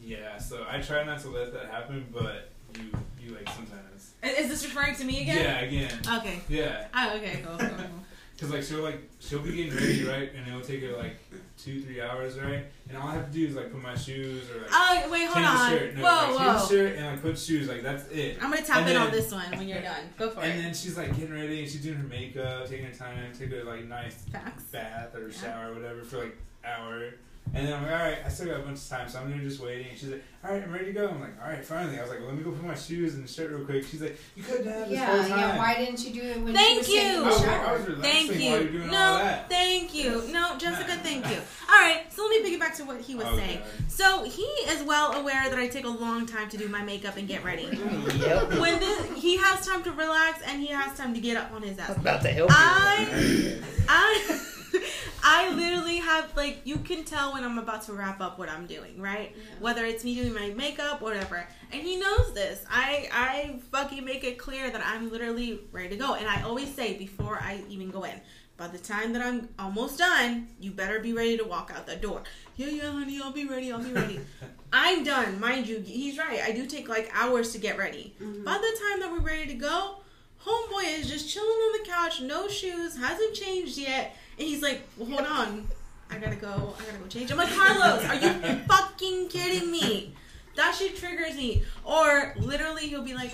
yeah. 0.00 0.38
So 0.38 0.64
I 0.70 0.80
try 0.80 1.02
not 1.02 1.20
to 1.22 1.30
let 1.30 1.52
that 1.52 1.66
happen, 1.66 2.06
but 2.12 2.50
you 2.76 2.92
you 3.20 3.34
like 3.34 3.48
sometimes. 3.48 4.14
Is 4.22 4.48
this 4.48 4.64
referring 4.64 4.94
to 4.96 5.04
me 5.04 5.22
again? 5.22 5.38
Yeah, 5.38 5.60
again. 5.60 6.18
Okay. 6.18 6.40
Yeah. 6.48 6.86
Oh, 6.94 7.16
okay, 7.16 7.42
cool. 7.44 7.58
cool, 7.58 7.68
cool. 7.68 8.04
Cause 8.40 8.50
like 8.50 8.62
she'll 8.62 8.82
like 8.82 9.00
she'll 9.18 9.40
be 9.40 9.50
getting 9.56 9.74
ready 9.74 10.04
right, 10.04 10.30
and 10.32 10.46
it'll 10.46 10.60
take 10.60 10.80
her 10.84 10.96
like 10.96 11.16
two 11.56 11.80
three 11.82 12.00
hours 12.00 12.38
right, 12.38 12.66
and 12.88 12.96
all 12.96 13.08
I 13.08 13.14
have 13.14 13.26
to 13.26 13.32
do 13.32 13.44
is 13.48 13.56
like 13.56 13.72
put 13.72 13.82
my 13.82 13.96
shoes 13.96 14.48
or 14.48 14.58
like 14.60 14.68
Oh, 14.70 15.08
wait, 15.10 15.24
hold 15.24 15.34
change 15.34 15.46
on. 15.48 15.70
the 15.72 15.78
shirt, 15.78 15.96
no, 15.96 16.02
whoa, 16.04 16.08
like, 16.08 16.26
change 16.28 16.38
the 16.38 16.44
whoa. 16.54 16.68
shirt 16.68 16.96
and 16.98 17.06
like 17.06 17.22
put 17.22 17.36
shoes, 17.38 17.68
like 17.68 17.82
that's 17.82 18.08
it. 18.12 18.38
I'm 18.40 18.50
gonna 18.52 18.62
tap 18.64 18.76
And 18.78 18.90
in 18.90 18.96
on 18.96 19.10
this 19.10 19.32
one 19.32 19.50
when 19.58 19.66
you're 19.66 19.82
done. 19.82 20.04
Go 20.16 20.30
for 20.30 20.40
And 20.40 20.50
it. 20.52 20.54
And 20.54 20.64
then 20.66 20.74
she's 20.74 20.96
like 20.96 21.16
getting 21.16 21.34
ready, 21.34 21.62
and 21.62 21.68
she's 21.68 21.82
doing 21.82 21.96
her 21.98 22.06
makeup, 22.06 22.68
taking 22.68 22.86
her 22.86 22.92
time, 22.94 23.32
take 23.36 23.50
her 23.50 23.64
like 23.64 23.84
nice 23.88 24.14
Facts. 24.30 24.62
bath 24.70 25.16
or 25.16 25.28
Yeah. 25.28 25.40
shower 25.40 25.72
or 25.72 25.74
whatever 25.74 26.02
for 26.02 26.18
like 26.18 26.36
hour. 26.64 27.14
And 27.54 27.66
then 27.66 27.72
I'm 27.72 27.82
like, 27.82 27.92
all 27.92 27.98
right, 27.98 28.18
I 28.24 28.28
still 28.28 28.46
got 28.46 28.56
a 28.60 28.62
bunch 28.62 28.78
of 28.78 28.88
time, 28.88 29.08
so 29.08 29.18
I'm 29.20 29.30
there 29.30 29.38
just 29.40 29.58
waiting. 29.60 29.88
And 29.88 29.98
she's 29.98 30.10
like, 30.10 30.22
all 30.44 30.52
right, 30.52 30.62
I'm 30.62 30.70
ready 30.70 30.86
to 30.86 30.92
go. 30.92 31.08
I'm 31.08 31.20
like, 31.20 31.42
all 31.42 31.48
right, 31.50 31.64
finally. 31.64 31.98
I 31.98 32.02
was 32.02 32.10
like, 32.10 32.18
well, 32.20 32.28
let 32.28 32.36
me 32.36 32.44
go 32.44 32.50
put 32.52 32.64
my 32.64 32.74
shoes 32.74 33.14
and 33.14 33.28
shirt 33.28 33.50
real 33.50 33.64
quick. 33.64 33.84
She's 33.86 34.02
like, 34.02 34.18
you 34.36 34.42
could 34.42 34.66
have 34.66 34.88
this 34.88 34.98
whole 35.00 35.18
time. 35.20 35.28
yeah. 35.30 35.58
Why 35.58 35.74
didn't 35.76 36.04
you 36.04 36.12
do 36.12 36.22
it 36.28 36.40
when 36.40 36.54
Thank 36.54 36.84
she 36.84 36.92
was 36.94 37.02
taking 37.02 37.10
you. 37.10 37.10
I 37.10 37.18
the 37.18 37.24
was, 37.24 37.40
like, 37.40 37.60
I 37.60 37.72
was 37.72 37.86
relaxing 37.88 38.02
Thank 38.28 38.28
while 38.28 38.38
you. 38.38 38.50
you're 38.50 38.72
doing 38.72 38.82
all 38.84 38.90
No, 38.90 39.18
that. 39.18 39.48
thank 39.48 39.94
you. 39.94 40.10
No, 40.32 40.58
Jessica, 40.58 40.96
Nah. 40.96 41.02
thank 41.02 41.28
you. 41.30 41.36
All 41.70 41.74
right, 41.80 42.10
so 42.10 42.22
let 42.22 42.42
me 42.42 42.56
piggyback 42.56 42.74
to 42.76 42.84
what 42.84 43.00
he 43.02 43.14
was 43.14 43.26
Oh, 43.28 43.36
saying. 43.36 43.60
So 43.88 44.24
he 44.24 44.42
is 44.42 44.82
well 44.84 45.12
aware 45.20 45.50
that 45.50 45.58
I 45.58 45.68
take 45.68 45.84
a 45.84 45.88
long 45.90 46.24
time 46.24 46.48
to 46.48 46.56
do 46.56 46.66
my 46.68 46.82
makeup 46.82 47.16
and 47.18 47.28
get 47.28 47.44
ready. 47.44 47.64
Yep. 47.64 48.58
When 48.58 48.80
the, 48.80 49.14
he 49.16 49.36
has 49.36 49.66
time 49.66 49.82
to 49.82 49.92
relax 49.92 50.40
and 50.46 50.60
he 50.62 50.68
has 50.68 50.96
time 50.96 51.12
to 51.12 51.20
get 51.20 51.36
up 51.36 51.52
on 51.52 51.60
his 51.62 51.78
ass. 51.78 51.90
I'm 51.90 52.00
About 52.00 52.22
to 52.22 52.28
help 52.28 52.48
you. 52.50 52.56
I, 52.58 53.58
I, 53.88 54.40
I 55.22 55.50
literally 55.54 55.98
have 55.98 56.36
like 56.36 56.60
you 56.64 56.78
can 56.78 57.04
tell 57.04 57.32
when 57.32 57.44
I'm 57.44 57.58
about 57.58 57.82
to 57.84 57.92
wrap 57.92 58.20
up 58.20 58.38
what 58.38 58.48
I'm 58.48 58.66
doing, 58.66 59.00
right? 59.00 59.34
Whether 59.60 59.84
it's 59.84 60.04
me 60.04 60.14
doing 60.14 60.32
my 60.32 60.50
makeup, 60.50 61.00
whatever. 61.00 61.46
And 61.72 61.82
he 61.82 61.96
knows 61.96 62.34
this. 62.34 62.64
I 62.70 63.08
I 63.12 63.60
fucking 63.70 64.04
make 64.04 64.24
it 64.24 64.38
clear 64.38 64.70
that 64.70 64.82
I'm 64.84 65.10
literally 65.10 65.60
ready 65.72 65.90
to 65.90 65.96
go, 65.96 66.14
and 66.14 66.28
I 66.28 66.42
always 66.42 66.74
say 66.74 66.96
before 66.96 67.38
I 67.40 67.62
even 67.68 67.90
go 67.90 68.04
in. 68.04 68.20
By 68.56 68.66
the 68.66 68.78
time 68.78 69.12
that 69.12 69.22
I'm 69.22 69.48
almost 69.56 69.98
done, 69.98 70.48
you 70.58 70.72
better 70.72 70.98
be 70.98 71.12
ready 71.12 71.36
to 71.36 71.44
walk 71.44 71.72
out 71.72 71.86
the 71.86 71.94
door. 71.94 72.24
Yeah, 72.56 72.66
yeah, 72.66 72.90
honey, 72.90 73.20
I'll 73.22 73.30
be 73.30 73.46
ready. 73.46 73.70
I'll 73.70 73.82
be 73.82 73.92
ready. 73.92 74.20
I'm 74.72 75.04
done, 75.04 75.38
mind 75.38 75.68
you. 75.68 75.78
He's 75.78 76.18
right. 76.18 76.40
I 76.42 76.50
do 76.50 76.66
take 76.66 76.88
like 76.88 77.08
hours 77.14 77.52
to 77.52 77.58
get 77.58 77.78
ready. 77.78 78.16
Mm-hmm. 78.20 78.42
By 78.42 78.54
the 78.54 78.80
time 78.80 79.00
that 79.00 79.12
we're 79.12 79.20
ready 79.20 79.46
to 79.46 79.54
go, 79.54 79.98
homeboy 80.44 80.98
is 80.98 81.08
just 81.08 81.30
chilling 81.30 81.48
on 81.48 81.80
the 81.80 81.88
couch, 81.88 82.20
no 82.20 82.48
shoes, 82.48 82.96
hasn't 82.96 83.34
changed 83.34 83.78
yet, 83.78 84.16
and 84.38 84.46
he's 84.48 84.62
like, 84.62 84.82
well, 84.96 85.08
"Hold 85.10 85.26
on, 85.26 85.68
I 86.10 86.18
gotta 86.18 86.36
go. 86.36 86.74
I 86.78 86.84
gotta 86.84 86.98
go 86.98 87.06
change." 87.08 87.30
I'm 87.30 87.38
like, 87.38 87.52
"Carlos, 87.54 88.04
are 88.04 88.14
you 88.14 88.58
fucking 88.68 89.28
kidding 89.28 89.70
me?" 89.70 90.14
That 90.56 90.74
shit 90.74 90.96
triggers 90.96 91.36
me. 91.36 91.62
Or 91.84 92.34
literally, 92.38 92.88
he'll 92.88 93.02
be 93.04 93.14
like, 93.14 93.32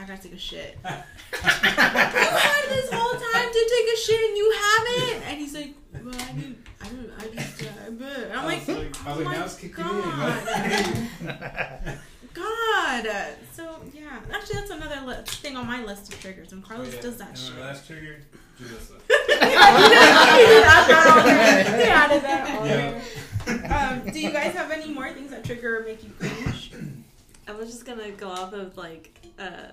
"I 0.00 0.04
gotta 0.06 0.22
take 0.22 0.34
a 0.34 0.38
shit." 0.38 0.78
you 0.84 0.88
had 0.88 2.64
this 2.68 2.90
whole 2.92 3.12
time 3.12 3.48
to 3.52 3.70
take 3.76 3.94
a 3.94 3.96
shit 3.98 4.20
and 4.28 4.36
you 4.36 4.54
haven't, 4.62 5.22
and 5.28 5.38
he's 5.38 5.54
like, 5.54 5.74
"Well, 6.04 6.14
I 6.14 6.32
didn't. 6.32 6.66
I 6.80 6.88
don't. 6.88 7.10
I 7.18 7.28
just. 7.34 7.62
Uh, 7.62 7.66
I'm 8.34 8.44
like, 8.44 8.66
like, 8.68 8.96
oh 9.06 9.14
like, 9.18 9.24
now 9.36 9.44
it's 9.44 9.56
kicking 9.56 9.84
God. 9.84 10.48
God. 12.34 13.08
So 13.52 13.80
yeah, 13.94 14.20
actually, 14.32 14.56
that's 14.60 14.70
another 14.70 15.00
li- 15.06 15.22
thing 15.24 15.56
on 15.56 15.66
my 15.66 15.82
list 15.84 16.12
of 16.12 16.20
triggers 16.20 16.50
when 16.52 16.62
Carlos 16.62 16.88
Oh, 16.92 16.96
yeah. 16.96 17.00
does 17.02 17.16
that 17.18 17.28
And 17.30 17.38
shit. 17.38 17.58
last 17.58 17.86
trigger, 17.86 18.18
Julissa. 18.60 18.94
He 19.08 19.14
added 21.84 22.22
that 22.22 22.42
Yeah. 22.66 23.02
Um, 24.04 24.12
do 24.12 24.18
you 24.20 24.30
guys 24.30 24.54
have 24.54 24.70
any 24.70 24.92
more 24.92 25.12
things 25.12 25.30
that 25.30 25.44
trigger 25.44 25.78
or 25.78 25.84
make 25.84 26.02
you 26.02 26.10
cringe? 26.18 26.72
I 27.46 27.52
was 27.52 27.70
just 27.70 27.84
gonna 27.84 28.10
go 28.10 28.28
off 28.28 28.52
of 28.52 28.76
like 28.76 29.20
uh 29.38 29.68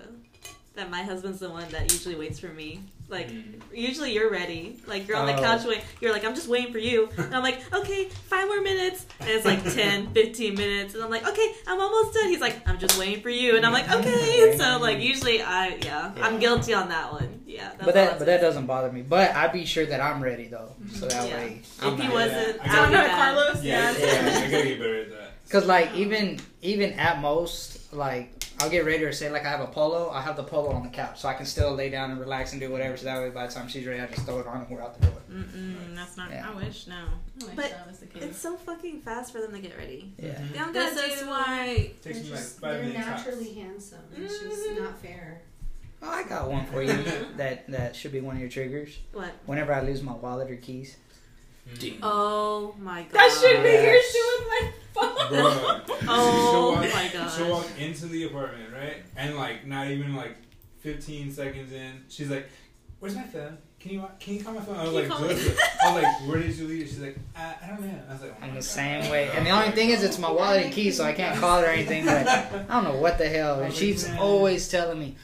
that 0.75 0.89
my 0.89 1.03
husband's 1.03 1.39
the 1.39 1.49
one 1.49 1.69
that 1.69 1.91
usually 1.91 2.15
waits 2.15 2.39
for 2.39 2.47
me. 2.47 2.79
Like, 3.09 3.29
Mm. 3.29 3.61
usually 3.71 4.11
you're 4.13 4.31
ready. 4.31 4.79
Like, 4.87 5.07
you're 5.07 5.17
on 5.17 5.27
the 5.27 5.35
Oh. 5.35 5.41
couch 5.41 5.65
waiting. 5.65 5.83
You're 6.01 6.11
like, 6.11 6.25
I'm 6.25 6.33
just 6.33 6.47
waiting 6.47 6.71
for 6.71 6.79
you. 6.79 7.09
And 7.17 7.35
I'm 7.35 7.43
like, 7.43 7.59
okay, 7.71 8.05
five 8.27 8.47
more 8.47 8.61
minutes. 8.61 9.05
And 9.19 9.29
it's 9.29 9.45
like 9.45 9.61
10, 9.75 10.13
15 10.13 10.55
minutes. 10.55 10.95
And 10.95 11.03
I'm 11.03 11.11
like, 11.11 11.27
okay, 11.27 11.53
I'm 11.67 11.79
almost 11.79 12.15
done. 12.15 12.29
He's 12.29 12.41
like, 12.41 12.67
I'm 12.67 12.79
just 12.79 12.97
waiting 12.97 13.21
for 13.21 13.29
you. 13.29 13.55
And 13.55 13.65
I'm 13.65 13.73
like, 13.73 13.91
okay. 13.91 14.55
So, 14.57 14.79
like, 14.79 14.99
usually 14.99 15.43
I, 15.43 15.77
yeah, 15.83 16.11
I'm 16.21 16.39
guilty 16.39 16.73
on 16.73 16.89
that 16.89 17.11
one. 17.11 17.41
Yeah. 17.45 17.71
But 17.83 17.93
that 17.93 18.17
but 18.17 18.25
that 18.25 18.41
doesn't 18.41 18.65
bother 18.65 18.91
me. 18.91 19.03
But 19.03 19.35
I'd 19.35 19.51
be 19.53 19.65
sure 19.65 19.85
that 19.85 20.01
I'm 20.01 20.23
ready 20.23 20.47
though, 20.47 20.71
so 20.91 21.05
that 21.07 21.27
Yeah. 21.27 21.35
way 21.37 21.59
If 21.61 21.83
I'm 21.83 21.97
he 21.97 22.03
not- 22.05 22.13
wasn't, 22.13 22.59
I 22.61 22.63
I 22.63 22.67
got 22.67 22.81
would 22.81 22.87
be 22.89 22.93
Not 22.95 23.07
mad. 23.07 23.35
Carlos. 23.35 23.63
Yeah, 23.63 23.91
Yeah. 23.91 24.05
yeah. 24.05 24.27
I 24.47 24.51
gotta 24.51 24.63
get 24.63 24.79
better 24.79 25.01
at 25.01 25.11
that. 25.11 25.22
Cause 25.49 25.65
like 25.65 25.93
even 25.95 26.39
even 26.61 26.93
at 26.93 27.21
most 27.21 27.93
like 27.93 28.31
I'll 28.59 28.69
get 28.69 28.85
ready 28.85 28.99
to 29.05 29.13
say 29.13 29.29
like 29.29 29.45
I 29.45 29.49
have 29.49 29.59
a 29.61 29.67
polo, 29.67 30.09
I 30.09 30.21
have 30.21 30.35
the 30.35 30.43
polo 30.43 30.71
on 30.71 30.83
the 30.83 30.89
couch 30.89 31.19
so 31.21 31.27
I 31.27 31.33
can 31.33 31.45
still 31.45 31.73
lay 31.75 31.89
down 31.89 32.11
and 32.11 32.19
relax 32.19 32.53
and 32.53 32.61
do 32.61 32.71
whatever. 32.71 32.95
So 32.97 33.05
that 33.05 33.19
way 33.21 33.29
by 33.29 33.45
the 33.47 33.53
time 33.53 33.67
she's 33.67 33.85
ready, 33.85 33.99
I 34.01 34.07
just 34.07 34.25
throw 34.25 34.39
it 34.39 34.47
on 34.47 34.61
and 34.61 34.69
we're 34.69 34.81
out 34.81 34.99
the 34.99 35.05
door. 35.07 35.15
Mm-mm, 35.31 35.95
that's 35.95 36.17
not. 36.17 36.29
Yeah. 36.31 36.47
I 36.49 36.55
wish 36.55 36.87
no. 36.87 36.95
I 36.95 37.45
wish 37.45 37.55
But 37.55 37.69
that 37.71 37.87
was 37.87 37.99
the 37.99 38.05
case. 38.07 38.23
It's 38.23 38.39
so 38.39 38.55
fucking 38.55 39.01
fast 39.01 39.31
for 39.31 39.41
them 39.41 39.51
to 39.53 39.59
get 39.59 39.77
ready. 39.77 40.13
Yeah. 40.17 40.39
They 40.51 40.57
don't 40.59 40.73
this 40.73 40.95
gotta 40.95 41.13
is 41.13 41.19
do- 41.21 41.27
why. 41.27 41.91
Takes 42.01 42.17
me 42.17 42.23
They're, 42.23 42.31
like 42.31 42.39
just, 42.39 42.61
they're 42.61 42.83
minutes. 42.83 43.05
tops. 43.05 43.25
naturally 43.25 43.53
handsome. 43.53 43.99
It's 44.17 44.39
just 44.39 44.69
Mhm. 44.69 44.79
not 44.81 44.99
fair. 45.01 45.41
Oh, 46.01 46.09
I 46.09 46.23
got 46.23 46.49
one 46.49 46.65
for 46.67 46.81
you 46.81 46.93
that 47.37 47.69
that 47.69 47.95
should 47.95 48.11
be 48.11 48.21
one 48.21 48.35
of 48.35 48.41
your 48.41 48.49
triggers. 48.49 48.97
What? 49.13 49.31
Whenever 49.45 49.73
I 49.73 49.81
lose 49.81 50.01
my 50.01 50.13
wallet 50.13 50.49
or 50.49 50.55
keys. 50.55 50.97
Oh 52.01 52.75
my 52.79 53.03
god. 53.03 53.11
That 53.11 53.31
should 53.41 53.63
be 53.63 53.69
Yes. 53.69 53.83
yours 53.83 54.13
too 54.13 54.45
with 54.49 54.73
oh 54.97 55.15
my 55.19 55.83
phone. 55.85 55.85
Bro, 55.85 55.97
Oh 56.07 56.49
she'll 56.51 56.71
walk, 56.71 56.79
my 56.93 57.09
gosh. 57.11 57.35
She'll 57.37 57.49
walk 57.49 57.67
into 57.79 58.05
the 58.07 58.23
apartment, 58.25 58.69
right? 58.73 58.97
And 59.15 59.35
like 59.35 59.65
not 59.65 59.87
even 59.87 60.15
like 60.15 60.35
15 60.81 61.31
seconds 61.31 61.71
in, 61.71 62.03
she's 62.09 62.29
like, 62.29 62.47
"Where's 62.99 63.15
my 63.15 63.23
phone? 63.23 63.57
Can 63.79 63.91
you 63.93 64.05
can 64.19 64.35
you 64.35 64.43
call 64.43 64.53
my 64.53 64.61
phone?" 64.61 64.75
I 64.75 64.83
was 64.83 64.91
Can 64.91 64.99
like, 65.01 65.09
call 65.09 65.21
me? 65.21 65.27
"Listen." 65.29 65.55
I 65.83 65.93
was 65.93 66.03
like, 66.03 66.27
"Where 66.29 66.39
did 66.41 66.55
you 66.55 66.67
leave?" 66.67 66.81
it?" 66.83 66.87
She's 66.89 66.99
like, 66.99 67.17
"I, 67.35 67.55
I 67.63 67.67
don't 67.69 67.81
know." 67.81 67.99
I 68.09 68.13
was 68.13 68.21
like, 68.21 68.31
oh 68.31 68.43
I'm 68.43 68.49
the 68.49 68.55
God. 68.55 68.63
same 68.63 69.09
way. 69.11 69.29
And 69.31 69.45
the 69.45 69.49
only 69.51 69.71
thing 69.71 69.89
is, 69.89 70.03
it's 70.03 70.19
my 70.19 70.31
wallet 70.31 70.63
and 70.65 70.73
keys, 70.73 70.97
so 70.97 71.03
I 71.05 71.13
can't 71.13 71.39
call 71.39 71.59
her 71.61 71.65
or 71.67 71.69
anything. 71.69 72.05
But 72.05 72.27
I 72.27 72.65
don't 72.69 72.83
know 72.83 72.97
what 72.99 73.17
the 73.17 73.27
hell. 73.29 73.59
And 73.63 73.73
she's 73.73 74.07
always 74.17 74.67
telling 74.69 74.99
me, 74.99 75.15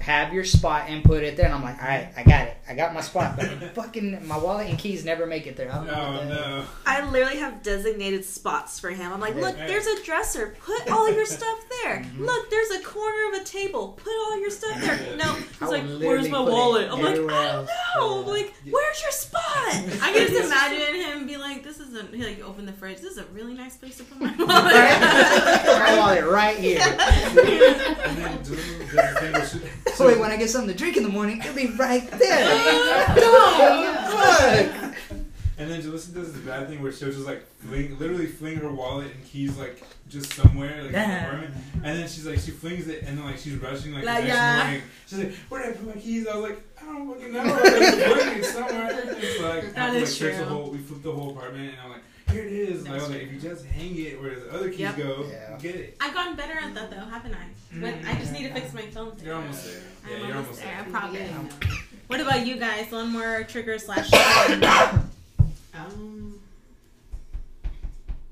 "Have 0.00 0.32
your 0.32 0.44
spot 0.44 0.86
and 0.88 1.02
put 1.04 1.22
it 1.24 1.36
there." 1.36 1.46
And 1.46 1.54
I'm 1.54 1.62
like, 1.62 1.80
"All 1.82 1.88
right, 1.88 2.08
I 2.16 2.22
got 2.22 2.48
it. 2.48 2.56
I 2.68 2.74
got 2.74 2.94
my 2.94 3.00
spot." 3.00 3.36
But 3.36 3.48
fucking 3.74 4.26
my 4.26 4.36
wallet 4.38 4.68
and 4.68 4.78
keys 4.78 5.04
never 5.04 5.26
make 5.26 5.46
it 5.46 5.56
there. 5.56 5.70
I 5.72 5.76
don't 5.76 5.86
know. 5.86 5.92
What 6.12 6.28
the 6.28 6.34
hell. 6.34 6.56
no! 6.58 6.64
I 6.86 7.10
literally 7.10 7.38
have 7.38 7.62
designated 7.62 8.24
spots 8.24 8.78
for 8.80 8.90
him. 8.90 9.12
I'm 9.12 9.20
like, 9.20 9.34
Yeah. 9.34 9.42
look, 9.42 9.56
there's 9.56 9.86
a 9.86 10.02
dresser. 10.04 10.56
Put 10.64 10.90
all 10.90 11.12
your 11.12 11.26
stuff 11.38 11.58
there. 11.82 11.98
Mhm. 12.00 12.20
Look, 12.26 12.50
there's 12.50 12.70
a 12.70 12.80
corner 12.82 13.34
of 13.34 13.40
a 13.40 13.44
table. 13.44 13.98
Put 14.02 14.12
all 14.12 14.40
your 14.40 14.50
stuff 14.50 14.80
there. 14.80 15.16
No, 15.16 15.24
I 15.32 15.36
he's 15.60 15.60
like, 15.70 15.84
where's 16.00 16.28
my 16.28 16.40
wallet? 16.40 16.88
I'm 16.90 17.00
like, 17.02 17.12
I 17.14 17.16
don't 17.16 17.66
know. 17.66 18.20
I'm 18.22 18.26
like, 18.26 18.54
where's 18.68 19.02
your 19.02 19.10
spot? 19.12 19.42
I 20.02 20.12
can 20.12 20.28
just 20.28 20.44
imagine 20.46 20.94
him 20.94 21.26
be 21.26 21.36
like, 21.36 21.62
"This 21.64 21.78
is 21.80 21.94
a 21.94 22.04
he 22.14 22.24
like 22.24 22.42
open 22.44 22.66
the 22.66 22.72
fridge. 22.72 22.98
This 23.00 23.12
is 23.12 23.18
a 23.18 23.24
really 23.26 23.54
nice 23.54 23.76
place 23.76 23.96
to 23.98 24.04
put 24.04 24.20
my 24.20 24.34
wallet." 24.38 24.46
my 24.48 25.96
wallet 25.98 26.24
right 26.24 26.56
here. 26.56 26.78
And 26.80 28.16
then 28.18 28.42
do 28.42 28.50
the 28.56 28.56
thing 29.20 29.32
where 29.32 29.46
she- 29.46 29.60
So 29.94 30.06
wait, 30.06 30.18
when 30.20 30.30
I 30.30 30.36
get 30.36 30.48
something 30.50 30.70
to 30.70 30.76
drink 30.76 30.96
in 30.96 31.02
the 31.02 31.08
morning, 31.08 31.40
it'll 31.40 31.54
be 31.54 31.66
right 31.68 32.08
there. 32.18 32.38
Yeah. 33.18 34.08
Fuck. 34.10 34.94
And 35.58 35.68
then 35.68 35.82
Jalissa 35.82 36.14
does 36.14 36.32
this 36.32 36.42
bad 36.42 36.68
thing 36.68 36.80
where 36.80 36.92
she'll 36.92 37.10
just 37.10 37.26
like 37.26 37.44
fling, 37.58 37.98
literally 37.98 38.26
fling 38.26 38.56
her 38.58 38.70
wallet 38.70 39.10
and 39.12 39.24
keys 39.24 39.56
like 39.58 39.82
just 40.08 40.32
somewhere 40.34 40.76
like 40.84 40.86
in 40.86 40.92
the 40.92 41.18
apartment. 41.18 41.54
And 41.82 41.98
then 41.98 42.08
she's 42.08 42.26
like, 42.26 42.38
she 42.38 42.52
flings 42.52 42.86
it 42.86 43.02
and 43.02 43.18
then 43.18 43.24
like 43.24 43.38
she's 43.38 43.54
rushing 43.56 43.92
like, 43.92 44.04
Like, 44.04 44.18
the 44.22 44.28
next 44.28 44.36
yeah. 44.36 44.62
morning. 44.62 44.82
She's 45.08 45.18
like, 45.18 45.34
where 45.48 45.62
did 45.64 45.74
I 45.74 45.76
put 45.78 45.86
my 45.96 46.00
keys? 46.00 46.26
I 46.28 46.36
was 46.36 46.50
like, 46.50 46.62
I 46.80 46.84
don't 46.84 47.08
fucking 47.12 47.32
know. 47.32 47.40
I 47.40 47.44
was 47.44 47.62
like, 48.24 48.44
somewhere. 48.44 48.90
It's 49.18 49.40
like, 49.40 49.74
That 49.74 49.90
I 49.90 49.94
is 49.96 50.02
like, 50.02 50.08
search 50.32 50.36
the 50.38 50.44
whole, 50.44 50.70
we 50.70 50.78
flipped 50.78 51.02
the 51.02 51.10
whole 51.12 51.30
apartment 51.30 51.70
and 51.70 51.76
I'm 51.82 51.90
like, 51.90 52.02
here 52.30 52.42
it 52.44 52.52
is. 52.52 52.84
Like, 52.84 52.92
I 52.92 52.94
was 52.96 53.10
like, 53.10 53.22
if 53.22 53.32
you 53.32 53.38
just 53.40 53.64
hang 53.66 53.96
it 53.98 54.20
where 54.20 54.38
the 54.38 54.52
other 54.52 54.68
keys 54.70 54.80
Yep. 54.80 54.96
go, 54.96 55.26
Yeah. 55.30 55.56
get 55.58 55.74
it. 55.76 55.96
I've 56.00 56.14
gotten 56.14 56.36
better 56.36 56.54
at 56.58 56.74
that 56.74 56.90
though, 56.90 56.96
haven't 57.06 57.34
I? 57.34 57.46
But 57.80 57.94
I 58.06 58.14
just 58.18 58.32
need 58.32 58.48
to 58.48 58.54
fix 58.54 58.72
my 58.72 58.82
phone. 58.82 59.12
You're 59.22 59.34
almost 59.34 59.64
there. 59.64 59.82
I'm 60.04 60.10
Yeah, 60.10 60.16
you're 60.28 60.36
almost 60.36 60.36
almost 60.46 60.62
there. 60.62 60.76
there. 60.76 60.86
I 60.86 60.98
probably. 61.00 61.18
Yeah. 61.20 61.76
What 62.06 62.20
about 62.20 62.46
you 62.46 62.56
guys? 62.56 62.90
One 62.90 63.10
more 63.12 63.44
trigger 63.44 63.78
slash. 63.78 64.10
Um. 65.74 66.40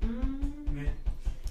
Mm, 0.03 0.87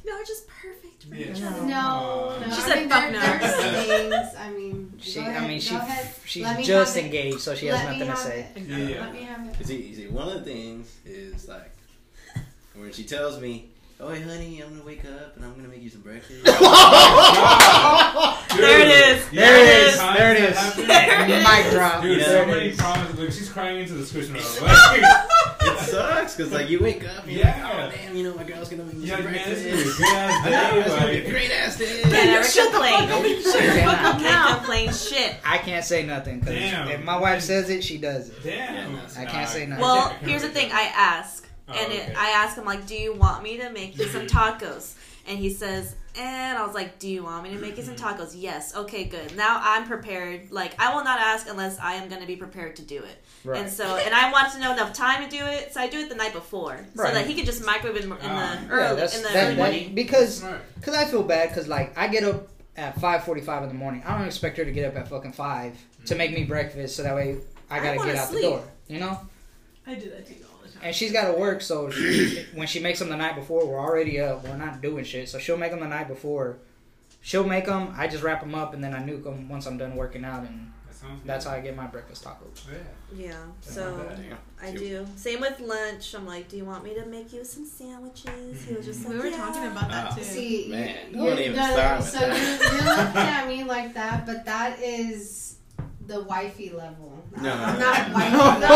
No, 0.05 0.24
just 0.26 0.47
perfect 0.49 1.05
for 1.05 1.14
Yeah. 1.14 1.32
each 1.32 1.42
other. 1.42 1.62
no, 1.62 2.38
no. 2.40 2.47
She 2.47 2.53
I 2.62 2.68
said 2.68 2.78
mean, 2.78 2.88
fuck 2.88 3.11
there, 3.11 3.12
no. 3.12 4.11
Things. 4.11 4.34
I 4.38 4.51
mean, 4.51 4.92
She, 5.01 5.14
go 5.14 5.20
ahead, 5.26 5.42
I 5.42 5.49
mean, 5.49 5.61
she, 5.61 5.76
she's 6.24 6.42
Let 6.44 6.59
me 6.59 6.64
just 6.64 6.94
have 6.97 7.05
it. 7.05 7.07
engaged, 7.07 7.40
so 7.40 7.55
she 7.55 7.66
has 7.66 7.76
Let 7.84 7.92
nothing 7.99 8.09
to 8.09 8.16
say. 8.16 8.47
it. 8.57 8.62
Yeah, 8.62 8.76
yeah. 8.78 9.01
Let 9.03 9.12
me 9.12 9.22
have 9.22 9.61
it. 9.61 9.66
See, 9.66 9.94
see, 9.94 10.09
one 10.09 10.28
of 10.28 10.34
the 10.44 10.51
things 10.51 10.92
is 11.05 11.49
like 11.49 11.70
when 12.79 12.93
she 12.93 13.05
tells 13.05 13.41
me, 13.41 13.68
"Oh, 14.01 14.11
hey, 14.11 14.22
honey, 14.22 14.61
I'm 14.62 14.70
gonna 14.70 14.85
wake 14.85 15.05
up 15.05 15.37
and 15.37 15.45
I'm 15.45 15.55
gonna 15.57 15.68
make 15.68 15.83
you 15.83 15.91
some 15.91 16.03
breakfast." 16.03 16.45
There 18.57 18.81
it 18.81 18.89
is. 18.89 19.29
There 19.31 19.55
it 19.57 19.99
how 19.99 20.12
is. 20.14 20.14
many 20.14 20.18
There 20.18 20.35
it 20.35 20.41
is. 20.51 20.57
times 20.57 20.79
is. 20.79 20.87
that 20.87 21.09
happened? 21.11 21.64
Mic 21.64 21.72
drop. 21.72 22.03
Dude, 22.03 22.18
Yeah. 22.20 22.27
so 22.27 22.47
many 22.47 22.68
is. 22.70 22.77
promises. 22.79 23.18
Look, 23.18 23.33
she's 23.33 23.49
crying 23.51 23.81
into 23.81 23.95
the 23.95 24.05
squishmallow. 24.05 24.62
Like, 25.59 25.72
it 25.72 25.79
sucks 25.91 26.37
because 26.37 26.53
like 26.53 26.68
you 26.70 26.79
wake 26.81 27.05
up, 27.09 27.24
and 27.24 27.33
you're 27.33 27.41
Yeah. 27.45 27.64
like, 27.64 27.93
"Oh, 27.93 27.97
damn, 27.97 28.16
you 28.16 28.22
know 28.24 28.35
my 28.35 28.45
girl's 28.45 28.68
gonna 28.68 28.85
make 28.85 28.95
me 28.95 29.07
yeah, 29.07 29.16
some 29.16 29.24
man, 29.24 29.33
breakfast." 29.35 29.62
this 29.64 29.74
is 29.87 29.95
a 29.95 29.99
good 30.03 30.14
ass 30.14 30.47
I 30.47 30.51
know, 30.51 30.79
it's 30.81 30.89
gonna 30.89 31.07
be 31.07 31.12
day. 31.12 31.27
a 31.27 31.31
great 31.31 31.51
ass 31.51 31.77
day. 31.79 32.01
Yeah, 32.03 32.09
never 32.24 32.45
shut 32.49 32.72
the 32.72 32.79
fuck 32.79 32.99
complain. 32.99 33.11
up 33.11 33.24
and 33.24 33.43
Shut 33.43 33.53
shut 33.53 33.62
the 33.74 33.81
fuck 33.83 33.99
up 34.01 34.18
Can't 34.18 34.22
now. 34.22 34.57
complain 34.57 34.93
shit. 34.93 35.37
I 35.45 35.59
can't 35.59 35.85
say 35.85 36.07
nothing 36.07 36.39
because 36.41 36.55
Damn. 36.55 36.89
if 36.89 37.03
my 37.05 37.18
wife 37.18 37.43
says 37.43 37.68
it, 37.68 37.83
she 37.83 37.99
does 37.99 38.29
it. 38.29 38.43
damn. 38.45 38.95
Yeah, 38.95 39.01
I 39.18 39.24
can't 39.24 39.49
say 39.49 39.66
nothing. 39.66 39.83
Well, 39.83 40.11
here's 40.22 40.43
the 40.43 40.49
thing. 40.51 40.70
I 40.72 40.83
ask, 40.95 41.45
Oh, 41.69 41.73
and 41.73 41.93
okay. 41.93 41.97
it, 42.12 42.17
I 42.17 42.31
ask 42.31 42.57
him 42.57 42.64
like, 42.64 42.87
"Do 42.87 42.95
you 42.95 43.12
want 43.12 43.43
me 43.43 43.57
to 43.59 43.71
make 43.71 43.99
you 43.99 44.07
some 44.07 44.27
tacos?" 44.27 44.95
And 45.29 45.39
he 45.41 45.51
says, 45.51 45.97
and 46.17 46.57
I 46.57 46.64
was 46.64 46.75
like, 46.75 47.01
"Do 47.01 47.09
you 47.09 47.25
want 47.25 47.43
me 47.43 47.51
to 47.51 47.59
make 47.59 47.77
you 47.77 47.83
some 47.83 47.97
tacos?" 48.05 48.35
Yes. 48.37 48.77
Okay, 48.77 49.05
good. 49.05 49.37
Now 49.37 49.61
I'm 49.62 49.85
prepared. 49.87 50.53
Like 50.53 50.81
I 50.81 50.95
will 50.95 51.03
not 51.05 51.19
ask 51.19 51.49
unless 51.49 51.79
I 51.81 51.95
am 51.95 52.09
going 52.09 52.21
to 52.21 52.27
be 52.27 52.37
prepared 52.37 52.77
to 52.77 52.83
do 52.83 52.99
it. 53.03 53.23
Right. 53.45 53.61
And 53.61 53.71
so, 53.71 53.97
and 53.97 54.14
I 54.14 54.31
want 54.33 54.53
to 54.53 54.61
know 54.61 54.73
enough 54.73 54.93
time 54.93 55.29
to 55.29 55.31
do 55.37 55.45
it, 55.45 55.73
so 55.75 55.81
I 55.81 55.89
do 55.89 55.99
it 55.99 56.09
the 56.09 56.14
night 56.14 56.33
before, 56.33 56.79
so 56.95 57.03
that 57.03 57.27
he 57.27 57.35
can 57.35 57.45
just 57.45 57.64
microwave 57.67 57.97
it 57.97 58.05
in, 58.05 58.12
in 58.12 58.19
Ah. 58.23 58.59
the 58.61 58.69
early, 58.73 58.83
yeah, 58.83 58.95
that's 58.95 59.17
in 59.17 59.23
the 59.23 59.29
that, 59.31 59.45
early 59.47 59.55
that- 59.55 59.61
morning. 59.61 59.95
because 59.95 60.45
cause 60.83 60.95
I 60.95 61.05
feel 61.05 61.23
bad 61.23 61.49
because 61.51 61.67
like 61.69 61.97
I 61.99 62.07
get 62.09 62.23
up 62.25 62.49
at 62.77 63.01
five 63.01 63.25
forty 63.25 63.41
five 63.41 63.62
in 63.64 63.69
the 63.69 63.75
morning. 63.75 64.03
I 64.07 64.17
don't 64.17 64.27
expect 64.27 64.57
her 64.59 64.64
to 64.64 64.71
get 64.73 64.85
up 64.85 64.97
at 64.97 65.09
fucking 65.09 65.33
five 65.33 65.77
to 66.07 66.14
make 66.14 66.33
me 66.33 66.45
breakfast 66.45 66.95
so 66.97 67.03
that 67.03 67.14
way 67.17 67.39
I 67.71 67.79
I 67.79 67.83
gotta 67.83 67.97
wanna 67.99 68.12
get 68.12 68.21
out 68.23 68.29
sleep. 68.29 68.43
the 68.43 68.49
door. 68.51 68.64
You 68.87 69.01
know. 69.01 69.19
I 69.89 69.95
do 69.95 70.11
that 70.11 70.27
to 70.27 70.35
you 70.87 70.93
all 70.93 70.95
the 70.95 70.95
time. 70.95 70.95
And 70.95 70.95
she's 70.97 71.12
got 71.12 71.32
to 71.32 71.39
work, 71.39 71.61
so 71.62 71.91
she, 71.91 72.47
when 72.55 72.66
she 72.66 72.80
makes 72.80 72.99
them 72.99 73.09
the 73.09 73.16
night 73.16 73.34
before, 73.37 73.66
we're 73.66 73.78
already 73.80 74.20
up. 74.20 74.45
We're 74.45 74.57
not 74.57 74.80
doing 74.80 75.05
shit, 75.05 75.28
so 75.28 75.39
she'll 75.39 75.57
make 75.59 75.70
them 75.70 75.80
the 75.80 75.89
night 75.89 76.09
before. 76.09 76.59
She'll 77.20 77.47
make 77.47 77.66
them. 77.66 77.93
I 77.97 78.07
just 78.07 78.22
wrap 78.22 78.41
them 78.41 78.55
up, 78.55 78.74
and 78.74 78.82
then 78.84 78.95
I 78.95 79.01
nuke 79.01 79.24
them 79.24 79.49
once 79.49 79.66
I'm 79.66 79.78
done 79.78 79.97
working 79.97 80.24
out, 80.24 80.43
and 80.45 80.72
That 80.87 80.95
sounds 80.95 81.20
that's 81.24 81.45
how 81.45 81.53
I 81.53 81.61
get 81.61 81.74
my 81.76 81.87
breakfast 81.89 82.24
tacos. 82.24 82.62
Yeah. 82.70 82.78
Yeah. 83.26 83.37
That's 83.62 83.74
So. 83.74 84.11
I 84.62 84.70
do. 84.72 85.07
Same 85.16 85.41
with 85.41 85.59
lunch. 85.61 86.14
I'm 86.14 86.24
like, 86.26 86.49
"Do 86.49 86.57
you 86.57 86.64
want 86.64 86.82
me 86.84 86.95
to 86.95 87.05
make 87.07 87.32
you 87.32 87.45
some 87.45 87.66
sandwiches?" 87.66 88.64
He 88.64 88.74
was 88.74 88.87
just 88.87 89.05
like, 89.05 89.12
we 89.14 89.18
were 89.18 89.26
"Yeah." 89.26 89.37
talking 89.39 89.66
about 89.70 89.91
that 89.91 90.12
Ah. 90.12 90.14
too. 90.14 90.22
See, 90.22 90.68
Man, 90.70 91.12
don't 91.12 91.39
even 91.39 91.57
no, 91.57 91.72
start 91.72 91.99
with 91.99 92.09
so 92.09 92.18
that. 92.20 92.37
You, 92.39 92.76
you're 92.76 92.97
looking 92.97 93.16
at 93.16 93.49
me 93.55 93.64
like 93.64 93.93
that, 93.95 94.24
but 94.24 94.45
that 94.47 94.78
is 94.80 95.56
the 96.07 96.23
wifey 96.23 96.71
level. 96.71 97.23
No, 97.41 97.53
I'm 97.53 97.79
no, 97.79 97.85
not 97.85 98.09
no. 98.09 98.15
wifey. 98.15 98.61
No. 98.61 98.73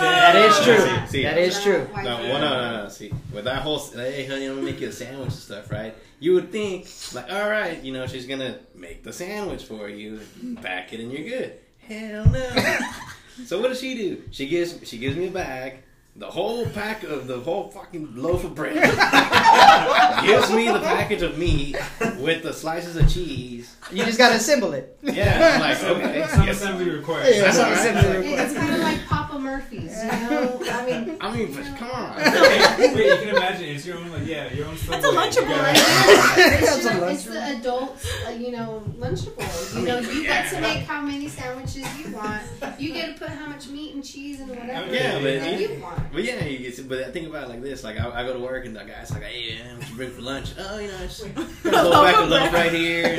That 0.00 0.36
is 0.36 0.64
true. 0.64 0.78
See, 1.06 1.12
see, 1.12 1.22
That 1.24 1.38
is 1.38 1.62
true. 1.62 1.86
Wifey. 1.92 2.08
No, 2.08 2.16
well, 2.18 2.40
no, 2.40 2.48
no, 2.50 2.82
no. 2.84 2.88
See, 2.88 3.12
with 3.32 3.44
that 3.44 3.62
whole, 3.62 3.78
hey, 3.78 4.26
honey, 4.26 4.46
I'm 4.46 4.54
gonna 4.56 4.66
make 4.66 4.80
you 4.80 4.88
a 4.88 4.92
sandwich 4.92 5.28
and 5.28 5.32
stuff, 5.32 5.70
right? 5.70 5.94
You 6.20 6.34
would 6.34 6.52
think, 6.52 6.86
like, 7.14 7.30
all 7.32 7.48
right, 7.48 7.82
you 7.82 7.92
know, 7.92 8.06
she's 8.06 8.26
gonna 8.26 8.58
make 8.74 9.02
the 9.02 9.12
sandwich 9.12 9.64
for 9.64 9.88
you, 9.88 10.20
pack 10.62 10.92
it, 10.92 11.00
and 11.00 11.10
you're 11.12 11.28
good. 11.28 11.58
Hell 11.78 12.24
no. 12.26 12.50
so 13.44 13.60
what 13.60 13.68
does 13.68 13.80
she 13.80 13.94
do? 13.94 14.22
She 14.30 14.46
gives, 14.46 14.86
she 14.88 14.98
gives 14.98 15.16
me 15.16 15.28
a 15.28 15.30
bag, 15.30 15.78
the 16.20 16.26
whole 16.26 16.66
pack 16.66 17.02
of 17.02 17.26
the 17.26 17.40
whole 17.40 17.70
fucking 17.70 18.14
loaf 18.14 18.44
of 18.44 18.54
bread, 18.54 18.74
gives 20.22 20.52
me 20.52 20.66
the 20.70 20.78
package 20.82 21.22
of 21.22 21.38
meat 21.38 21.74
with 22.18 22.42
the 22.42 22.52
slices 22.52 22.94
of 22.94 23.10
cheese. 23.10 23.74
You 23.90 24.04
just 24.04 24.18
gotta 24.18 24.34
assemble 24.34 24.74
it. 24.74 24.98
Yeah, 25.02 25.54
I'm 25.54 25.60
like, 25.62 25.76
Some, 25.78 25.96
okay, 25.96 26.26
some 26.28 26.46
yes. 26.46 26.56
assembly 26.60 26.90
required. 26.90 27.34
Yeah, 27.34 27.40
That's 27.40 27.56
some 27.56 27.64
all 27.64 27.72
right. 27.72 27.96
assembly 27.96 28.34
It's 28.34 28.54
kind 28.54 28.74
of 28.74 28.80
like 28.80 28.98
Papa 29.30 29.42
Papa 29.42 29.42
Murphy's. 29.42 29.96
You 30.02 30.10
know, 30.10 30.60
I 30.70 30.86
mean, 30.86 31.16
I 31.20 31.34
mean, 31.36 31.52
but 31.54 31.64
come 31.78 31.90
on. 31.90 32.16
Wait, 32.16 33.06
you 33.06 33.16
can 33.26 33.36
imagine 33.36 33.68
it's 33.68 33.86
your 33.86 33.98
own 33.98 34.10
like 34.10 34.26
yeah, 34.26 34.52
your 34.52 34.66
own. 34.66 34.76
That's 34.88 35.04
a 35.04 35.08
Lunchable, 35.08 35.48
You 35.48 35.54
right 35.54 35.76
gotta- 35.76 36.40
it's, 36.52 36.60
That's 36.60 36.86
a 36.86 36.98
your- 36.98 37.08
it's 37.10 37.24
lunchable. 37.26 37.32
the 37.32 37.58
adults, 37.58 38.06
uh, 38.26 38.30
you 38.30 38.50
know, 38.52 38.82
lunchable. 38.98 39.78
You 39.80 39.86
know, 39.86 39.98
you 40.00 40.22
get 40.24 40.50
to 40.50 40.60
make 40.60 40.78
how 40.84 41.00
many 41.00 41.28
sandwiches 41.28 41.86
you 41.98 42.14
want. 42.14 42.42
You 42.78 42.92
get 42.92 43.14
to 43.16 43.20
put 43.20 43.28
how 43.30 43.46
much 43.46 43.68
meat 43.68 43.94
and 43.94 44.04
cheese 44.04 44.40
and 44.40 44.48
whatever 44.50 44.92
Yeah, 44.92 45.18
but 45.20 45.58
you- 45.60 45.68
you 45.68 45.80
want. 45.82 46.12
But 46.12 46.24
yeah, 46.24 46.44
you 46.44 46.58
get, 46.58 46.88
but 46.88 46.98
I 47.04 47.10
think 47.10 47.28
about 47.28 47.44
it 47.44 47.50
like 47.50 47.62
this: 47.62 47.84
like 47.84 47.98
I, 48.00 48.10
I 48.10 48.24
go 48.24 48.32
to 48.32 48.40
work 48.40 48.64
and 48.66 48.74
the 48.74 48.80
guy's 48.84 49.10
like, 49.12 49.22
"Hey, 49.22 49.54
man, 49.62 49.78
what 49.78 49.88
you 49.88 49.94
bring 49.96 50.10
for 50.10 50.22
lunch?" 50.22 50.52
Oh, 50.58 50.78
you 50.78 50.88
know, 50.88 50.98
just 50.98 51.22
go 51.62 51.90
back 52.02 52.16
a 52.16 52.22
loaf 52.24 52.52
right 52.52 52.72
here. 52.72 53.16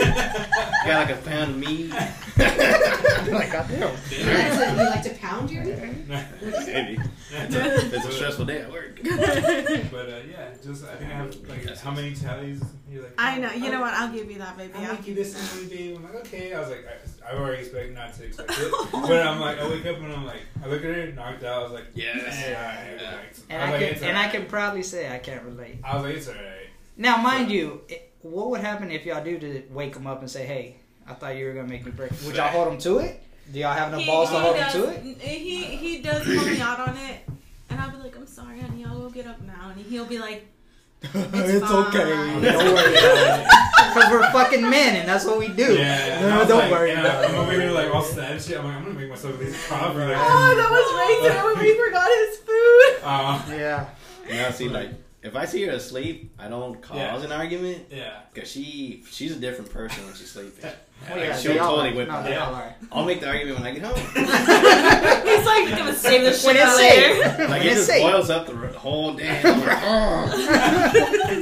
Got 0.86 1.08
like 1.08 1.18
a 1.18 1.22
pound 1.22 1.52
of 1.52 1.58
meat. 1.58 1.90
like, 1.92 3.52
goddamn. 3.52 3.96
You 4.12 4.26
like 4.26 4.52
to, 4.52 4.76
you 4.78 4.90
like 4.90 5.04
to 5.04 5.10
pound 5.16 5.50
your 5.52 5.64
meat? 5.64 6.10
Maybe 6.12 7.00
it's 7.32 8.06
a, 8.06 8.12
stressful 8.12 8.46
day 8.46 8.62
at 8.62 8.72
work. 8.72 9.00
But 9.92 10.10
uh, 10.10 10.20
yeah, 10.30 10.50
just 10.64 10.86
I 10.86 10.96
think 10.96 11.12
I 11.12 11.16
have 11.16 11.50
like 11.50 11.78
how 11.78 11.92
many 11.92 12.14
tallies? 12.14 12.62
You're 12.90 13.04
like, 13.04 13.14
I 13.18 13.38
know. 13.38 13.52
You 13.52 13.72
know 13.72 13.80
what? 13.82 13.94
I'll 13.94 14.12
give 14.12 14.30
you 14.30 14.38
that, 14.40 14.58
baby. 14.58 14.74
I'll 14.76 14.86
I'll 14.86 14.94
make 14.96 15.08
you 15.08 15.16
this 15.16 15.60
and 15.62 15.70
babe. 15.70 15.98
I'm 15.98 16.04
like, 16.04 16.16
okay. 16.16 16.54
I 16.54 16.60
was 16.60 16.70
like, 16.70 16.86
I, 16.86 17.32
I 17.32 17.38
already 17.38 17.62
expect 17.62 17.94
not 17.94 18.14
to 18.16 18.26
expect 18.26 18.52
it, 18.52 18.72
but 18.92 19.26
I'm 19.28 19.40
like, 19.40 19.60
I 19.60 19.70
wake 19.70 19.86
up 19.86 19.98
and 19.98 20.12
I'm 20.14 20.26
like, 20.26 20.42
I 20.64 20.68
look 20.68 20.84
at 20.84 20.96
her, 20.96 21.12
knocked 21.14 21.44
out. 21.44 21.60
I 21.60 21.64
was 21.64 21.72
like, 21.72 21.86
Yes. 21.96 22.18
yeah, 22.48 22.60
alright, 22.60 23.02
Yeah. 23.02 23.10
relax. 23.12 23.44
And 23.50 23.64
I 23.64 23.72
like, 23.72 23.80
can 23.80 23.90
it's 23.90 24.02
and 24.02 24.18
I 24.18 24.28
can 24.30 24.46
probably 24.46 24.84
say 24.84 25.14
I 25.14 25.20
can't 25.20 25.44
relate. 25.44 25.80
I 25.84 25.96
was 25.96 26.06
like, 26.06 26.16
it's 26.16 26.28
alright. 26.28 26.68
Now, 26.98 27.18
mind 27.18 27.52
you, 27.52 27.82
it, 27.88 28.14
what 28.22 28.50
would 28.50 28.62
happen 28.62 28.92
if 28.92 29.06
y'all 29.06 29.24
do 29.24 29.40
to 29.40 29.64
wake 29.72 29.94
them 29.94 30.06
up 30.08 30.20
and 30.20 30.30
say, 30.30 30.46
"Hey, 30.46 30.76
I 31.08 31.14
thought 31.14 31.36
you 31.36 31.46
were 31.46 31.54
gonna 31.54 31.68
make 31.68 31.86
me 31.86 31.92
breakfast"? 31.92 32.26
Would 32.26 32.36
y'all 32.36 32.50
hold 32.50 32.68
them 32.68 32.78
to 32.80 33.00
it? 33.00 33.24
Do 33.52 33.60
y'all 33.60 33.74
have 33.74 33.92
no 33.92 33.98
He- 34.00 34.06
balls 34.06 34.30
to 34.30 34.36
he 34.36 34.42
hold 34.42 34.56
them 34.56 34.64
does, 34.64 34.74
to 34.74 34.90
it? 34.90 35.22
He 35.22 35.64
he 35.64 35.98
does 36.02 36.24
call 36.26 36.46
me 36.46 36.62
out 36.62 36.80
on 36.80 36.96
it, 36.98 37.28
and 37.70 37.80
I'll 37.80 37.92
be 37.92 37.98
like, 37.98 38.16
I'm 38.16 38.28
sorry, 38.28 38.60
honey. 38.60 38.86
I'll 38.86 39.00
go 39.00 39.10
get 39.10 39.28
up 39.28 39.42
now, 39.42 39.72
and 39.76 39.86
he'll 39.86 40.06
be 40.06 40.20
like, 40.20 40.48
It's, 41.04 41.66
fine. 41.68 41.86
okay. 41.88 42.42
Don't 42.42 42.74
worry 42.74 42.98
about 42.98 43.40
it. 43.40 43.48
Because 43.94 44.10
we're 44.12 44.32
fucking 44.32 44.62
men, 44.70 44.96
and 44.98 45.10
that's 45.10 45.26
what 45.26 45.38
we 45.38 45.50
do. 45.50 45.74
Yeah, 45.76 45.84
and 46.20 46.34
I 46.34 46.38
No, 46.44 46.48
don't 46.48 46.60
like, 46.60 46.72
worry 46.72 46.92
and 46.92 47.00
about 47.02 47.26
I'm 47.26 47.36
over 47.36 47.52
it. 47.52 47.60
here 47.60 47.72
like 47.72 47.94
all 47.94 48.02
sad 48.04 48.32
and 48.34 48.42
shit. 48.42 48.58
I'm 48.58 48.64
like, 48.64 48.76
I'm 48.78 48.84
gonna 48.86 48.98
make 48.98 49.10
myself 49.10 49.34
at 49.34 49.40
least 49.42 49.68
coffee. 49.68 49.98
Like, 50.00 50.16
Oh, 50.18 50.56
that 50.56 50.72
was 50.72 51.24
Razor 51.26 51.44
when 51.46 51.60
we 51.60 51.86
forgot 51.86 52.08
his 52.08 52.38
food. 52.38 53.04
uh, 53.04 53.42
Yeah. 53.50 53.90
Now, 54.30 54.52
see, 54.52 54.70
like 54.70 54.92
if 55.24 55.36
I 55.36 55.44
see 55.44 55.64
her 55.66 55.74
asleep, 55.74 56.32
I 56.40 56.48
don't 56.48 56.82
cause 56.82 56.96
Yeah. 56.96 57.22
an 57.22 57.32
argument 57.34 57.88
yeah. 57.92 58.20
because 58.34 58.50
she 58.50 59.04
she's 59.12 59.36
a 59.36 59.40
different 59.40 59.70
person 59.74 60.06
when 60.06 60.14
she's 60.14 60.32
sleeping. 60.32 60.72
Oh, 61.10 61.16
yeah, 61.18 61.36
she'll 61.36 61.56
totally 61.58 61.92
are. 61.92 61.96
whip 61.96 62.08
No, 62.08 62.22
me 62.22 62.30
they 62.30 62.36
all 62.38 62.54
are. 62.54 62.76
I'll 62.92 63.06
make 63.06 63.20
the 63.22 63.28
argument 63.28 63.60
when 63.60 63.68
I 63.68 63.74
get 63.74 63.84
home. 63.84 63.96
He's 65.28 65.46
like, 65.46 65.68
I'm 65.72 65.78
gonna 65.78 65.94
save 65.96 66.22
this 66.22 66.46
When 66.46 66.56
shit 66.56 66.64
it's 66.64 66.72
for 66.74 66.78
safe. 66.80 67.18
later. 67.20 67.48
Like 67.50 67.50
When 67.50 67.62
it 67.62 67.64
just 67.74 67.88
safe. 67.88 68.02
boils 68.04 68.30
up 68.30 68.46
the 68.48 68.56
whole 68.78 69.14
day. 69.16 69.42
I'm 69.44 69.60
like, 69.62 69.80
oh. 69.84 71.38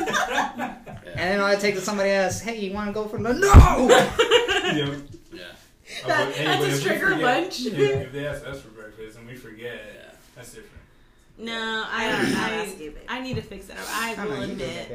And 1.16 1.32
then 1.32 1.40
all 1.42 1.48
it 1.52 1.60
takes 1.60 1.78
is 1.80 1.84
somebody 1.84 2.10
asks, 2.12 2.40
"Hey, 2.42 2.60
you 2.60 2.72
want 2.74 2.88
to 2.88 2.94
go 2.94 3.08
for 3.08 3.20
lunch?" 3.20 3.42
No. 3.42 3.48
yeah. 3.50 4.74
Yeah. 4.74 4.96
That- 6.08 6.28
But, 6.28 6.34
hey, 6.36 6.46
that's 6.46 6.64
a 6.64 6.68
if 6.70 6.82
trigger 6.84 7.08
forget- 7.10 7.22
lunch. 7.24 7.66
If, 7.66 7.74
if 7.78 8.12
they 8.14 8.26
ask 8.28 8.46
us 8.48 8.62
for 8.62 8.70
breakfast 8.70 9.18
and 9.18 9.28
we 9.28 9.36
forget, 9.36 9.82
Yeah. 9.86 10.12
that's 10.36 10.50
different. 10.50 10.70
No, 11.38 11.86
I 11.92 12.10
don't 12.10 12.36
I 12.36 12.50
ask 12.66 12.80
you, 12.80 12.92
babe. 12.92 13.04
I, 13.10 13.18
I 13.18 13.22
need 13.22 13.36
to 13.36 13.42
fix 13.42 13.68
it 13.70 13.74
up. 13.78 13.86
I 13.90 14.16
I 14.18 14.26
will 14.26 14.32
know, 14.36 14.42
you 14.42 14.48
do 14.48 14.54
admit 14.64 14.90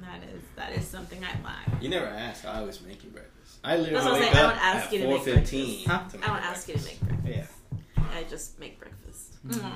that 0.00 0.20
is 0.34 0.42
that 0.56 0.72
is 0.72 0.86
something 0.86 1.22
I 1.24 1.32
lack. 1.44 1.82
You 1.82 1.88
never 1.88 2.06
ask. 2.06 2.44
I 2.44 2.58
always 2.60 2.80
make 2.82 3.02
you 3.04 3.10
breakfast. 3.10 3.34
I 3.64 3.76
literally 3.76 3.92
That's 3.94 4.04
what 4.04 4.14
I'm 4.14 4.20
wake 4.20 4.32
saying, 4.32 4.36
I 4.36 4.48
up 4.48 4.54
don't 4.54 4.64
ask 4.64 4.86
at 4.86 4.92
you 4.92 4.98
to 5.00 5.06
make 5.08 5.22
4:15 5.22 5.86
Huh? 5.86 6.08
to 6.08 6.16
I 6.18 6.26
don't 6.26 6.44
ask 6.44 6.68
you 6.68 6.74
to 6.74 6.84
make 6.84 7.00
breakfast. 7.00 7.28
Yeah. 7.36 7.46
I 8.12 8.22
just 8.24 8.58
make 8.58 8.78
breakfast. 8.78 9.46
Mm. 9.46 9.72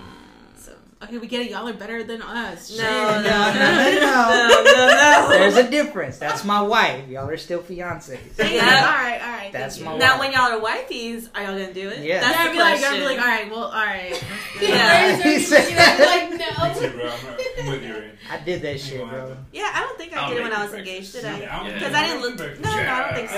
So 1.02 1.08
Okay, 1.08 1.18
we 1.18 1.26
get 1.26 1.46
it. 1.46 1.50
Y'all 1.50 1.68
are 1.68 1.72
better 1.72 2.04
than 2.04 2.22
us. 2.22 2.78
no, 2.78 2.84
no, 2.84 3.22
no, 3.22 3.22
no, 3.22 4.00
no, 4.00 4.62
no, 4.64 4.88
no. 4.88 5.28
There's 5.30 5.56
a 5.56 5.68
difference. 5.68 6.18
That's 6.18 6.44
my 6.44 6.62
wife. 6.62 7.08
Y'all 7.08 7.28
are 7.28 7.36
still 7.36 7.60
fiancés. 7.60 8.18
Yeah. 8.38 8.46
Yeah. 8.46 8.62
All 8.62 9.02
right. 9.02 9.20
All 9.20 9.28
right. 9.28 9.52
That's 9.52 9.80
my 9.80 9.94
you. 9.94 9.98
Now, 9.98 10.20
when 10.20 10.32
y'all 10.32 10.52
are 10.52 10.60
wifeys, 10.60 11.28
are 11.34 11.42
y'all 11.42 11.58
gonna 11.58 11.74
do 11.74 11.88
it? 11.88 12.04
Yeah. 12.04 12.20
That's 12.20 12.36
yeah, 12.36 12.44
the 12.44 12.50
I'd 12.50 12.52
be 12.52 12.58
like, 12.58 12.78
question. 12.78 12.94
I'd 12.94 12.98
be 12.98 13.04
like, 13.04 13.18
all 13.18 13.26
right, 13.26 13.50
well, 13.50 13.64
all 13.64 13.72
right. 13.72 14.24
Yeah. 14.60 15.22
He 15.22 15.38
said- 15.40 15.98
like 15.98 16.38
no. 16.38 16.46
I'm, 16.56 16.70
I'm 16.70 17.66
with 17.70 17.82
you, 17.82 18.04
I 18.30 18.38
did 18.38 18.62
that 18.62 18.78
shit, 18.78 19.06
bro. 19.08 19.36
Yeah, 19.52 19.70
I 19.74 19.80
don't 19.80 19.98
think 19.98 20.16
I 20.16 20.28
did 20.28 20.38
it 20.38 20.42
when 20.42 20.52
I 20.52 20.64
was 20.64 20.74
engaged, 20.74 21.12
did 21.14 21.24
I? 21.24 21.72
Because 21.72 21.94
I 21.94 22.06
didn't 22.06 22.22
look. 22.22 22.38
No, 22.38 22.70
no, 22.70 22.76
I 22.76 23.02
don't 23.02 23.14
think 23.14 23.28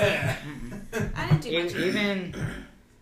so. 0.93 1.09
I 1.15 1.27
didn't 1.29 1.41
do 1.41 1.63
much. 1.63 1.75
Even 1.75 2.35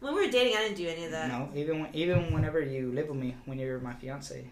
When 0.04 0.16
we 0.16 0.26
were 0.26 0.32
dating, 0.32 0.58
I 0.58 0.64
didn't 0.64 0.76
do 0.76 0.88
any 0.90 1.06
of 1.06 1.12
that. 1.12 1.30
no, 1.30 1.48
even 1.56 1.80
when, 1.80 1.96
even 1.96 2.34
whenever 2.34 2.60
you 2.60 2.92
live 2.92 3.08
with 3.08 3.18
me, 3.18 3.38
when 3.46 3.58
you're 3.58 3.80
my 3.80 3.94
fiance. 3.94 4.46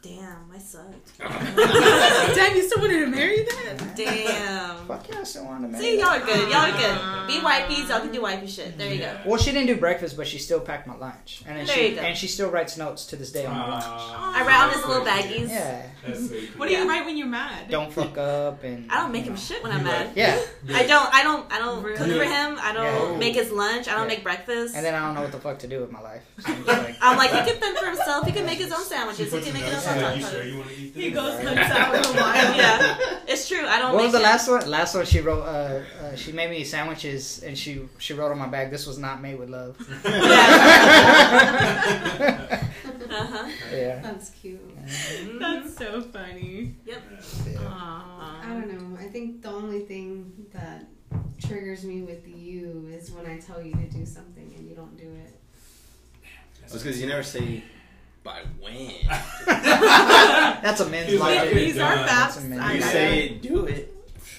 Damn, 0.00 0.50
I 0.54 0.58
sucked. 0.58 1.18
Damn, 1.18 2.56
you 2.56 2.62
still 2.62 2.80
wanted 2.80 3.00
to 3.00 3.06
marry 3.08 3.42
that? 3.42 3.92
Damn. 3.96 4.86
Fuck 4.86 5.08
yeah, 5.08 5.20
I 5.20 5.24
still 5.24 5.44
wanted 5.44 5.66
to 5.66 5.72
marry. 5.72 5.84
See, 5.84 5.98
y'all 5.98 6.08
are 6.08 6.20
good. 6.20 6.48
Y'all 6.48 6.60
are 6.60 6.70
good. 6.70 7.26
Be 7.26 7.38
uh-huh. 7.38 7.48
wifeys. 7.48 7.88
Y'all 7.88 8.00
can 8.00 8.12
do 8.12 8.22
wifey 8.22 8.46
shit. 8.46 8.78
There 8.78 8.92
you 8.92 9.00
go. 9.00 9.18
Well, 9.26 9.38
she 9.38 9.52
didn't 9.52 9.66
do 9.66 9.76
breakfast, 9.76 10.16
but 10.16 10.26
she 10.26 10.38
still 10.38 10.60
packed 10.60 10.86
my 10.86 10.96
lunch, 10.96 11.42
and 11.46 11.58
then 11.58 11.66
There 11.66 11.76
she 11.76 11.88
you 11.88 11.94
go. 11.96 12.00
and 12.02 12.16
she 12.16 12.28
still 12.28 12.50
writes 12.50 12.78
notes 12.78 13.04
to 13.06 13.16
this 13.16 13.32
day 13.32 13.44
on 13.44 13.54
my 13.54 13.68
lunch. 13.68 13.84
I 13.84 14.44
write 14.46 14.64
on 14.64 14.72
his 14.72 14.86
little 14.86 15.04
baggies. 15.04 15.48
Yeah, 15.50 15.82
That's 15.82 15.86
so 15.86 15.92
cool. 15.92 15.95
What 16.56 16.68
do 16.68 16.74
you 16.74 16.80
Yeah. 16.80 16.88
write 16.88 17.04
when 17.04 17.16
you're 17.16 17.26
mad? 17.26 17.68
don't 17.70 17.92
fuck 17.92 18.16
up, 18.18 18.62
and 18.64 18.90
I 18.90 19.00
don't 19.02 19.12
make 19.12 19.24
you 19.24 19.30
him 19.32 19.36
shit 19.36 19.62
when 19.62 19.72
I'm 19.72 19.78
You 19.80 19.84
mad. 19.84 20.06
like- 20.08 20.16
Yeah, 20.16 20.38
I 20.74 20.86
don't. 20.86 21.14
I 21.14 21.22
don't. 21.22 21.52
I 21.52 21.58
don't 21.58 21.82
cook 21.82 21.98
Really? 22.06 22.18
for 22.18 22.24
him. 22.24 22.58
I 22.60 22.72
don't 22.72 23.12
Yeah. 23.12 23.18
make 23.18 23.34
his 23.34 23.50
lunch. 23.50 23.88
I 23.88 23.92
don't 23.92 24.02
Yeah. 24.02 24.08
make 24.16 24.22
breakfast. 24.22 24.74
and 24.76 24.84
then 24.84 24.94
I 24.94 25.00
don't 25.04 25.14
know 25.14 25.22
what 25.22 25.32
the 25.32 25.38
fuck 25.40 25.58
to 25.60 25.66
do 25.68 25.80
with 25.80 25.90
my 25.92 26.00
life. 26.00 26.22
So 26.40 26.52
I'm 26.52 26.64
like, 26.66 26.96
I'm 27.00 27.16
like, 27.16 27.30
he 27.30 27.50
can 27.50 27.60
fend 27.60 27.78
for 27.78 27.86
himself. 27.86 28.26
He 28.26 28.32
can 28.32 28.46
make 28.46 28.58
his 28.58 28.72
own 28.72 28.84
sandwiches. 28.84 29.26
He 29.26 29.30
puts 29.30 29.44
can 29.46 29.54
make 29.54 29.64
his 29.64 29.74
own 29.74 29.80
saying, 29.80 30.00
hot 30.04 30.16
you 30.16 30.22
sure 30.22 30.32
dogs. 30.40 30.46
you 30.50 30.56
want 30.58 30.70
to 30.70 30.76
eat 30.76 30.94
this? 30.94 31.04
He 31.04 31.10
goes 31.10 31.42
hunts 31.42 31.76
out 31.76 31.94
in 31.94 32.02
the 32.02 32.20
wild. 32.20 32.56
Yeah, 32.56 32.98
it's 33.28 33.48
true. 33.48 33.66
I 33.66 33.78
don't. 33.80 33.94
what 33.94 34.04
was 34.04 34.12
the 34.12 34.20
last 34.20 34.48
one? 34.48 34.68
Last 34.70 34.94
one 34.94 35.04
she 35.06 35.20
wrote. 35.20 35.42
Uh, 35.42 35.80
uh, 36.02 36.14
she 36.16 36.32
made 36.32 36.50
me 36.50 36.64
sandwiches, 36.64 37.42
and 37.44 37.56
she 37.58 37.82
she 37.98 38.14
wrote 38.14 38.30
on 38.32 38.38
my 38.38 38.48
bag, 38.48 38.70
"This 38.70 38.86
was 38.86 38.98
not 38.98 39.20
made 39.22 39.38
with 39.38 39.50
love." 39.50 39.76
Uh-huh. 43.08 43.48
yeah. 43.72 44.00
That's 44.02 44.30
cute. 44.30 44.60
Mm-hmm. 44.86 45.38
That's 45.38 45.76
so 45.76 46.00
funny. 46.00 46.76
Yeah. 46.84 46.94
Aww. 47.56 47.60
I 47.70 48.44
don't 48.48 48.72
know. 48.92 48.98
I 48.98 49.08
think 49.08 49.42
the 49.42 49.50
only 49.50 49.80
thing 49.80 50.46
that 50.52 50.86
triggers 51.44 51.84
me 51.84 52.02
with 52.02 52.26
you 52.26 52.88
is 52.92 53.10
when 53.10 53.26
I 53.26 53.38
tell 53.38 53.60
you 53.62 53.72
to 53.72 53.86
do 53.90 54.06
something 54.06 54.54
and 54.56 54.68
you 54.68 54.74
don't 54.76 54.96
do 54.96 55.04
it. 55.24 55.40
That's 56.60 56.82
because 56.82 57.00
you 57.00 57.06
never 57.06 57.22
say 57.22 57.62
by 58.24 58.42
when. 58.60 58.92
That's 59.46 60.80
a 60.80 60.88
men's 60.88 61.10
He's 61.10 61.20
like, 61.20 61.50
These 61.50 61.78
are 61.78 61.94
facts. 61.96 62.34
That's 62.34 62.36
a 62.38 62.48
minute. 62.48 62.64
I 62.64 62.74
You 62.74 62.82
say 62.82 63.28
do 63.40 63.66
it. 63.66 63.92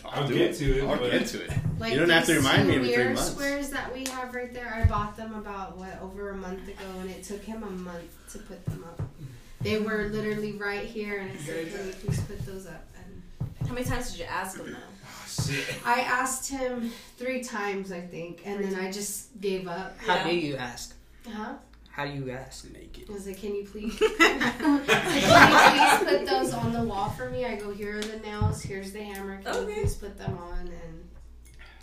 I'll 0.06 0.28
do 0.28 0.34
get 0.36 0.56
to 0.56 0.80
it, 0.80 0.84
I'll 0.88 0.98
but- 0.98 1.12
get 1.12 1.28
to 1.28 1.44
it. 1.44 1.52
Like 1.80 1.94
You 1.94 2.00
don't 2.00 2.10
have 2.10 2.26
to 2.26 2.36
remind 2.36 2.68
me 2.68 2.74
two 2.74 2.80
every 2.80 2.88
three 2.90 2.98
mirror 2.98 3.14
months. 3.14 3.32
squares 3.32 3.70
that 3.70 3.94
we 3.94 4.06
have 4.10 4.34
right 4.34 4.52
there, 4.54 4.74
I 4.74 4.86
bought 4.90 5.16
them 5.16 5.36
about 5.36 5.78
what 5.78 6.02
over 6.02 6.32
a 6.32 6.36
month 6.36 6.68
ago, 6.68 6.78
and 7.02 7.10
it 7.10 7.24
took 7.24 7.44
him 7.44 7.62
a 7.64 7.70
month 7.70 8.32
to 8.32 8.40
put 8.40 8.66
them 8.66 8.84
up. 8.86 9.02
They 9.62 9.80
were 9.80 10.10
literally 10.12 10.54
right 10.54 10.86
here, 10.86 11.20
and 11.20 11.32
I 11.32 11.36
said, 11.42 11.72
"Can 11.74 11.88
you 11.88 11.94
please 11.94 12.22
put 12.22 12.46
those 12.46 12.68
up?" 12.68 12.86
And 13.04 13.68
How 13.68 13.74
many 13.74 13.86
times 13.86 14.12
did 14.12 14.20
you 14.20 14.26
ask 14.26 14.58
him 14.60 14.72
though? 14.72 14.78
Oh. 14.80 15.66
I 15.86 16.02
asked 16.02 16.50
him 16.50 16.92
three 17.18 17.44
times, 17.44 17.92
I 17.92 18.02
think, 18.02 18.42
and 18.46 18.64
then 18.64 18.76
I 18.76 18.92
just 18.92 19.40
gave 19.42 19.68
up. 19.68 19.98
How 20.00 20.16
Yeah. 20.16 20.24
do 20.30 20.36
you 20.36 20.56
ask? 20.58 20.96
Huh? 21.28 21.54
How 21.90 22.06
do 22.06 22.12
you 22.14 22.30
ask? 22.32 22.72
Naked. 22.72 23.10
I 23.10 23.14
was 23.14 23.26
like, 23.28 23.38
"Can 23.40 23.56
you 23.56 23.66
please, 23.66 23.98
can 24.18 24.40
you 24.40 24.80
please 24.86 26.10
put 26.10 26.26
those 26.28 26.54
on 26.54 26.72
the 26.74 26.84
wall 26.84 27.10
for 27.10 27.30
me?" 27.30 27.44
I 27.46 27.56
go, 27.56 27.72
"Here 27.74 27.98
are 27.98 28.02
the 28.04 28.18
nails. 28.20 28.62
Here's 28.62 28.92
the 28.92 29.02
hammer. 29.04 29.42
Can 29.42 29.48
Okay. 29.56 29.76
you 29.76 29.82
please 29.82 29.96
put 29.96 30.18
them 30.18 30.38
on?" 30.38 30.60
And 30.68 31.10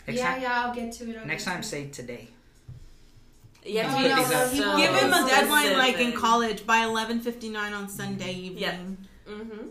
Next 0.07 0.19
yeah, 0.19 0.33
time, 0.33 0.41
yeah, 0.41 0.61
I'll 0.65 0.73
get 0.75 0.91
to 0.93 1.09
it. 1.09 1.17
I'll 1.17 1.25
next 1.25 1.43
time, 1.45 1.61
to 1.61 1.67
it. 1.67 1.69
say 1.69 1.87
today. 1.87 2.29
You 3.65 3.79
have 3.79 3.93
Oh, 3.93 3.97
to 3.97 4.03
be 4.03 4.09
no, 4.09 4.23
so 4.23 4.47
he 4.49 4.61
won't. 4.61 4.77
Give 4.77 4.91
him 4.95 5.11
a 5.13 5.27
deadline 5.27 5.77
like 5.77 5.97
in 5.99 6.11
college 6.13 6.65
by 6.67 6.79
11:59 6.85 7.73
on 7.73 7.89
Sunday 7.89 8.33
evening. 8.33 8.57
Yeah. 8.63 8.77
Mm-hmm. 9.27 9.67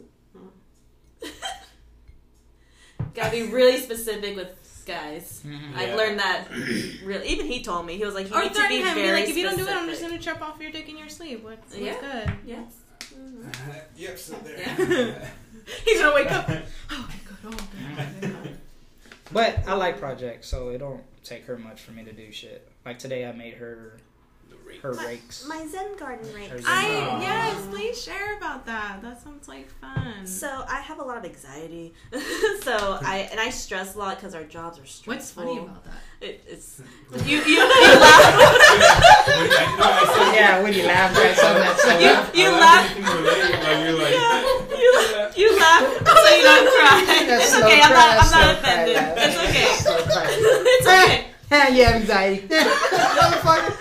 Gotta 3.15 3.31
be 3.31 3.43
really 3.45 3.79
specific 3.79 4.35
with 4.37 4.83
guys. 4.87 5.43
Mhm. 5.47 5.75
I've 5.77 5.89
Yeah. 5.91 5.95
learned 5.95 6.19
that. 6.19 6.49
Really, 7.05 7.29
even 7.29 7.47
he 7.47 7.63
told 7.63 7.87
me 7.87 7.97
he 7.97 8.05
was 8.05 8.15
like, 8.15 8.29
you 8.29 8.35
Or 8.37 8.43
need 8.43 8.49
to 8.49 8.55
be 8.55 8.59
threaten 8.83 8.87
him, 8.89 8.95
be 8.97 9.03
very 9.03 9.21
like, 9.21 9.29
if 9.31 9.37
you 9.37 9.45
don't 9.45 9.57
do 9.57 9.67
it, 9.67 9.71
I'm 9.71 9.89
just 9.89 10.03
gonna 10.03 10.19
chop 10.19 10.43
off 10.43 10.61
your 10.61 10.73
dick 10.73 10.89
in 10.89 10.99
your 10.99 11.09
sleeve. 11.09 11.45
What's, 11.45 11.73
what's 11.73 11.77
Yeah. 11.77 12.01
good? 12.01 12.33
Yes. 12.45 12.73
Mhm. 13.15 13.81
yep, 13.97 14.19
so 14.19 14.35
there. 14.43 14.59
Yeah. 14.59 15.29
He's 15.85 16.01
gonna 16.01 16.15
wake 16.15 16.31
up. 16.33 16.51
Oh, 16.91 17.09
good. 17.25 17.55
Oh, 17.55 17.69
good. 18.21 18.59
But 19.33 19.61
I 19.67 19.75
like 19.75 19.99
projects, 19.99 20.49
so 20.49 20.69
it 20.71 20.79
don't 20.79 21.03
take 21.23 21.47
her 21.47 21.57
much 21.57 21.81
for 21.83 21.93
me 21.93 22.05
to 22.05 22.13
do 22.13 22.31
shit. 22.33 22.69
Like 22.85 22.99
today, 22.99 23.25
I 23.27 23.33
made 23.33 23.55
her 23.55 23.97
rake. 24.67 24.83
her 24.83 24.93
My- 24.93 25.07
rakes. 25.07 25.47
My 25.49 25.67
Zen 25.67 25.97
garden 25.97 26.29
rakes. 26.35 26.51
Zen 26.51 26.63
I 26.67 26.85
Aw. 27.09 27.21
yes, 27.21 27.67
please 27.71 28.03
share 28.03 28.37
about 28.37 28.67
that. 28.67 29.01
That 29.01 29.23
sounds 29.23 29.49
like 29.49 29.71
fun. 29.81 30.27
So 30.27 30.65
I 30.69 30.81
have 30.81 30.99
a 30.99 31.03
lot 31.03 31.17
of 31.17 31.25
anxiety. 31.25 31.95
so 32.13 32.77
hmm. 32.77 33.07
I 33.07 33.29
and 33.31 33.41
I 33.41 33.49
stress 33.51 33.95
a 33.95 33.99
lot 33.99 34.17
because 34.17 34.35
our 34.35 34.45
jobs 34.45 34.79
are 34.79 34.85
stressful. 34.85 35.15
What's 35.15 35.31
funny 35.31 35.59
about 35.65 35.83
that? 35.85 35.95
it? 36.21 36.45
It's 36.47 36.83
you 37.25 37.39
you, 37.39 37.43
you 37.47 37.59
laugh. 37.61 38.37
Wait, 39.27 39.51
I, 39.51 39.77
no, 39.79 39.85
I 39.85 40.05
said, 40.15 40.35
yeah, 40.37 40.63
when 40.63 40.73
you 40.75 40.83
laugh 40.85 41.17
at 41.17 41.37
something 41.39 41.63
that's 41.63 41.83
so 41.83 41.99
You- 41.99 42.09
I 42.09 42.33
you 42.35 42.51
laughed 42.61 43.01
laugh- 43.01 43.09
at 43.09 43.65
anything 43.65 43.95
related, 43.95 43.99
like, 43.99 44.13
you're 44.13 44.13
Yeah, 44.13 44.77
you, 44.77 44.93
laugh, 45.17 45.39
you 45.39 45.59
laugh 45.59 45.83
so 46.05 46.37
you 46.37 46.43
don't 46.43 46.69
cry. 46.69 47.25
That's 47.27 47.45
it's 47.45 47.53
so 47.55 47.65
okay. 47.65 47.81
I'm 47.83 47.93
not. 47.93 48.09
I'm 48.11 48.17
not 48.17 48.27
so 48.29 48.51
offended. 48.53 48.97
It's 49.17 49.37
okay. 49.39 49.73
So 49.81 50.05
cry. 50.05 50.27
it's 50.29 50.87
okay. 50.87 51.34
Yeah, 51.51 51.69
you 51.69 51.85
have 51.87 51.95
anxiety. 51.97 52.49
Motherfucker. 52.49 53.73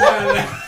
nah, 0.00 0.32
nah. 0.32 0.58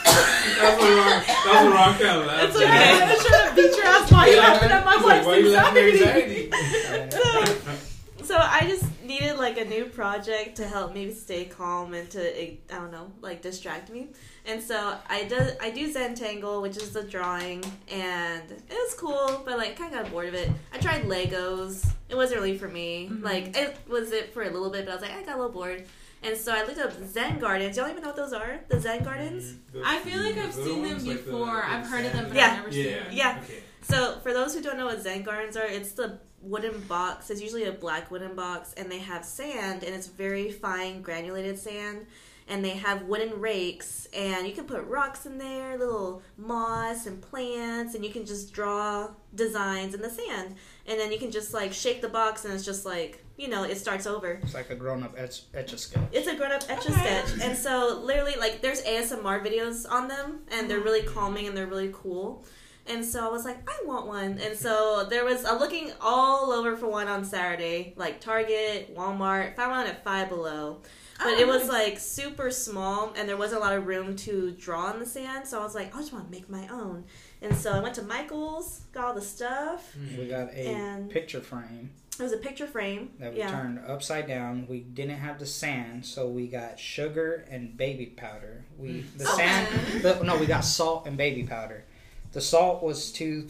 That 0.54 0.76
was 0.78 0.86
the 0.86 0.94
wrong, 0.94 1.22
that 1.26 1.52
was 1.54 1.64
the 1.64 1.70
wrong 1.70 1.94
kind 1.94 2.20
of 2.20 2.26
laugh. 2.26 2.42
It's 2.44 2.56
okay. 2.56 3.02
I 3.02 3.14
was 3.14 3.24
trying 3.24 3.48
to 3.48 3.54
beat 3.56 3.76
your 3.76 3.86
ass 3.86 4.12
while 4.12 4.30
you 4.30 4.36
laughing 4.38 4.70
at 4.70 4.84
my 4.84 4.92
He's 4.94 5.04
like, 5.04 5.12
wife's 5.14 5.26
why 5.26 5.36
you 5.36 5.50
laughing 5.50 5.84
at 5.84 5.88
anxiety. 5.94 6.52
anxiety? 6.52 7.60
So 8.24 8.36
I 8.38 8.60
just 8.66 8.84
needed 9.04 9.36
like 9.36 9.58
a 9.58 9.66
new 9.66 9.84
project 9.84 10.56
to 10.56 10.66
help 10.66 10.94
me 10.94 11.12
stay 11.12 11.44
calm 11.44 11.92
and 11.92 12.08
to 12.12 12.20
I 12.42 12.56
don't 12.70 12.90
know 12.90 13.12
like 13.20 13.42
distract 13.42 13.90
me. 13.90 14.08
And 14.46 14.62
so 14.62 14.96
I 15.08 15.24
do 15.24 15.38
I 15.60 15.70
do 15.70 15.92
Zentangle, 15.92 16.60
which 16.60 16.76
is 16.76 16.92
the 16.92 17.02
drawing, 17.02 17.64
and 17.90 18.42
it 18.50 18.64
was 18.70 18.94
cool, 18.94 19.42
but 19.44 19.56
like 19.56 19.76
kind 19.78 19.94
of 19.94 20.02
got 20.02 20.10
bored 20.12 20.28
of 20.28 20.34
it. 20.34 20.50
I 20.72 20.78
tried 20.78 21.04
Legos. 21.04 21.86
It 22.10 22.14
wasn't 22.14 22.40
really 22.40 22.58
for 22.58 22.68
me. 22.68 23.08
Mhm. 23.10 23.22
Like 23.22 23.56
it 23.56 23.76
was 23.88 24.12
it 24.12 24.34
for 24.34 24.42
a 24.42 24.50
little 24.50 24.70
bit, 24.70 24.84
but 24.84 24.92
I 24.92 24.94
was 24.94 25.02
like 25.02 25.12
I 25.12 25.22
got 25.22 25.36
a 25.36 25.38
little 25.38 25.52
bored. 25.52 25.84
And 26.22 26.36
so 26.38 26.52
I 26.52 26.62
looked 26.64 26.78
up 26.78 26.92
Zen 27.06 27.38
Gardens. 27.38 27.76
Y'all 27.76 27.88
even 27.88 28.00
know 28.02 28.08
what 28.08 28.16
those 28.16 28.32
are? 28.32 28.60
The 28.68 28.80
Zen 28.80 29.02
Gardens. 29.04 29.54
I 29.84 29.98
feel 30.00 30.20
like 30.22 30.36
I've 30.38 30.54
The 30.56 30.64
seen 30.64 30.82
them 30.82 30.90
ones, 30.92 31.06
like 31.06 31.16
the- 31.18 31.22
before. 31.30 31.46
the 31.62 31.70
I've 31.70 31.86
heard 31.86 32.06
of 32.06 32.12
them, 32.12 32.24
but 32.28 32.36
Yeah. 32.36 32.46
I've 32.46 32.56
never 32.58 32.72
seen 32.72 32.86
Yeah. 32.86 32.98
them. 33.04 33.12
Yeah. 33.12 33.40
Okay. 33.44 33.62
So, 33.82 34.18
for 34.22 34.32
those 34.32 34.54
who 34.54 34.62
don't 34.62 34.78
know 34.78 34.86
what 34.86 35.02
Zen 35.02 35.22
gardens 35.22 35.58
are, 35.58 35.66
it's 35.66 35.92
the 35.92 36.18
wooden 36.40 36.80
box. 36.88 37.28
It's 37.28 37.42
usually 37.42 37.64
a 37.64 37.72
black 37.72 38.10
wooden 38.10 38.34
box, 38.34 38.72
and 38.78 38.90
they 38.90 39.00
have 39.00 39.22
sand, 39.26 39.82
and 39.84 39.94
it's 39.94 40.06
very 40.06 40.50
fine 40.50 41.02
granulated 41.02 41.58
sand. 41.58 42.06
And 42.46 42.62
they 42.62 42.70
have 42.70 43.02
wooden 43.02 43.40
rakes, 43.40 44.06
and 44.14 44.46
you 44.46 44.52
can 44.52 44.66
put 44.66 44.84
rocks 44.84 45.24
in 45.24 45.38
there, 45.38 45.78
little 45.78 46.22
moss 46.36 47.06
and 47.06 47.22
plants, 47.22 47.94
and 47.94 48.04
you 48.04 48.10
can 48.10 48.26
just 48.26 48.52
draw 48.52 49.08
designs 49.34 49.94
in 49.94 50.02
the 50.02 50.10
sand. 50.10 50.54
And 50.86 51.00
then 51.00 51.10
you 51.10 51.18
can 51.18 51.30
just 51.30 51.54
like 51.54 51.72
shake 51.72 52.02
the 52.02 52.08
box, 52.08 52.44
and 52.44 52.52
it's 52.52 52.64
just 52.64 52.84
like 52.84 53.24
you 53.36 53.48
know, 53.48 53.64
it 53.64 53.76
starts 53.78 54.06
over. 54.06 54.38
It's 54.42 54.54
like 54.54 54.70
a 54.70 54.76
grown 54.76 55.02
up 55.02 55.14
etch, 55.18 55.42
etch 55.54 55.72
a 55.72 55.78
sketch. 55.78 56.02
It's 56.12 56.28
a 56.28 56.36
grown 56.36 56.52
up 56.52 56.62
etch 56.68 56.86
a 56.86 56.90
Okay. 56.90 57.00
sketch. 57.00 57.42
And 57.42 57.56
so 57.58 58.00
literally 58.04 58.36
like 58.36 58.60
there's 58.62 58.80
ASMR 58.82 59.44
videos 59.44 59.90
on 59.90 60.06
them 60.06 60.42
and 60.52 60.70
they're 60.70 60.78
really 60.78 61.02
calming 61.02 61.48
and 61.48 61.56
they're 61.56 61.66
really 61.66 61.90
cool. 61.92 62.44
And 62.86 63.04
so 63.04 63.26
I 63.26 63.30
was 63.32 63.44
like, 63.44 63.68
I 63.68 63.84
want 63.86 64.06
one. 64.06 64.38
And 64.38 64.56
so 64.56 65.04
there 65.10 65.24
was 65.24 65.44
I'm 65.44 65.58
looking 65.58 65.90
all 66.00 66.52
over 66.52 66.76
for 66.76 66.86
one 66.86 67.08
on 67.08 67.24
Saturday, 67.24 67.94
like 67.96 68.20
Target, 68.20 68.94
Walmart, 68.96 69.56
found 69.56 69.72
one 69.72 69.86
at 69.88 70.04
five 70.04 70.28
below. 70.28 70.82
But 71.18 71.26
Oh, 71.28 71.38
it 71.38 71.46
was 71.46 71.62
nice. 71.62 71.70
like 71.70 71.98
super 71.98 72.50
small 72.50 73.12
and 73.16 73.28
there 73.28 73.36
wasn't 73.36 73.60
a 73.62 73.64
lot 73.64 73.74
of 73.74 73.86
room 73.86 74.16
to 74.16 74.50
draw 74.52 74.92
in 74.92 74.98
the 74.98 75.06
sand, 75.06 75.46
so 75.46 75.60
I 75.60 75.62
was 75.62 75.74
like, 75.74 75.94
I 75.94 75.98
just 76.00 76.12
want 76.12 76.24
to 76.26 76.30
make 76.30 76.48
my 76.50 76.66
own. 76.68 77.04
And 77.40 77.54
so 77.56 77.72
I 77.72 77.78
went 77.80 77.94
to 77.96 78.02
Michael's, 78.02 78.80
got 78.92 79.04
all 79.04 79.14
the 79.14 79.20
stuff. 79.22 79.92
Hmm. 79.94 80.16
We 80.18 80.26
got 80.26 80.48
a 80.48 80.58
And- 80.66 81.10
picture 81.10 81.40
frame 81.40 81.90
It 82.18 82.22
was 82.22 82.32
a 82.32 82.36
picture 82.38 82.66
frame. 82.66 83.10
that 83.20 83.32
we 83.32 83.38
yeah. 83.40 83.50
turned 83.50 83.80
upside 83.86 84.26
down. 84.26 84.66
We 84.68 84.80
didn't 84.80 85.18
have 85.18 85.38
the 85.38 85.46
sand, 85.46 86.04
so 86.06 86.28
we 86.28 86.46
got 86.48 86.78
sugar 86.80 87.44
and 87.50 87.76
baby 87.76 88.06
powder. 88.06 88.64
We 88.78 89.02
hmm. 89.02 89.18
the 89.18 89.24
Okay. 89.32 89.36
sand, 89.36 90.02
the, 90.02 90.22
no, 90.24 90.36
we 90.36 90.46
got 90.46 90.64
salt 90.64 91.06
and 91.06 91.16
baby 91.16 91.42
powder. 91.44 91.84
The 92.32 92.40
salt 92.40 92.82
was 92.82 93.12
too 93.12 93.48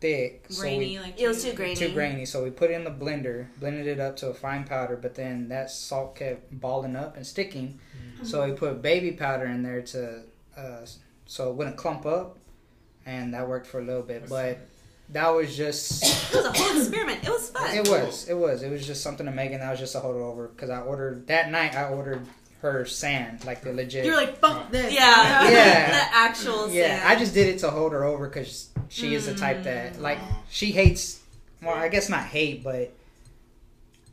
thick, 0.00 0.46
so 0.48 0.62
we 0.62 0.76
grainy, 0.76 0.98
like 0.98 1.20
It 1.20 1.28
was 1.28 1.42
too 1.42 1.52
grainy. 1.52 1.74
too 1.74 1.92
grainy. 1.92 2.26
So 2.26 2.42
we 2.44 2.50
put 2.50 2.70
it 2.70 2.74
in 2.74 2.84
the 2.84 2.90
blender, 2.90 3.46
blended 3.58 3.86
it 3.86 4.00
up 4.00 4.16
to 4.18 4.28
a 4.28 4.34
fine 4.34 4.64
powder, 4.64 4.96
but 4.96 5.14
then 5.14 5.48
that 5.48 5.70
salt 5.70 6.16
kept 6.16 6.58
balling 6.60 6.96
up 6.96 7.16
and 7.16 7.26
sticking. 7.26 7.80
So 8.22 8.46
we 8.46 8.52
put 8.52 8.80
baby 8.80 9.12
powder 9.12 9.44
in 9.44 9.62
there 9.62 9.82
to 9.82 10.22
uh, 10.56 10.86
so 11.26 11.50
it 11.50 11.56
wouldn't 11.56 11.76
clump 11.76 12.06
up, 12.06 12.38
and 13.04 13.34
that 13.34 13.46
worked 13.46 13.66
for 13.66 13.80
a 13.80 13.84
little 13.84 14.02
bit. 14.02 14.28
But 14.28 14.58
that 15.10 15.28
was 15.28 15.56
just 15.56 16.02
It 16.32 16.36
was 16.36 16.46
a 16.46 16.52
whole 16.52 16.78
experiment. 16.78 17.24
It 17.24 17.28
was 17.28 17.50
fun. 17.50 17.76
it 17.76 17.88
was 17.88 18.28
it 18.28 18.34
was 18.34 18.62
it 18.62 18.70
was 18.70 18.86
just 18.86 19.02
something 19.02 19.26
to 19.26 19.32
make, 19.32 19.52
and 19.52 19.60
That 19.60 19.70
was 19.70 19.80
just 19.80 19.94
a 19.94 20.00
holdover 20.00 20.48
because 20.48 20.70
I 20.70 20.80
ordered 20.80 21.26
that 21.26 21.50
night. 21.50 21.74
I 21.74 21.88
ordered 21.88 22.26
her 22.62 22.84
sand 22.86 23.44
like 23.44 23.62
the 23.62 23.72
legit. 23.72 24.04
You're 24.06 24.16
like, 24.16 24.38
fuck 24.38 24.70
this. 24.70 24.92
Yeah. 24.92 25.48
Yeah. 25.48 25.90
the 26.10 26.16
actual 26.16 26.70
yeah, 26.70 27.00
sand. 27.00 27.08
I 27.08 27.18
just 27.18 27.34
did 27.34 27.48
it 27.54 27.58
to 27.58 27.70
hold 27.70 27.92
her 27.92 28.04
over 28.04 28.28
because 28.28 28.70
she 28.88 29.14
is 29.14 29.26
the 29.26 29.34
type 29.34 29.64
that 29.64 30.00
like 30.00 30.18
she 30.48 30.72
hates. 30.72 31.20
Well, 31.62 31.74
I 31.74 31.88
guess 31.88 32.08
not 32.08 32.24
hate, 32.24 32.62
but 32.62 32.92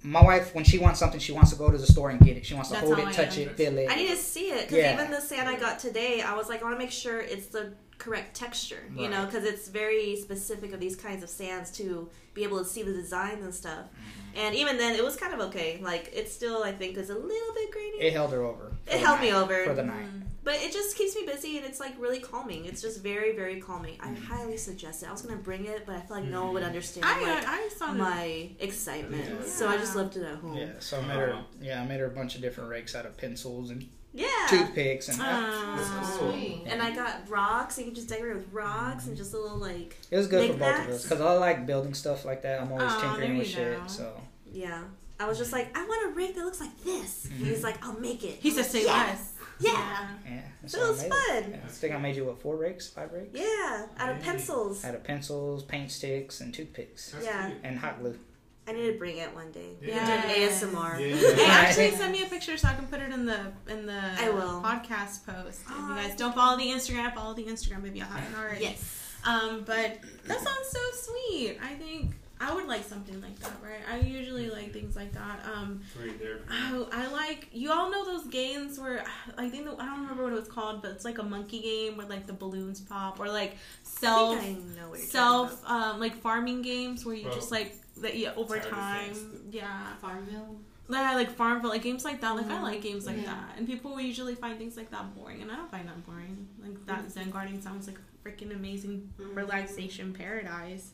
my 0.02 0.22
wife 0.22 0.54
when 0.54 0.64
she 0.66 0.78
wants 0.78 1.00
something, 1.00 1.20
she 1.20 1.32
wants 1.32 1.52
to 1.52 1.58
go 1.58 1.72
to 1.72 1.78
the 1.78 1.88
store 1.88 2.10
and 2.10 2.20
get 2.20 2.36
it. 2.38 2.46
She 2.46 2.54
wants 2.54 2.70
to 2.70 2.76
That's 2.76 2.88
hold 2.88 3.00
it, 3.00 3.08
I 3.08 3.12
touch 3.12 3.38
am. 3.38 3.50
it, 3.50 3.56
feel 3.58 3.78
it. 3.78 3.90
I 3.90 3.96
need 3.96 4.10
to 4.10 4.16
see 4.18 4.50
it 4.50 4.62
because 4.68 4.78
Yeah. 4.78 4.94
even 4.94 5.12
the 5.12 5.22
sand 5.22 5.48
I 5.48 5.58
got 5.58 5.80
today, 5.80 6.22
I 6.22 6.36
was 6.36 6.50
like, 6.50 6.62
I 6.62 6.66
want 6.66 6.76
to 6.76 6.80
make 6.80 6.92
sure 6.92 7.20
it's 7.22 7.48
the 7.48 7.74
correct 8.00 8.36
texture, 8.36 8.84
you 8.98 9.08
know, 9.08 9.26
because 9.26 9.46
it's 9.46 9.70
very 9.70 10.18
specific 10.18 10.74
of 10.74 10.80
these 10.82 10.96
kinds 10.96 11.24
of 11.24 11.30
sands 11.30 11.72
to 11.78 12.10
be 12.34 12.44
able 12.44 12.60
to 12.60 12.66
see 12.66 12.84
the 12.84 12.92
designs 12.92 13.44
and 13.46 13.54
stuff. 13.54 13.86
Mm-hmm. 13.86 14.40
And 14.40 14.56
even 14.56 14.78
then, 14.78 14.96
it 14.96 15.04
was 15.04 15.16
kind 15.16 15.34
of 15.34 15.40
okay. 15.48 15.80
Like 15.82 16.12
it 16.14 16.28
still, 16.30 16.64
I 16.64 16.74
think, 16.74 16.98
is 16.98 17.10
a 17.10 17.16
little 17.16 17.54
bit 17.54 17.72
grainy. 17.72 17.98
it 18.00 18.12
held 18.14 18.32
her 18.34 18.44
over. 18.44 18.74
It 18.88 19.00
held 19.00 19.22
me 19.22 19.32
over. 19.32 19.64
for 19.64 19.74
the 19.74 19.84
night. 19.84 20.08
But 20.44 20.56
it 20.56 20.74
just 20.74 20.98
keeps 20.98 21.16
me 21.16 21.26
busy 21.26 21.58
and 21.58 21.66
it's 21.66 21.80
like 21.80 21.94
really 21.98 22.20
calming. 22.20 22.66
It's 22.66 22.82
just 22.82 23.02
very, 23.02 23.34
very 23.36 23.62
calming. 23.62 23.98
I 24.02 24.08
Mm-hmm. 24.08 24.24
highly 24.26 24.58
suggest 24.58 25.02
it. 25.04 25.08
I 25.10 25.12
was 25.12 25.22
gonna 25.22 25.38
bring 25.42 25.66
it, 25.66 25.86
but 25.86 25.96
I 25.96 26.02
feel 26.02 26.18
like 26.18 26.26
no 26.26 26.46
one 26.46 26.54
would 26.56 26.64
understand 26.64 27.06
I, 27.06 27.22
like, 27.36 27.48
I 27.48 27.70
saw 27.70 27.94
my 27.94 28.50
excitement. 28.60 29.24
Yeah. 29.30 29.46
So 29.46 29.68
I 29.70 29.78
just 29.78 29.96
left 29.96 30.18
it 30.18 30.24
at 30.24 30.36
home. 30.40 30.56
Yeah, 30.58 30.68
so 30.80 31.00
I 31.00 31.02
made 31.02 31.16
her. 31.18 31.40
Yeah, 31.62 31.82
I 31.82 31.86
made 31.86 32.00
her 32.00 32.08
a 32.08 32.10
bunch 32.10 32.36
of 32.36 32.42
different 32.42 32.70
rakes 32.70 32.94
out 32.96 33.06
of 33.06 33.16
pencils 33.18 33.70
and 33.70 33.88
Yeah. 34.14 34.28
toothpicks 34.50 35.08
and 35.10 35.20
Uh, 35.22 35.78
cool. 36.20 36.32
Sweet. 36.34 36.64
And 36.68 36.82
I 36.82 36.94
got 36.94 37.30
rocks. 37.30 37.78
You 37.78 37.86
can 37.86 37.96
just 37.96 38.10
decorate 38.10 38.36
with 38.36 38.52
rocks 38.52 39.08
and 39.08 39.16
just 39.16 39.34
a 39.34 39.38
little 39.40 39.58
like 39.58 39.98
it 40.12 40.18
was 40.18 40.28
good 40.28 40.52
for 40.52 40.58
both 40.58 40.80
of 40.82 40.90
us 40.90 41.04
because 41.04 41.22
I 41.22 41.32
like 41.34 41.66
building 41.66 41.94
stuff 41.94 42.26
like 42.26 42.42
that. 42.42 42.62
I'm 42.62 42.72
always 42.72 42.92
Aw, 42.92 43.00
tinkering 43.02 43.38
with 43.38 43.48
shit. 43.48 43.80
go. 43.82 43.88
So 43.88 44.22
yeah. 44.52 44.84
I 45.20 45.28
was 45.28 45.38
just 45.38 45.54
like, 45.54 45.76
I 45.78 45.86
want 45.86 46.12
a 46.12 46.16
rig 46.16 46.36
that 46.36 46.44
looks 46.44 46.60
like 46.60 46.76
this. 46.84 47.26
And 47.26 47.46
he's 47.48 47.64
like, 47.64 47.84
I'll 47.86 47.98
make 48.00 48.24
it. 48.24 48.40
He 48.42 48.50
I'm 48.50 48.58
like, 48.58 48.66
say 48.66 48.84
yeah. 48.86 48.92
less. 48.94 49.33
Yeah. 49.60 50.08
yeah, 50.26 50.42
So 50.66 50.78
so 50.78 50.84
it 50.84 50.86
I 50.86 50.90
was 50.90 51.02
made 51.02 51.10
fun. 51.12 51.52
Yeah, 51.52 51.58
I 51.66 51.68
think 51.70 51.94
I 51.94 51.98
made 51.98 52.16
you 52.16 52.26
what 52.26 52.42
four 52.42 52.56
rakes, 52.58 52.88
five 52.88 53.12
rakes. 53.14 53.30
Yeah. 53.34 53.86
Out 53.98 54.10
of 54.16 54.22
pencils. 54.22 54.84
Out 54.84 54.96
of 54.96 55.04
pencils, 55.04 55.64
paint 55.64 55.92
sticks, 55.92 56.42
and 56.42 56.54
toothpicks 56.54 57.12
That's 57.12 57.26
Yeah. 57.26 57.48
cute. 57.50 57.60
and 57.64 57.78
hot 57.80 58.00
glue. 58.02 58.18
I 58.66 58.72
need 58.72 58.92
to 58.94 58.98
bring 58.98 59.18
it 59.18 59.34
one 59.36 59.52
day. 59.52 59.76
We 59.82 59.88
Yeah. 59.90 60.06
can 60.06 60.22
do 60.22 60.34
an 60.34 60.50
ASMR. 60.50 60.98
Yeah. 61.00 61.16
Hey, 61.36 61.46
actually, 61.46 61.92
send 61.98 62.12
me 62.14 62.24
a 62.24 62.28
picture 62.28 62.56
so 62.58 62.68
I 62.70 62.74
can 62.76 62.88
put 62.88 63.02
it 63.02 63.12
in 63.12 63.26
the 63.26 63.52
in 63.68 63.86
the 63.86 64.02
I 64.20 64.30
will. 64.30 64.62
podcast 64.62 65.26
post. 65.26 65.62
If 65.62 65.70
you 65.70 65.96
guys 65.96 66.16
don't 66.16 66.34
follow 66.34 66.58
the 66.58 66.68
Instagram, 66.68 67.14
follow 67.14 67.34
the 67.34 67.44
Instagram 67.46 67.86
if 67.88 67.96
you 67.96 68.04
haven't 68.04 68.38
already. 68.40 68.64
Yes. 68.64 69.00
Um, 69.26 69.64
but 69.66 70.00
that 70.26 70.38
sounds 70.40 70.68
so 70.70 70.80
sweet. 70.94 71.58
I 71.62 71.74
think 71.76 72.16
I 72.46 72.54
would 72.54 72.68
like 72.68 72.84
something 72.84 73.22
like 73.22 73.40
that, 73.40 73.54
right? 73.64 73.82
I 73.90 74.06
usually 74.06 74.50
like 74.50 74.74
things 74.74 74.96
like 74.96 75.14
that. 75.14 75.40
Um, 75.46 75.82
Free 75.96 76.12
therapy. 76.12 76.44
I, 76.50 76.86
I 76.92 77.08
like 77.12 77.48
you 77.54 77.72
all 77.72 77.90
know 77.90 78.04
those 78.06 78.26
games 78.28 78.78
where 78.80 79.04
I 79.38 79.50
think 79.50 79.66
the, 79.66 79.76
I 79.82 79.86
don't 79.86 80.02
remember 80.02 80.24
what 80.24 80.34
it 80.34 80.40
was 80.40 80.48
called, 80.50 80.82
but 80.82 80.92
it's 80.92 81.06
like 81.06 81.20
a 81.20 81.24
monkey 81.24 81.62
game 81.62 81.96
where 81.98 82.08
like 82.08 82.28
the 82.28 82.34
balloons 82.34 82.82
pop 82.82 83.20
or 83.20 83.28
like 83.30 83.52
I 83.52 83.56
self 83.84 84.40
think 84.42 84.58
I 84.60 84.82
know 84.82 84.90
what 84.90 85.00
you're 85.00 85.08
self 85.08 85.62
um 85.70 86.00
like 86.00 86.16
farming 86.18 86.62
games 86.64 87.06
where 87.06 87.16
you 87.16 87.26
Well, 87.26 87.34
just 87.34 87.52
like 87.52 87.76
that 88.02 88.18
yeah 88.18 88.34
over 88.36 88.58
time 88.60 89.14
yeah 89.52 89.94
Farmville. 90.02 90.58
yeah, 90.90 91.14
like 91.16 91.32
Farmville, 91.32 91.70
like 91.70 91.84
games 91.84 92.04
like 92.04 92.20
that. 92.22 92.36
Like 92.36 92.50
I 92.50 92.62
like 92.62 92.82
games 92.82 93.06
like 93.06 93.18
Yeah. 93.18 93.26
that, 93.26 93.54
and 93.58 93.66
people 93.68 94.00
usually 94.02 94.36
find 94.36 94.58
things 94.58 94.76
like 94.76 94.90
that 94.92 95.16
boring, 95.16 95.42
and 95.42 95.52
I 95.52 95.56
don't 95.56 95.72
find 95.72 95.88
that 95.88 96.06
boring. 96.06 96.48
Like 96.62 96.86
that 96.88 97.10
Zen 97.12 97.30
garden 97.30 97.62
sounds 97.62 97.88
like 97.88 97.98
freaking 98.26 98.52
amazing 98.54 99.10
relaxation 99.18 100.14
paradise. 100.14 100.92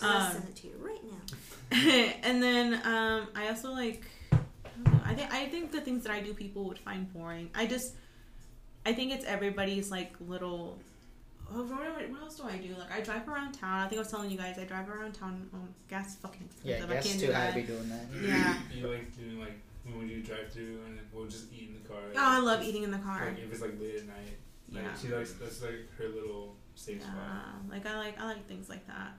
About. 0.00 0.10
I'm 0.10 0.22
gonna 0.22 0.26
Um, 0.26 0.32
send 0.32 0.48
it 0.48 0.56
to 0.56 0.66
you 0.68 0.74
right 0.80 1.04
now. 1.04 2.12
and 2.28 2.42
then 2.42 2.74
um, 2.84 3.28
I 3.34 3.48
also 3.48 3.70
like. 3.72 4.04
I, 4.32 4.36
know, 4.90 5.00
I 5.04 5.14
think 5.14 5.32
I 5.32 5.46
think 5.46 5.72
the 5.72 5.80
things 5.80 6.04
that 6.04 6.12
I 6.12 6.20
do 6.20 6.32
people 6.34 6.64
would 6.64 6.78
find 6.78 7.12
boring. 7.12 7.50
I 7.54 7.66
just, 7.66 7.94
I 8.86 8.92
think 8.92 9.12
it's 9.12 9.24
everybody's 9.24 9.90
like 9.90 10.14
little. 10.20 10.78
Oh, 11.52 11.64
what, 11.64 12.10
what 12.10 12.22
else 12.22 12.36
do 12.36 12.44
I 12.44 12.56
do? 12.58 12.74
Like 12.78 12.92
I 12.92 13.00
drive 13.00 13.28
around 13.28 13.52
town. 13.54 13.80
I 13.80 13.88
think 13.88 13.98
I 13.98 14.02
was 14.02 14.10
telling 14.10 14.30
you 14.30 14.38
guys 14.38 14.56
I 14.58 14.64
drive 14.64 14.88
around 14.88 15.12
town. 15.14 15.48
Um, 15.52 15.68
gas 15.88 16.10
is 16.10 16.14
fucking 16.16 16.48
Yeah, 16.62 16.74
expensive. 16.76 16.90
I 16.90 16.94
that's 16.94 17.06
can't 17.08 17.20
too 17.20 17.26
do 17.26 17.32
high 17.32 17.48
to 17.48 17.54
be 17.56 17.62
doing 17.62 17.88
that. 17.88 18.04
Yeah. 18.22 18.54
You 18.72 18.86
like 18.88 19.16
doing 19.16 19.40
like 19.40 19.58
when 19.84 19.98
we 19.98 20.06
do 20.06 20.22
drive 20.22 20.52
through 20.52 20.78
and 20.86 20.98
we'll 21.12 21.26
just 21.26 21.52
eat 21.52 21.70
in 21.74 21.82
the 21.82 21.88
car. 21.88 21.98
Oh, 22.14 22.16
I 22.16 22.38
love 22.38 22.62
eating 22.62 22.84
in 22.84 22.92
the 22.92 22.98
car. 22.98 23.24
Like 23.26 23.38
if 23.42 23.50
it's 23.52 23.60
like 23.62 23.80
late 23.80 23.96
at 23.96 24.06
night. 24.06 24.38
Like 24.72 24.84
Yeah. 24.84 24.94
she 25.02 25.08
likes 25.08 25.32
that's 25.32 25.60
like 25.60 25.92
her 25.98 26.08
little 26.08 26.54
safe 26.76 27.02
spot. 27.02 27.14
Yeah, 27.16 27.74
like 27.74 27.84
I 27.84 27.96
like 27.98 28.20
I 28.20 28.26
like 28.26 28.46
things 28.46 28.68
like 28.68 28.86
that. 28.86 29.14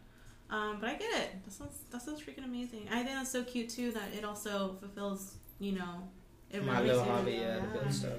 Um, 0.52 0.78
but 0.82 0.90
I 0.90 0.94
get 0.96 1.14
it. 1.22 1.44
That 1.46 1.52
sounds 1.54 1.80
that 1.92 2.02
sounds 2.02 2.22
freaking 2.22 2.44
amazing. 2.46 2.88
I 2.92 2.96
think 3.04 3.08
that's 3.16 3.32
so 3.32 3.44
cute 3.44 3.70
too 3.70 3.92
that 3.94 4.14
it 4.18 4.24
also 4.26 4.76
fulfills 4.80 5.36
you 5.60 5.72
know 5.74 6.08
it 6.52 6.64
My 6.66 6.74
really 6.82 6.90
little 6.90 7.06
you- 7.06 7.12
hobby, 7.12 7.32
yeah, 7.32 7.56
to 7.56 7.62
build 7.68 7.94
stuff. 7.94 8.14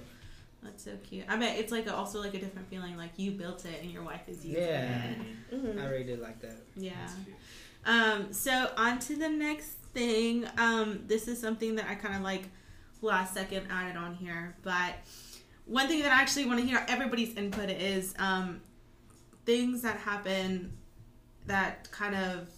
That's 0.62 0.84
so 0.84 0.92
cute. 1.02 1.24
I 1.28 1.36
bet 1.36 1.58
it's 1.58 1.72
like 1.72 1.86
a, 1.88 1.94
also 1.94 2.20
like 2.20 2.34
a 2.34 2.38
different 2.38 2.68
feeling. 2.70 2.96
Like 2.96 3.10
you 3.16 3.32
built 3.32 3.64
it 3.66 3.82
and 3.82 3.90
your 3.90 4.02
wife 4.04 4.22
is 4.28 4.44
using 4.46 4.62
Yeah. 4.62 5.04
it. 5.10 5.18
Mhm. 5.52 5.82
I 5.82 5.86
really 5.90 6.04
did 6.04 6.20
like 6.20 6.40
that. 6.40 6.56
Yeah. 6.76 7.08
Um, 7.84 8.32
so 8.32 8.70
on 8.76 8.98
to 9.00 9.16
the 9.16 9.28
next 9.28 9.72
thing. 9.92 10.46
Um, 10.56 11.02
this 11.06 11.26
is 11.28 11.40
something 11.40 11.74
that 11.74 11.86
I 11.90 11.96
kind 11.96 12.14
of 12.14 12.22
like 12.22 12.44
last 13.02 13.34
second 13.34 13.66
added 13.70 13.96
on 13.96 14.14
here, 14.14 14.54
but 14.62 14.94
one 15.66 15.88
thing 15.88 16.00
that 16.02 16.12
I 16.12 16.22
actually 16.22 16.46
want 16.46 16.60
to 16.60 16.66
hear 16.66 16.84
everybody's 16.88 17.34
input 17.36 17.68
is 17.68 18.14
um, 18.20 18.60
things 19.44 19.82
that 19.82 19.96
happen 19.98 20.72
that 21.46 21.90
kind 21.90 22.14
of 22.14 22.48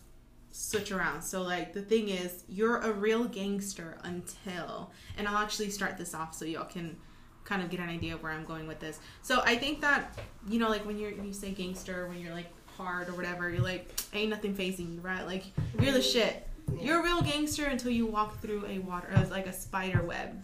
switch 0.50 0.92
around. 0.92 1.22
So 1.22 1.42
like 1.42 1.72
the 1.72 1.82
thing 1.82 2.08
is, 2.08 2.44
you're 2.48 2.78
a 2.78 2.92
real 2.92 3.24
gangster 3.24 3.98
until, 4.04 4.92
and 5.18 5.26
I'll 5.26 5.38
actually 5.38 5.70
start 5.70 5.98
this 5.98 6.14
off 6.14 6.34
so 6.34 6.44
y'all 6.44 6.64
can 6.64 6.96
kind 7.44 7.62
of 7.62 7.70
get 7.70 7.80
an 7.80 7.88
idea 7.88 8.14
of 8.14 8.22
where 8.22 8.32
I'm 8.32 8.44
going 8.44 8.66
with 8.66 8.80
this. 8.80 9.00
So 9.22 9.42
I 9.44 9.56
think 9.56 9.80
that 9.80 10.18
you 10.48 10.58
know, 10.58 10.68
like 10.68 10.86
when 10.86 10.98
you're 10.98 11.10
you 11.10 11.32
say 11.32 11.50
gangster, 11.50 12.06
when 12.08 12.20
you're 12.20 12.32
like 12.32 12.50
hard 12.76 13.08
or 13.08 13.12
whatever, 13.12 13.50
you're 13.50 13.62
like 13.62 13.92
ain't 14.12 14.30
nothing 14.30 14.54
phasing 14.54 14.94
you, 14.94 15.00
right? 15.00 15.26
Like 15.26 15.44
you're 15.80 15.92
the 15.92 16.02
shit. 16.02 16.46
You're 16.80 17.00
a 17.00 17.02
real 17.02 17.20
gangster 17.20 17.66
until 17.66 17.90
you 17.90 18.06
walk 18.06 18.40
through 18.40 18.64
a 18.66 18.78
water, 18.78 19.08
uh, 19.14 19.24
like 19.30 19.46
a 19.46 19.52
spider 19.52 20.02
web. 20.02 20.42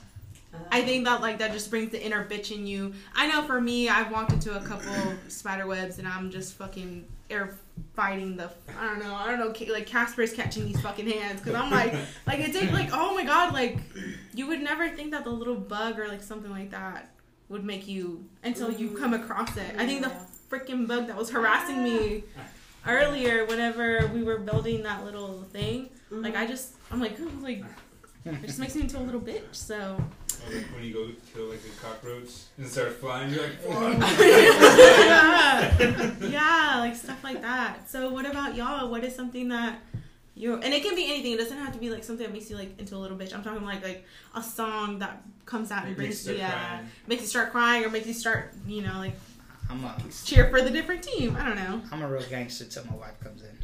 I 0.70 0.82
think 0.82 1.04
that 1.04 1.20
like 1.20 1.38
that 1.38 1.52
just 1.52 1.70
brings 1.70 1.92
the 1.92 2.04
inner 2.04 2.24
bitch 2.28 2.54
in 2.54 2.66
you. 2.66 2.92
I 3.14 3.28
know 3.28 3.42
for 3.42 3.60
me, 3.60 3.88
I've 3.88 4.10
walked 4.10 4.32
into 4.32 4.56
a 4.56 4.60
couple 4.60 4.92
spider 5.28 5.66
webs 5.66 5.98
and 5.98 6.08
I'm 6.08 6.30
just 6.30 6.54
fucking 6.54 7.06
air 7.30 7.56
fighting 7.94 8.36
the 8.36 8.50
I 8.78 8.86
don't 8.86 9.00
know 9.00 9.14
I 9.14 9.26
don't 9.26 9.38
know 9.38 9.52
Ca- 9.52 9.72
like 9.72 9.86
Casper's 9.86 10.32
catching 10.32 10.64
these 10.66 10.80
fucking 10.80 11.08
hands 11.08 11.40
because 11.40 11.54
I'm 11.54 11.70
like 11.70 11.92
like 12.26 12.40
it's 12.40 12.72
like 12.72 12.90
oh 12.92 13.14
my 13.14 13.24
god 13.24 13.52
like 13.52 13.78
you 14.34 14.46
would 14.46 14.60
never 14.60 14.88
think 14.88 15.12
that 15.12 15.24
the 15.24 15.30
little 15.30 15.56
bug 15.56 15.98
or 15.98 16.08
like 16.08 16.22
something 16.22 16.50
like 16.50 16.70
that 16.70 17.10
would 17.48 17.64
make 17.64 17.86
you 17.88 18.24
until 18.44 18.70
you 18.70 18.88
mm-hmm. 18.88 18.98
come 18.98 19.12
across 19.12 19.56
it. 19.56 19.74
I 19.76 19.84
think 19.84 20.02
the 20.02 20.12
freaking 20.48 20.86
bug 20.86 21.08
that 21.08 21.16
was 21.16 21.30
harassing 21.30 21.82
me 21.82 22.24
earlier 22.86 23.44
whenever 23.44 24.10
we 24.14 24.22
were 24.22 24.38
building 24.38 24.82
that 24.84 25.04
little 25.04 25.42
thing 25.52 25.90
like 26.10 26.34
mm-hmm. 26.34 26.42
I 26.42 26.46
just 26.46 26.74
I'm 26.90 27.00
like 27.00 27.18
"Ooh," 27.20 27.30
like 27.42 27.62
it 28.24 28.46
just 28.46 28.58
makes 28.58 28.74
me 28.74 28.82
into 28.82 28.98
a 28.98 29.00
little 29.00 29.20
bitch 29.20 29.52
so 29.52 30.02
Or 30.46 30.54
like 30.54 30.66
when 30.74 30.84
you 30.84 30.92
go 30.94 31.08
kill 31.32 31.46
like 31.46 31.60
a 31.64 31.80
cockroach 31.84 32.30
and 32.56 32.66
start 32.66 32.92
flying, 32.94 33.32
you're 33.32 33.42
like, 33.42 33.52
yeah. 34.18 35.76
yeah, 36.20 36.76
like 36.80 36.96
stuff 36.96 37.22
like 37.22 37.42
that. 37.42 37.90
So, 37.90 38.10
what 38.10 38.26
about 38.26 38.54
y'all? 38.54 38.90
What 38.90 39.04
is 39.04 39.14
something 39.14 39.48
that 39.48 39.80
you 40.40 40.54
and 40.54 40.72
it 40.72 40.82
can 40.82 40.94
be 40.94 41.04
anything. 41.04 41.32
It 41.32 41.38
doesn't 41.38 41.58
have 41.58 41.72
to 41.72 41.78
be 41.78 41.90
like 41.90 42.02
something 42.02 42.26
that 42.26 42.32
makes 42.32 42.50
you 42.50 42.56
like 42.56 42.78
into 42.78 42.96
a 42.96 42.98
little 42.98 43.16
bitch. 43.16 43.34
I'm 43.34 43.42
talking 43.42 43.64
like 43.64 43.82
like 43.82 44.04
a 44.34 44.42
song 44.42 44.98
that 45.00 45.22
comes 45.44 45.70
out 45.70 45.86
and 45.86 45.94
brings 45.94 46.10
makes 46.10 46.26
you 46.26 46.32
you 46.34 46.38
yeah, 46.38 46.50
crying. 46.50 46.86
makes 47.06 47.22
you 47.22 47.28
start 47.28 47.50
crying 47.50 47.84
or 47.84 47.90
makes 47.90 48.06
you 48.06 48.14
start 48.14 48.54
you 48.66 48.82
know 48.82 48.94
like 48.98 49.14
I'm 49.68 49.84
a 49.84 49.96
cheer 50.24 50.48
for 50.50 50.62
the 50.62 50.70
different 50.70 51.02
team. 51.02 51.36
I 51.36 51.44
don't 51.44 51.56
know. 51.56 51.80
I'm 51.92 52.02
a 52.02 52.08
real 52.08 52.24
gangster 52.28 52.64
till 52.64 52.84
my 52.86 52.96
wife 52.96 53.20
comes 53.20 53.42
in. 53.42 53.56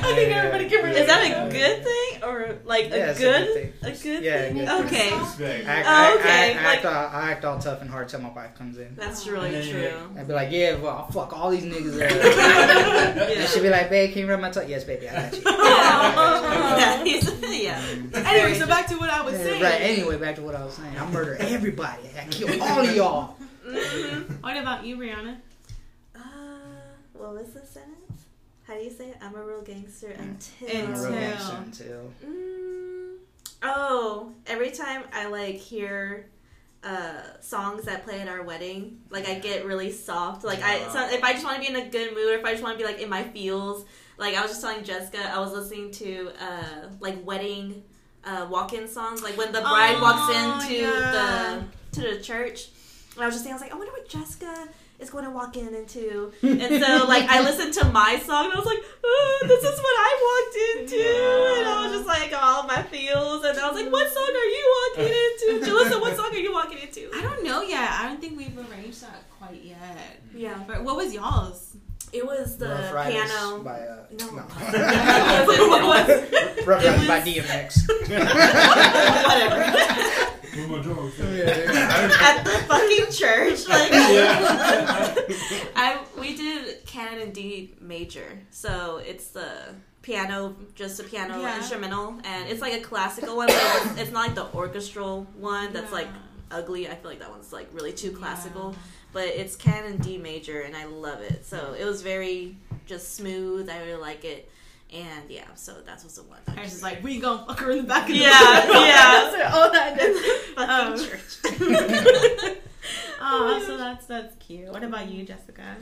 I 0.00 0.12
think 0.14 0.30
everybody 0.32 0.68
can 0.68 0.84
relate. 0.84 1.00
Is 1.02 1.06
that 1.06 1.22
a 1.24 1.50
good 1.50 1.84
thing 1.84 2.22
or 2.24 2.56
like 2.64 2.90
Yeah, 2.90 2.96
a 2.96 3.10
a 3.10 3.14
good 3.14 3.46
good 3.46 3.72
a 3.82 3.90
good 3.92 4.22
Yeah, 4.24 4.40
thing? 4.42 4.54
good 4.58 4.68
Okay, 4.86 5.16
Respect. 5.18 5.66
I, 5.68 5.82
I, 5.82 6.14
okay, 6.16 6.28
I, 6.28 6.58
I, 6.60 6.64
like- 6.64 6.76
act 6.76 6.84
all, 6.84 6.92
I 6.94 7.30
act 7.30 7.44
all 7.44 7.58
tough 7.58 7.80
and 7.80 7.90
hard 7.90 8.08
till 8.08 8.20
my 8.20 8.30
wife 8.30 8.54
comes 8.56 8.78
in. 8.78 8.94
that's 8.96 9.26
really 9.26 9.52
Yeah, 9.52 9.60
yeah, 9.60 9.90
true. 9.90 10.10
I'd 10.18 10.26
be 10.28 10.34
like, 10.34 10.50
yeah, 10.50 10.74
well, 10.76 10.96
I'll 10.98 11.10
fuck 11.10 11.32
all 11.36 11.50
these 11.50 11.64
niggas 11.64 11.94
up. 11.94 12.10
Yeah. 12.10 13.24
And 13.38 13.48
she'd 13.48 13.62
be 13.62 13.70
like, 13.70 13.88
babe, 13.90 14.12
can 14.12 14.22
you 14.22 14.28
rub 14.28 14.40
my 14.40 14.50
tongue? 14.50 14.68
Yes, 14.68 14.84
baby, 14.84 15.08
I 15.08 15.14
got 15.14 15.32
you. 15.36 15.42
yeah, 17.52 17.52
yeah. 17.52 17.80
Anyway, 18.28 18.58
so 18.58 18.66
back 18.66 18.86
to 18.88 18.96
what 18.96 19.10
I 19.10 19.22
was 19.22 19.34
Yeah, 19.34 19.44
saying. 19.44 19.62
right, 19.62 19.80
anyway, 19.80 20.16
back 20.18 20.34
to 20.36 20.42
what 20.42 20.54
I 20.54 20.64
was 20.64 20.74
saying. 20.74 20.96
I 20.98 21.06
murder 21.10 21.36
everybody. 21.40 22.02
I 22.18 22.24
kill 22.30 22.62
all 22.62 22.80
of 22.80 22.94
y'all. 22.96 23.36
Mhm. 23.66 24.42
What 24.42 24.56
about 24.56 24.84
you, 24.84 24.96
Brianna? 24.96 25.36
What 27.18 27.34
was 27.34 27.48
the 27.52 27.60
sentence? 27.66 28.24
How 28.66 28.74
do 28.74 28.82
you 28.84 28.90
say 28.90 29.08
it? 29.08 29.16
I'm 29.22 29.34
a 29.34 29.42
real 29.42 29.62
gangster 29.62 30.08
until. 30.08 30.68
I'm 30.68 30.94
a 30.94 30.96
real 30.98 31.04
Until- 31.04 31.20
gangster 31.20 31.56
until. 31.56 32.12
Mm, 32.26 33.16
oh, 33.62 34.32
every 34.46 34.70
time 34.70 35.02
I 35.12 35.26
like 35.26 35.56
hear 35.56 36.26
uh 36.84 37.22
songs 37.40 37.84
that 37.86 38.04
play 38.04 38.20
at 38.20 38.28
our 38.28 38.42
wedding, 38.42 39.00
like 39.10 39.28
I 39.28 39.34
get 39.38 39.64
really 39.66 39.90
soft. 39.90 40.44
Like 40.44 40.62
I, 40.62 40.78
so 40.92 41.08
if 41.14 41.24
I 41.24 41.32
just 41.32 41.44
want 41.44 41.56
to 41.56 41.60
be 41.60 41.76
in 41.76 41.86
a 41.86 41.88
good 41.90 42.14
mood, 42.14 42.30
or 42.34 42.38
if 42.38 42.44
I 42.44 42.52
just 42.52 42.62
want 42.62 42.78
to 42.78 42.84
be 42.84 42.88
like 42.90 43.00
in 43.02 43.08
my 43.08 43.24
feels, 43.24 43.84
like 44.16 44.34
I 44.36 44.42
was 44.42 44.50
just 44.52 44.60
telling 44.60 44.84
Jessica, 44.84 45.18
I 45.34 45.40
was 45.40 45.52
listening 45.52 45.90
to 45.92 46.30
uh 46.40 46.88
like 47.00 47.24
wedding 47.26 47.82
uh 48.24 48.46
walk-in 48.50 48.86
songs, 48.86 49.22
like 49.22 49.36
when 49.36 49.50
the 49.52 49.60
bride 49.60 49.96
Oh, 49.98 50.02
walks 50.02 50.68
into 50.70 50.82
yeah. 50.82 51.64
the 51.92 52.00
to 52.00 52.14
the 52.16 52.20
church, 52.22 52.68
and 53.14 53.22
I 53.22 53.26
was 53.26 53.34
just 53.34 53.44
thinking, 53.44 53.52
I 53.52 53.54
was 53.56 53.62
like, 53.62 53.72
I 53.72 53.76
wonder 53.76 53.92
what 53.92 54.08
Jessica 54.08 54.68
is 54.98 55.10
going 55.10 55.24
to 55.24 55.30
walk 55.30 55.56
in 55.56 55.74
into. 55.74 56.32
And 56.42 56.82
so, 56.84 57.06
like, 57.06 57.24
I 57.28 57.40
listened 57.42 57.72
to 57.74 57.84
my 57.86 58.18
song 58.18 58.46
and 58.46 58.54
I 58.54 58.56
was 58.56 58.66
like, 58.66 58.78
oh, 59.04 59.44
this 59.46 59.62
is 59.64 59.78
what 59.78 59.96
I 59.96 60.10
walked 60.28 60.56
into. 60.92 61.04
And 61.58 61.68
I 61.68 61.86
was 61.86 61.92
just 61.96 62.06
like, 62.06 62.32
all 62.40 62.64
my 62.64 62.82
feels. 62.82 63.44
And 63.44 63.58
I 63.58 63.70
was 63.70 63.80
like, 63.80 63.92
what 63.92 64.12
song 64.12 64.28
are 64.28 64.50
you 64.56 64.90
walking 64.96 65.14
into? 65.14 65.46
Jalissa, 65.70 66.00
what 66.00 66.16
song 66.16 66.30
are 66.32 66.36
you 66.36 66.52
walking 66.52 66.78
into? 66.78 67.10
I 67.14 67.22
don't 67.22 67.44
know 67.44 67.62
yet. 67.62 67.90
I 67.90 68.08
don't 68.08 68.20
think 68.20 68.36
we've 68.36 68.58
arranged 68.70 69.02
that 69.02 69.28
quite 69.38 69.62
yet. 69.62 70.20
Yeah. 70.34 70.62
But 70.66 70.82
what 70.82 70.96
was 70.96 71.12
y'all's? 71.14 71.76
It 72.12 72.24
was 72.26 72.56
the 72.56 72.68
Rough 72.92 73.06
piano. 73.10 73.62
by 73.62 73.80
uh, 73.80 74.06
No. 74.18 74.30
no. 74.30 74.42
it 74.72 75.46
was, 75.46 76.66
Rough 76.66 76.82
It 76.82 76.88
Riders 76.88 77.06
by 77.06 77.20
DMX. 77.20 77.86
whatever. 79.28 80.34
With 80.56 80.68
my 80.70 80.82
dogs. 80.82 81.20
At 81.20 82.42
the 82.44 82.50
fucking 82.66 83.12
church. 83.12 83.68
Like, 83.68 83.90
Yeah. 83.92 85.14
I 85.76 86.00
we 86.18 86.36
did 86.36 86.84
canon 86.86 87.20
in 87.20 87.32
D 87.32 87.74
major, 87.80 88.38
so 88.50 89.00
it's 89.04 89.28
the 89.28 89.50
piano, 90.02 90.56
just 90.74 91.00
a 91.00 91.04
piano 91.04 91.40
Yeah. 91.40 91.56
instrumental, 91.58 92.18
and 92.24 92.48
it's 92.48 92.60
like 92.60 92.72
a 92.74 92.80
classical 92.80 93.36
one, 93.36 93.46
but 93.48 93.56
it's, 93.56 94.00
it's 94.02 94.10
not 94.10 94.26
like 94.26 94.34
the 94.34 94.46
orchestral 94.54 95.26
one 95.36 95.72
that's 95.72 95.92
like 95.92 96.08
ugly. 96.50 96.88
I 96.88 96.94
feel 96.94 97.10
like 97.10 97.20
that 97.20 97.30
one's 97.30 97.52
like 97.52 97.68
really 97.72 97.92
too 97.92 98.10
classical, 98.12 98.74
but 99.12 99.26
it's 99.26 99.54
canon 99.56 99.98
D 99.98 100.16
major, 100.18 100.62
and 100.62 100.76
I 100.76 100.86
love 100.86 101.20
it. 101.20 101.44
So 101.44 101.74
it 101.78 101.84
was 101.84 102.02
very 102.02 102.56
just 102.86 103.14
smooth. 103.16 103.68
I 103.68 103.78
really 103.84 104.00
like 104.00 104.24
it, 104.24 104.50
and 104.92 105.28
yeah, 105.30 105.44
so 105.54 105.74
that's 105.84 106.02
what's 106.04 106.16
the 106.16 106.22
one. 106.22 106.38
I 106.48 106.62
was 106.62 106.70
just 106.70 106.82
like, 106.82 107.02
we 107.02 107.18
gonna 107.20 107.44
fuck 107.46 107.60
her 107.60 107.70
in 107.72 107.78
the 107.78 107.82
back 107.84 108.02
of 108.08 108.14
the 108.14 108.20
Yeah, 108.22 108.66
bus. 108.66 108.86
yeah. 108.86 109.30
That's 109.32 109.54
all 109.54 109.70
that 109.72 109.98
fucking 110.56 110.92
Um, 110.92 110.98
church. 111.08 112.58
Oh, 113.20 113.62
so 113.66 113.76
that's 113.76 114.06
that's 114.06 114.34
cute. 114.36 114.68
What 114.70 114.82
about 114.84 115.08
you, 115.10 115.24
Jessica? 115.24 115.76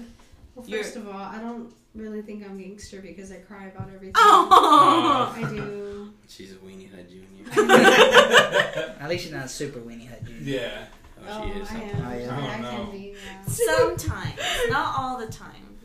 Well, 0.55 0.67
You're- 0.67 0.83
first 0.83 0.97
of 0.97 1.07
all, 1.07 1.15
I 1.15 1.39
don't 1.39 1.73
really 1.95 2.23
think 2.23 2.45
I'm 2.45 2.59
gangster 2.59 3.01
because 3.01 3.31
I 3.31 3.37
cry 3.37 3.67
about 3.67 3.89
everything. 3.89 4.13
Oh, 4.17 5.33
I 5.37 5.43
do. 5.51 6.13
She's 6.29 6.53
a 6.53 6.57
weenie 6.57 6.91
hut 6.91 7.07
junior. 7.09 7.45
At 9.01 9.09
least 9.09 9.25
she's 9.25 9.33
not 9.33 9.45
a 9.45 9.49
super 9.49 9.79
weenie 9.81 10.09
head 10.09 10.27
junior. 10.27 10.43
yeah. 10.61 10.87
Oh, 11.29 11.43
she 11.45 11.61
is. 11.61 11.71
I 11.71 11.75
am. 11.77 12.07
Oh, 12.07 12.17
yeah. 12.17 12.37
I, 12.37 12.41
Oh, 12.41 12.51
I 12.51 12.61
no. 12.61 12.71
can 12.71 12.91
be. 12.91 13.15
Yeah. 13.15 13.45
Sometimes, 13.53 14.39
not 14.71 14.95
all 14.99 15.19
the 15.19 15.29
time. 15.31 15.76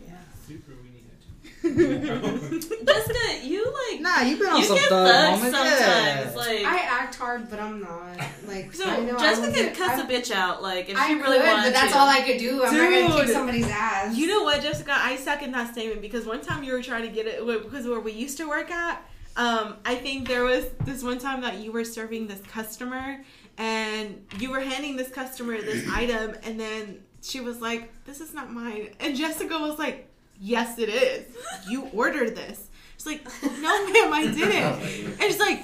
Super 1.61 1.75
weenie 1.79 2.07
head. 2.07 2.87
Jessica, 2.87 3.45
you 3.47 3.63
like 3.91 4.01
Nah, 4.01 4.21
you've 4.21 4.39
been 4.39 4.49
on 4.49 4.57
you 4.59 4.65
some 4.65 4.75
get 4.77 4.89
thug 4.89 5.31
moments. 5.31 5.57
sometimes. 5.57 5.79
Yeah. 5.79 6.31
Like 6.35 6.65
I 6.65 6.77
act 6.89 7.15
hard, 7.15 7.49
but 7.49 7.59
I'm 7.59 7.81
not. 7.81 8.17
Like 8.47 8.73
so, 8.73 8.85
I 8.89 8.99
know 9.01 9.17
Jessica 9.17 9.47
would 9.47 9.55
can 9.55 9.65
get- 9.65 9.77
cuss 9.77 9.99
I, 9.99 10.03
a 10.03 10.07
bitch 10.07 10.31
out. 10.31 10.61
Like 10.63 10.89
if 10.89 10.97
I 10.97 11.07
she 11.07 11.13
really 11.15 11.37
could, 11.37 11.47
wanted 11.47 11.63
but 11.65 11.73
that's 11.73 11.93
to. 11.93 11.99
all 11.99 12.07
I 12.09 12.21
could 12.21 12.37
do. 12.39 12.63
I'm 12.63 12.75
not 12.77 12.91
gonna 13.11 13.21
kick 13.25 13.33
somebody's 13.33 13.67
ass. 13.67 14.15
You 14.17 14.27
know 14.27 14.43
what, 14.43 14.61
Jessica? 14.61 14.93
I 14.95 15.15
second 15.17 15.51
that 15.53 15.71
statement 15.73 16.01
because 16.01 16.25
one 16.25 16.41
time 16.41 16.63
you 16.63 16.73
were 16.73 16.81
trying 16.81 17.03
to 17.03 17.09
get 17.09 17.27
it 17.27 17.45
because 17.63 17.87
where 17.87 17.99
we 17.99 18.11
used 18.11 18.37
to 18.37 18.47
work 18.47 18.71
at. 18.71 19.01
Um, 19.37 19.75
I 19.85 19.95
think 19.95 20.27
there 20.27 20.43
was 20.43 20.65
this 20.83 21.03
one 21.03 21.17
time 21.17 21.39
that 21.41 21.59
you 21.59 21.71
were 21.71 21.85
serving 21.85 22.27
this 22.27 22.41
customer 22.41 23.23
and 23.57 24.25
you 24.39 24.51
were 24.51 24.59
handing 24.59 24.97
this 24.97 25.07
customer 25.09 25.59
this 25.61 25.87
item, 25.93 26.35
and 26.43 26.59
then 26.59 27.03
she 27.21 27.39
was 27.39 27.61
like, 27.61 27.93
"This 28.03 28.19
is 28.19 28.33
not 28.33 28.51
mine," 28.51 28.89
and 28.99 29.15
Jessica 29.15 29.57
was 29.57 29.79
like, 29.79 30.09
"Yes, 30.41 30.77
it 30.79 30.89
is. 30.89 31.25
You 31.69 31.87
ordered 31.93 32.35
this." 32.35 32.67
She's 32.97 33.05
like, 33.05 33.23
"No, 33.43 33.85
ma'am, 33.93 34.11
I 34.13 34.27
didn't." 34.33 34.81
And 35.21 35.21
she's 35.21 35.39
like, 35.39 35.61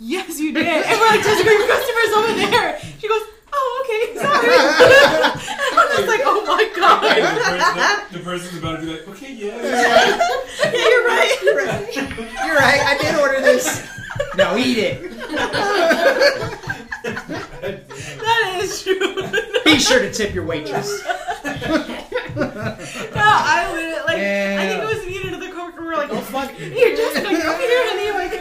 "Yes, 0.00 0.40
you 0.40 0.52
did." 0.52 0.66
And 0.66 0.98
we're 1.00 1.06
like, 1.08 1.22
"Jessica, 1.22 1.50
your 1.50 1.66
customer's 1.68 2.12
over 2.16 2.32
there." 2.50 2.80
She 2.98 3.06
goes, 3.08 3.22
"Oh, 3.52 3.84
okay, 3.84 4.18
sorry." 4.18 4.48
I 4.48 5.96
was 5.98 6.08
like, 6.08 6.22
"Oh 6.24 6.42
my 6.46 6.64
god." 6.76 7.02
the, 7.02 7.40
person, 7.44 7.74
the, 7.76 8.18
the 8.18 8.24
person's 8.24 8.58
about 8.58 8.80
to 8.80 8.86
be 8.86 8.92
like, 8.92 9.08
okay, 9.08 9.32
yeah. 9.34 9.56
yeah, 9.62 10.18
you're 10.72 11.04
right. 11.06 11.36
You're 11.42 11.56
right. 11.56 11.94
You're 12.46 12.56
right. 12.56 12.80
I 12.80 12.96
did 13.00 13.14
order 13.20 13.40
this. 13.40 13.86
No, 14.36 14.56
eat 14.56 14.78
it. 14.78 14.96
That 18.18 18.60
is 18.62 18.82
true. 18.82 19.14
Be 19.64 19.78
sure 19.78 20.00
to 20.00 20.12
tip 20.12 20.34
your 20.34 20.44
waitress. 20.44 21.02
no, 22.36 22.44
I 22.44 23.68
would 23.72 24.06
like. 24.06 24.16
I 24.18 24.68
think 24.68 24.82
it 24.82 24.86
was 24.96 25.06
me 25.06 25.16
and 25.20 25.28
another 25.34 25.52
coworker. 25.52 25.80
We 25.80 25.86
were 25.88 25.96
like, 25.96 26.10
"Oh 26.10 26.20
fuck, 26.20 26.50
here, 26.50 26.96
Jessica, 26.96 27.26
come 27.26 27.60
here, 27.60 27.84
honey." 27.88 28.10
Like, 28.10 28.32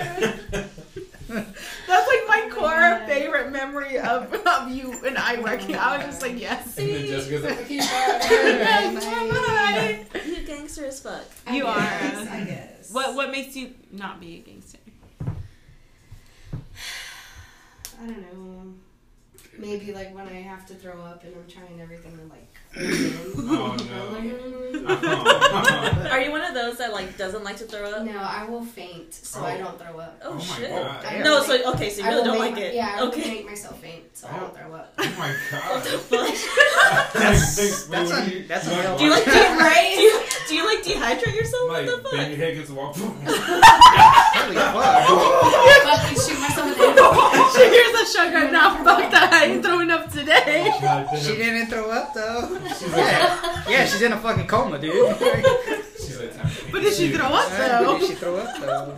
that's 1.87 2.07
like 2.07 2.27
my 2.27 2.49
core 2.51 3.01
favorite 3.07 3.51
memory 3.51 3.97
of, 3.99 4.33
of 4.33 4.69
you 4.71 4.93
and 5.05 5.17
I 5.17 5.39
working. 5.41 5.75
I 5.75 5.97
was 5.97 6.05
just 6.07 6.21
like, 6.21 6.39
yes. 6.39 6.77
And 6.77 6.89
then 6.89 7.05
Jessica's 7.07 7.43
like, 7.43 7.59
"Okay, 7.61 7.75
Yes, 7.75 9.03
bye." 9.05 10.09
bye. 10.13 10.21
You 10.25 10.41
gangster 10.45 10.85
as 10.85 10.99
fuck. 11.01 11.23
I 11.45 11.55
You 11.57 11.63
guess, 11.63 12.27
are. 12.27 12.29
I 12.33 12.43
guess. 12.45 12.91
What 12.93 13.15
what 13.15 13.31
makes 13.31 13.55
you 13.55 13.73
not 13.91 14.19
be 14.19 14.35
a 14.37 14.39
gangster? 14.39 14.79
I 18.01 18.05
don't 18.05 18.21
know. 18.21 18.73
Maybe 19.57 19.91
like 19.93 20.13
when 20.13 20.27
I 20.27 20.41
have 20.41 20.65
to 20.67 20.75
throw 20.75 21.01
up 21.01 21.23
and 21.23 21.33
I'm 21.35 21.47
trying 21.47 21.81
everything 21.81 22.15
to 22.17 22.23
like. 22.25 22.56
Hold 22.75 22.85
in. 22.85 23.13
Oh, 23.49 23.75
no. 23.75 24.33
Oh. 24.89 26.07
Are 26.11 26.21
you 26.21 26.31
one 26.31 26.41
of 26.43 26.53
those 26.53 26.77
that 26.77 26.93
like 26.93 27.17
doesn't 27.17 27.43
like 27.43 27.57
to 27.57 27.65
throw 27.65 27.89
up? 27.91 28.05
no, 28.05 28.17
I 28.17 28.45
will 28.45 28.63
faint 28.63 29.13
so 29.13 29.43
I 29.43 29.57
don't 29.57 29.77
throw 29.79 29.99
up. 29.99 30.19
Oh, 30.23 30.35
Oh 30.35 30.39
shit. 30.39 30.71
No, 31.23 31.35
will 31.35 31.41
so 31.43 31.73
okay, 31.73 31.89
so 31.89 32.01
you 32.03 32.07
really 32.09 32.23
don't 32.23 32.39
make- 32.39 32.53
like 32.55 32.63
it. 32.63 32.73
Yeah, 32.73 32.95
I 32.97 33.01
will 33.01 33.09
okay. 33.09 33.29
make 33.29 33.45
myself 33.45 33.79
faint 33.81 34.03
so 34.15 34.27
I 34.27 34.39
don't 34.39 34.55
throw 34.55 34.73
up. 34.73 34.93
Oh 34.99 35.15
my 35.17 35.35
god. 35.51 35.83
fuck? 36.07 37.13
That's 37.13 37.57
Wait, 37.57 37.87
that's 37.89 38.11
what 38.11 38.19
un- 38.19 38.29
do 38.29 38.47
that's 38.47 38.65
you 38.67 38.73
like- 38.73 38.97
Do 38.97 39.03
you 39.03 39.09
like 39.11 39.25
de- 39.25 39.31
right? 39.31 39.93
Do 39.95 40.01
you, 40.01 40.21
do 40.47 40.55
you 40.55 40.65
like 40.65 40.83
dehydrate 40.83 41.35
yourself? 41.35 41.69
Like, 41.71 41.85
what 41.87 42.03
the 42.03 42.09
bang 42.09 42.19
fuck? 42.19 42.27
your 42.29 42.37
head 42.37 42.51
against 42.53 42.69
the 42.69 42.75
wall. 42.75 42.93
Holy 42.93 44.55
fuck. 44.55 45.07
Fucking 45.83 46.17
shoot 46.21 46.39
myself 46.39 46.67
in 46.67 46.95
the 46.95 47.07
she 47.57 47.63
hears 47.69 47.93
a 48.01 48.05
sugar. 48.11 48.51
Nah, 48.51 48.83
fuck 48.83 49.11
that. 49.11 49.29
I 49.33 49.45
ain't 49.45 49.63
throwing 49.65 49.89
up 49.91 50.11
today. 50.11 50.71
She 51.21 51.35
didn't 51.35 51.67
throw 51.67 51.89
up 51.89 52.13
though. 52.13 52.56
She's 52.67 52.81
like, 52.93 52.97
Yeah, 52.97 53.63
yeah 53.69 53.85
she's 53.85 54.01
in 54.01 54.11
a 54.13 54.17
fucking 54.17 54.47
coma, 54.47 54.79
dude. 54.79 54.93
she's 55.97 56.19
like, 56.21 56.71
But 56.71 56.81
did 56.81 56.93
she 56.93 57.09
throw 57.11 57.25
up 57.25 57.49
But 57.49 57.79
though? 57.83 57.99
did 57.99 58.07
she 58.09 58.15
throw 58.15 58.37
up 58.37 58.59
though? 58.59 58.95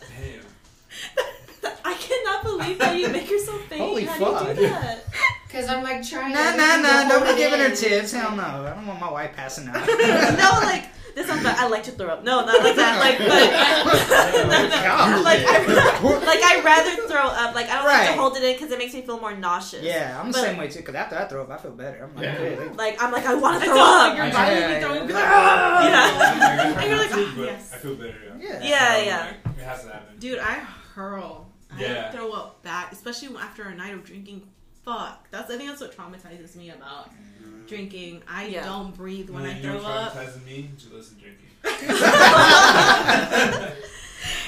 Damn. 0.00 1.72
I 1.84 1.94
cannot 1.94 2.42
believe 2.44 2.78
that 2.78 2.96
you 2.98 3.08
make 3.08 3.30
yourself 3.30 3.60
faint. 3.66 3.80
Holy 3.80 4.04
How 4.04 4.14
fuck. 4.18 4.42
do 4.42 4.48
you 4.48 4.54
do 4.54 4.68
that? 4.74 5.04
Because 5.46 5.68
I'm 5.68 5.82
like 5.82 6.06
trying 6.06 6.32
Nah, 6.34 6.52
to. 6.52 6.56
nah, 6.58 6.76
nah. 6.76 6.88
hold 6.98 7.08
Nobody 7.08 7.30
it 7.32 7.36
giving 7.50 7.60
her 7.60 7.74
tips. 7.74 8.12
Hell 8.12 8.36
no. 8.36 8.42
I 8.42 8.74
don't 8.74 8.86
want 8.86 9.00
my 9.00 9.10
wife 9.10 9.32
passing 9.34 9.68
out. 9.68 9.74
no, 9.86 10.60
like 10.66 10.84
this 11.18 11.26
sounds 11.26 11.42
bad. 11.42 11.56
I 11.58 11.66
like 11.66 11.82
to 11.84 11.90
throw 11.90 12.06
up. 12.08 12.22
No, 12.22 12.44
not 12.46 12.62
like 12.62 12.76
that. 12.76 12.98
Like, 13.00 13.18
but 13.18 14.48
no, 14.48 14.62
no. 14.62 14.70
God. 14.70 15.24
Like, 15.24 15.40
I, 15.44 16.24
like 16.24 16.42
I 16.44 16.62
rather 16.64 17.08
throw 17.08 17.20
up. 17.26 17.54
Like 17.54 17.66
I 17.68 17.74
don't 17.76 17.84
like 17.84 17.98
Right. 18.08 18.14
to 18.14 18.20
hold 18.20 18.36
it 18.36 18.44
in 18.44 18.52
because 18.54 18.70
it 18.70 18.78
makes 18.78 18.94
me 18.94 19.02
feel 19.02 19.18
more 19.20 19.34
nauseous. 19.36 19.82
Yeah, 19.82 20.18
I'm 20.20 20.30
the 20.30 20.38
same 20.38 20.56
way 20.56 20.68
too. 20.68 20.82
Cause 20.82 20.94
after 20.94 21.16
I 21.16 21.24
throw 21.26 21.42
up, 21.42 21.50
I 21.50 21.56
feel 21.58 21.72
better. 21.72 22.04
I'm 22.04 22.14
like, 22.14 22.24
Yeah. 22.24 22.34
hey, 22.36 22.68
Like 22.76 23.02
I'm 23.02 23.10
like 23.12 23.26
I 23.26 23.34
want 23.34 23.58
to 23.62 23.68
throw 23.68 23.78
up. 23.78 24.08
like 24.08 24.16
your 24.16 24.26
Yeah, 24.26 24.32
body 24.32 24.56
yeah, 24.60 24.74
be 24.78 24.84
throwing. 24.84 25.00
yeah. 25.00 25.06
Be 25.06 25.12
like, 25.12 25.22
Yeah. 25.90 26.80
And 26.80 26.88
you're 26.90 26.98
like, 26.98 27.12
I, 27.12 27.24
ah, 27.24 27.42
yes. 27.44 27.72
I 27.74 27.76
feel 27.78 27.94
better. 27.96 28.36
Yeah. 28.40 28.46
yeah. 28.46 28.68
Yeah, 28.68 29.02
yeah. 29.04 29.50
It 29.58 29.64
has 29.64 29.82
to 29.84 29.90
happen. 29.90 30.18
Dude, 30.18 30.38
I 30.38 30.54
hurl. 30.94 31.46
I 31.74 31.80
Yeah. 31.82 32.10
throw 32.12 32.30
up 32.32 32.62
bad, 32.62 32.92
especially 32.92 33.36
after 33.36 33.64
a 33.64 33.74
night 33.74 33.92
of 33.94 34.04
drinking. 34.04 34.42
Fuck. 34.88 35.28
That's 35.30 35.50
I 35.50 35.58
think 35.58 35.68
that's 35.68 35.82
what 35.82 35.94
traumatizes 35.94 36.56
me 36.56 36.70
about 36.70 37.10
drinking. 37.66 38.22
I 38.26 38.46
Yeah. 38.46 38.64
don't 38.64 38.96
breathe 38.96 39.28
when 39.28 39.44
You 39.44 39.50
I 39.50 39.60
know 39.60 39.80
throw 39.80 39.82
what 39.82 39.92
up. 39.92 40.14
traumatizes 40.14 40.44
me? 40.46 40.70
Jalissa 40.78 41.14
drinking. 41.20 41.44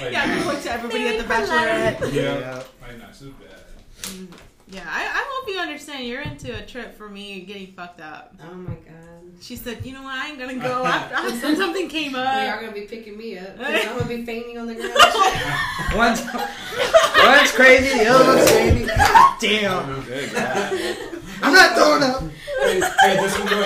Like, 0.03 0.13
Yeah, 0.13 0.25
I 0.27 0.43
point 0.43 0.63
to 0.63 0.73
everybody 0.73 1.09
at 1.09 1.19
the 1.19 1.25
Very 1.25 1.47
bachelorette. 1.47 2.13
Yeah. 2.15 2.39
Yeah. 2.39 2.63
Like, 2.81 2.99
nah, 2.99 3.13
she 3.13 3.27
bad. 3.27 3.61
Mm, 4.03 4.29
Yeah, 4.69 4.85
I, 4.87 5.03
I 5.05 5.25
hope 5.29 5.49
you 5.49 5.59
understand. 5.61 6.07
You're 6.07 6.23
into 6.23 6.57
a 6.57 6.65
trip 6.65 6.97
for 6.97 7.09
me 7.09 7.41
getting 7.43 7.73
fucked 7.75 8.01
up. 8.01 8.35
Oh 8.43 8.55
my 8.55 8.75
god. 8.75 9.10
She 9.41 9.57
said, 9.57 9.85
"You 9.85 9.93
know 9.95 10.03
what? 10.03 10.15
I 10.15 10.29
ain't 10.29 10.39
gonna 10.39 10.55
go 10.57 10.85
after 10.87 11.15
after 11.15 11.57
something 11.57 11.89
came 11.89 12.15
up. 12.15 12.35
They 12.35 12.49
are 12.49 12.61
gonna 12.61 12.73
be 12.73 12.83
picking 12.83 13.17
me 13.17 13.39
up. 13.39 13.57
I'm 13.59 13.99
gonna 13.99 14.05
be 14.09 14.25
fainting 14.25 14.59
on 14.59 14.67
the 14.67 14.75
ground. 14.75 14.95
One's, 15.97 16.21
one's 16.23 17.53
crazy, 17.53 17.99
the 17.99 18.07
other 18.07 18.25
one's 18.37 18.51
fainting. 18.51 18.87
God 18.87 19.37
damn. 19.41 20.03
Good 20.03 20.37
I'm 21.43 21.53
not 21.53 21.75
throwing 21.75 22.03
up. 22.03 22.23
hey, 22.63 22.81
hey, 23.01 23.17
this 23.17 23.39
one 23.39 23.49
going, 23.49 23.65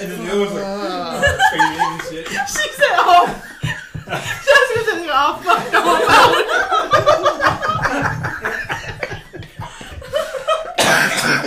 and 0.00 0.10
then 0.12 0.24
the 0.24 0.30
other 0.30 0.40
one's 0.40 0.52
like, 0.54 0.64
Uh, 0.64 1.20
fainting 1.50 1.80
and 1.82 2.02
shit. 2.08 2.26
She 2.48 2.68
said, 2.72 2.96
"Oh." 2.96 3.26
Jessica 4.06 4.80
said, 4.90 5.08
"Oh 5.10 5.40
fuck 5.42 5.72
no!" 5.72 5.80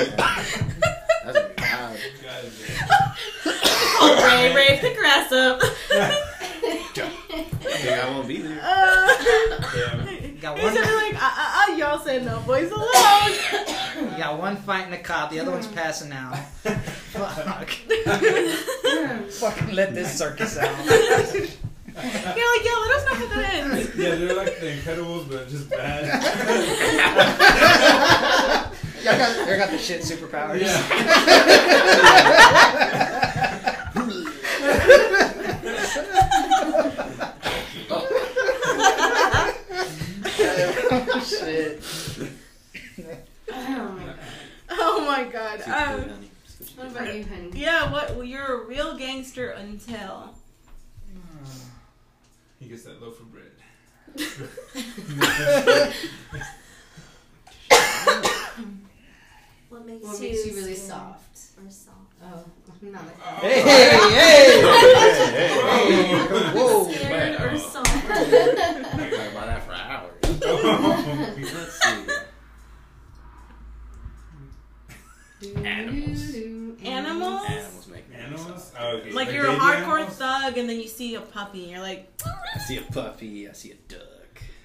That's 0.06 1.40
wild. 1.62 1.98
God 2.24 2.46
Oh, 3.98 4.24
Ray, 4.26 4.54
Ray, 4.54 4.75
pick 4.86 4.98
her 4.98 5.06
ass 5.06 5.32
up. 5.32 5.60
I 5.62 5.64
think 6.98 8.04
I 8.04 8.10
won't 8.10 8.28
be 8.28 8.38
there. 8.38 8.60
Uh, 8.62 9.08
damn. 9.74 10.08
you 10.24 10.32
got 10.42 10.58
He 10.58 10.64
one. 10.66 10.74
said, 10.76 10.86
"Like, 10.96 11.16
uh, 11.16 11.20
uh, 11.22 11.72
uh, 11.72 11.76
y'all 11.76 12.00
said 12.00 12.26
no 12.26 12.40
boys 12.42 12.72
alone. 12.72 13.32
You 14.12 14.18
got 14.18 14.38
one 14.40 14.56
fighting 14.58 14.92
the 14.92 14.98
cop, 14.98 15.30
the 15.32 15.40
other 15.40 15.52
one's 15.52 15.68
passing 15.68 16.12
out. 16.12 16.38
Fuck. 16.38 17.70
Fucking 19.32 19.72
let 19.74 19.94
this 19.96 20.18
circus 20.18 20.58
out. 20.58 20.76
You're 20.86 22.04
like, 22.04 22.64
"Yeah, 22.66 22.76
let 22.76 22.92
us 22.92 23.06
know 23.06 23.16
how 23.16 23.28
that 23.36 23.54
ends." 23.54 23.96
Yeah, 23.96 24.16
they're 24.16 24.36
like 24.36 24.60
the 24.60 24.68
Incredibles, 24.68 25.30
but 25.30 25.48
just 25.50 25.70
bad. 25.70 26.06
Y'all 29.06 29.18
got, 29.20 29.30
y'all 29.48 29.58
got 29.58 29.70
the 29.70 29.78
shit 29.78 30.02
superpowers. 30.02 30.62
Yeah. 30.62 30.76
shit. 41.46 41.82
oh 43.52 43.90
my 43.92 44.04
god. 44.06 44.18
Oh 44.72 45.06
my 45.06 45.24
god. 45.26 45.62
Sweet 45.62 45.74
Um, 45.74 46.02
food. 46.02 46.30
What 46.78 46.88
about 46.88 47.16
you, 47.16 47.24
honey? 47.26 47.52
yeah, 47.54 47.92
what? 47.92 48.16
Well, 48.16 48.24
you're 48.24 48.64
a 48.64 48.66
real 48.66 48.98
gangster 48.98 49.50
until. 49.52 50.34
He 52.60 52.68
gets 52.70 52.84
that 52.86 53.02
loaf 53.02 53.20
of 53.20 53.32
bread. 53.32 53.52
What 59.70 59.86
makes, 59.86 60.06
What 60.06 60.22
you, 60.22 60.30
makes 60.30 60.46
you 60.46 60.54
really 60.56 60.76
scared 60.76 60.90
soft? 60.92 61.38
Or 61.58 61.70
soft? 61.70 61.98
Oh, 62.24 62.46
not 62.92 63.06
like 63.06 63.20
Hey, 63.42 63.62
hey, 63.62 63.90
hey! 64.16 64.62
Oh. 66.58 66.86
Whoa. 66.86 66.94
Scared 66.94 67.42
or 67.42 67.50
Oh. 67.52 67.58
soft? 67.58 67.90
I 67.90 68.24
can 68.24 68.84
talk 69.12 69.32
about 69.32 69.48
that 69.48 69.64
for 69.66 69.74
hours. 69.74 70.14
Let's 70.64 71.84
see. 71.84 72.06
Animals. 75.64 76.36
Animals? 76.84 77.46
Animals 77.50 77.88
make 77.88 78.06
Animals? 78.16 78.72
Oh, 78.80 78.88
okay. 78.98 79.12
Like 79.12 79.32
you're 79.32 79.46
a 79.48 79.56
hardcore 79.56 80.00
animals? 80.00 80.18
thug, 80.18 80.58
and 80.58 80.70
then 80.70 80.80
you 80.80 80.88
see 80.88 81.16
a 81.16 81.22
puppy, 81.22 81.64
and 81.64 81.72
you're 81.72 81.82
like, 81.82 82.10
I 82.56 82.58
see 82.60 82.78
a 82.78 82.82
puppy. 82.82 83.48
I 83.50 83.52
see 83.54 83.72
a 83.72 83.76
duck. 83.88 84.02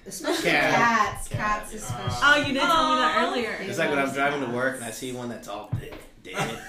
Especially 0.05 0.49
Cat. 0.49 0.73
cats. 0.73 1.27
Cat, 1.27 1.37
Cats 1.39 1.71
yeah. 1.73 1.77
especially. 1.79 2.17
"Oh, 2.23 2.35
you 2.37 2.53
didn't 2.53 2.67
tell 2.67 2.89
me 2.89 2.95
that 2.95 3.23
earlier." 3.23 3.57
It's 3.61 3.77
like 3.77 3.89
when 3.89 3.99
I'm 3.99 4.11
driving 4.11 4.41
to 4.49 4.55
work 4.55 4.75
and 4.77 4.83
I 4.85 4.91
see 4.91 5.11
one 5.11 5.29
that's 5.29 5.47
all 5.47 5.69
dead. 5.79 5.93
dead. 6.23 6.59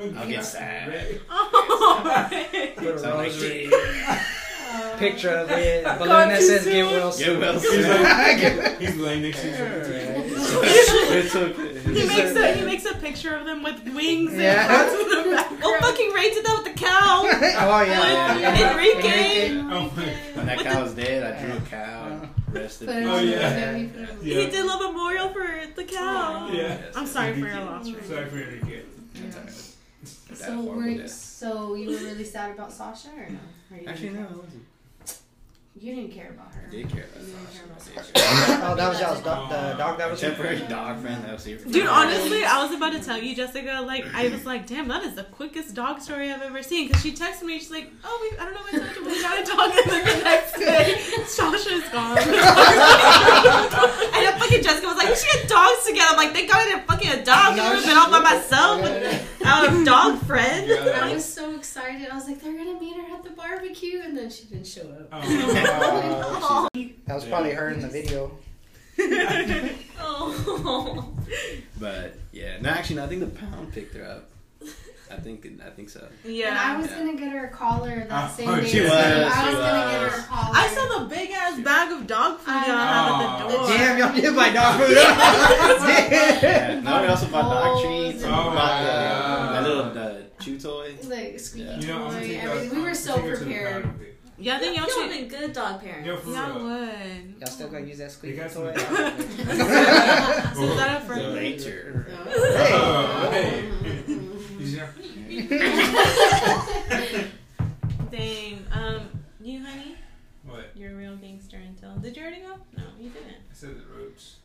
I'll 0.16 0.28
get 0.28 0.44
sad. 0.44 1.20
Oh. 1.30 2.28
Put 2.76 3.00
So 3.00 3.10
I'm 3.10 3.16
like, 3.18 3.26
rosary, 3.32 3.66
picture 4.98 5.30
of 5.30 5.50
it, 5.50 5.84
balloon 5.98 6.28
that 6.28 6.42
says 6.42 6.64
get 6.64 6.84
well 6.86 7.16
Get 7.16 7.38
well 7.40 7.52
He's 7.60 7.70
soon. 7.70 8.02
like, 8.02 8.78
he's 8.80 8.96
laying 8.96 9.22
next 9.22 9.40
to 9.42 9.48
you. 9.48 9.54
it's 11.14 11.34
okay. 11.36 11.78
He 11.92 12.06
makes 12.06 12.36
a 12.36 12.54
he 12.54 12.64
makes 12.64 12.84
a 12.86 12.94
picture 12.94 13.34
of 13.34 13.44
them 13.46 13.62
with 13.62 13.82
wings 13.94 14.34
Yeah. 14.34 14.60
and 14.60 14.68
clouds 14.68 14.92
in 14.94 15.08
the 15.30 15.36
background. 15.36 15.62
Well, 15.62 15.80
fucking 15.80 16.10
Ray 16.12 16.30
did 16.30 16.44
that 16.44 16.62
with 16.62 16.72
the 16.74 16.80
cow. 16.80 17.22
oh 17.24 17.82
yeah, 17.84 18.38
Yeah. 18.38 18.70
Enrique. 18.72 19.50
Oh 19.58 19.90
my 19.96 20.02
When 20.34 20.46
that 20.46 20.58
cow 20.60 20.82
was 20.82 20.94
dead, 20.94 21.22
I 21.36 21.40
drew 21.44 21.56
a 21.56 21.60
cow. 21.62 22.28
Rested. 22.50 22.88
It 22.90 23.06
Oh, 23.06 23.18
yeah. 23.18 23.72
video, 23.72 23.88
put 23.88 24.00
it 24.02 24.10
on 24.10 24.18
the- 24.18 24.24
Yeah. 24.26 24.40
He 24.40 24.46
did 24.50 24.60
a 24.60 24.64
little 24.66 24.92
memorial 24.92 25.28
for 25.30 25.62
the 25.74 25.84
cow. 25.84 26.50
Yeah. 26.52 26.78
I'm 26.94 27.06
sorry 27.06 27.32
for 27.34 27.46
your 27.46 27.60
loss, 27.64 27.90
Ray. 27.90 28.02
Sorry 28.02 28.26
for 28.26 28.36
Enrique. 28.38 28.82
That's 29.14 29.36
all 29.36 29.42
right. 29.42 29.52
That 30.28 30.36
So, 30.38 30.44
horrible 30.56 30.74
were, 30.74 30.94
death. 30.94 31.31
So 31.42 31.74
you 31.74 31.90
were 31.90 32.04
really 32.10 32.24
sad 32.24 32.52
about 32.54 32.72
Sasha 32.72 33.08
or 33.08 33.28
no? 33.28 33.38
Or 33.70 33.80
you 33.80 33.88
Actually, 33.88 34.10
no, 34.10 34.20
I 34.20 34.36
wasn't. 34.36 34.64
You 35.74 35.94
didn't 35.96 36.12
care 36.12 36.30
about 36.30 36.54
her. 36.54 36.64
I 36.68 36.70
did 36.70 36.90
care 36.90 37.04
about 37.04 37.26
You 37.26 37.32
didn't 37.32 37.48
care 37.50 37.64
Sasha. 37.64 37.64
about 37.64 37.80
I 37.80 37.84
did 37.84 38.14
Sasha. 38.14 38.46
care. 38.52 38.58
Oh, 38.72 38.74
that 38.76 38.88
was 38.90 39.00
y'all's 39.00 39.20
dog, 39.22 39.48
the 39.50 39.74
dog 39.78 39.98
that 39.98 40.10
was 40.10 40.20
Temporary 40.20 40.60
dog 40.68 41.00
friend. 41.00 41.24
That 41.24 41.32
was 41.32 41.44
here. 41.44 41.56
Dude, 41.58 41.86
honestly, 41.86 42.44
I 42.44 42.62
was 42.64 42.76
about 42.76 42.92
to 42.92 43.00
tell 43.02 43.18
you, 43.18 43.34
Jessica. 43.34 43.82
Like, 43.84 44.04
I 44.14 44.28
was 44.28 44.44
like, 44.46 44.66
"Damn, 44.66 44.86
that 44.88 45.02
is 45.02 45.14
the 45.14 45.24
quickest 45.24 45.74
dog 45.74 46.00
story 46.00 46.30
I've 46.30 46.42
ever 46.42 46.62
seen." 46.62 46.86
Because 46.88 47.02
she 47.02 47.12
texted 47.12 47.42
me, 47.44 47.58
she's 47.58 47.70
like, 47.70 47.90
"Oh, 48.04 48.18
we, 48.30 48.38
I 48.38 48.44
don't 48.44 48.54
know 48.54 48.60
what 48.60 48.74
I 48.74 48.78
told 48.78 48.96
you, 48.96 49.02
but 49.04 49.12
we 49.12 49.22
got 49.22 49.42
a 49.42 49.44
dog." 49.44 49.72
And 49.82 49.90
then 49.90 50.18
the 50.18 50.24
next 50.24 50.52
day, 50.58 51.00
Sasha's 51.26 51.88
gone. 51.88 52.18
And 54.14 54.26
then 54.26 54.38
fucking 54.38 54.62
Jessica 54.62 54.86
was 54.86 54.96
like, 54.96 55.08
we 55.08 55.16
should 55.16 55.40
get 55.40 55.48
dogs 55.48 55.84
together. 55.86 56.08
I'm 56.10 56.16
like, 56.16 56.32
thank 56.32 56.48
God 56.50 56.58
I 56.58 56.64
didn't 56.66 56.86
fucking 56.86 57.10
a 57.10 57.24
dog. 57.24 57.56
No 57.56 57.64
I 57.64 57.68
would 57.70 57.78
have 57.78 57.86
been 57.86 57.96
all 57.98 58.10
by 58.10 58.18
shit. 58.18 58.50
myself 58.50 58.80
without 59.40 59.68
uh, 59.68 59.80
a 59.80 59.84
dog 59.84 60.18
friend. 60.26 60.70
I 60.70 61.12
was 61.14 61.24
so 61.24 61.54
excited. 61.56 62.08
I 62.08 62.14
was 62.14 62.26
like, 62.28 62.40
they're 62.40 62.56
gonna 62.56 62.78
meet 62.78 62.94
her 62.96 63.14
at 63.14 63.24
the 63.24 63.30
barbecue, 63.30 64.00
and 64.04 64.16
then 64.16 64.30
she 64.30 64.44
didn't 64.44 64.66
show 64.66 64.82
up. 64.82 65.08
Oh. 65.12 65.22
That 67.06 67.14
was 67.16 67.24
probably 67.24 67.52
her 67.52 67.68
in 67.70 67.80
the 67.80 67.88
video. 67.88 68.30
Oh. 70.00 71.08
But 71.80 72.14
yeah, 72.30 72.60
no, 72.60 72.68
actually, 72.68 72.96
no, 72.96 73.04
I 73.04 73.08
think 73.08 73.20
the 73.20 73.26
pound 73.26 73.72
picked 73.72 73.94
her 73.96 74.04
up. 74.04 74.30
I 75.10 75.16
think 75.16 75.44
I 75.66 75.70
think 75.70 75.88
so. 75.90 76.06
Yeah. 76.24 76.48
And 76.50 76.58
I 76.58 76.76
was 76.78 76.86
Yeah. 76.90 76.98
gonna 76.98 77.16
get 77.18 77.32
her 77.32 77.46
a 77.46 77.50
collar 77.50 78.06
that 78.08 78.30
Oh, 78.30 78.34
same 78.36 78.48
day. 78.60 78.66
she 78.66 78.78
too. 78.78 78.84
was, 78.84 78.92
I 78.92 78.94
she 79.40 79.46
was 79.48 79.56
gonna 79.56 79.90
get 79.90 80.00
her 80.12 80.18
a 80.18 80.22
collar. 80.22 80.50
I 80.54 80.68
saw 80.68 80.98
the 81.00 81.04
big 81.14 81.30
ass 81.32 81.58
bag 81.60 81.92
of 81.92 82.06
dog 82.06 82.38
food 82.38 82.52
y'all 82.52 82.62
had 82.62 83.22
at 83.24 83.48
the 83.48 83.54
door. 83.56 83.66
Damn, 83.66 83.98
y'all 83.98 84.14
did 84.14 84.34
my 84.34 84.50
dog 84.52 84.80
food. 84.80 84.96
Yeah, 86.42 86.80
no, 86.80 87.02
we 87.02 87.08
also 87.08 87.26
bought 87.26 87.50
dog 87.52 87.82
treats 87.82 88.22
and 88.22 88.32
and- 88.32 88.32
we 88.32 88.38
Oh 88.40 88.44
bought 88.44 88.54
my 88.54 88.82
the, 88.82 88.88
God. 88.88 89.54
that 89.54 89.62
little 89.62 89.98
uh, 89.98 90.22
chew 90.40 90.58
toy. 90.58 90.94
like 91.08 91.40
squeaky 91.40 91.66
Yeah. 91.66 91.80
You 91.80 91.86
know, 91.88 92.04
I'm 92.06 92.12
gonna 92.12 92.26
toy, 92.26 92.38
everything. 92.40 92.78
We 92.78 92.82
were 92.82 92.94
so 92.94 93.16
take 93.16 93.24
her 93.24 93.30
to 93.36 93.38
the 93.38 93.44
prepared. 93.44 93.84
Pound 94.42 94.42
with 94.42 94.42
me. 94.42 94.46
Yeah, 94.46 94.56
I 94.56 94.58
think 94.58 94.76
y'all 94.76 94.86
Y'all 94.86 95.08
should. 95.08 95.28
been 95.30 95.40
good 95.40 95.52
dog 95.52 95.80
parents. 95.80 96.06
Yo, 96.06 96.16
for 96.16 96.30
Y'all 96.30 96.54
real. 96.58 96.64
would. 96.64 97.34
Y'all 97.40 97.46
still 97.50 97.68
gotta 97.68 97.84
use 97.86 97.98
that 97.98 98.04
They 98.08 98.10
squeaky 98.10 98.36
got 98.36 98.50
some 98.50 98.62
toy. 98.64 98.74
So 98.76 98.84
is 100.62 100.76
that 100.76 101.00
a 101.02 101.04
friend? 101.06 101.34
Later. 101.34 102.06
Oh, 102.10 103.30
hey. 103.30 103.68
He's 104.58 104.78
Dang. 108.10 108.64
Um, 108.72 109.00
you, 109.40 109.64
honey, 109.64 109.96
What? 110.46 110.70
you're 110.74 110.92
a 110.92 110.94
real 110.94 111.16
gangster 111.16 111.56
until. 111.56 111.94
Did 111.96 112.16
you 112.16 112.22
already 112.22 112.40
go? 112.42 112.54
No, 112.76 112.84
you 113.00 113.08
didn't. 113.10 113.28
I 113.50 113.54
said 113.54 113.70
the 113.76 113.84
ropes. 113.96 114.36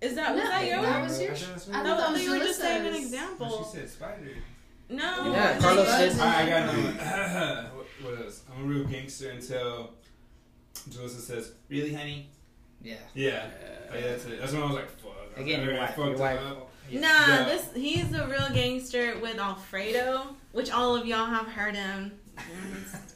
Is 0.00 0.14
that 0.14 0.34
was 0.34 0.44
that 0.44 0.64
yours? 0.66 0.82
that 0.82 1.02
was 1.02 1.18
I 1.18 1.22
yours. 1.24 1.38
said 1.40 1.48
I 1.74 1.82
thought 1.82 1.96
that 1.98 2.06
No, 2.08 2.12
was 2.12 2.22
you 2.22 2.30
were 2.30 2.38
just 2.38 2.60
saying 2.60 2.86
an 2.86 2.92
Jalissa's. 2.92 3.12
No, 3.12 3.18
example. 3.18 3.70
she 3.72 3.78
said 3.78 3.88
spider. 3.90 4.30
No. 4.88 5.32
Yeah, 5.32 5.50
and 5.52 5.60
Carlos 5.62 5.88
said- 5.88 6.18
I, 6.20 6.42
I 6.42 6.48
got 6.48 6.66
no. 6.66 6.72
what, 6.82 7.75
what 8.06 8.24
else? 8.24 8.42
I'm 8.54 8.64
a 8.64 8.66
real 8.66 8.84
gangster 8.84 9.30
until 9.30 9.90
Jalissa 10.90 11.20
says, 11.20 11.52
"Really, 11.68 11.92
honey?" 11.94 12.28
Yeah. 12.82 12.96
Yeah. 13.14 13.46
Yeah, 13.94 14.00
that's 14.00 14.24
it. 14.26 14.40
That's 14.40 14.52
when 14.52 14.62
I 14.62 14.66
was 14.66 14.74
like, 14.74 14.90
"Fuck." 14.90 15.12
Again, 15.36 15.64
your 15.64 15.76
wife. 15.76 15.96
Your 15.96 16.16
wife. 16.16 16.40
up. 16.40 16.70
Yeah. 16.90 17.00
Nah, 17.00 17.08
Yeah. 17.08 17.44
this 17.44 17.68
he's 17.74 18.12
a 18.14 18.26
real 18.28 18.48
gangster 18.54 19.18
with 19.18 19.38
Alfredo, 19.38 20.36
which 20.52 20.70
all 20.70 20.94
of 20.96 21.06
y'all 21.06 21.26
have 21.26 21.46
heard 21.48 21.74
him. 21.74 22.12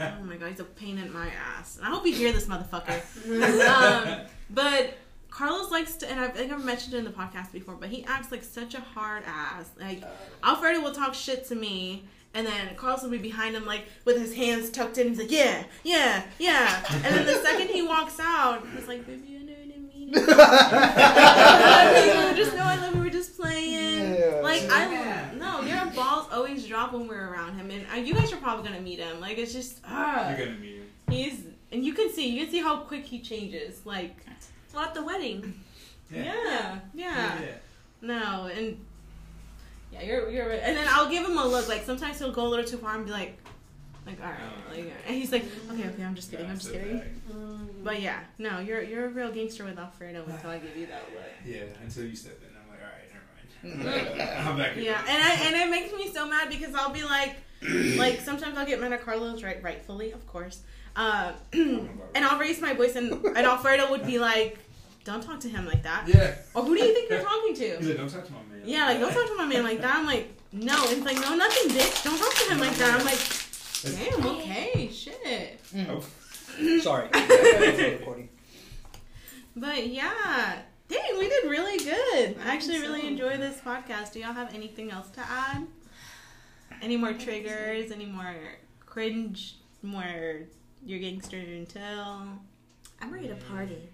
Oh 0.01 0.23
my 0.25 0.37
god, 0.37 0.49
he's 0.51 0.61
a 0.61 0.65
pain 0.65 0.97
in 0.97 1.13
my 1.13 1.29
ass. 1.59 1.77
And 1.77 1.85
I 1.87 1.91
hope 1.91 2.07
you 2.07 2.15
hear 2.15 2.33
this 2.33 2.47
motherfucker. 2.47 3.01
um, 3.69 4.27
but 4.49 4.95
Carlos 5.29 5.71
likes 5.71 5.97
to, 5.97 6.11
and 6.11 6.19
I 6.19 6.29
think 6.29 6.51
I've 6.51 6.65
mentioned 6.65 6.95
it 6.95 6.99
in 6.99 7.05
the 7.05 7.11
podcast 7.11 7.53
before, 7.53 7.75
but 7.75 7.91
he 7.91 8.03
acts 8.05 8.33
like 8.33 8.43
such 8.43 8.75
a 8.75 8.81
hard 8.81 9.25
ass. 9.27 9.71
Like 9.79 10.03
Alfredo 10.43 10.81
will 10.81 10.93
talk 10.95 11.13
shit 11.13 11.47
to 11.49 11.55
me, 11.55 12.07
and 12.35 12.47
then 12.47 12.75
Carlos 12.77 13.03
will 13.03 13.11
be 13.11 13.19
behind 13.19 13.55
him, 13.57 13.67
like 13.67 13.85
with 14.05 14.19
his 14.19 14.35
hands 14.35 14.71
tucked 14.71 14.99
in. 14.99 15.09
He's 15.09 15.19
like, 15.19 15.31
"Yeah, 15.31 15.65
yeah, 15.85 16.25
yeah," 16.39 16.83
and 16.93 17.05
then 17.05 17.27
the 17.27 17.35
second 17.43 17.69
he 17.69 17.83
walks 17.83 18.19
out, 18.21 18.67
he's 18.77 18.89
like, 18.89 19.07
"Baby, 19.07 19.39
I 19.41 19.45
know 19.45 19.53
what 19.53 19.67
didn't 19.67 19.95
mean 19.95 20.11
it." 20.15 20.27
just 22.37 22.57
no, 22.57 22.63
I 22.65 22.77
love 22.77 22.95
you. 22.95 23.01
We're 23.03 23.11
just 23.11 23.39
playing. 23.39 24.15
Yeah. 24.15 24.41
Like 24.43 24.63
Yeah. 24.63 25.31
I 25.33 25.35
no, 25.37 25.61
your 25.63 25.87
balls 25.95 26.29
always 26.33 26.67
drop 26.67 26.93
when 26.93 27.07
we're 27.09 27.29
around 27.33 27.57
him, 27.59 27.71
and 27.71 27.85
uh, 27.93 27.97
you 27.97 28.15
guys 28.15 28.33
are 28.33 28.37
probably 28.37 28.69
gonna 28.69 28.81
meet 28.81 28.99
him. 28.99 29.21
Like 29.21 29.39
it's 29.39 29.53
just 29.53 29.81
ah, 29.87 30.29
You're 30.31 30.47
gonna 30.47 30.59
meet 30.59 30.77
him. 30.77 30.87
he's 31.11 31.41
and 31.73 31.85
you 31.85 31.93
can 31.95 32.11
see 32.13 32.29
you 32.31 32.43
can 32.45 32.53
see 32.53 32.61
how 32.61 32.79
quick 32.79 33.05
he 33.05 33.21
changes. 33.21 33.81
Like 33.85 34.17
Well, 34.75 34.85
at 34.85 34.95
the 34.95 35.05
wedding. 35.05 35.55
yeah, 36.13 36.79
Yeah. 36.95 36.95
yeah, 36.95 37.41
no, 38.03 38.47
and 38.55 38.79
yeah, 39.93 40.03
you're 40.03 40.31
you're 40.31 40.49
right. 40.49 40.61
And 40.63 40.77
then 40.77 40.87
I'll 40.91 41.09
give 41.09 41.25
him 41.27 41.39
a 41.39 41.47
look. 41.47 41.69
Like 41.69 41.85
sometimes 41.85 42.19
he'll 42.19 42.33
go 42.33 42.47
a 42.47 42.49
little 42.49 42.65
too 42.65 42.79
far 42.79 42.95
and 42.97 43.05
be 43.05 43.11
like, 43.13 43.39
like 44.07 44.21
all 44.21 44.31
right, 44.31 44.77
like, 44.77 44.93
and 45.07 45.17
he's 45.17 45.33
like, 45.33 45.45
okay, 45.71 45.89
okay, 45.89 46.05
I'm 46.05 46.15
just 46.15 46.31
kidding, 46.31 46.47
I'm 46.47 46.59
just 46.59 46.73
kidding. 46.73 47.03
But 47.83 48.01
yeah, 48.01 48.21
no, 48.39 48.59
you're 48.61 48.83
you're 48.83 49.07
a 49.07 49.09
real 49.09 49.31
gangster 49.33 49.65
with 49.65 49.79
Alfredo 49.79 50.25
until 50.27 50.51
I 50.51 50.59
give 50.59 50.77
you 50.77 50.87
that 50.87 51.03
look. 51.13 51.23
Yeah, 51.47 51.63
until 51.83 52.05
you 52.05 52.15
step 52.15 52.39
in, 52.43 52.55
I'm 52.57 52.69
like, 52.69 52.81
all 52.83 53.73
right, 53.73 53.83
never 53.83 53.89
mind. 53.89 54.21
I'm 54.49 54.57
back. 54.59 54.77
Yeah, 54.77 55.01
and 55.09 55.23
I 55.23 55.35
and 55.47 55.57
it 55.57 55.71
makes 55.71 55.93
me 55.95 56.13
so 56.13 56.27
mad 56.29 56.51
because 56.51 56.75
I'll 56.75 56.93
be 56.93 57.03
like, 57.03 57.37
like 57.97 58.21
sometimes 58.21 58.57
I'll 58.59 58.67
get 58.67 58.81
mad 58.81 58.93
at 58.93 59.03
Carlos, 59.05 59.43
right? 59.43 59.63
Rightfully, 59.63 60.13
of 60.13 60.27
course. 60.27 60.61
Uh, 60.97 61.33
and 61.53 61.89
I'll 62.17 62.39
raise 62.39 62.61
my 62.61 62.75
voice, 62.75 62.97
and 62.97 63.13
and 63.13 63.39
Alfredo 63.47 63.91
would 63.91 64.05
be 64.05 64.19
like, 64.19 64.59
"Don't 65.05 65.23
talk 65.23 65.41
to 65.41 65.49
him 65.49 65.67
like 65.67 65.83
that." 65.85 66.05
Yeah. 66.07 66.35
Or 66.55 66.63
who 66.65 66.77
do 66.77 66.83
you 66.85 66.93
think 66.93 67.11
you're 67.11 67.23
talking 67.33 67.55
to? 67.55 67.77
He's 67.79 67.89
like, 67.89 67.97
don't 67.97 68.09
talk 68.11 68.27
to 68.27 68.33
my 68.33 68.43
man. 68.61 68.69
Yeah, 68.69 68.87
like 68.87 69.01
don't 69.01 69.13
talk 69.13 69.27
to 69.27 69.37
my 69.37 69.47
man 69.47 69.65
like 69.65 69.81
that. 69.81 69.97
I'm 69.97 70.07
like, 70.07 70.33
no. 70.53 70.83
And 70.85 70.93
it's 70.93 71.07
like, 71.07 71.21
no, 71.21 71.35
nothing, 71.37 71.71
bitch. 71.73 72.05
Don't 72.05 72.19
talk 72.19 72.35
to 72.35 72.53
him 72.53 72.61
like 72.61 72.77
that. 72.77 72.99
I'm 72.99 73.05
like, 73.05 73.21
damn, 73.83 74.27
okay, 74.27 74.91
shit. 74.93 75.63
Mm. 75.73 75.89
Oh. 75.91 76.81
Sorry. 76.81 77.09
But 79.57 79.89
yeah, 79.89 80.63
dang, 80.89 81.19
we 81.19 81.29
did 81.29 81.51
really 81.51 81.77
good. 81.79 82.37
I 82.45 82.55
actually 82.55 82.79
think 82.79 82.85
really 82.85 83.07
enjoy 83.07 83.37
this 83.37 83.59
podcast. 83.59 84.13
Do 84.13 84.21
y'all 84.21 84.33
have 84.33 84.55
anything 84.55 84.91
else 84.91 85.11
to 85.11 85.21
add? 85.21 85.67
Any 86.81 86.97
more 86.97 87.13
triggers? 87.13 87.91
Any 87.91 88.07
more 88.07 88.35
cringe? 88.87 89.57
More 89.83 90.47
your 90.85 90.99
gangster 90.99 91.37
until? 91.37 92.39
I'm 93.03 93.13
ready 93.13 93.29
to 93.29 93.35
party. 93.35 93.89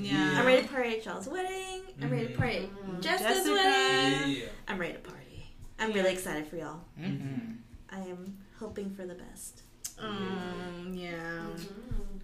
Yeah. 0.00 0.36
I'm 0.38 0.46
ready 0.46 0.62
to 0.62 0.68
party 0.68 0.96
at 0.98 1.04
y'all's 1.04 1.28
wedding. 1.28 1.82
I'm 2.02 2.10
ready 2.10 2.28
to 2.28 2.34
party 2.36 2.56
at 2.58 2.62
Mhm. 2.70 3.00
Jessica's 3.00 3.36
Jessica. 3.38 3.52
wedding. 3.54 4.30
Yeah. 4.36 4.42
I'm 4.68 4.78
ready 4.78 4.92
to 4.94 4.98
party. 5.00 5.54
I'm 5.78 5.90
Yeah. 5.90 5.96
really 5.96 6.12
excited 6.12 6.46
for 6.46 6.56
y'all. 6.56 6.80
Mm-hmm. 6.98 7.52
I 7.90 7.98
am 8.00 8.36
hoping 8.58 8.90
for 8.94 9.06
the 9.06 9.14
best. 9.14 9.62
Um. 9.98 10.92
Yeah. 10.94 11.10
Mhm. 11.56 11.66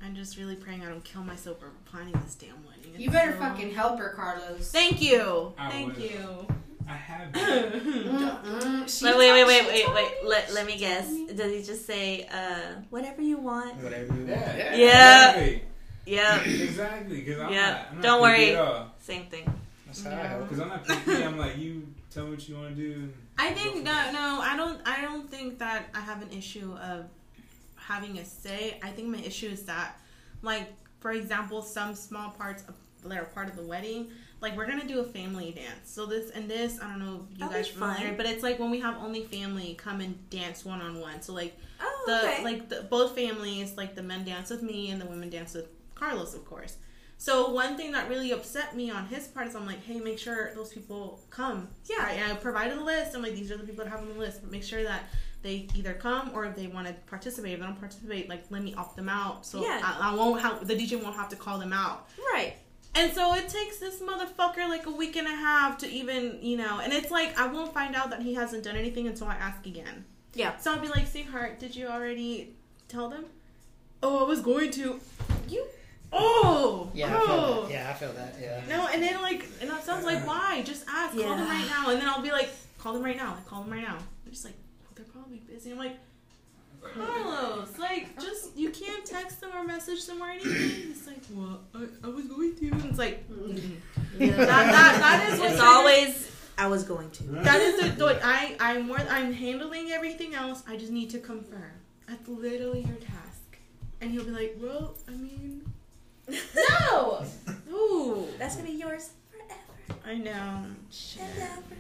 I'm 0.03 0.15
just 0.15 0.37
really 0.39 0.57
praying 0.57 0.83
I 0.83 0.89
don't 0.89 1.05
kill 1.05 1.23
myself 1.25 1.59
for 1.61 1.71
planning 1.85 2.15
this 2.25 2.35
damn 2.35 2.65
wedding. 2.65 2.93
It's 2.95 3.01
You 3.01 3.11
better 3.11 3.33
so- 3.33 3.39
fucking 3.39 3.75
help 3.75 3.99
her, 3.99 4.11
Carlos. 4.11 4.71
Thank 4.71 5.01
you. 5.03 5.53
I 5.59 5.71
Thank 5.71 5.97
will. 5.97 6.03
you. 6.03 6.47
I 6.89 6.93
have. 6.93 7.35
Wait, 9.03 9.17
wait, 9.19 9.33
wait, 9.33 9.45
wait, 9.47 9.67
wait, 9.67 9.93
wait. 9.95 10.09
Let, 10.25 10.53
let 10.55 10.67
me 10.67 10.77
guess. 10.79 11.09
Does 11.35 11.51
he 11.53 11.63
just 11.63 11.85
say, 11.85 12.29
uh, 12.33 12.81
whatever 12.91 13.23
you 13.23 13.39
want? 13.39 13.75
Whatever 13.83 14.15
you 14.15 14.27
want. 14.27 14.29
Yeah. 14.29 14.75
Yeah. 14.77 15.31
Exactly. 15.33 15.63
Yeah. 16.07 16.41
Exactly. 16.43 17.21
Because 17.23 17.41
I'm 17.41 17.53
Yeah. 17.53 17.71
not. 17.71 17.87
I'm 17.91 17.95
not 17.97 18.03
Don't 18.03 18.23
worry. 18.23 18.55
At. 18.57 18.87
Same 19.01 19.27
thing. 19.27 19.53
That's 19.87 20.05
how 20.05 20.11
I 20.11 20.27
hope. 20.27 20.43
Because 20.49 20.61
I'm 20.61 20.69
not 20.69 20.87
picky. 20.87 21.25
I'm 21.25 21.37
like, 21.39 21.57
you 21.59 21.87
tell 22.11 22.25
me 22.25 22.31
what 22.31 22.49
you 22.49 22.57
want 22.57 22.77
to 22.77 22.83
do. 22.83 22.93
and 22.95 23.13
I 23.39 23.51
go 23.51 23.55
think 23.57 23.77
no, 23.85 23.93
there. 23.93 24.13
no, 24.13 24.41
I 24.43 24.57
don't. 24.57 24.81
I 24.87 25.03
don't 25.03 25.31
think 25.31 25.59
that 25.59 25.87
I 25.95 26.01
have 26.01 26.23
an 26.23 26.31
issue 26.31 26.73
of 26.81 27.07
having 27.77 28.19
a 28.19 28.25
say. 28.25 28.79
I 28.83 28.89
think 28.91 29.09
my 29.09 29.19
issue 29.19 29.49
is 29.49 29.65
that, 29.65 29.99
like, 30.43 30.73
for 31.01 31.13
example, 31.13 31.63
some 31.63 31.95
small 31.95 32.31
parts 32.31 32.63
of, 32.69 32.75
that 33.09 33.19
are 33.19 33.25
part 33.27 33.49
of 33.49 33.55
the 33.57 33.63
wedding, 33.63 34.09
like 34.41 34.57
we're 34.57 34.67
gonna 34.67 34.87
do 34.87 34.99
a 35.01 35.05
family 35.05 35.53
dance. 35.53 35.91
So 35.91 36.07
this 36.07 36.31
and 36.31 36.51
this, 36.51 36.81
I 36.81 36.89
don't 36.89 36.99
know 36.99 37.27
if 37.27 37.33
you 37.33 37.39
That'll 37.47 37.55
guys 37.55 37.69
be 37.69 37.77
are 37.81 37.95
familiar, 37.95 38.15
but 38.17 38.27
it's 38.27 38.43
like 38.43 38.59
when 38.59 38.71
we 38.71 38.81
have 38.81 38.97
only 38.97 39.23
family 39.25 39.75
come 39.79 40.01
and 40.01 40.29
dance 40.31 40.65
one 40.65 40.81
on 40.81 41.01
one. 41.01 41.23
So 41.23 41.33
like 41.33 41.57
Oh, 41.81 42.05
the 42.07 42.29
okay. 42.33 42.43
like 42.45 42.69
the, 42.69 42.83
both 42.83 43.15
families, 43.15 43.77
like 43.77 43.95
the 43.95 44.03
men 44.03 44.25
dance 44.25 44.51
with 44.51 44.63
me 44.63 44.91
and 44.91 45.01
the 45.01 45.07
women 45.07 45.31
dance 45.31 45.55
with 45.55 45.69
Carlos, 45.97 46.35
of 46.35 46.45
course. 46.45 46.77
So 47.19 47.51
one 47.51 47.77
thing 47.79 47.93
that 47.93 48.09
really 48.09 48.31
upset 48.33 48.77
me 48.77 48.91
on 48.91 49.07
his 49.07 49.27
part 49.27 49.47
is 49.49 49.55
I'm 49.57 49.67
like, 49.67 49.83
hey, 49.85 49.99
make 49.99 50.19
sure 50.19 50.53
those 50.55 50.73
people 50.73 51.21
come. 51.31 51.69
Yeah. 51.87 51.97
I, 52.01 52.31
I 52.31 52.35
provided 52.35 52.77
a 52.77 52.85
list. 52.85 53.17
I'm 53.17 53.23
like, 53.23 53.35
these 53.35 53.51
are 53.51 53.57
the 53.57 53.65
people 53.65 53.85
that 53.85 53.91
have 53.91 54.01
on 54.01 54.09
the 54.09 54.15
list, 54.19 54.43
but 54.43 54.51
make 54.53 54.63
sure 54.63 54.83
that 54.85 55.05
they 55.43 55.67
either 55.75 55.95
come 55.95 56.31
or 56.35 56.45
if 56.45 56.55
they 56.57 56.67
want 56.67 56.87
to 56.89 56.93
participate. 57.07 57.55
If 57.55 57.61
they 57.61 57.67
don't 57.67 57.79
participate, 57.79 58.29
like 58.29 58.45
let 58.51 58.63
me 58.63 58.75
opt 58.75 58.97
them 58.97 59.09
out. 59.09 59.47
So 59.47 59.63
Yeah. 59.63 59.81
I, 59.83 60.11
I 60.13 60.15
won't 60.15 60.43
have 60.43 60.67
the 60.69 60.75
DJ 60.75 61.03
won't 61.03 61.17
have 61.17 61.31
to 61.31 61.37
call 61.37 61.59
them 61.59 61.73
out. 61.73 62.07
right. 62.33 62.55
And 62.95 63.13
so 63.13 63.35
it 63.35 63.49
takes 63.51 63.79
this 63.79 64.01
motherfucker 64.01 64.69
like 64.69 64.87
a 64.87 64.91
week 64.91 65.17
and 65.17 65.27
a 65.27 65.31
half 65.37 65.77
to 65.79 65.87
even, 65.89 66.39
you 66.41 66.57
know, 66.57 66.81
and 66.81 66.93
it's 66.95 67.11
like 67.11 67.39
I 67.39 67.47
won't 67.47 67.73
find 67.75 67.95
out 67.95 68.11
that 68.11 68.23
he 68.23 68.35
hasn't 68.35 68.65
done 68.65 68.75
anything 68.77 69.07
until 69.07 69.27
I 69.29 69.35
ask 69.35 69.65
again. 69.67 70.05
Yeah. 70.35 70.57
So 70.59 70.73
I'll 70.73 70.81
be 70.81 70.89
like, 70.89 71.07
sweetheart, 71.07 71.59
did 71.59 71.75
you 71.77 71.87
already 71.89 72.57
tell 72.89 73.09
them? 73.09 73.25
Oh, 74.03 74.25
I 74.25 74.29
was 74.29 74.41
going 74.41 74.71
to. 74.73 75.01
You. 76.13 76.19
Oh. 76.19 76.91
Yeah, 76.95 77.07
I 77.07 77.11
feel 77.11 77.21
oh. 77.29 77.63
that. 77.63 77.73
Yeah, 77.73 77.91
I 77.91 77.93
feel 77.95 78.13
that. 78.13 78.37
Yeah. 78.41 78.61
No, 78.69 78.89
and 78.89 79.03
then 79.03 79.21
like, 79.21 79.47
and 79.61 79.71
that 79.71 79.85
sounds 79.85 80.05
like, 80.05 80.27
why? 80.27 80.63
Just 80.65 80.85
ask. 80.89 81.17
Call 81.17 81.37
them 81.37 81.49
right 81.49 81.67
now. 81.69 81.91
And 81.91 82.01
then 82.01 82.09
I'll 82.09 82.23
be 82.23 82.33
like, 82.33 82.51
call 82.79 82.95
them 82.95 83.03
right 83.03 83.17
now. 83.17 83.35
Like, 83.35 83.47
call 83.47 83.63
them 83.63 83.73
right 83.73 83.83
now. 83.83 83.99
They're 84.25 84.33
just 84.33 84.45
like, 84.45 84.55
oh, 84.85 84.93
they're 84.95 85.05
probably 85.07 85.39
busy. 85.39 85.73
I'm 85.73 85.79
like, 85.79 85.97
Carlos, 86.95 87.79
like, 87.79 88.19
just 88.21 88.57
you 88.57 88.71
can't 88.71 89.05
text 89.05 89.41
them 89.41 89.51
or 89.55 89.65
message 89.65 90.07
them 90.07 90.23
or 90.23 90.31
anything. 90.31 90.53
It's 90.91 91.07
like, 91.07 91.19
well, 91.33 91.61
I, 91.75 91.87
I 92.05 92.09
was 92.09 92.27
going 92.27 92.55
to. 92.57 92.69
And 92.71 92.85
it's 92.85 92.99
like, 92.99 93.29
mm-hmm. 93.29 94.27
that, 94.27 94.37
that, 94.37 94.99
that 95.01 95.33
is 95.33 95.41
what 95.41 95.51
It's 95.53 95.61
always, 95.61 96.33
I 96.59 96.67
was 96.69 96.85
going 96.85 97.11
to. 97.11 97.23
that 97.25 97.61
is 97.61 97.97
the 97.97 98.05
what 98.05 98.21
I 98.23 98.57
I'm 98.61 98.87
more 98.87 98.99
I'm 98.99 99.33
handling 99.33 99.91
everything 99.91 100.35
else. 100.35 100.63
I 100.67 100.77
just 100.77 100.93
need 100.93 101.11
to 101.11 101.19
confirm. 101.19 101.73
That's 102.09 102.27
literally 102.29 102.81
your 102.81 102.97
task. 102.97 103.59
And 104.01 104.11
he'll 104.11 104.25
be 104.25 104.31
like, 104.31 104.57
well, 104.61 104.95
I 105.09 105.13
mean, 105.13 105.65
no, 106.29 107.25
ooh, 107.73 108.27
That's 108.39 108.57
going 108.57 108.67
to 108.67 108.73
be 108.73 108.79
yours 108.79 109.11
forever 109.31 110.01
I 110.05 110.15
know. 110.17 110.65
Shit. 110.91 111.23
and 111.23 111.43
ever. 111.43 111.77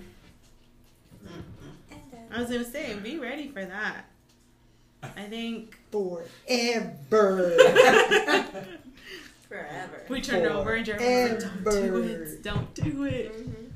And 1.91 2.01
ever. 2.13 2.35
I 2.35 2.41
was 2.41 2.51
gonna 2.51 2.65
say, 2.65 2.95
be 3.03 3.19
ready 3.19 3.49
for 3.49 3.65
that. 3.65 4.05
I 5.03 5.23
think 5.29 5.77
Forever. 5.91 7.57
Forever. 9.49 10.03
we 10.09 10.21
turned 10.21 10.47
over 10.47 10.75
and 10.75 10.85
Jeremy 10.85 11.35
was 11.35 11.45
like, 11.45 11.63
"Don't 11.63 11.65
do 11.65 12.03
it, 12.03 12.43
don't 12.43 12.75
do 12.75 13.05
it." 13.05 13.33
Mhm. 13.49 13.71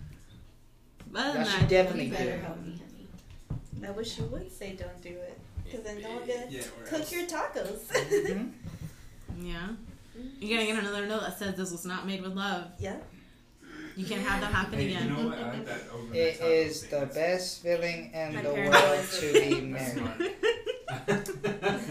Other 1.14 1.38
that, 1.38 1.46
should 1.46 1.68
definitely 1.68 2.04
You 2.06 2.10
do 2.10 2.16
better 2.16 2.30
it. 2.30 2.40
help 2.40 2.60
me, 2.60 2.80
honey. 2.80 3.86
I 3.86 3.90
wish 3.92 4.18
you 4.18 4.24
would 4.26 4.50
say 4.52 4.72
don't 4.74 5.00
do 5.00 5.10
it. 5.10 5.38
Because 5.64 5.82
then 5.84 6.00
y'all 6.00 6.26
get 6.26 6.50
Yeah, 6.50 6.62
cook 6.84 7.00
else- 7.00 7.12
your 7.12 7.26
tacos. 7.26 7.78
Mhm. 7.86 8.50
Yeah. 9.40 9.68
You're 10.40 10.58
gonna 10.58 10.70
get 10.72 10.78
another 10.84 11.06
note 11.06 11.20
that 11.22 11.38
says 11.38 11.54
this 11.56 11.70
was 11.70 11.84
not 11.84 12.06
made 12.06 12.22
with 12.22 12.32
love. 12.34 12.66
yeah. 12.78 12.96
You 13.96 14.06
can't 14.06 14.22
have 14.22 14.40
that 14.40 14.52
happen 14.52 14.78
Hey, 14.78 14.86
again. 14.94 15.08
You 15.08 15.10
know 15.16 15.28
what? 15.28 15.38
I 15.38 15.48
like 15.50 15.66
that 15.66 15.80
over 15.92 16.14
It 16.14 16.38
the 16.38 16.46
is 16.46 16.82
the 16.84 16.88
That's- 17.00 17.14
best 17.14 17.62
feeling 17.62 18.10
in 18.14 18.34
My 18.36 18.42
the 18.42 18.48
world 18.54 18.72
to 19.12 19.32
be 19.32 19.70
that. 19.72 19.78
That's 19.78 19.94
married. 19.96 21.26
smart. 21.26 21.90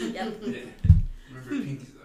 Yep. 0.00 0.34
yeah. 0.42 0.60
Remember 1.28 1.50
pinkies 1.50 1.96
up. 1.96 1.99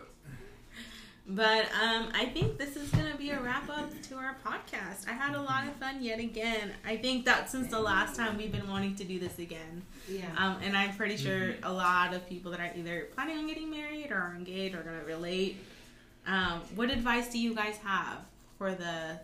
But 1.27 1.65
um, 1.81 2.09
I 2.13 2.25
think 2.31 2.59
this 2.59 2.75
is 2.75 2.89
gonna 2.91 3.15
be 3.17 3.31
a 3.31 3.39
wrap 3.41 3.67
up 3.69 3.89
to 4.09 4.15
our 4.15 4.35
podcast. 4.45 5.07
I 5.07 5.13
had 5.13 5.35
a 5.35 5.41
lot 5.41 5.65
of 5.67 5.73
fun 5.77 6.03
yet 6.03 6.19
again. 6.19 6.71
I 6.85 6.97
think 6.97 7.25
that 7.25 7.49
since 7.49 7.71
the 7.71 7.79
last 7.79 8.15
time 8.15 8.37
we've 8.37 8.51
been 8.51 8.69
wanting 8.69 8.95
to 8.97 9.03
do 9.03 9.17
this 9.19 9.39
again, 9.39 9.81
Yeah. 10.07 10.27
um, 10.37 10.57
and 10.61 10.77
I'm 10.77 10.95
pretty 10.95 11.17
sure 11.17 11.55
a 11.63 11.73
lot 11.73 12.13
of 12.13 12.29
people 12.29 12.51
that 12.51 12.59
are 12.59 12.71
either 12.75 13.07
planning 13.15 13.39
on 13.39 13.47
getting 13.47 13.71
married 13.71 14.11
or 14.11 14.17
are 14.17 14.35
engaged 14.35 14.75
are 14.75 14.83
gonna 14.83 15.03
relate. 15.03 15.57
Um, 16.27 16.61
what 16.75 16.91
advice 16.91 17.31
do 17.31 17.39
you 17.39 17.55
guys 17.55 17.77
have 17.83 18.19
for 18.59 18.71
the 18.75 19.19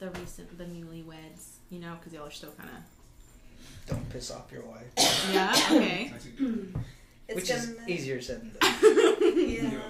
the 0.00 0.10
recent 0.18 0.58
the 0.58 0.64
newlyweds? 0.64 1.50
You 1.70 1.78
know, 1.78 1.94
because 2.00 2.12
y'all 2.14 2.26
are 2.26 2.30
still 2.32 2.52
kind 2.58 2.70
of 2.70 3.88
Don't 3.94 4.08
piss 4.10 4.32
off 4.32 4.50
your 4.50 4.62
wife. 4.62 5.30
yeah 5.32 5.52
okay. 5.70 6.08
That's 6.12 6.26
a- 6.40 6.78
It's 7.28 7.34
Which 7.36 7.48
gonna, 7.48 7.60
is 7.82 7.88
easier 7.88 8.20
said 8.20 8.40
than 8.40 8.56
done. 8.60 9.16
Yeah. 9.48 9.80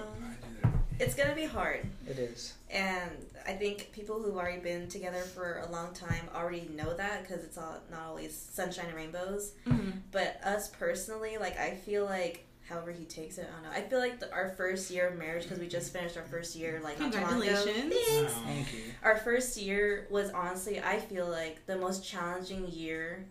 It's 0.99 1.15
gonna 1.15 1.35
be 1.35 1.45
hard. 1.45 1.85
It 2.07 2.19
is. 2.19 2.53
And 2.69 3.11
I 3.47 3.53
think 3.53 3.91
people 3.93 4.21
who've 4.21 4.35
already 4.35 4.59
been 4.59 4.87
together 4.87 5.21
for 5.21 5.59
a 5.67 5.71
long 5.71 5.93
time 5.93 6.27
already 6.35 6.69
know 6.75 6.93
that 6.95 7.23
because 7.27 7.43
it's 7.43 7.57
all, 7.57 7.77
not 7.89 8.01
always 8.07 8.35
sunshine 8.35 8.87
and 8.87 8.95
rainbows. 8.95 9.53
Mhm. 9.65 10.01
But 10.11 10.39
us 10.43 10.67
personally, 10.67 11.37
like 11.37 11.57
I 11.57 11.75
feel 11.75 12.05
like 12.05 12.45
however 12.67 12.91
he 12.91 13.05
takes 13.05 13.37
it, 13.39 13.47
I 13.49 13.53
don't 13.53 13.63
know. 13.63 13.69
I 13.71 13.81
feel 13.89 13.99
like 13.99 14.19
the, 14.19 14.31
our 14.31 14.49
first 14.49 14.91
year 14.91 15.07
of 15.07 15.17
marriage 15.17 15.43
because 15.43 15.57
we 15.59 15.67
just 15.67 15.91
finished 15.93 16.17
our 16.17 16.23
first 16.25 16.55
year 16.55 16.79
like 16.83 16.99
not 16.99 17.11
too 17.13 17.19
long 17.21 17.41
ago. 17.41 17.63
Congratulations. 17.63 17.93
Thanks. 18.07 18.33
Wow. 18.35 18.43
Thank 18.45 18.73
you. 18.73 18.79
Our 19.01 19.17
first 19.17 19.57
year 19.57 20.07
was 20.11 20.29
honestly, 20.31 20.79
I 20.81 20.99
feel 20.99 21.27
like 21.27 21.65
the 21.65 21.77
most 21.77 22.05
challenging 22.05 22.67
year 22.67 23.25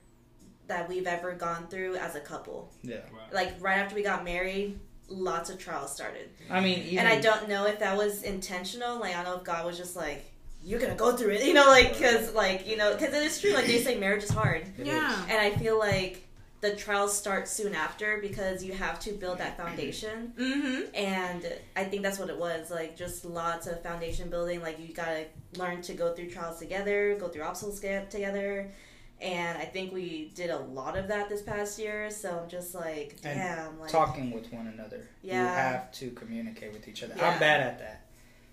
that 0.66 0.88
we've 0.88 1.06
ever 1.06 1.32
gone 1.34 1.66
through 1.68 1.96
as 1.96 2.14
a 2.16 2.20
couple. 2.20 2.72
Yeah. 2.82 2.96
Wow. 3.12 3.20
Like 3.32 3.54
right 3.60 3.78
after 3.78 3.94
we 3.94 4.02
got 4.02 4.24
married, 4.24 4.78
lots 5.08 5.50
of 5.50 5.58
trials 5.58 5.94
started. 5.94 6.28
I 6.50 6.60
mean, 6.60 6.80
even, 6.80 6.98
and 6.98 7.08
I 7.08 7.20
don't 7.20 7.48
know 7.48 7.66
if 7.66 7.78
that 7.80 7.96
was 7.96 8.22
intentional. 8.22 8.98
Like 9.00 9.14
I 9.14 9.22
don't 9.22 9.32
know 9.32 9.38
if 9.38 9.44
God 9.44 9.64
was 9.66 9.76
just 9.76 9.96
like, 9.96 10.30
"You're 10.64 10.80
gonna 10.80 10.94
go 10.94 11.16
through 11.16 11.30
it," 11.32 11.44
you 11.46 11.54
know, 11.54 11.66
like 11.66 11.92
because 11.94 12.34
like 12.34 12.66
you 12.66 12.76
know 12.76 12.92
because 12.92 13.14
it 13.14 13.22
is 13.22 13.40
true. 13.40 13.52
Like 13.52 13.66
they 13.66 13.80
say, 13.80 13.98
marriage 13.98 14.22
is 14.24 14.30
hard, 14.30 14.64
Yeah. 14.78 15.24
and 15.28 15.38
I 15.38 15.50
feel 15.58 15.78
like 15.78 16.24
the 16.60 16.74
trials 16.74 17.16
start 17.16 17.46
soon 17.46 17.72
after 17.72 18.18
because 18.20 18.64
you 18.64 18.72
have 18.72 18.98
to 18.98 19.12
build 19.12 19.38
that 19.38 19.56
foundation. 19.56 20.32
Mm-hmm. 20.38 20.94
And 20.94 21.52
I 21.76 21.84
think 21.84 22.02
that's 22.02 22.18
what 22.18 22.30
it 22.30 22.36
was. 22.38 22.70
Like 22.70 22.96
just 22.96 23.24
lots 23.24 23.66
of 23.68 23.80
foundation 23.82 24.28
building. 24.28 24.60
Like 24.60 24.78
you 24.80 24.92
gotta 24.92 25.26
learn 25.56 25.82
to 25.82 25.94
go 25.94 26.14
through 26.14 26.30
trials 26.30 26.58
together, 26.58 27.16
go 27.18 27.28
through 27.28 27.42
obstacles 27.42 27.78
together. 27.80 28.72
And 29.20 29.58
I 29.58 29.64
think 29.64 29.92
we 29.92 30.30
did 30.34 30.50
a 30.50 30.58
lot 30.58 30.96
of 30.96 31.08
that 31.08 31.28
this 31.28 31.42
past 31.42 31.78
year. 31.78 32.08
So 32.10 32.40
I'm 32.42 32.48
just 32.48 32.74
like, 32.74 33.16
And 33.24 33.38
damn, 33.38 33.80
like 33.80 33.90
talking 33.90 34.30
with 34.30 34.52
one 34.52 34.68
another. 34.68 35.08
You 35.22 35.32
Yeah. 35.32 35.54
have 35.72 35.92
to 35.92 36.10
communicate 36.12 36.72
with 36.72 36.86
each 36.86 37.02
other. 37.02 37.14
Yeah. 37.16 37.28
I'm 37.30 37.38
bad 37.40 37.60
at 37.60 37.78
that. 37.80 38.06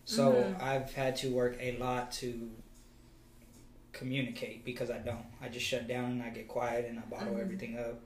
So 0.06 0.34
Mhm. 0.34 0.62
I've 0.62 0.92
had 0.94 1.16
to 1.18 1.32
work 1.32 1.58
a 1.60 1.78
lot 1.78 2.12
to 2.14 2.50
communicate 3.92 4.66
because 4.66 4.90
I 4.90 4.98
don't. 4.98 5.26
I 5.42 5.50
just 5.50 5.66
shut 5.66 5.88
down 5.88 6.12
and 6.12 6.24
I 6.24 6.30
get 6.30 6.48
quiet 6.48 6.86
and 6.90 7.00
I 7.00 7.04
bottle 7.04 7.36
Mhm. 7.36 7.42
everything 7.42 7.78
up. 7.80 8.00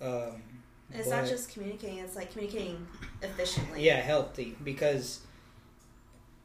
Um, 0.00 0.42
And 0.90 1.00
it's 1.00 1.08
not 1.10 1.26
just 1.26 1.52
communicating; 1.52 1.98
it's 1.98 2.16
like 2.16 2.32
communicating 2.32 2.86
efficiently. 3.22 3.82
yeah, 3.84 3.96
healthy 4.00 4.56
because 4.64 5.20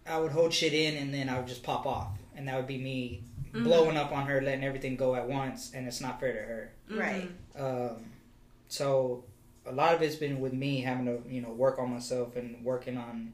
I 0.06 0.20
would 0.20 0.32
hold 0.34 0.54
shit 0.54 0.74
in 0.74 0.96
and 0.98 1.14
then 1.14 1.30
I 1.30 1.38
would 1.40 1.48
just 1.48 1.64
pop 1.64 1.86
off, 1.88 2.18
and 2.36 2.48
that 2.48 2.56
would 2.58 2.68
be 2.68 2.78
me 2.78 3.24
Mhm. 3.56 3.64
blowing 3.64 3.98
up 3.98 4.12
on 4.12 4.28
her, 4.28 4.42
letting 4.42 4.64
everything 4.64 4.96
go 4.96 5.16
at 5.16 5.28
once, 5.28 5.72
and 5.74 5.88
it's 5.88 6.02
not 6.02 6.20
fair 6.20 6.34
to 6.34 6.40
her. 6.40 6.72
Right. 6.90 7.30
Um, 7.56 8.12
so 8.68 9.24
a 9.66 9.72
lot 9.72 9.96
of 9.96 10.02
it's 10.02 10.16
been 10.16 10.40
with 10.40 10.54
me 10.54 10.82
having 10.82 11.06
to 11.06 11.22
you 11.28 11.42
know 11.42 11.50
work 11.52 11.80
on 11.80 11.90
myself 11.92 12.36
and 12.36 12.64
working 12.64 12.98
on 12.98 13.34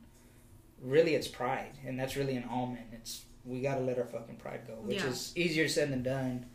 really 0.81 1.13
it's 1.15 1.27
pride 1.27 1.71
and 1.85 1.99
that's 1.99 2.15
really 2.15 2.35
an 2.37 2.43
almond 2.49 2.85
it's 2.93 3.25
we 3.45 3.61
got 3.61 3.75
to 3.75 3.81
let 3.81 3.97
our 3.99 4.05
fucking 4.05 4.35
pride 4.37 4.61
go 4.65 4.73
which 4.75 4.97
Yeah. 5.03 5.07
is 5.09 5.31
easier 5.35 5.67
said 5.67 5.91
than 5.91 6.03
done 6.03 6.45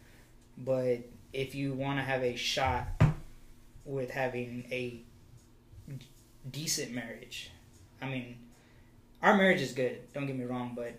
but 0.57 1.01
if 1.35 1.55
you 1.55 1.75
want 1.75 1.99
to 1.99 2.03
have 2.03 2.23
a 2.23 2.35
shot 2.37 2.89
with 3.85 4.11
having 4.11 4.65
a 4.73 5.01
decent 6.51 6.93
marriage 6.93 7.51
i 8.01 8.07
mean 8.09 8.37
our 9.23 9.37
marriage 9.37 9.61
is 9.61 9.73
good 9.73 9.99
don't 10.13 10.27
get 10.27 10.37
me 10.37 10.45
wrong 10.45 10.73
but 10.75 10.95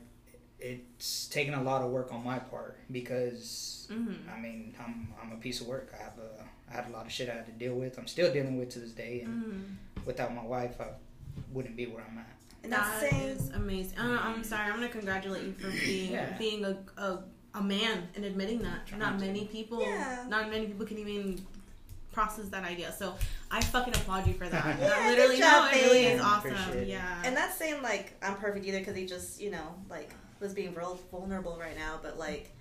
it's 0.59 1.27
taken 1.27 1.53
a 1.53 1.61
lot 1.63 1.81
of 1.83 1.91
work 1.91 2.11
on 2.13 2.23
my 2.23 2.39
part 2.39 2.77
because 2.91 3.73
Mm-hmm. 3.91 4.29
I 4.29 4.37
mean, 4.41 4.75
I'm 4.83 5.07
I'm 5.21 5.31
a 5.31 5.37
piece 5.37 5.61
of 5.61 5.67
work. 5.67 5.93
I 5.97 6.03
have 6.03 6.17
a 6.19 6.43
I 6.69 6.73
had 6.75 6.89
a 6.89 6.91
lot 6.91 7.05
of 7.05 7.11
shit 7.11 7.29
I 7.29 7.33
had 7.35 7.45
to 7.45 7.53
deal 7.53 7.73
with. 7.75 7.97
I'm 7.97 8.05
still 8.07 8.33
dealing 8.33 8.57
with 8.59 8.69
to 8.71 8.79
this 8.79 8.91
day, 8.91 9.21
and 9.21 9.43
Mm-hmm. 9.45 10.05
without 10.05 10.35
my 10.35 10.43
wife, 10.43 10.81
I 10.81 10.87
wouldn't 11.53 11.77
be 11.77 11.85
where 11.85 12.03
I'm 12.03 12.17
at. 12.17 12.27
And 12.63 12.73
that's 12.73 12.99
That 13.01 13.11
saying 13.11 13.51
amazing. 13.55 13.97
Uh, 13.97 14.19
I'm 14.21 14.43
sorry. 14.43 14.65
I'm 14.69 14.75
gonna 14.75 14.89
congratulate 14.89 15.43
you 15.43 15.53
for 15.53 15.69
being 15.71 16.11
Yeah. 16.11 16.37
being 16.37 16.65
a, 16.65 16.75
a 16.97 17.19
a 17.53 17.63
man 17.63 18.09
and 18.15 18.25
admitting 18.25 18.59
that. 18.63 18.85
Trying 18.87 18.99
not 18.99 19.19
to. 19.19 19.25
many 19.25 19.45
people. 19.45 19.81
Yeah. 19.81 20.25
Not 20.27 20.49
many 20.49 20.65
people 20.67 20.85
can 20.85 20.97
even 20.97 21.39
process 22.11 22.49
that 22.49 22.65
idea. 22.65 22.91
So 22.91 23.15
I 23.49 23.61
fucking 23.61 23.93
applaud 23.95 24.27
you 24.27 24.33
for 24.33 24.49
that. 24.49 24.65
Yeah, 24.81 24.87
that 24.89 25.09
literally, 25.11 25.35
good 25.37 25.43
job, 25.43 25.71
no, 25.71 25.77
it 25.77 25.83
really 25.85 26.05
is 26.07 26.21
awesome. 26.21 26.77
It. 26.77 26.87
Yeah. 26.89 27.21
and 27.23 27.37
that's 27.37 27.55
saying 27.57 27.81
like 27.81 28.15
I'm 28.21 28.35
perfect 28.35 28.65
either 28.65 28.79
because 28.79 28.97
he 28.97 29.05
just 29.05 29.39
you 29.39 29.51
know 29.51 29.75
like 29.89 30.11
was 30.39 30.53
being 30.53 30.73
real 30.73 30.99
vulnerable 31.11 31.57
right 31.59 31.75
now, 31.77 31.99
but 32.01 32.17
like 32.17 32.51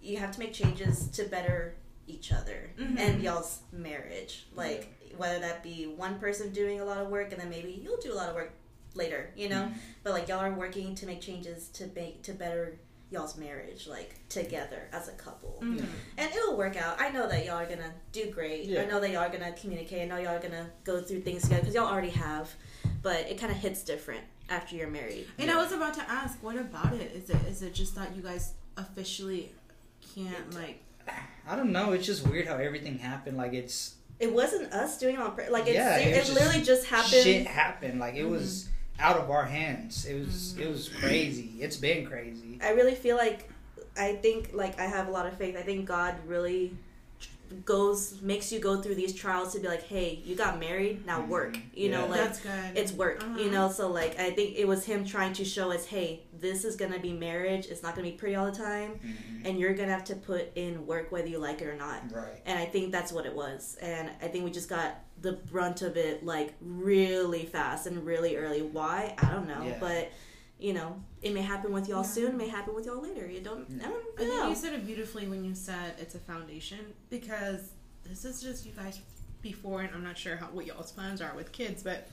you 0.00 0.16
have 0.18 0.32
to 0.32 0.38
make 0.38 0.52
changes 0.52 1.08
to 1.08 1.24
better 1.24 1.74
each 2.06 2.32
other 2.32 2.70
Mhm. 2.78 2.98
and 2.98 3.22
y'all's 3.22 3.58
marriage. 3.72 4.46
Like 4.54 4.94
whether 5.16 5.38
that 5.40 5.62
be 5.62 5.86
one 5.86 6.18
person 6.18 6.52
doing 6.52 6.80
a 6.80 6.84
lot 6.84 6.98
of 6.98 7.08
work 7.08 7.32
and 7.32 7.40
then 7.40 7.50
maybe 7.50 7.70
you'll 7.82 7.96
do 8.00 8.12
a 8.12 8.14
lot 8.14 8.28
of 8.28 8.34
work 8.34 8.52
later, 8.94 9.30
you 9.36 9.48
know. 9.48 9.70
But 10.02 10.12
like 10.12 10.28
y'all 10.28 10.38
are 10.40 10.52
working 10.54 10.94
to 10.96 11.06
make 11.06 11.20
changes 11.20 11.68
to 11.74 11.88
make 11.94 12.22
to 12.22 12.32
better 12.32 12.78
y'all's 13.10 13.36
marriage, 13.38 13.86
like 13.86 14.14
together 14.28 14.88
as 14.92 15.08
a 15.08 15.12
couple. 15.12 15.58
Mhm. 15.62 15.84
And 16.18 16.30
it'll 16.32 16.56
work 16.56 16.76
out. 16.76 17.00
I 17.00 17.08
know 17.10 17.26
that 17.28 17.44
y'all 17.46 17.56
are 17.56 17.66
gonna 17.66 17.94
do 18.12 18.30
great. 18.30 18.64
Yeah. 18.66 18.82
I 18.82 18.84
know 18.86 19.00
that 19.00 19.10
y'all 19.10 19.22
are 19.22 19.30
gonna 19.30 19.52
communicate. 19.52 20.02
I 20.02 20.04
know 20.04 20.18
y'all 20.18 20.36
are 20.36 20.40
gonna 20.40 20.70
go 20.84 21.00
through 21.02 21.22
things 21.22 21.42
together 21.42 21.62
because 21.62 21.74
y'all 21.74 21.86
already 21.90 22.10
have. 22.10 22.54
But 23.02 23.20
it 23.30 23.38
kind 23.38 23.50
of 23.52 23.58
hits 23.58 23.82
different 23.82 24.24
after 24.48 24.76
you're 24.76 24.88
married. 24.88 25.26
And 25.38 25.50
I 25.50 25.56
was 25.56 25.72
about 25.72 25.94
to 25.94 26.10
ask, 26.10 26.42
what 26.42 26.56
about 26.56 26.94
it? 26.94 27.12
Is 27.14 27.30
it 27.30 27.36
is 27.48 27.62
it 27.62 27.74
just 27.74 27.94
that 27.96 28.14
you 28.14 28.22
guys 28.22 28.54
officially 28.76 29.52
can't 30.14 30.54
like? 30.54 30.82
I 31.46 31.56
don't 31.56 31.72
know. 31.72 31.92
It's 31.92 32.06
just 32.06 32.26
weird 32.26 32.46
how 32.46 32.56
everything 32.56 32.98
happened. 32.98 33.36
Like 33.36 33.54
it's 33.54 33.94
It 34.18 34.32
wasn't 34.32 34.72
us 34.72 34.98
doing 34.98 35.14
it 35.14 35.20
on 35.20 35.30
purpose. 35.30 35.50
Like 35.50 35.66
it's, 35.66 35.74
Yeah, 35.74 35.96
it, 35.96 36.08
it 36.08 36.18
was 36.18 36.28
just 36.28 36.40
literally 36.40 36.64
just 36.64 36.86
happened. 36.86 37.22
shit 37.22 37.46
happened. 37.46 38.00
Like 38.00 38.14
it 38.14 38.22
mm-hmm. 38.22 38.32
was 38.32 38.68
out 38.98 39.16
of 39.16 39.30
our 39.30 39.44
hands. 39.44 40.04
It 40.04 40.18
was 40.18 40.52
mm-hmm. 40.52 40.62
it 40.62 40.68
was 40.68 40.88
crazy. 40.88 41.52
It's 41.60 41.76
been 41.76 42.06
crazy. 42.06 42.58
I 42.62 42.70
really 42.70 42.94
feel 42.94 43.16
like 43.16 43.50
I 43.96 44.14
think 44.14 44.50
like 44.52 44.78
I 44.78 44.84
have 44.84 45.08
a 45.08 45.10
lot 45.10 45.26
of 45.26 45.36
faith. 45.36 45.56
I 45.56 45.62
think 45.62 45.86
God 45.86 46.14
really 46.26 46.76
goes 47.64 48.20
makes 48.22 48.52
you 48.52 48.60
go 48.60 48.80
through 48.82 48.94
these 48.94 49.14
trials 49.14 49.52
to 49.54 49.60
be 49.60 49.68
like, 49.68 49.82
hey, 49.84 50.20
you 50.24 50.34
got 50.36 50.58
married, 50.60 51.04
now 51.06 51.24
work. 51.24 51.54
Mhm. 51.54 51.62
You 51.74 51.90
know, 51.90 52.06
like 52.06 52.20
That's 52.20 52.40
good. 52.40 52.76
it's 52.76 52.92
work 52.92 53.22
Uh-huh. 53.22 53.38
you 53.38 53.50
know 53.50 53.70
so 53.70 53.88
like 53.90 54.18
i 54.18 54.30
think 54.30 54.56
it 54.56 54.66
was 54.66 54.84
him 54.84 55.04
trying 55.04 55.32
to 55.34 55.44
show 55.44 55.70
us 55.72 55.86
hey 55.86 56.22
this 56.38 56.64
is 56.64 56.76
gonna 56.76 56.98
be 56.98 57.12
marriage 57.12 57.66
it's 57.66 57.82
not 57.82 57.94
gonna 57.94 58.08
be 58.08 58.16
pretty 58.16 58.34
all 58.36 58.46
the 58.46 58.56
time 58.56 58.92
Mhm. 59.04 59.48
and 59.48 59.58
you're 59.58 59.74
gonna 59.74 59.90
have 59.92 60.04
to 60.04 60.14
put 60.16 60.50
in 60.56 60.86
work 60.86 61.10
whether 61.12 61.28
you 61.28 61.38
like 61.38 61.60
it 61.62 61.66
or 61.68 61.76
not 61.76 62.00
Right. 62.12 62.40
and 62.46 62.58
i 62.58 62.64
think 62.66 62.92
that's 62.92 63.12
what 63.12 63.26
it 63.26 63.34
was 63.34 63.76
and 63.80 64.10
i 64.22 64.28
think 64.28 64.44
we 64.44 64.50
just 64.50 64.68
got 64.68 64.96
the 65.20 65.32
brunt 65.32 65.82
of 65.82 65.96
it 65.96 66.24
like 66.24 66.54
really 66.60 67.44
fast 67.46 67.86
and 67.86 68.04
really 68.06 68.36
early 68.36 68.62
why 68.62 69.14
i 69.18 69.30
don't 69.30 69.48
know 69.48 69.62
Yeah. 69.64 69.76
but 69.80 70.10
you 70.58 70.72
know 70.72 71.02
it 71.22 71.34
may 71.34 71.42
happen 71.42 71.72
with 71.72 71.88
y'all 71.88 71.98
Yeah. 72.02 72.08
soon 72.08 72.26
it 72.32 72.36
may 72.36 72.48
happen 72.48 72.74
with 72.74 72.86
y'all 72.86 73.00
later 73.02 73.26
you 73.26 73.40
don't 73.40 73.66
i 73.82 73.86
I 73.86 73.88
don't 73.88 74.16
think 74.16 74.48
you 74.50 74.54
said 74.54 74.72
it 74.72 74.86
beautifully 74.86 75.26
when 75.26 75.44
you 75.44 75.54
said 75.54 75.94
it's 75.98 76.14
a 76.14 76.18
foundation 76.18 76.78
because 77.10 77.70
this 78.04 78.24
is 78.24 78.40
just 78.40 78.64
you 78.64 78.72
guys 78.72 79.00
before, 79.42 79.82
and 79.82 79.90
I'm 79.94 80.02
not 80.02 80.16
sure 80.18 80.34
how 80.36 80.46
what 80.46 80.66
y'all's 80.66 80.90
plans 80.90 81.20
are 81.20 81.32
with 81.36 81.52
kids, 81.52 81.82
but 81.82 82.08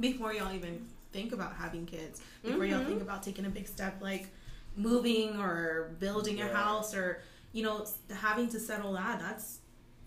before 0.00 0.32
y'all 0.32 0.54
even 0.54 0.86
think 1.12 1.32
about 1.32 1.54
having 1.56 1.84
kids, 1.84 2.22
before 2.42 2.64
y'all 2.64 2.80
Mhm. 2.80 2.86
think 2.86 3.02
about 3.02 3.22
taking 3.22 3.44
a 3.44 3.50
big 3.50 3.66
step 3.68 4.00
like 4.00 4.28
moving 4.76 5.38
or 5.38 5.90
building 5.98 6.40
a 6.40 6.48
house 6.48 6.94
or 6.94 7.22
you 7.52 7.62
know 7.62 7.86
having 8.14 8.48
to 8.48 8.60
settle 8.60 8.92
that, 8.94 9.18
that's 9.20 9.58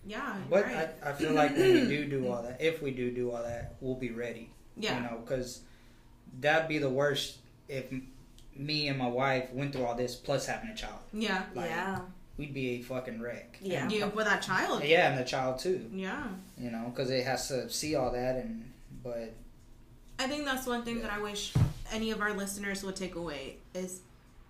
yeah, 0.06 0.38
But 0.48 0.64
right. 0.64 0.88
I, 1.04 1.10
I 1.10 1.12
feel 1.12 1.32
like 1.34 1.54
when 1.56 1.72
we 1.72 1.86
do 1.86 2.06
do 2.16 2.26
all 2.28 2.42
that, 2.42 2.60
if 2.60 2.80
we 2.82 2.90
do 2.90 3.10
do 3.10 3.30
all 3.32 3.42
that, 3.42 3.74
we'll 3.80 3.94
be 3.96 4.10
ready. 4.10 4.50
yeah, 4.76 4.96
You 4.96 5.02
know, 5.02 5.18
because 5.22 5.60
that'd 6.40 6.68
be 6.68 6.78
the 6.78 6.88
worst 6.88 7.38
if 7.68 7.92
m- 7.92 8.08
me 8.56 8.88
and 8.88 8.98
my 8.98 9.08
wife 9.08 9.50
went 9.52 9.72
through 9.74 9.84
all 9.84 9.94
this 9.94 10.14
plus 10.16 10.46
having 10.46 10.70
a 10.70 10.74
child. 10.74 10.98
yeah, 11.12 11.44
Like, 11.54 11.70
yeah 11.70 12.00
we'd 12.36 12.54
be 12.54 12.70
a 12.70 12.82
fucking 12.82 13.20
wreck. 13.20 13.58
Yeah. 13.60 13.82
And- 13.82 13.92
You 13.92 14.06
with 14.14 14.26
that 14.26 14.40
child. 14.42 14.82
yeah, 14.84 15.10
and 15.10 15.18
the 15.18 15.24
child 15.24 15.58
too. 15.58 15.88
Yeah. 15.92 16.26
You 16.58 16.70
know, 16.70 16.90
because 16.94 17.10
it 17.10 17.24
has 17.26 17.48
to 17.48 17.68
see 17.70 17.94
all 17.96 18.10
that, 18.12 18.36
and 18.36 18.70
but 19.02 19.34
I 20.18 20.26
think 20.26 20.44
that's 20.46 20.66
one 20.66 20.82
thing 20.84 20.96
Yeah. 20.96 21.02
that 21.02 21.12
I 21.12 21.20
wish 21.22 21.52
any 21.92 22.10
of 22.10 22.20
our 22.20 22.32
listeners 22.34 22.82
would 22.82 22.96
take 22.96 23.14
away 23.14 23.56
is 23.74 24.00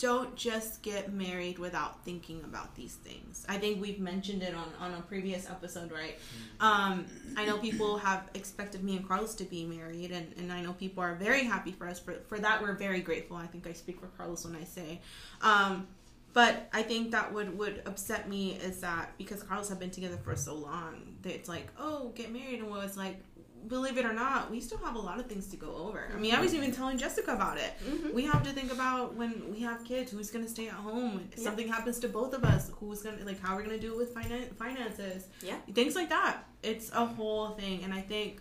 don't 0.00 0.34
just 0.34 0.80
get 0.80 1.12
married 1.12 1.58
without 1.58 2.02
thinking 2.06 2.40
about 2.42 2.74
these 2.74 2.94
things. 2.94 3.44
I 3.48 3.58
think 3.58 3.82
we've 3.82 4.00
mentioned 4.00 4.42
it 4.42 4.54
on, 4.54 4.72
on 4.80 4.98
a 4.98 5.02
previous 5.02 5.48
episode, 5.48 5.92
right? 5.92 6.18
Um, 6.58 7.04
I 7.36 7.44
know 7.44 7.58
people 7.58 7.98
have 7.98 8.28
expected 8.32 8.82
me 8.82 8.96
and 8.96 9.06
Carlos 9.06 9.34
to 9.36 9.44
be 9.44 9.66
married, 9.66 10.10
and, 10.10 10.32
and 10.38 10.50
I 10.50 10.62
know 10.62 10.72
people 10.72 11.02
are 11.02 11.14
very 11.14 11.44
happy 11.44 11.72
for 11.72 11.86
us. 11.86 12.00
For, 12.00 12.14
for 12.28 12.38
that, 12.38 12.62
we're 12.62 12.72
very 12.72 13.00
grateful. 13.00 13.36
I 13.36 13.46
think 13.46 13.66
I 13.66 13.74
speak 13.74 14.00
for 14.00 14.06
Carlos 14.16 14.46
when 14.46 14.56
I 14.56 14.64
say. 14.64 15.00
Um, 15.42 15.86
but 16.32 16.68
I 16.72 16.82
think 16.82 17.10
that 17.10 17.32
would, 17.34 17.58
would 17.58 17.82
upset 17.84 18.28
me 18.28 18.52
is 18.54 18.80
that 18.80 19.12
because 19.18 19.42
Carlos 19.42 19.68
have 19.68 19.80
been 19.80 19.90
together 19.90 20.16
for 20.16 20.34
so 20.34 20.54
long, 20.54 21.16
that 21.22 21.34
it's 21.34 21.48
like, 21.48 21.66
oh, 21.78 22.12
get 22.14 22.32
married. 22.32 22.60
And 22.60 22.70
well, 22.70 22.80
it's 22.80 22.96
like, 22.96 23.20
believe 23.68 23.96
it 23.98 24.04
or 24.04 24.12
not, 24.12 24.50
we 24.50 24.60
still 24.60 24.78
have 24.78 24.94
a 24.94 24.98
lot 24.98 25.18
of 25.20 25.26
things 25.26 25.46
to 25.48 25.56
go 25.56 25.74
over. 25.76 26.10
I 26.14 26.18
mean, 26.18 26.34
I 26.34 26.40
was 26.40 26.54
even 26.54 26.72
telling 26.72 26.98
Jessica 26.98 27.32
about 27.34 27.58
it. 27.58 27.72
Mhm. 27.86 28.12
We 28.14 28.24
have 28.24 28.42
to 28.44 28.50
think 28.52 28.72
about 28.72 29.14
when 29.14 29.50
we 29.52 29.60
have 29.60 29.84
kids, 29.84 30.10
who's 30.12 30.30
going 30.30 30.44
to 30.44 30.50
stay 30.50 30.68
at 30.68 30.74
home. 30.74 31.28
If 31.32 31.38
Yeah. 31.38 31.44
something 31.44 31.68
happens 31.68 31.98
to 32.00 32.08
both 32.08 32.32
of 32.34 32.42
us, 32.44 32.70
who's 32.80 33.02
going 33.02 33.18
to, 33.18 33.24
like, 33.24 33.40
how 33.40 33.54
we're 33.56 33.62
going 33.64 33.78
to 33.78 33.86
do 33.86 33.92
it 33.92 33.96
with 33.98 34.14
finan- 34.14 34.54
finances. 34.56 35.24
Yeah. 35.42 35.58
Things 35.74 35.94
like 35.94 36.08
that. 36.08 36.44
It's 36.62 36.90
a 36.92 37.04
whole 37.06 37.50
thing. 37.50 37.84
And 37.84 37.92
I 37.94 38.00
think 38.00 38.40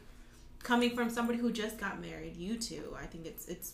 coming 0.63 0.95
from 0.95 1.09
somebody 1.09 1.39
who 1.39 1.51
just 1.51 1.77
got 1.77 2.01
married, 2.01 2.35
you 2.35 2.57
two, 2.57 2.95
I 3.01 3.05
think 3.05 3.25
it's, 3.25 3.45
it's, 3.47 3.73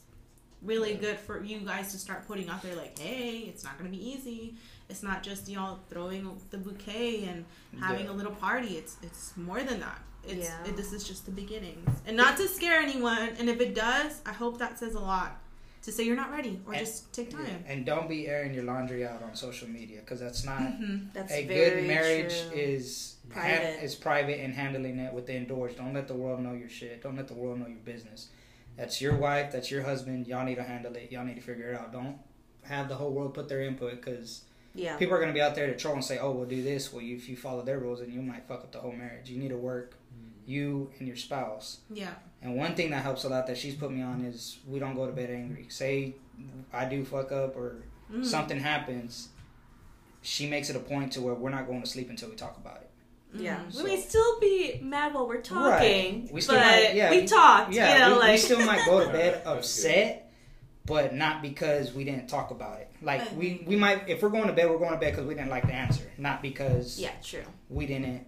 really 0.62 0.94
Yeah. 0.94 1.00
good 1.00 1.20
for 1.20 1.44
you 1.44 1.60
guys 1.60 1.92
to 1.92 2.00
start 2.00 2.26
putting 2.26 2.50
out 2.50 2.64
there 2.64 2.74
like 2.76 2.98
hey 2.98 3.40
it's 3.42 3.64
not 3.64 3.78
going 3.78 3.92
to 3.92 3.96
be 3.96 4.04
easy 4.14 4.56
it's 4.90 5.04
not 5.04 5.22
just 5.22 5.48
y'all 5.48 5.78
throwing 5.92 6.42
the 6.50 6.58
bouquet 6.58 7.26
and 7.26 7.46
having 7.80 8.06
Yeah. 8.06 8.12
a 8.12 8.14
little 8.14 8.32
party 8.34 8.78
it's 8.78 8.96
it's 9.04 9.36
more 9.38 9.62
than 9.62 9.82
that 9.82 10.02
it's 10.28 10.48
Yeah. 10.50 10.64
it, 10.66 10.76
this 10.78 10.92
is 10.94 11.04
just 11.04 11.26
the 11.26 11.32
beginnings 11.32 11.90
and 12.06 12.16
not 12.18 12.38
to 12.38 12.48
scare 12.48 12.80
anyone 12.82 13.30
and 13.40 13.50
if 13.50 13.60
it 13.62 13.76
does 13.76 14.22
i 14.26 14.32
hope 14.34 14.58
that 14.60 14.78
says 14.80 14.96
a 14.96 15.00
lot 15.00 15.42
to 15.84 15.92
say 15.92 16.04
you're 16.04 16.16
not 16.16 16.32
ready 16.32 16.60
or 16.66 16.74
And- 16.74 16.86
just 16.86 17.14
take 17.14 17.32
yeah. 17.32 17.38
time 17.40 17.64
and 17.68 17.86
don't 17.86 18.10
be 18.10 18.28
airing 18.28 18.54
your 18.54 18.64
laundry 18.64 19.06
out 19.06 19.22
on 19.22 19.36
social 19.36 19.68
media 19.70 20.00
because 20.00 20.20
that's 20.20 20.44
not 20.44 20.60
Mhm. 20.62 21.14
That's 21.14 21.32
a 21.32 21.44
good 21.46 21.86
marriage 21.86 22.34
true. 22.50 22.58
is 22.58 23.16
Private. 23.30 23.84
is 23.84 23.94
private 23.96 24.40
and 24.40 24.54
handling 24.54 24.98
it 25.00 25.14
within 25.14 25.46
doors. 25.48 25.76
Don't 25.76 25.94
let 25.94 26.08
the 26.08 26.14
world 26.16 26.40
know 26.42 26.54
your 26.54 26.70
shit. 26.70 27.02
Don't 27.04 27.16
let 27.16 27.28
the 27.28 27.34
world 27.36 27.60
know 27.60 27.68
your 27.68 27.78
business. 27.80 28.30
That's 28.78 29.00
your 29.02 29.16
wife. 29.16 29.52
That's 29.52 29.70
your 29.72 29.84
husband. 29.84 30.28
Y'all 30.28 30.44
need 30.46 30.56
to 30.56 30.64
handle 30.64 30.96
it. 30.96 31.12
Y'all 31.12 31.24
need 31.26 31.36
to 31.36 31.42
figure 31.42 31.72
it 31.72 31.80
out. 31.80 31.92
Don't 31.94 32.18
have 32.64 32.88
the 32.90 32.96
whole 32.96 33.12
world 33.12 33.34
put 33.36 33.48
their 33.50 33.62
input 33.62 33.92
because 34.02 34.42
yeah. 34.74 34.98
people 34.98 35.16
are 35.16 35.20
gonna 35.20 35.34
be 35.34 35.42
out 35.42 35.54
there 35.56 35.68
to 35.68 35.76
troll 35.78 35.94
and 35.96 36.04
say, 36.04 36.18
"Oh, 36.18 36.32
we'll 36.32 36.46
do 36.48 36.62
this." 36.64 36.92
Well, 36.92 37.02
you, 37.04 37.16
if 37.16 37.30
you 37.30 37.36
follow 37.38 37.62
their 37.64 37.80
rules, 37.80 38.02
and 38.02 38.12
you 38.14 38.22
might 38.22 38.48
fuck 38.48 38.62
up 38.64 38.72
the 38.72 38.80
whole 38.80 38.92
marriage. 38.94 39.30
You 39.30 39.38
need 39.40 39.50
to 39.50 39.58
work 39.58 39.96
you 40.46 40.92
and 41.00 41.08
your 41.08 41.18
spouse. 41.18 41.80
yeah 41.90 42.14
And 42.42 42.56
one 42.56 42.76
thing 42.76 42.92
that 42.92 43.02
helps 43.04 43.24
a 43.24 43.30
lot 43.30 43.48
that 43.48 43.58
she's 43.58 43.76
put 43.76 43.92
me 43.92 44.02
on 44.02 44.22
is 44.26 44.58
we 44.68 44.78
don't 44.80 44.96
go 44.96 45.06
to 45.08 45.12
bed 45.12 45.30
angry. 45.32 45.66
Say 45.70 46.16
I 46.74 46.86
do 46.86 47.04
fuck 47.06 47.32
up 47.32 47.56
or 47.56 47.84
Mhm. 48.12 48.24
something 48.26 48.60
happens, 48.60 49.30
she 50.22 50.48
makes 50.50 50.70
it 50.70 50.76
a 50.76 50.80
point 50.80 51.12
to 51.14 51.22
where 51.22 51.34
we're 51.34 51.50
not 51.50 51.66
going 51.68 51.82
to 51.82 51.88
sleep 51.88 52.10
until 52.10 52.30
we 52.30 52.36
talk 52.36 52.58
about 52.58 52.78
it. 52.82 52.90
Yeah, 53.34 53.58
Mhm. 53.60 53.74
So- 53.74 53.84
we 53.84 53.90
may 53.92 54.02
still 54.02 54.40
be 54.40 54.80
mad 54.84 55.14
while 55.14 55.28
we're 55.28 55.42
talking, 55.42 56.22
Right. 56.24 56.32
We 56.34 56.42
still 56.42 56.56
but 56.56 56.66
might- 56.66 56.96
yeah, 56.96 57.10
we 57.10 57.22
we- 57.22 57.28
talked. 57.28 57.74
Yeah, 57.74 57.94
you 57.94 58.00
know, 58.00 58.14
we, 58.16 58.20
like 58.20 58.32
we 58.34 58.38
still 58.38 58.66
might 58.66 58.86
go 58.86 59.04
to 59.06 59.12
bed 59.12 59.42
upset, 59.46 60.32
but 60.86 61.14
not 61.16 61.42
because 61.42 61.94
we 61.94 62.04
didn't 62.04 62.28
talk 62.28 62.52
about 62.52 62.80
it. 62.80 62.90
Like 63.02 63.22
I 63.22 63.36
we, 63.36 63.64
we 63.68 63.76
might 63.76 64.08
if 64.08 64.22
we're 64.22 64.30
going 64.30 64.48
to 64.48 64.54
bed, 64.54 64.70
we're 64.70 64.78
going 64.78 64.94
to 64.94 64.98
bed 65.00 65.12
because 65.14 65.26
we 65.26 65.34
didn't 65.36 65.50
like 65.50 65.66
the 65.68 65.74
answer, 65.74 66.10
not 66.18 66.42
because 66.42 67.00
yeah, 67.00 67.12
true. 67.24 67.44
we 67.70 67.86
didn't 67.88 68.26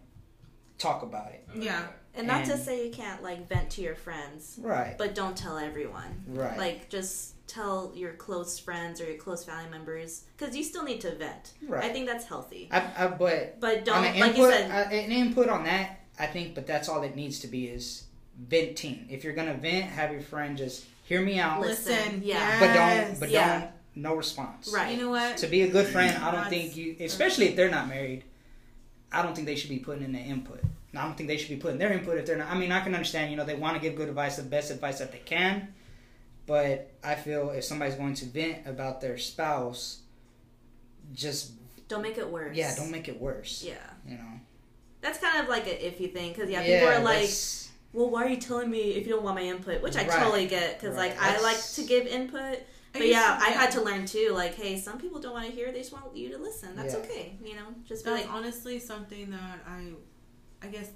talk 0.77 1.03
about 1.03 1.31
it. 1.31 1.47
Yeah. 1.55 1.87
And 2.17 2.27
not 2.27 2.45
to 2.45 2.57
say 2.57 2.85
you 2.85 2.91
can't 2.91 3.21
like 3.23 3.47
vent 3.47 3.69
to 3.71 3.81
your 3.81 3.95
friends, 3.95 4.57
Right. 4.61 4.97
but 4.97 5.15
don't 5.15 5.37
tell 5.37 5.57
everyone. 5.57 6.23
Right. 6.27 6.57
Like 6.57 6.89
just 6.89 7.33
tell 7.47 7.91
your 7.95 8.13
close 8.13 8.59
friends 8.59 8.99
or 8.99 9.05
your 9.05 9.17
close 9.17 9.43
family 9.45 9.69
members 9.69 10.23
because 10.37 10.55
you 10.55 10.63
still 10.63 10.83
need 10.83 10.99
to 11.01 11.15
vent. 11.15 11.53
right. 11.67 11.83
I 11.85 11.89
think 11.93 12.07
that's 12.07 12.25
healthy. 12.25 12.67
I, 12.71 12.81
I, 12.97 13.07
but 13.07 13.59
But 13.59 13.85
don't 13.85 14.03
an 14.03 14.19
like 14.19 14.31
input, 14.31 14.37
you 14.37 14.51
said. 14.51 14.71
uh, 14.71 14.89
an 14.95 15.11
input 15.11 15.47
on 15.49 15.63
that, 15.65 15.99
I 16.19 16.25
think, 16.25 16.55
but 16.55 16.67
that's 16.67 16.89
all 16.89 17.03
it 17.03 17.15
needs 17.15 17.39
to 17.39 17.47
be 17.47 17.67
is 17.67 18.03
venting. 18.37 19.07
If 19.09 19.23
you're 19.23 19.33
gonna 19.33 19.53
vent, 19.53 19.85
have 19.85 20.11
your 20.11 20.21
friend 20.21 20.57
just 20.57 20.85
hear 21.05 21.21
me 21.21 21.39
out, 21.39 21.61
Listen, 21.61 21.93
listen 21.95 22.21
yeah. 22.23 22.59
but 22.59 22.73
don't, 22.73 23.19
but 23.19 23.29
Yeah. 23.29 23.59
don't, 23.61 23.71
no 23.95 24.13
response. 24.15 24.71
Right. 24.73 24.95
you 24.95 25.01
know 25.01 25.09
what 25.09 25.37
To 25.37 25.47
be 25.47 25.61
a 25.61 25.67
good 25.69 25.87
friend, 25.87 26.15
I 26.17 26.31
don't 26.31 26.43
That's- 26.43 26.49
think 26.49 26.75
you, 26.75 26.95
especially 26.99 27.47
if 27.47 27.55
they're 27.55 27.71
not 27.71 27.87
married, 27.87 28.23
I 29.11 29.21
don't 29.23 29.33
think 29.33 29.47
they 29.47 29.55
should 29.55 29.69
be 29.69 29.79
putting 29.79 30.03
in 30.03 30.11
their 30.11 30.25
input. 30.25 30.61
I 30.97 31.03
don't 31.03 31.15
think 31.15 31.29
they 31.29 31.37
should 31.37 31.49
be 31.49 31.57
putting 31.57 31.77
their 31.77 31.91
input 31.93 32.17
if 32.17 32.25
they're 32.25 32.37
not. 32.37 32.49
I 32.49 32.55
mean, 32.57 32.71
I 32.71 32.79
can 32.81 32.93
understand, 32.93 33.31
you 33.31 33.37
know, 33.37 33.45
they 33.45 33.55
want 33.55 33.75
to 33.75 33.81
give 33.81 33.95
good 33.95 34.09
advice, 34.09 34.37
the 34.37 34.43
best 34.43 34.71
advice 34.71 34.99
that 34.99 35.11
they 35.11 35.19
can, 35.19 35.73
but 36.45 36.91
I 37.03 37.15
feel 37.15 37.51
if 37.51 37.63
somebody's 37.63 37.95
going 37.95 38.13
to 38.15 38.25
vent 38.25 38.65
about 38.65 38.99
their 39.01 39.17
spouse, 39.17 40.01
just 41.13 41.51
don't 41.87 42.01
make 42.01 42.17
it 42.17 42.29
worse. 42.29 42.55
yeah, 42.55 42.75
don't 42.75 42.91
make 42.91 43.07
it 43.07 43.19
worse. 43.19 43.63
Yeah, 43.65 43.75
You 44.05 44.17
know. 44.17 44.39
that's 45.01 45.19
kind 45.19 45.39
of 45.41 45.47
like 45.47 45.67
an 45.67 45.77
iffy 45.77 46.11
thing 46.11 46.33
because 46.33 46.49
yeah, 46.49 46.61
people 46.63 46.87
are 46.89 46.99
like, 47.01 47.29
well, 47.93 48.09
why 48.09 48.25
are 48.25 48.29
you 48.29 48.37
telling 48.37 48.69
me 48.69 48.91
if 48.95 49.07
you 49.07 49.13
don't 49.13 49.23
want 49.23 49.35
my 49.35 49.43
input? 49.43 49.81
Which 49.81 49.95
I 49.95 50.01
Right. 50.07 50.19
totally 50.19 50.47
get 50.47 50.79
because 50.79 50.95
Right. 50.95 51.11
like 51.17 51.21
I 51.21 51.39
like 51.41 51.61
to 51.75 51.83
give 51.83 52.05
input. 52.07 52.59
But 52.93 53.01
used 53.01 53.11
yeah, 53.13 53.37
to- 53.39 53.45
I 53.45 53.49
had 53.49 53.71
to 53.71 53.81
learn 53.81 54.05
too. 54.05 54.31
Like, 54.33 54.55
hey, 54.55 54.79
some 54.79 54.97
people 54.97 55.19
don't 55.19 55.33
want 55.33 55.45
to 55.45 55.51
hear; 55.51 55.71
they 55.71 55.79
just 55.79 55.93
want 55.93 56.15
you 56.15 56.29
to 56.31 56.37
listen. 56.37 56.75
That's 56.75 56.93
Yeah. 56.93 56.99
okay. 57.01 57.37
You 57.43 57.55
know, 57.55 57.67
just 57.85 58.03
be 58.03 58.09
That's 58.11 58.25
like, 58.25 58.33
honestly 58.33 58.79
something 58.79 59.29
that 59.31 59.59
I, 59.67 59.91
I 60.61 60.67
guess, 60.67 60.89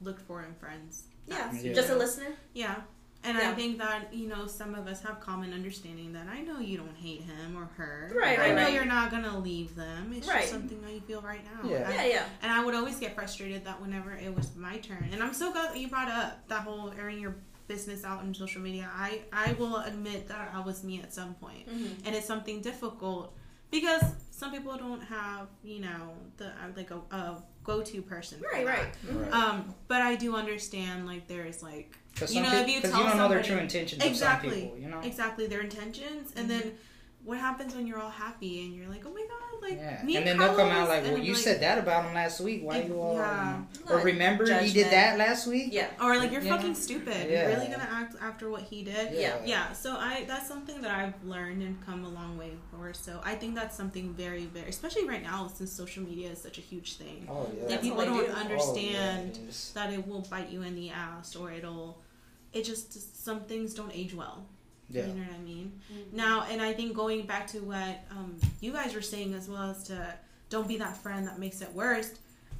looked 0.00 0.22
for 0.22 0.42
in 0.42 0.54
friends. 0.54 1.04
yeah, 1.26 1.52
Yeah. 1.52 1.72
just 1.72 1.90
a 1.90 1.96
listener. 1.96 2.34
Yeah. 2.54 2.76
And 3.24 3.36
I 3.36 3.52
think 3.54 3.78
that, 3.78 4.14
you 4.14 4.28
know, 4.28 4.46
some 4.46 4.76
of 4.76 4.86
us 4.86 5.02
have 5.02 5.18
common 5.18 5.52
understanding 5.52 6.12
that 6.12 6.28
I 6.28 6.42
know 6.42 6.60
you 6.60 6.76
don't 6.76 6.94
hate 6.96 7.22
him 7.22 7.56
or 7.56 7.64
her. 7.76 8.12
Right, 8.14 8.38
I 8.38 8.42
right, 8.42 8.54
know 8.54 8.62
right. 8.64 8.72
you're 8.72 8.84
not 8.84 9.10
going 9.10 9.24
to 9.24 9.36
leave 9.38 9.74
them. 9.74 10.12
It's 10.12 10.28
Right. 10.28 10.42
just 10.42 10.52
something 10.52 10.80
that 10.82 10.92
you 10.92 11.00
feel 11.00 11.20
right 11.22 11.40
now. 11.44 11.68
Yeah. 11.68 11.88
I- 11.88 11.94
Yeah, 11.94 12.04
yeah, 12.04 12.24
And 12.42 12.52
I 12.52 12.64
would 12.64 12.76
always 12.76 13.00
get 13.00 13.16
frustrated 13.16 13.64
that 13.64 13.80
whenever 13.80 14.12
it 14.12 14.32
was 14.32 14.54
my 14.54 14.76
turn. 14.78 15.08
And 15.12 15.22
I'm 15.24 15.34
so 15.34 15.50
glad 15.50 15.70
that 15.70 15.78
you 15.80 15.88
brought 15.88 16.08
up 16.08 16.46
that 16.48 16.60
whole 16.60 16.92
airing 16.96 17.18
your 17.18 17.34
business 17.66 18.04
out 18.04 18.20
on 18.20 18.32
social 18.32 18.62
media. 18.62 18.88
I, 18.94 19.22
I 19.32 19.54
will 19.54 19.78
admit 19.78 20.28
that 20.28 20.52
I 20.54 20.60
was 20.60 20.84
me 20.84 21.00
at 21.00 21.12
some 21.12 21.34
point. 21.34 21.68
mm-hmm. 21.68 22.06
And 22.06 22.14
it's 22.14 22.26
something 22.26 22.60
difficult 22.60 23.34
because 23.70 24.02
some 24.30 24.52
people 24.52 24.76
don't 24.76 25.02
have, 25.02 25.48
you 25.64 25.80
know, 25.80 26.12
the 26.36 26.46
uh, 26.48 26.50
like 26.76 26.90
a, 26.90 26.98
a 27.14 27.42
go-to 27.64 28.02
person. 28.02 28.40
right, 28.52 28.66
right. 28.66 28.86
Mhm. 29.06 29.22
Right. 29.24 29.32
Um, 29.32 29.74
but 29.88 30.02
I 30.02 30.14
do 30.16 30.36
understand 30.36 31.06
like 31.06 31.26
there's 31.26 31.62
like 31.62 31.96
You 32.20 32.26
some 32.26 32.42
know, 32.44 32.52
if 32.54 32.66
peop- 32.66 32.74
you 32.76 32.80
'cause 32.82 32.90
tell 32.90 33.04
don't 33.04 33.16
know 33.16 33.28
their 33.28 33.42
true 33.42 33.56
intentions 33.58 34.04
Exactly. 34.04 34.48
of 34.50 34.54
some 34.54 34.62
people, 34.64 34.78
you 34.78 34.88
know. 34.88 35.00
exactly 35.00 35.46
their 35.46 35.60
intentions, 35.62 36.32
and 36.36 36.48
then 36.48 36.72
what 37.24 37.38
happens 37.38 37.74
when 37.74 37.86
you're 37.88 37.98
all 37.98 38.10
happy 38.10 38.64
and 38.64 38.72
you're 38.74 38.88
like, 38.88 39.04
oh 39.04 39.12
my 39.12 39.20
god, 39.22 39.25
like 39.68 39.78
Yeah, 39.78 40.02
me 40.04 40.16
and 40.16 40.26
then 40.26 40.38
they'll 40.38 40.54
come 40.54 40.70
out 40.70 40.88
like, 40.88 41.04
"Well, 41.04 41.18
you 41.18 41.34
said 41.34 41.60
that 41.60 41.78
about 41.78 42.04
him 42.06 42.14
last 42.14 42.40
week. 42.40 42.60
Why 42.62 42.78
Ex- 42.78 42.88
you 42.88 43.00
all?" 43.00 43.16
yeah. 43.16 43.62
Or 43.90 43.98
remember 43.98 44.44
you 44.44 44.50
judgment. 44.50 44.74
did 44.74 44.90
that 44.92 45.18
last 45.18 45.46
week? 45.46 45.68
Yeah, 45.72 45.88
or 46.00 46.16
like 46.16 46.30
you're 46.32 46.40
You 46.42 46.50
know? 46.50 46.56
fucking 46.56 46.74
stupid. 46.74 47.28
Yeah. 47.30 47.48
You're 47.48 47.58
really 47.58 47.70
gonna 47.72 47.88
act 47.90 48.14
after 48.20 48.48
what 48.50 48.62
he 48.62 48.82
did. 48.84 49.12
Yeah. 49.14 49.36
Yeah, 49.44 49.72
so 49.72 49.96
I 49.96 50.24
that's 50.26 50.46
something 50.48 50.80
that 50.82 50.90
I've 50.90 51.14
learned 51.24 51.62
and 51.62 51.74
come 51.84 52.04
a 52.04 52.08
long 52.08 52.38
way 52.38 52.52
for. 52.70 52.92
So 52.94 53.20
I 53.24 53.34
think 53.34 53.54
that's 53.54 53.76
something 53.76 54.14
very, 54.14 54.46
very, 54.46 54.68
especially 54.68 55.06
right 55.08 55.22
now 55.22 55.48
since 55.48 55.72
social 55.72 56.02
media 56.04 56.30
is 56.30 56.40
such 56.40 56.58
a 56.58 56.62
huge 56.62 56.94
thing. 56.96 57.26
Oh 57.30 57.48
yeah. 57.58 57.68
That 57.68 57.82
people 57.82 58.04
don't 58.04 58.26
do. 58.26 58.32
understand 58.32 59.32
Oh, 59.38 59.40
yeah, 59.46 59.52
that 59.74 59.92
it 59.92 60.06
will 60.06 60.22
bite 60.30 60.50
you 60.50 60.62
in 60.62 60.74
the 60.74 60.90
ass 60.90 61.36
or 61.36 61.50
it'll. 61.52 61.98
It 62.52 62.64
just 62.64 63.24
some 63.24 63.40
things 63.40 63.74
don't 63.74 63.92
age 63.94 64.14
well. 64.14 64.46
Yeah. 64.88 65.06
You 65.06 65.14
know 65.14 65.22
what 65.22 65.34
I 65.34 65.38
mean? 65.42 65.80
Now, 66.12 66.46
and 66.50 66.62
I 66.62 66.72
think 66.72 66.94
going 66.94 67.26
back 67.26 67.46
to 67.48 67.58
what 67.60 68.04
um, 68.10 68.36
you 68.60 68.72
guys 68.72 68.94
were 68.94 69.02
saying 69.02 69.34
as 69.34 69.48
well 69.48 69.70
as 69.70 69.82
to 69.84 70.14
don't 70.48 70.68
be 70.68 70.76
that 70.78 70.96
friend 70.96 71.26
that 71.26 71.38
makes 71.38 71.60
it 71.60 71.72
worse. 71.72 72.12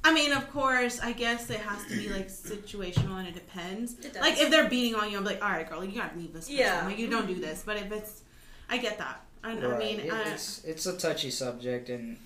I 0.03 0.13
mean, 0.13 0.31
of 0.33 0.49
course, 0.51 0.99
I 0.99 1.11
guess 1.13 1.49
it 1.49 1.59
has 1.61 1.83
to 1.85 1.95
be 1.97 2.09
like 2.09 2.27
situational 2.27 3.17
and 3.19 3.27
it 3.27 3.33
depends. 3.33 3.93
It 3.99 4.13
does. 4.13 4.21
Like 4.21 4.39
if 4.39 4.49
they're 4.51 4.69
beating 4.69 4.95
on 4.95 5.09
you, 5.09 5.17
I'm 5.17 5.23
like, 5.25 5.41
all 5.43 5.49
right, 5.49 5.67
girl, 5.67 5.83
you 5.83 5.99
gotta 5.99 6.17
leave 6.17 6.33
this. 6.33 6.45
Person. 6.47 6.59
Yeah. 6.59 6.85
Like 6.85 6.99
you 6.99 7.09
don't 7.09 7.27
do 7.27 7.35
this. 7.35 7.63
But 7.65 7.77
if 7.77 7.91
it's, 7.91 8.21
I 8.69 8.77
get 8.77 8.97
that. 8.99 9.21
I, 9.43 9.51
I 9.51 9.77
mean, 9.77 9.99
It- 10.01 10.11
I, 10.13 10.33
it's 10.33 10.63
it's 10.65 10.85
a 10.85 10.97
touchy 10.97 11.31
subject, 11.31 11.89
and 11.89 12.17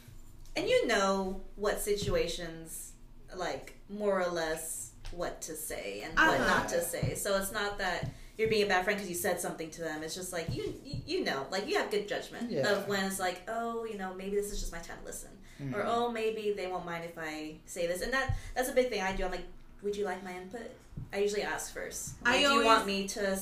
And 0.55 0.67
you 0.67 0.87
know 0.87 1.41
what 1.55 1.79
situations, 1.79 2.91
like 3.35 3.73
more 3.89 4.21
or 4.21 4.27
less, 4.29 4.91
what 5.11 5.41
to 5.43 5.55
say 5.55 6.01
and 6.03 6.13
what 6.17 6.39
Uh-huh. 6.39 6.57
not 6.59 6.69
to 6.69 6.81
say. 6.81 7.15
So 7.15 7.37
it's 7.37 7.51
not 7.51 7.77
that 7.77 8.09
you're 8.41 8.49
being 8.49 8.63
a 8.63 8.68
bad 8.68 8.84
friend 8.84 8.97
because 8.97 9.07
you 9.09 9.15
said 9.15 9.39
something 9.39 9.69
to 9.69 9.81
them. 9.81 10.01
It's 10.03 10.15
just 10.15 10.34
like 10.34 10.53
you, 10.53 10.73
you, 10.84 10.95
you 11.05 11.23
know, 11.23 11.45
like 11.51 11.68
you 11.68 11.76
have 11.77 11.91
good 11.91 12.07
judgment 12.07 12.51
Yeah. 12.51 12.68
of 12.72 12.88
when 12.88 13.05
it's 13.05 13.19
like, 13.19 13.43
oh, 13.47 13.85
you 13.85 13.97
know, 13.97 14.13
maybe 14.15 14.35
this 14.35 14.51
is 14.51 14.59
just 14.59 14.72
my 14.72 14.80
time 14.80 14.97
to 15.01 15.05
listen, 15.05 15.30
mm, 15.61 15.73
or 15.76 15.84
oh, 15.85 16.11
maybe 16.11 16.53
they 16.57 16.65
won't 16.68 16.85
mind 16.85 17.05
if 17.05 17.18
I 17.18 17.55
say 17.68 17.85
this. 17.88 18.01
And 18.01 18.11
that 18.13 18.35
that's 18.55 18.69
a 18.69 18.73
big 18.73 18.89
thing 18.89 19.01
I 19.01 19.15
do. 19.15 19.23
I'm 19.26 19.31
like, 19.31 19.45
would 19.84 19.95
you 19.95 20.05
like 20.05 20.23
my 20.23 20.34
input? 20.35 20.72
I 21.13 21.18
usually 21.19 21.43
ask 21.43 21.73
first. 21.73 22.15
I 22.26 22.31
Like, 22.31 22.35
do 22.38 22.41
you 22.41 22.49
always 22.49 22.65
want 22.65 22.85
me 22.88 23.07
to 23.09 23.38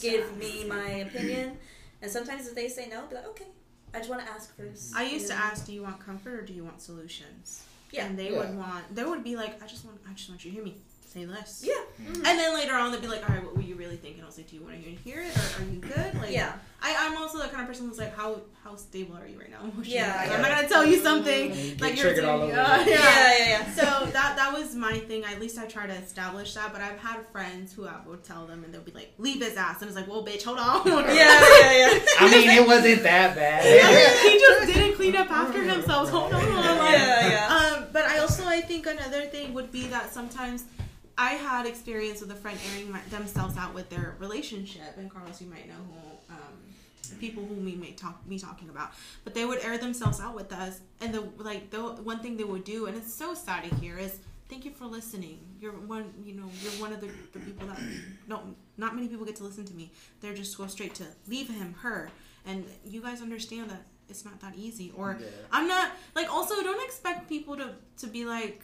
give 0.00 0.26
that. 0.26 0.36
me 0.36 0.64
my 0.68 0.88
opinion? 1.06 1.56
And 2.02 2.10
sometimes 2.10 2.48
if 2.48 2.54
they 2.54 2.68
say 2.68 2.88
no, 2.90 2.96
I'll 3.00 3.06
be 3.06 3.14
like, 3.14 3.28
okay. 3.28 3.46
I 3.94 3.98
just 3.98 4.10
want 4.10 4.24
to 4.26 4.30
ask 4.32 4.56
first. 4.56 4.96
I 4.96 5.04
used 5.04 5.28
to 5.28 5.34
ask, 5.34 5.66
do 5.66 5.72
you 5.72 5.82
want 5.82 6.00
comfort 6.00 6.34
or 6.40 6.42
do 6.42 6.52
you 6.52 6.64
want 6.64 6.80
solutions? 6.80 7.62
Yeah. 7.92 8.06
And 8.06 8.18
they 8.18 8.30
Yeah. 8.32 8.38
would 8.38 8.56
want, 8.56 8.82
they 8.94 9.04
would 9.04 9.22
be 9.22 9.36
like, 9.36 9.62
I 9.62 9.66
just 9.66 9.84
want, 9.84 9.98
I 10.08 10.12
just 10.14 10.28
want 10.30 10.42
you 10.44 10.50
to 10.50 10.54
hear 10.56 10.64
me 10.64 10.74
say 11.12 11.24
this. 11.24 11.62
Yeah. 11.66 11.74
Mm-hmm. 12.00 12.14
And 12.26 12.38
then 12.38 12.54
later 12.54 12.74
on, 12.74 12.90
they'd 12.92 13.00
be 13.00 13.06
like, 13.08 13.28
all 13.28 13.34
right, 13.34 13.44
what 13.44 13.54
were 13.54 13.62
you 13.62 13.74
really 13.74 13.96
thinking? 13.96 14.22
I 14.22 14.26
was 14.26 14.38
like, 14.38 14.48
do 14.48 14.56
you 14.56 14.62
want 14.62 14.82
to 14.82 14.90
hear 14.90 15.20
it 15.20 15.36
or 15.36 15.62
are 15.62 15.68
you 15.68 15.78
good? 15.80 16.14
Like, 16.20 16.30
Yeah. 16.32 16.54
I, 16.84 16.96
I'm 17.06 17.16
also 17.16 17.38
the 17.38 17.44
kind 17.48 17.60
of 17.62 17.68
person 17.68 17.86
who's 17.88 17.98
like, 17.98 18.16
how 18.16 18.40
how 18.64 18.74
stable 18.74 19.16
are 19.16 19.26
you 19.26 19.38
right 19.38 19.50
now? 19.50 19.70
Yeah, 19.84 20.24
yeah. 20.24 20.34
I'm 20.34 20.42
not 20.42 20.50
gonna 20.50 20.66
tell 20.68 20.84
you 20.84 20.96
something 20.96 21.54
You 21.54 21.70
get 21.72 21.80
like 21.80 21.94
you're 21.96 22.06
triggered 22.06 22.24
all 22.24 22.42
over 22.42 22.52
uh, 22.52 22.56
yeah, 22.56 22.84
yeah. 22.86 22.86
Yeah, 22.86 23.38
yeah, 23.38 23.48
yeah. 23.48 23.74
So 23.74 24.06
that 24.06 24.34
that 24.36 24.52
was 24.52 24.74
my 24.74 24.98
thing. 24.98 25.22
At 25.24 25.38
least 25.40 25.58
I 25.58 25.66
try 25.66 25.86
to 25.86 25.92
establish 25.92 26.54
that. 26.54 26.72
But 26.72 26.80
I've 26.82 26.98
had 26.98 27.24
friends 27.28 27.72
who 27.72 27.86
I 27.86 27.94
would 28.06 28.24
tell 28.24 28.46
them, 28.46 28.64
and 28.64 28.74
they'll 28.74 28.80
be 28.82 28.90
like, 28.92 29.12
"Leave 29.18 29.40
his 29.42 29.56
ass," 29.56 29.80
and 29.80 29.88
it's 29.88 29.96
like, 29.96 30.08
"Well, 30.08 30.24
bitch, 30.26 30.42
hold 30.42 30.58
on." 30.58 30.84
Yeah, 30.86 31.04
yeah, 31.14 31.72
yeah. 31.82 31.98
I 32.18 32.30
mean, 32.30 32.50
it 32.50 32.66
wasn't 32.66 33.02
that 33.04 33.36
bad. 33.36 33.62
he 34.26 34.38
just 34.40 34.66
didn't 34.72 34.96
clean 34.96 35.14
up 35.14 35.30
after 35.30 35.62
himself. 35.62 36.10
Hold 36.10 36.32
on. 36.32 36.42
Like, 36.42 36.92
Yeah, 36.98 37.28
yeah. 37.28 37.76
Um, 37.76 37.84
but 37.92 38.06
I 38.06 38.18
also 38.18 38.44
I 38.44 38.60
think 38.60 38.86
another 38.86 39.22
thing 39.26 39.54
would 39.54 39.70
be 39.70 39.86
that 39.88 40.12
sometimes 40.12 40.64
I 41.18 41.30
had 41.34 41.66
experience 41.66 42.20
with 42.20 42.30
a 42.30 42.34
friend 42.34 42.58
airing 42.72 42.90
my, 42.90 43.00
themselves 43.10 43.56
out 43.56 43.74
with 43.74 43.90
their 43.90 44.16
relationship, 44.18 44.96
and 44.96 45.10
Carlos, 45.10 45.40
you 45.40 45.48
might 45.48 45.68
know 45.68 45.74
who 45.74 46.34
um, 46.34 47.18
people 47.20 47.44
who 47.44 47.54
we 47.54 47.74
may 47.74 47.92
talk 47.92 48.26
be 48.28 48.38
talking 48.38 48.68
about, 48.70 48.92
but 49.24 49.34
they 49.34 49.44
would 49.44 49.58
air 49.62 49.76
themselves 49.78 50.20
out 50.20 50.34
with 50.34 50.52
us, 50.52 50.80
and 51.00 51.12
the 51.14 51.20
like 51.38 51.70
the 51.70 51.80
one 51.80 52.20
thing 52.20 52.36
they 52.36 52.44
would 52.44 52.64
do, 52.64 52.86
and 52.86 52.96
it's 52.96 53.12
so 53.12 53.34
sad 53.34 53.64
to 53.68 53.74
hear 53.76 53.98
is. 53.98 54.18
Thank 54.48 54.66
you 54.66 54.70
for 54.72 54.84
listening. 54.84 55.38
You're 55.62 55.72
one, 55.72 56.12
you 56.26 56.34
know, 56.34 56.44
you're 56.60 56.72
one 56.72 56.92
of 56.92 57.00
the, 57.00 57.06
the 57.32 57.38
people 57.38 57.66
that 57.68 57.78
don't, 58.28 58.54
not 58.76 58.94
many 58.94 59.08
people 59.08 59.24
get 59.24 59.36
to 59.36 59.44
listen 59.44 59.64
to 59.64 59.72
me. 59.72 59.90
They're 60.20 60.34
just 60.34 60.58
go 60.58 60.66
straight 60.66 60.94
to 60.96 61.04
leave 61.26 61.48
him, 61.48 61.74
her, 61.80 62.10
and 62.44 62.66
you 62.84 63.00
guys 63.00 63.22
understand 63.22 63.70
that 63.70 63.86
it's 64.10 64.26
not 64.26 64.38
that 64.40 64.54
easy. 64.54 64.92
Or 64.94 65.16
Yeah. 65.18 65.26
I'm 65.50 65.66
not 65.66 65.92
like 66.14 66.30
also 66.30 66.62
don't 66.62 66.84
expect 66.84 67.30
people 67.30 67.56
to 67.56 67.70
to 68.00 68.06
be 68.06 68.26
like, 68.26 68.62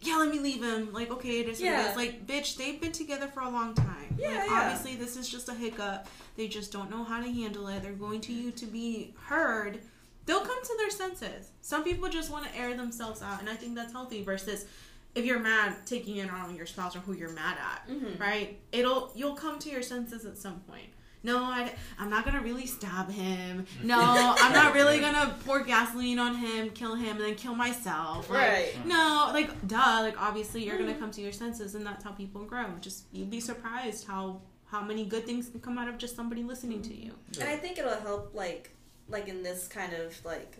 yeah, 0.00 0.16
let 0.16 0.30
me 0.30 0.38
leave 0.38 0.62
him. 0.62 0.92
Like 0.92 1.10
okay, 1.10 1.40
it 1.40 1.48
is 1.48 1.60
what 1.60 1.68
it 1.68 1.72
Yeah. 1.72 1.92
Like 1.96 2.26
bitch, 2.26 2.56
they've 2.56 2.80
been 2.80 2.92
together 2.92 3.26
for 3.28 3.40
a 3.40 3.50
long 3.50 3.74
time. 3.74 4.16
Yeah, 4.18 4.28
like, 4.38 4.50
yeah. 4.50 4.60
Obviously, 4.62 4.96
this 4.96 5.16
is 5.16 5.28
just 5.28 5.48
a 5.48 5.54
hiccup. 5.54 6.08
They 6.36 6.48
just 6.48 6.72
don't 6.72 6.90
know 6.90 7.04
how 7.04 7.22
to 7.22 7.30
handle 7.30 7.68
it. 7.68 7.82
They're 7.82 7.92
going 7.92 8.20
to 8.22 8.32
you 8.32 8.50
to 8.52 8.66
be 8.66 9.14
heard. 9.24 9.80
They'll 10.26 10.40
come 10.44 10.62
to 10.62 10.74
their 10.76 10.90
senses. 10.90 11.50
Some 11.62 11.84
people 11.84 12.08
just 12.08 12.30
want 12.30 12.46
to 12.46 12.56
air 12.56 12.76
themselves 12.76 13.22
out, 13.22 13.40
and 13.40 13.48
I 13.48 13.54
think 13.54 13.74
that's 13.74 13.92
healthy. 13.92 14.22
Versus 14.22 14.66
if 15.14 15.24
you're 15.24 15.38
mad, 15.38 15.74
taking 15.86 16.16
it 16.18 16.28
out 16.30 16.48
on 16.48 16.54
your 16.54 16.66
spouse 16.66 16.94
or 16.94 17.00
who 17.00 17.12
you're 17.14 17.30
mad 17.32 17.56
at 17.58 17.88
Mhm. 17.88 18.20
right? 18.20 18.58
It'll 18.72 19.10
you'll 19.14 19.34
come 19.34 19.58
to 19.60 19.70
your 19.70 19.82
senses 19.82 20.24
at 20.26 20.36
some 20.36 20.60
point. 20.60 20.90
No, 21.28 21.38
I, 21.58 21.70
I'm 21.98 22.10
not 22.10 22.24
gonna 22.24 22.40
really 22.40 22.66
stab 22.66 23.10
him. 23.10 23.66
No, 23.82 23.98
I'm 24.42 24.52
not 24.52 24.74
really 24.74 24.98
gonna 25.00 25.26
pour 25.44 25.60
gasoline 25.62 26.18
on 26.18 26.34
him, 26.36 26.70
kill 26.70 26.94
him, 26.94 27.16
and 27.16 27.24
then 27.26 27.34
kill 27.34 27.54
myself. 27.54 28.30
Like, 28.30 28.38
Right. 28.48 28.72
Mm. 28.82 28.86
No, 28.86 29.30
like 29.32 29.50
duh. 29.66 29.98
Like 30.06 30.20
obviously 30.20 30.64
you're 30.64 30.78
gonna 30.78 30.94
come 31.02 31.10
to 31.12 31.20
your 31.20 31.32
senses, 31.32 31.74
and 31.74 31.84
that's 31.86 32.02
how 32.04 32.12
people 32.12 32.42
grow. 32.44 32.66
Just 32.80 33.04
you'd 33.12 33.30
be 33.30 33.40
surprised 33.40 34.06
how 34.06 34.40
how 34.66 34.82
many 34.82 35.04
good 35.04 35.24
things 35.24 35.48
can 35.48 35.60
come 35.60 35.78
out 35.78 35.88
of 35.88 35.96
just 35.98 36.14
somebody 36.14 36.42
listening 36.42 36.82
to 36.82 36.94
you. 36.94 37.12
And 37.40 37.48
I 37.48 37.56
think 37.56 37.78
it'll 37.78 38.00
help, 38.00 38.34
like, 38.34 38.70
like 39.08 39.26
in 39.28 39.42
this 39.42 39.66
kind 39.68 39.92
of 39.94 40.22
like 40.24 40.58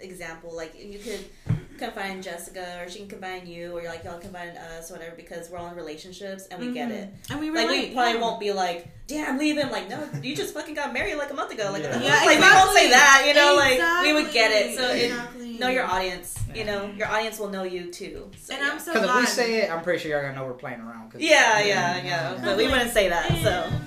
example, 0.00 0.54
like 0.54 0.74
you 0.82 0.98
could 0.98 1.24
confine 1.78 2.22
Jessica, 2.22 2.80
or 2.82 2.88
she 2.88 3.00
can 3.00 3.08
confine 3.08 3.46
you, 3.46 3.76
or 3.76 3.82
like 3.84 4.02
y'all 4.04 4.18
confine 4.18 4.48
us, 4.56 4.90
whatever, 4.90 5.14
because 5.14 5.50
we're 5.50 5.58
all 5.58 5.68
in 5.68 5.76
relationships 5.76 6.46
and 6.50 6.58
we 6.60 6.72
get 6.72 6.88
Mhm. 6.88 6.92
it. 6.92 7.08
And 7.30 7.40
we 7.40 7.50
Like 7.50 7.68
we 7.68 7.92
probably 7.92 8.14
yeah. 8.14 8.20
won't 8.20 8.40
be 8.40 8.52
like, 8.52 8.86
"Damn, 9.06 9.36
leave 9.38 9.56
him!" 9.58 9.70
Like, 9.70 9.88
no, 9.90 10.08
you 10.22 10.34
just 10.34 10.54
fucking 10.54 10.74
got 10.74 10.92
married 10.94 11.16
like 11.16 11.30
a 11.30 11.34
month 11.34 11.52
ago. 11.52 11.70
Like, 11.72 11.82
Yeah. 11.82 12.00
Yeah, 12.00 12.24
like 12.24 12.38
we 12.38 12.44
won't 12.44 12.76
say 12.76 12.88
that. 12.90 13.24
You 13.26 13.34
know, 13.34 13.54
like 13.56 14.02
we 14.04 14.12
would 14.14 14.32
get 14.32 14.50
it. 14.52 14.76
So 14.76 14.90
it, 14.90 15.58
know 15.60 15.68
your 15.68 15.84
audience. 15.84 16.34
You 16.54 16.64
know, 16.64 16.90
your 16.96 17.08
audience 17.08 17.38
will 17.38 17.50
know 17.50 17.64
you 17.64 17.90
too. 17.92 18.30
So, 18.40 18.54
And. 18.54 18.64
I'm 18.64 18.78
so 18.78 18.94
Because 18.94 19.10
if 19.10 19.16
we 19.16 19.26
say 19.26 19.56
it, 19.62 19.70
I'm 19.70 19.82
pretty 19.82 19.98
sure 19.98 20.10
y'all 20.12 20.22
gonna 20.22 20.34
know 20.34 20.46
we're 20.46 20.52
playing 20.54 20.80
around. 20.80 21.10
'cause- 21.12 21.20
Yeah, 21.20 21.58
yeah, 21.60 22.02
yeah. 22.02 22.40
But 22.42 22.56
we 22.56 22.68
wouldn't 22.68 22.92
say 22.92 23.08
that. 23.08 23.28
So. 23.42 23.70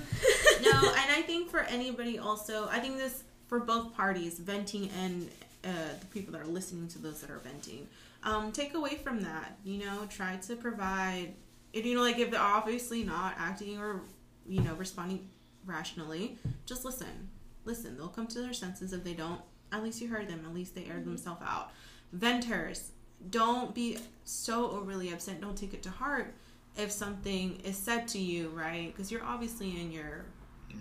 No, 0.62 0.72
and 0.72 1.12
I 1.12 1.22
think 1.26 1.50
for 1.50 1.62
anybody 1.62 2.20
also, 2.20 2.68
I 2.70 2.80
think 2.80 2.98
this 2.98 3.24
for 3.48 3.60
both 3.62 3.96
parties, 3.96 4.38
venting 4.38 4.90
and 5.02 5.30
uh, 5.64 5.94
the 6.00 6.06
people 6.08 6.32
that 6.34 6.42
are 6.42 6.48
listening 6.48 6.88
to 6.90 7.00
those 7.00 7.22
that 7.22 7.30
are 7.30 7.40
venting, 7.40 7.88
um, 8.24 8.52
take 8.52 8.74
away 8.74 8.96
from 8.96 9.22
that. 9.22 9.58
You 9.64 9.80
know, 9.80 10.08
try 10.10 10.38
to 10.38 10.56
provide. 10.56 11.34
And, 11.74 11.86
you 11.86 11.96
know, 11.96 12.02
like 12.02 12.18
if 12.18 12.32
they're 12.32 12.42
obviously 12.42 13.04
not 13.04 13.36
acting 13.38 13.78
or 13.80 14.02
you 14.48 14.62
know 14.62 14.74
responding 14.76 15.30
rationally, 15.66 16.38
just 16.66 16.86
listen. 16.86 17.30
Listen. 17.66 17.98
They'll 17.98 18.08
come 18.08 18.28
to 18.28 18.42
their 18.42 18.54
senses. 18.54 18.94
If 18.94 19.04
they 19.04 19.14
don't, 19.14 19.42
at 19.72 19.84
least 19.84 20.02
you 20.02 20.08
heard 20.08 20.28
them. 20.28 20.44
At 20.46 20.54
least 20.54 20.76
they 20.76 20.86
aired 20.86 21.06
themselves 21.06 21.42
out. 21.46 21.72
Venters, 22.12 22.92
don't 23.30 23.76
be 23.76 23.98
so 24.24 24.72
overly 24.72 25.12
upset. 25.12 25.42
Don't 25.42 25.58
take 25.58 25.74
it 25.74 25.84
to 25.84 25.90
heart 25.90 26.34
if 26.78 26.92
something 26.92 27.60
is 27.64 27.78
said 27.78 28.08
to 28.10 28.20
you, 28.20 28.50
right? 28.50 28.94
Because 28.96 29.12
you're 29.12 29.24
obviously 29.24 29.80
in 29.82 29.92
your, 29.92 30.26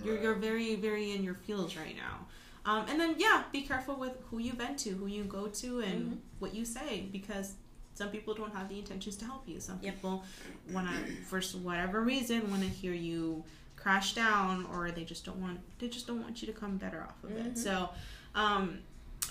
you're, 0.05 0.21
you're 0.21 0.35
very, 0.35 0.77
very 0.77 1.13
in 1.13 1.25
your 1.25 1.35
feels 1.35 1.77
right 1.77 1.97
now. 1.97 2.27
Um, 2.69 2.85
and 2.90 3.01
then, 3.01 3.15
yeah, 3.19 3.45
be 3.51 3.62
careful 3.62 3.97
with 3.97 4.12
who 4.31 4.39
you 4.39 4.53
vent 4.53 4.78
to, 4.81 4.90
who 4.90 5.07
you 5.07 5.24
go 5.24 5.47
to, 5.47 5.81
and 5.81 6.12
Mhm. 6.12 6.19
what 6.39 6.55
you 6.55 6.66
say, 6.66 7.09
because 7.11 7.55
some 7.95 8.11
people 8.11 8.35
don't 8.35 8.55
have 8.55 8.69
the 8.69 8.78
intentions 8.78 9.16
to 9.16 9.24
help 9.24 9.49
you. 9.49 9.59
Some 9.59 9.78
Yep. 9.81 9.95
people 9.95 10.23
want 10.70 10.86
to, 10.89 10.97
for 11.24 11.40
whatever 11.59 12.03
reason, 12.03 12.51
want 12.51 12.62
to 12.62 12.69
hear 12.69 12.93
you 12.93 13.43
crash 13.77 14.15
down, 14.15 14.66
or 14.66 14.90
they 14.90 15.05
just 15.05 15.24
don't 15.24 15.40
want, 15.40 15.61
they 15.78 15.89
just 15.89 16.07
don't 16.07 16.20
want 16.20 16.43
you 16.43 16.47
to 16.47 16.53
come 16.53 16.77
better 16.77 17.03
off 17.03 17.24
of 17.24 17.31
it. 17.31 17.55
Mhm. 17.55 17.59
So, 17.59 17.89
um, 18.35 18.81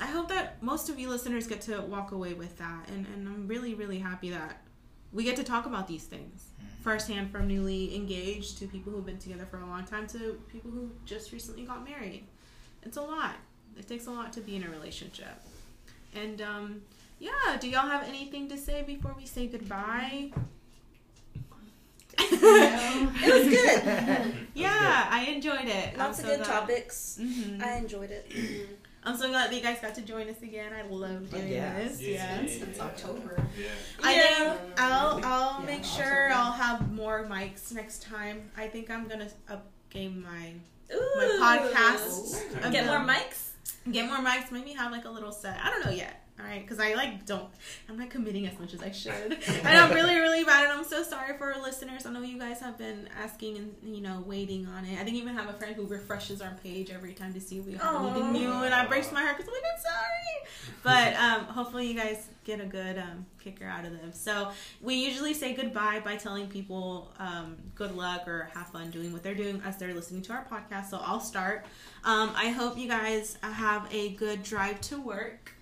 I 0.01 0.07
hope 0.07 0.29
that 0.29 0.61
most 0.63 0.89
of 0.89 0.97
you 0.99 1.07
listeners 1.09 1.45
get 1.45 1.61
to 1.61 1.81
walk 1.81 2.11
away 2.11 2.33
with 2.33 2.57
that, 2.57 2.89
and, 2.89 3.05
and 3.13 3.27
I'm 3.27 3.47
really, 3.47 3.75
really 3.75 3.99
happy 3.99 4.31
that 4.31 4.63
we 5.13 5.23
get 5.23 5.35
to 5.35 5.43
talk 5.43 5.65
about 5.67 5.87
these 5.87 6.05
things 6.05 6.45
firsthand 6.81 7.29
from 7.31 7.47
newly 7.47 7.93
engaged 7.95 8.57
to 8.59 8.67
people 8.67 8.91
who've 8.93 9.05
been 9.05 9.17
together 9.19 9.45
for 9.45 9.57
a 9.59 9.65
long 9.65 9.83
time 9.85 10.07
to 10.07 10.41
people 10.51 10.71
who 10.71 10.89
just 11.05 11.31
recently 11.33 11.63
got 11.65 11.83
married. 11.83 12.25
It's 12.83 12.97
a 12.97 13.01
lot. 13.01 13.35
It 13.77 13.87
takes 13.87 14.07
a 14.07 14.11
lot 14.11 14.33
to 14.33 14.41
be 14.41 14.55
in 14.55 14.63
a 14.63 14.69
relationship. 14.69 15.41
And 16.15 16.41
um, 16.41 16.81
yeah, 17.19 17.57
do 17.59 17.69
y'all 17.69 17.87
have 17.87 18.07
anything 18.07 18.47
to 18.49 18.57
say 18.57 18.83
before 18.83 19.13
we 19.17 19.25
say 19.25 19.47
goodbye? 19.47 20.31
It 22.19 22.31
was 23.33 23.47
good. 23.47 24.47
yeah, 24.55 25.07
I 25.11 25.25
enjoyed 25.29 25.65
it. 25.65 25.97
Lots 25.97 25.99
I'm 25.99 26.09
of 26.09 26.15
so 26.15 26.23
good 26.25 26.37
glad- 26.37 26.45
topics. 26.45 27.19
Mhm. 27.21 27.61
I 27.61 27.77
enjoyed 27.77 28.09
it. 28.11 28.31
I'm 29.03 29.15
so 29.15 29.29
glad 29.29 29.49
that 29.51 29.55
you 29.55 29.61
guys 29.61 29.77
got 29.79 29.95
to 29.95 30.01
join 30.01 30.27
us 30.27 30.41
again. 30.41 30.71
I 30.73 30.81
love 30.87 31.29
doing 31.29 31.47
Yeah. 31.47 31.77
this. 31.79 32.01
Yeah. 32.01 32.41
Yes. 32.41 32.57
Since 32.59 32.79
October. 32.79 33.41
Yeah. 33.57 33.67
I 34.03 34.15
Yeah. 34.15 34.53
think 34.55 34.59
I'll 34.79 35.21
I'll 35.23 35.59
Yeah, 35.61 35.65
make 35.65 35.79
October. 35.81 36.03
sure 36.03 36.33
I'll 36.33 36.51
have 36.53 36.91
more 36.91 37.25
mics 37.29 37.71
next 37.73 38.01
time. 38.03 38.49
I 38.57 38.67
think 38.67 38.89
I'm 38.89 39.07
gonna 39.07 39.29
upgame 39.49 40.23
my 40.23 40.53
Ooh. 40.93 41.13
my 41.15 41.59
podcast. 41.59 42.43
Oh, 42.63 42.71
Get 42.71 42.85
more 42.85 42.99
mics. 42.99 43.49
Get 43.91 44.05
more 44.07 44.17
mics. 44.17 44.51
Maybe 44.51 44.71
have 44.73 44.91
like 44.91 45.05
a 45.05 45.09
little 45.09 45.31
set. 45.31 45.57
I 45.63 45.69
don't 45.69 45.85
know 45.85 45.91
yet. 45.91 46.26
All 46.39 46.45
right, 46.45 46.61
because 46.61 46.79
I 46.79 46.93
like 46.93 47.25
don't. 47.25 47.49
I'm 47.89 47.97
not 47.97 48.11
committing 48.11 48.45
as 48.45 48.59
much 48.59 48.73
as 48.75 48.83
I 48.83 48.91
should, 48.91 49.11
and 49.47 49.67
I'm 49.67 49.91
really 49.91 50.17
really 50.17 50.43
bad. 50.43 50.65
And 50.65 50.73
I'm 50.73 50.83
so 50.83 51.01
sorry 51.01 51.35
for 51.35 51.51
our 51.51 51.61
listeners. 51.61 52.05
I 52.05 52.11
know 52.11 52.21
you 52.21 52.37
guys 52.37 52.59
have 52.59 52.77
been 52.77 53.09
asking 53.19 53.57
and 53.57 53.75
you 53.83 54.01
know 54.01 54.23
waiting 54.25 54.67
on 54.67 54.85
it. 54.85 54.99
I 54.99 55.03
think 55.03 55.15
I 55.15 55.19
even 55.19 55.35
have 55.35 55.49
a 55.49 55.53
friend 55.53 55.75
who 55.75 55.87
refreshes 55.87 56.41
our 56.41 56.55
page 56.63 56.91
every 56.91 57.13
time 57.13 57.33
to 57.33 57.41
see 57.41 57.57
if 57.57 57.65
we 57.65 57.73
have 57.73 57.95
anything 57.95 58.33
new, 58.33 58.51
and 58.51 58.73
I 58.73 58.85
breaks 58.85 59.11
my 59.11 59.21
heart 59.21 59.37
because 59.37 59.49
I'm 59.49 59.55
like 59.55 59.71
I'm 59.73 59.81
sorry. 59.81 60.73
But 60.83 61.15
um, 61.47 61.53
hopefully 61.53 61.87
you 61.87 61.95
guys 61.95 62.27
get 62.43 62.61
a 62.61 62.65
good 62.65 62.97
um, 62.99 63.25
kicker 63.43 63.65
out 63.65 63.85
of 63.85 63.91
them. 63.91 64.13
So 64.13 64.51
we 64.81 64.93
usually 64.93 65.33
say 65.33 65.53
goodbye 65.53 66.01
by 66.03 66.17
telling 66.17 66.47
people 66.47 67.11
um, 67.19 67.57
good 67.75 67.95
luck 67.95 68.27
or 68.27 68.49
have 68.53 68.67
fun 68.67 68.91
doing 68.91 69.11
what 69.11 69.23
they're 69.23 69.35
doing 69.35 69.61
as 69.65 69.77
they're 69.77 69.93
listening 69.93 70.21
to 70.23 70.33
our 70.33 70.45
podcast. 70.45 70.89
So 70.89 70.99
I'll 71.03 71.19
start. 71.19 71.65
Um, 72.03 72.31
I 72.35 72.49
hope 72.49 72.77
you 72.77 72.87
guys 72.87 73.37
have 73.41 73.87
a 73.91 74.09
good 74.13 74.43
drive 74.43 74.79
to 74.81 75.01
work. 75.01 75.56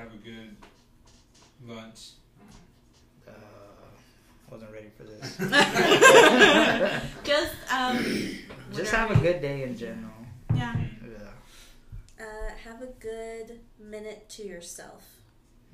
Have 0.00 0.14
a 0.14 0.16
good 0.16 0.56
lunch. 1.68 2.12
Uh, 3.28 3.32
wasn't 4.50 4.72
ready 4.72 4.88
for 4.96 5.02
this. 5.02 5.36
Just 7.22 7.54
um, 7.70 7.98
Just 8.74 8.92
have 8.92 9.10
a 9.10 9.16
good 9.20 9.42
day 9.42 9.64
in 9.64 9.76
general. 9.76 10.10
Yeah. 10.54 10.74
Yeah. 11.04 12.24
Uh, 12.24 12.50
have 12.64 12.80
a 12.80 12.86
good 12.86 13.60
minute 13.78 14.26
to 14.30 14.42
yourself 14.42 15.06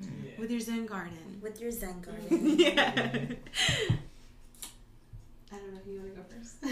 Yeah. 0.01 0.09
With 0.41 0.51
your 0.51 0.59
Zen 0.59 0.87
garden. 0.87 1.39
with 1.41 1.61
your 1.61 1.71
Zen 1.71 2.01
garden. 2.01 2.27
yeah. 2.59 2.73
I 5.53 5.57
don't 5.57 5.73
know 5.73 5.79
if 5.81 5.87
you 5.87 6.01
want 6.01 6.15
to 6.17 6.21
go 6.21 6.25
first. 6.37 6.65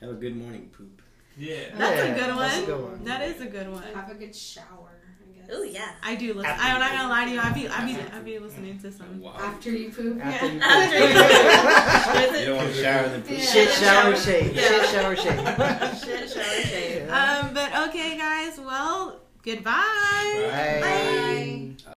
Have 0.00 0.10
a 0.10 0.14
good 0.14 0.36
morning, 0.36 0.70
poop. 0.76 1.02
Yeah. 1.38 1.76
That's 1.78 2.02
a 2.02 2.14
good 2.20 2.34
one. 2.34 2.38
that's 2.38 2.58
a 2.58 2.66
good 2.66 2.82
one. 2.82 3.04
That 3.04 3.22
is 3.22 3.40
a 3.40 3.46
good 3.46 3.70
one. 3.70 3.84
Have 3.94 4.10
a 4.10 4.14
good 4.14 4.34
shower, 4.34 5.03
I 5.44 5.52
guess. 5.52 5.56
Ooh 5.56 5.64
yeah. 5.64 5.90
I 6.02 6.14
do 6.14 6.28
listen. 6.34 6.46
After 6.46 6.62
I'm 6.62 6.80
not 6.80 6.90
gonna 6.92 7.08
lie 7.08 7.24
to 7.26 7.30
you. 7.32 7.40
I 7.40 7.52
be 7.52 7.68
I 7.68 7.84
be 7.84 7.96
I 8.12 8.18
be 8.20 8.38
listening 8.38 8.78
to 8.80 8.90
some. 8.92 9.20
Wow. 9.20 9.34
After 9.38 9.70
you 9.70 9.90
poop. 9.90 10.20
After 10.24 10.46
Yeah. 10.46 10.52
you 10.52 10.60
After 10.62 10.98
you 10.98 11.14
poop. 11.14 12.40
You 12.40 12.46
don't 12.46 12.56
want 12.56 12.74
to 12.74 12.82
shower 12.82 13.04
and 13.04 13.12
then 13.12 13.22
poop. 13.22 13.30
Yeah. 13.30 13.44
Shit 13.44 13.70
shower 13.70 14.16
shake. 14.16 14.54
Yeah. 14.54 14.62
Shit 14.68 14.88
shower 14.90 15.16
shake. 15.16 15.38
it? 15.38 15.96
Shit, 16.04 16.30
shower 16.30 16.62
shade. 16.62 17.08
Um, 17.08 17.54
but 17.54 17.88
okay, 17.88 18.16
guys. 18.18 18.58
Well, 18.58 19.20
Goodbye. 19.44 20.48
Bye. 20.50 20.80
Bye. 20.80 21.90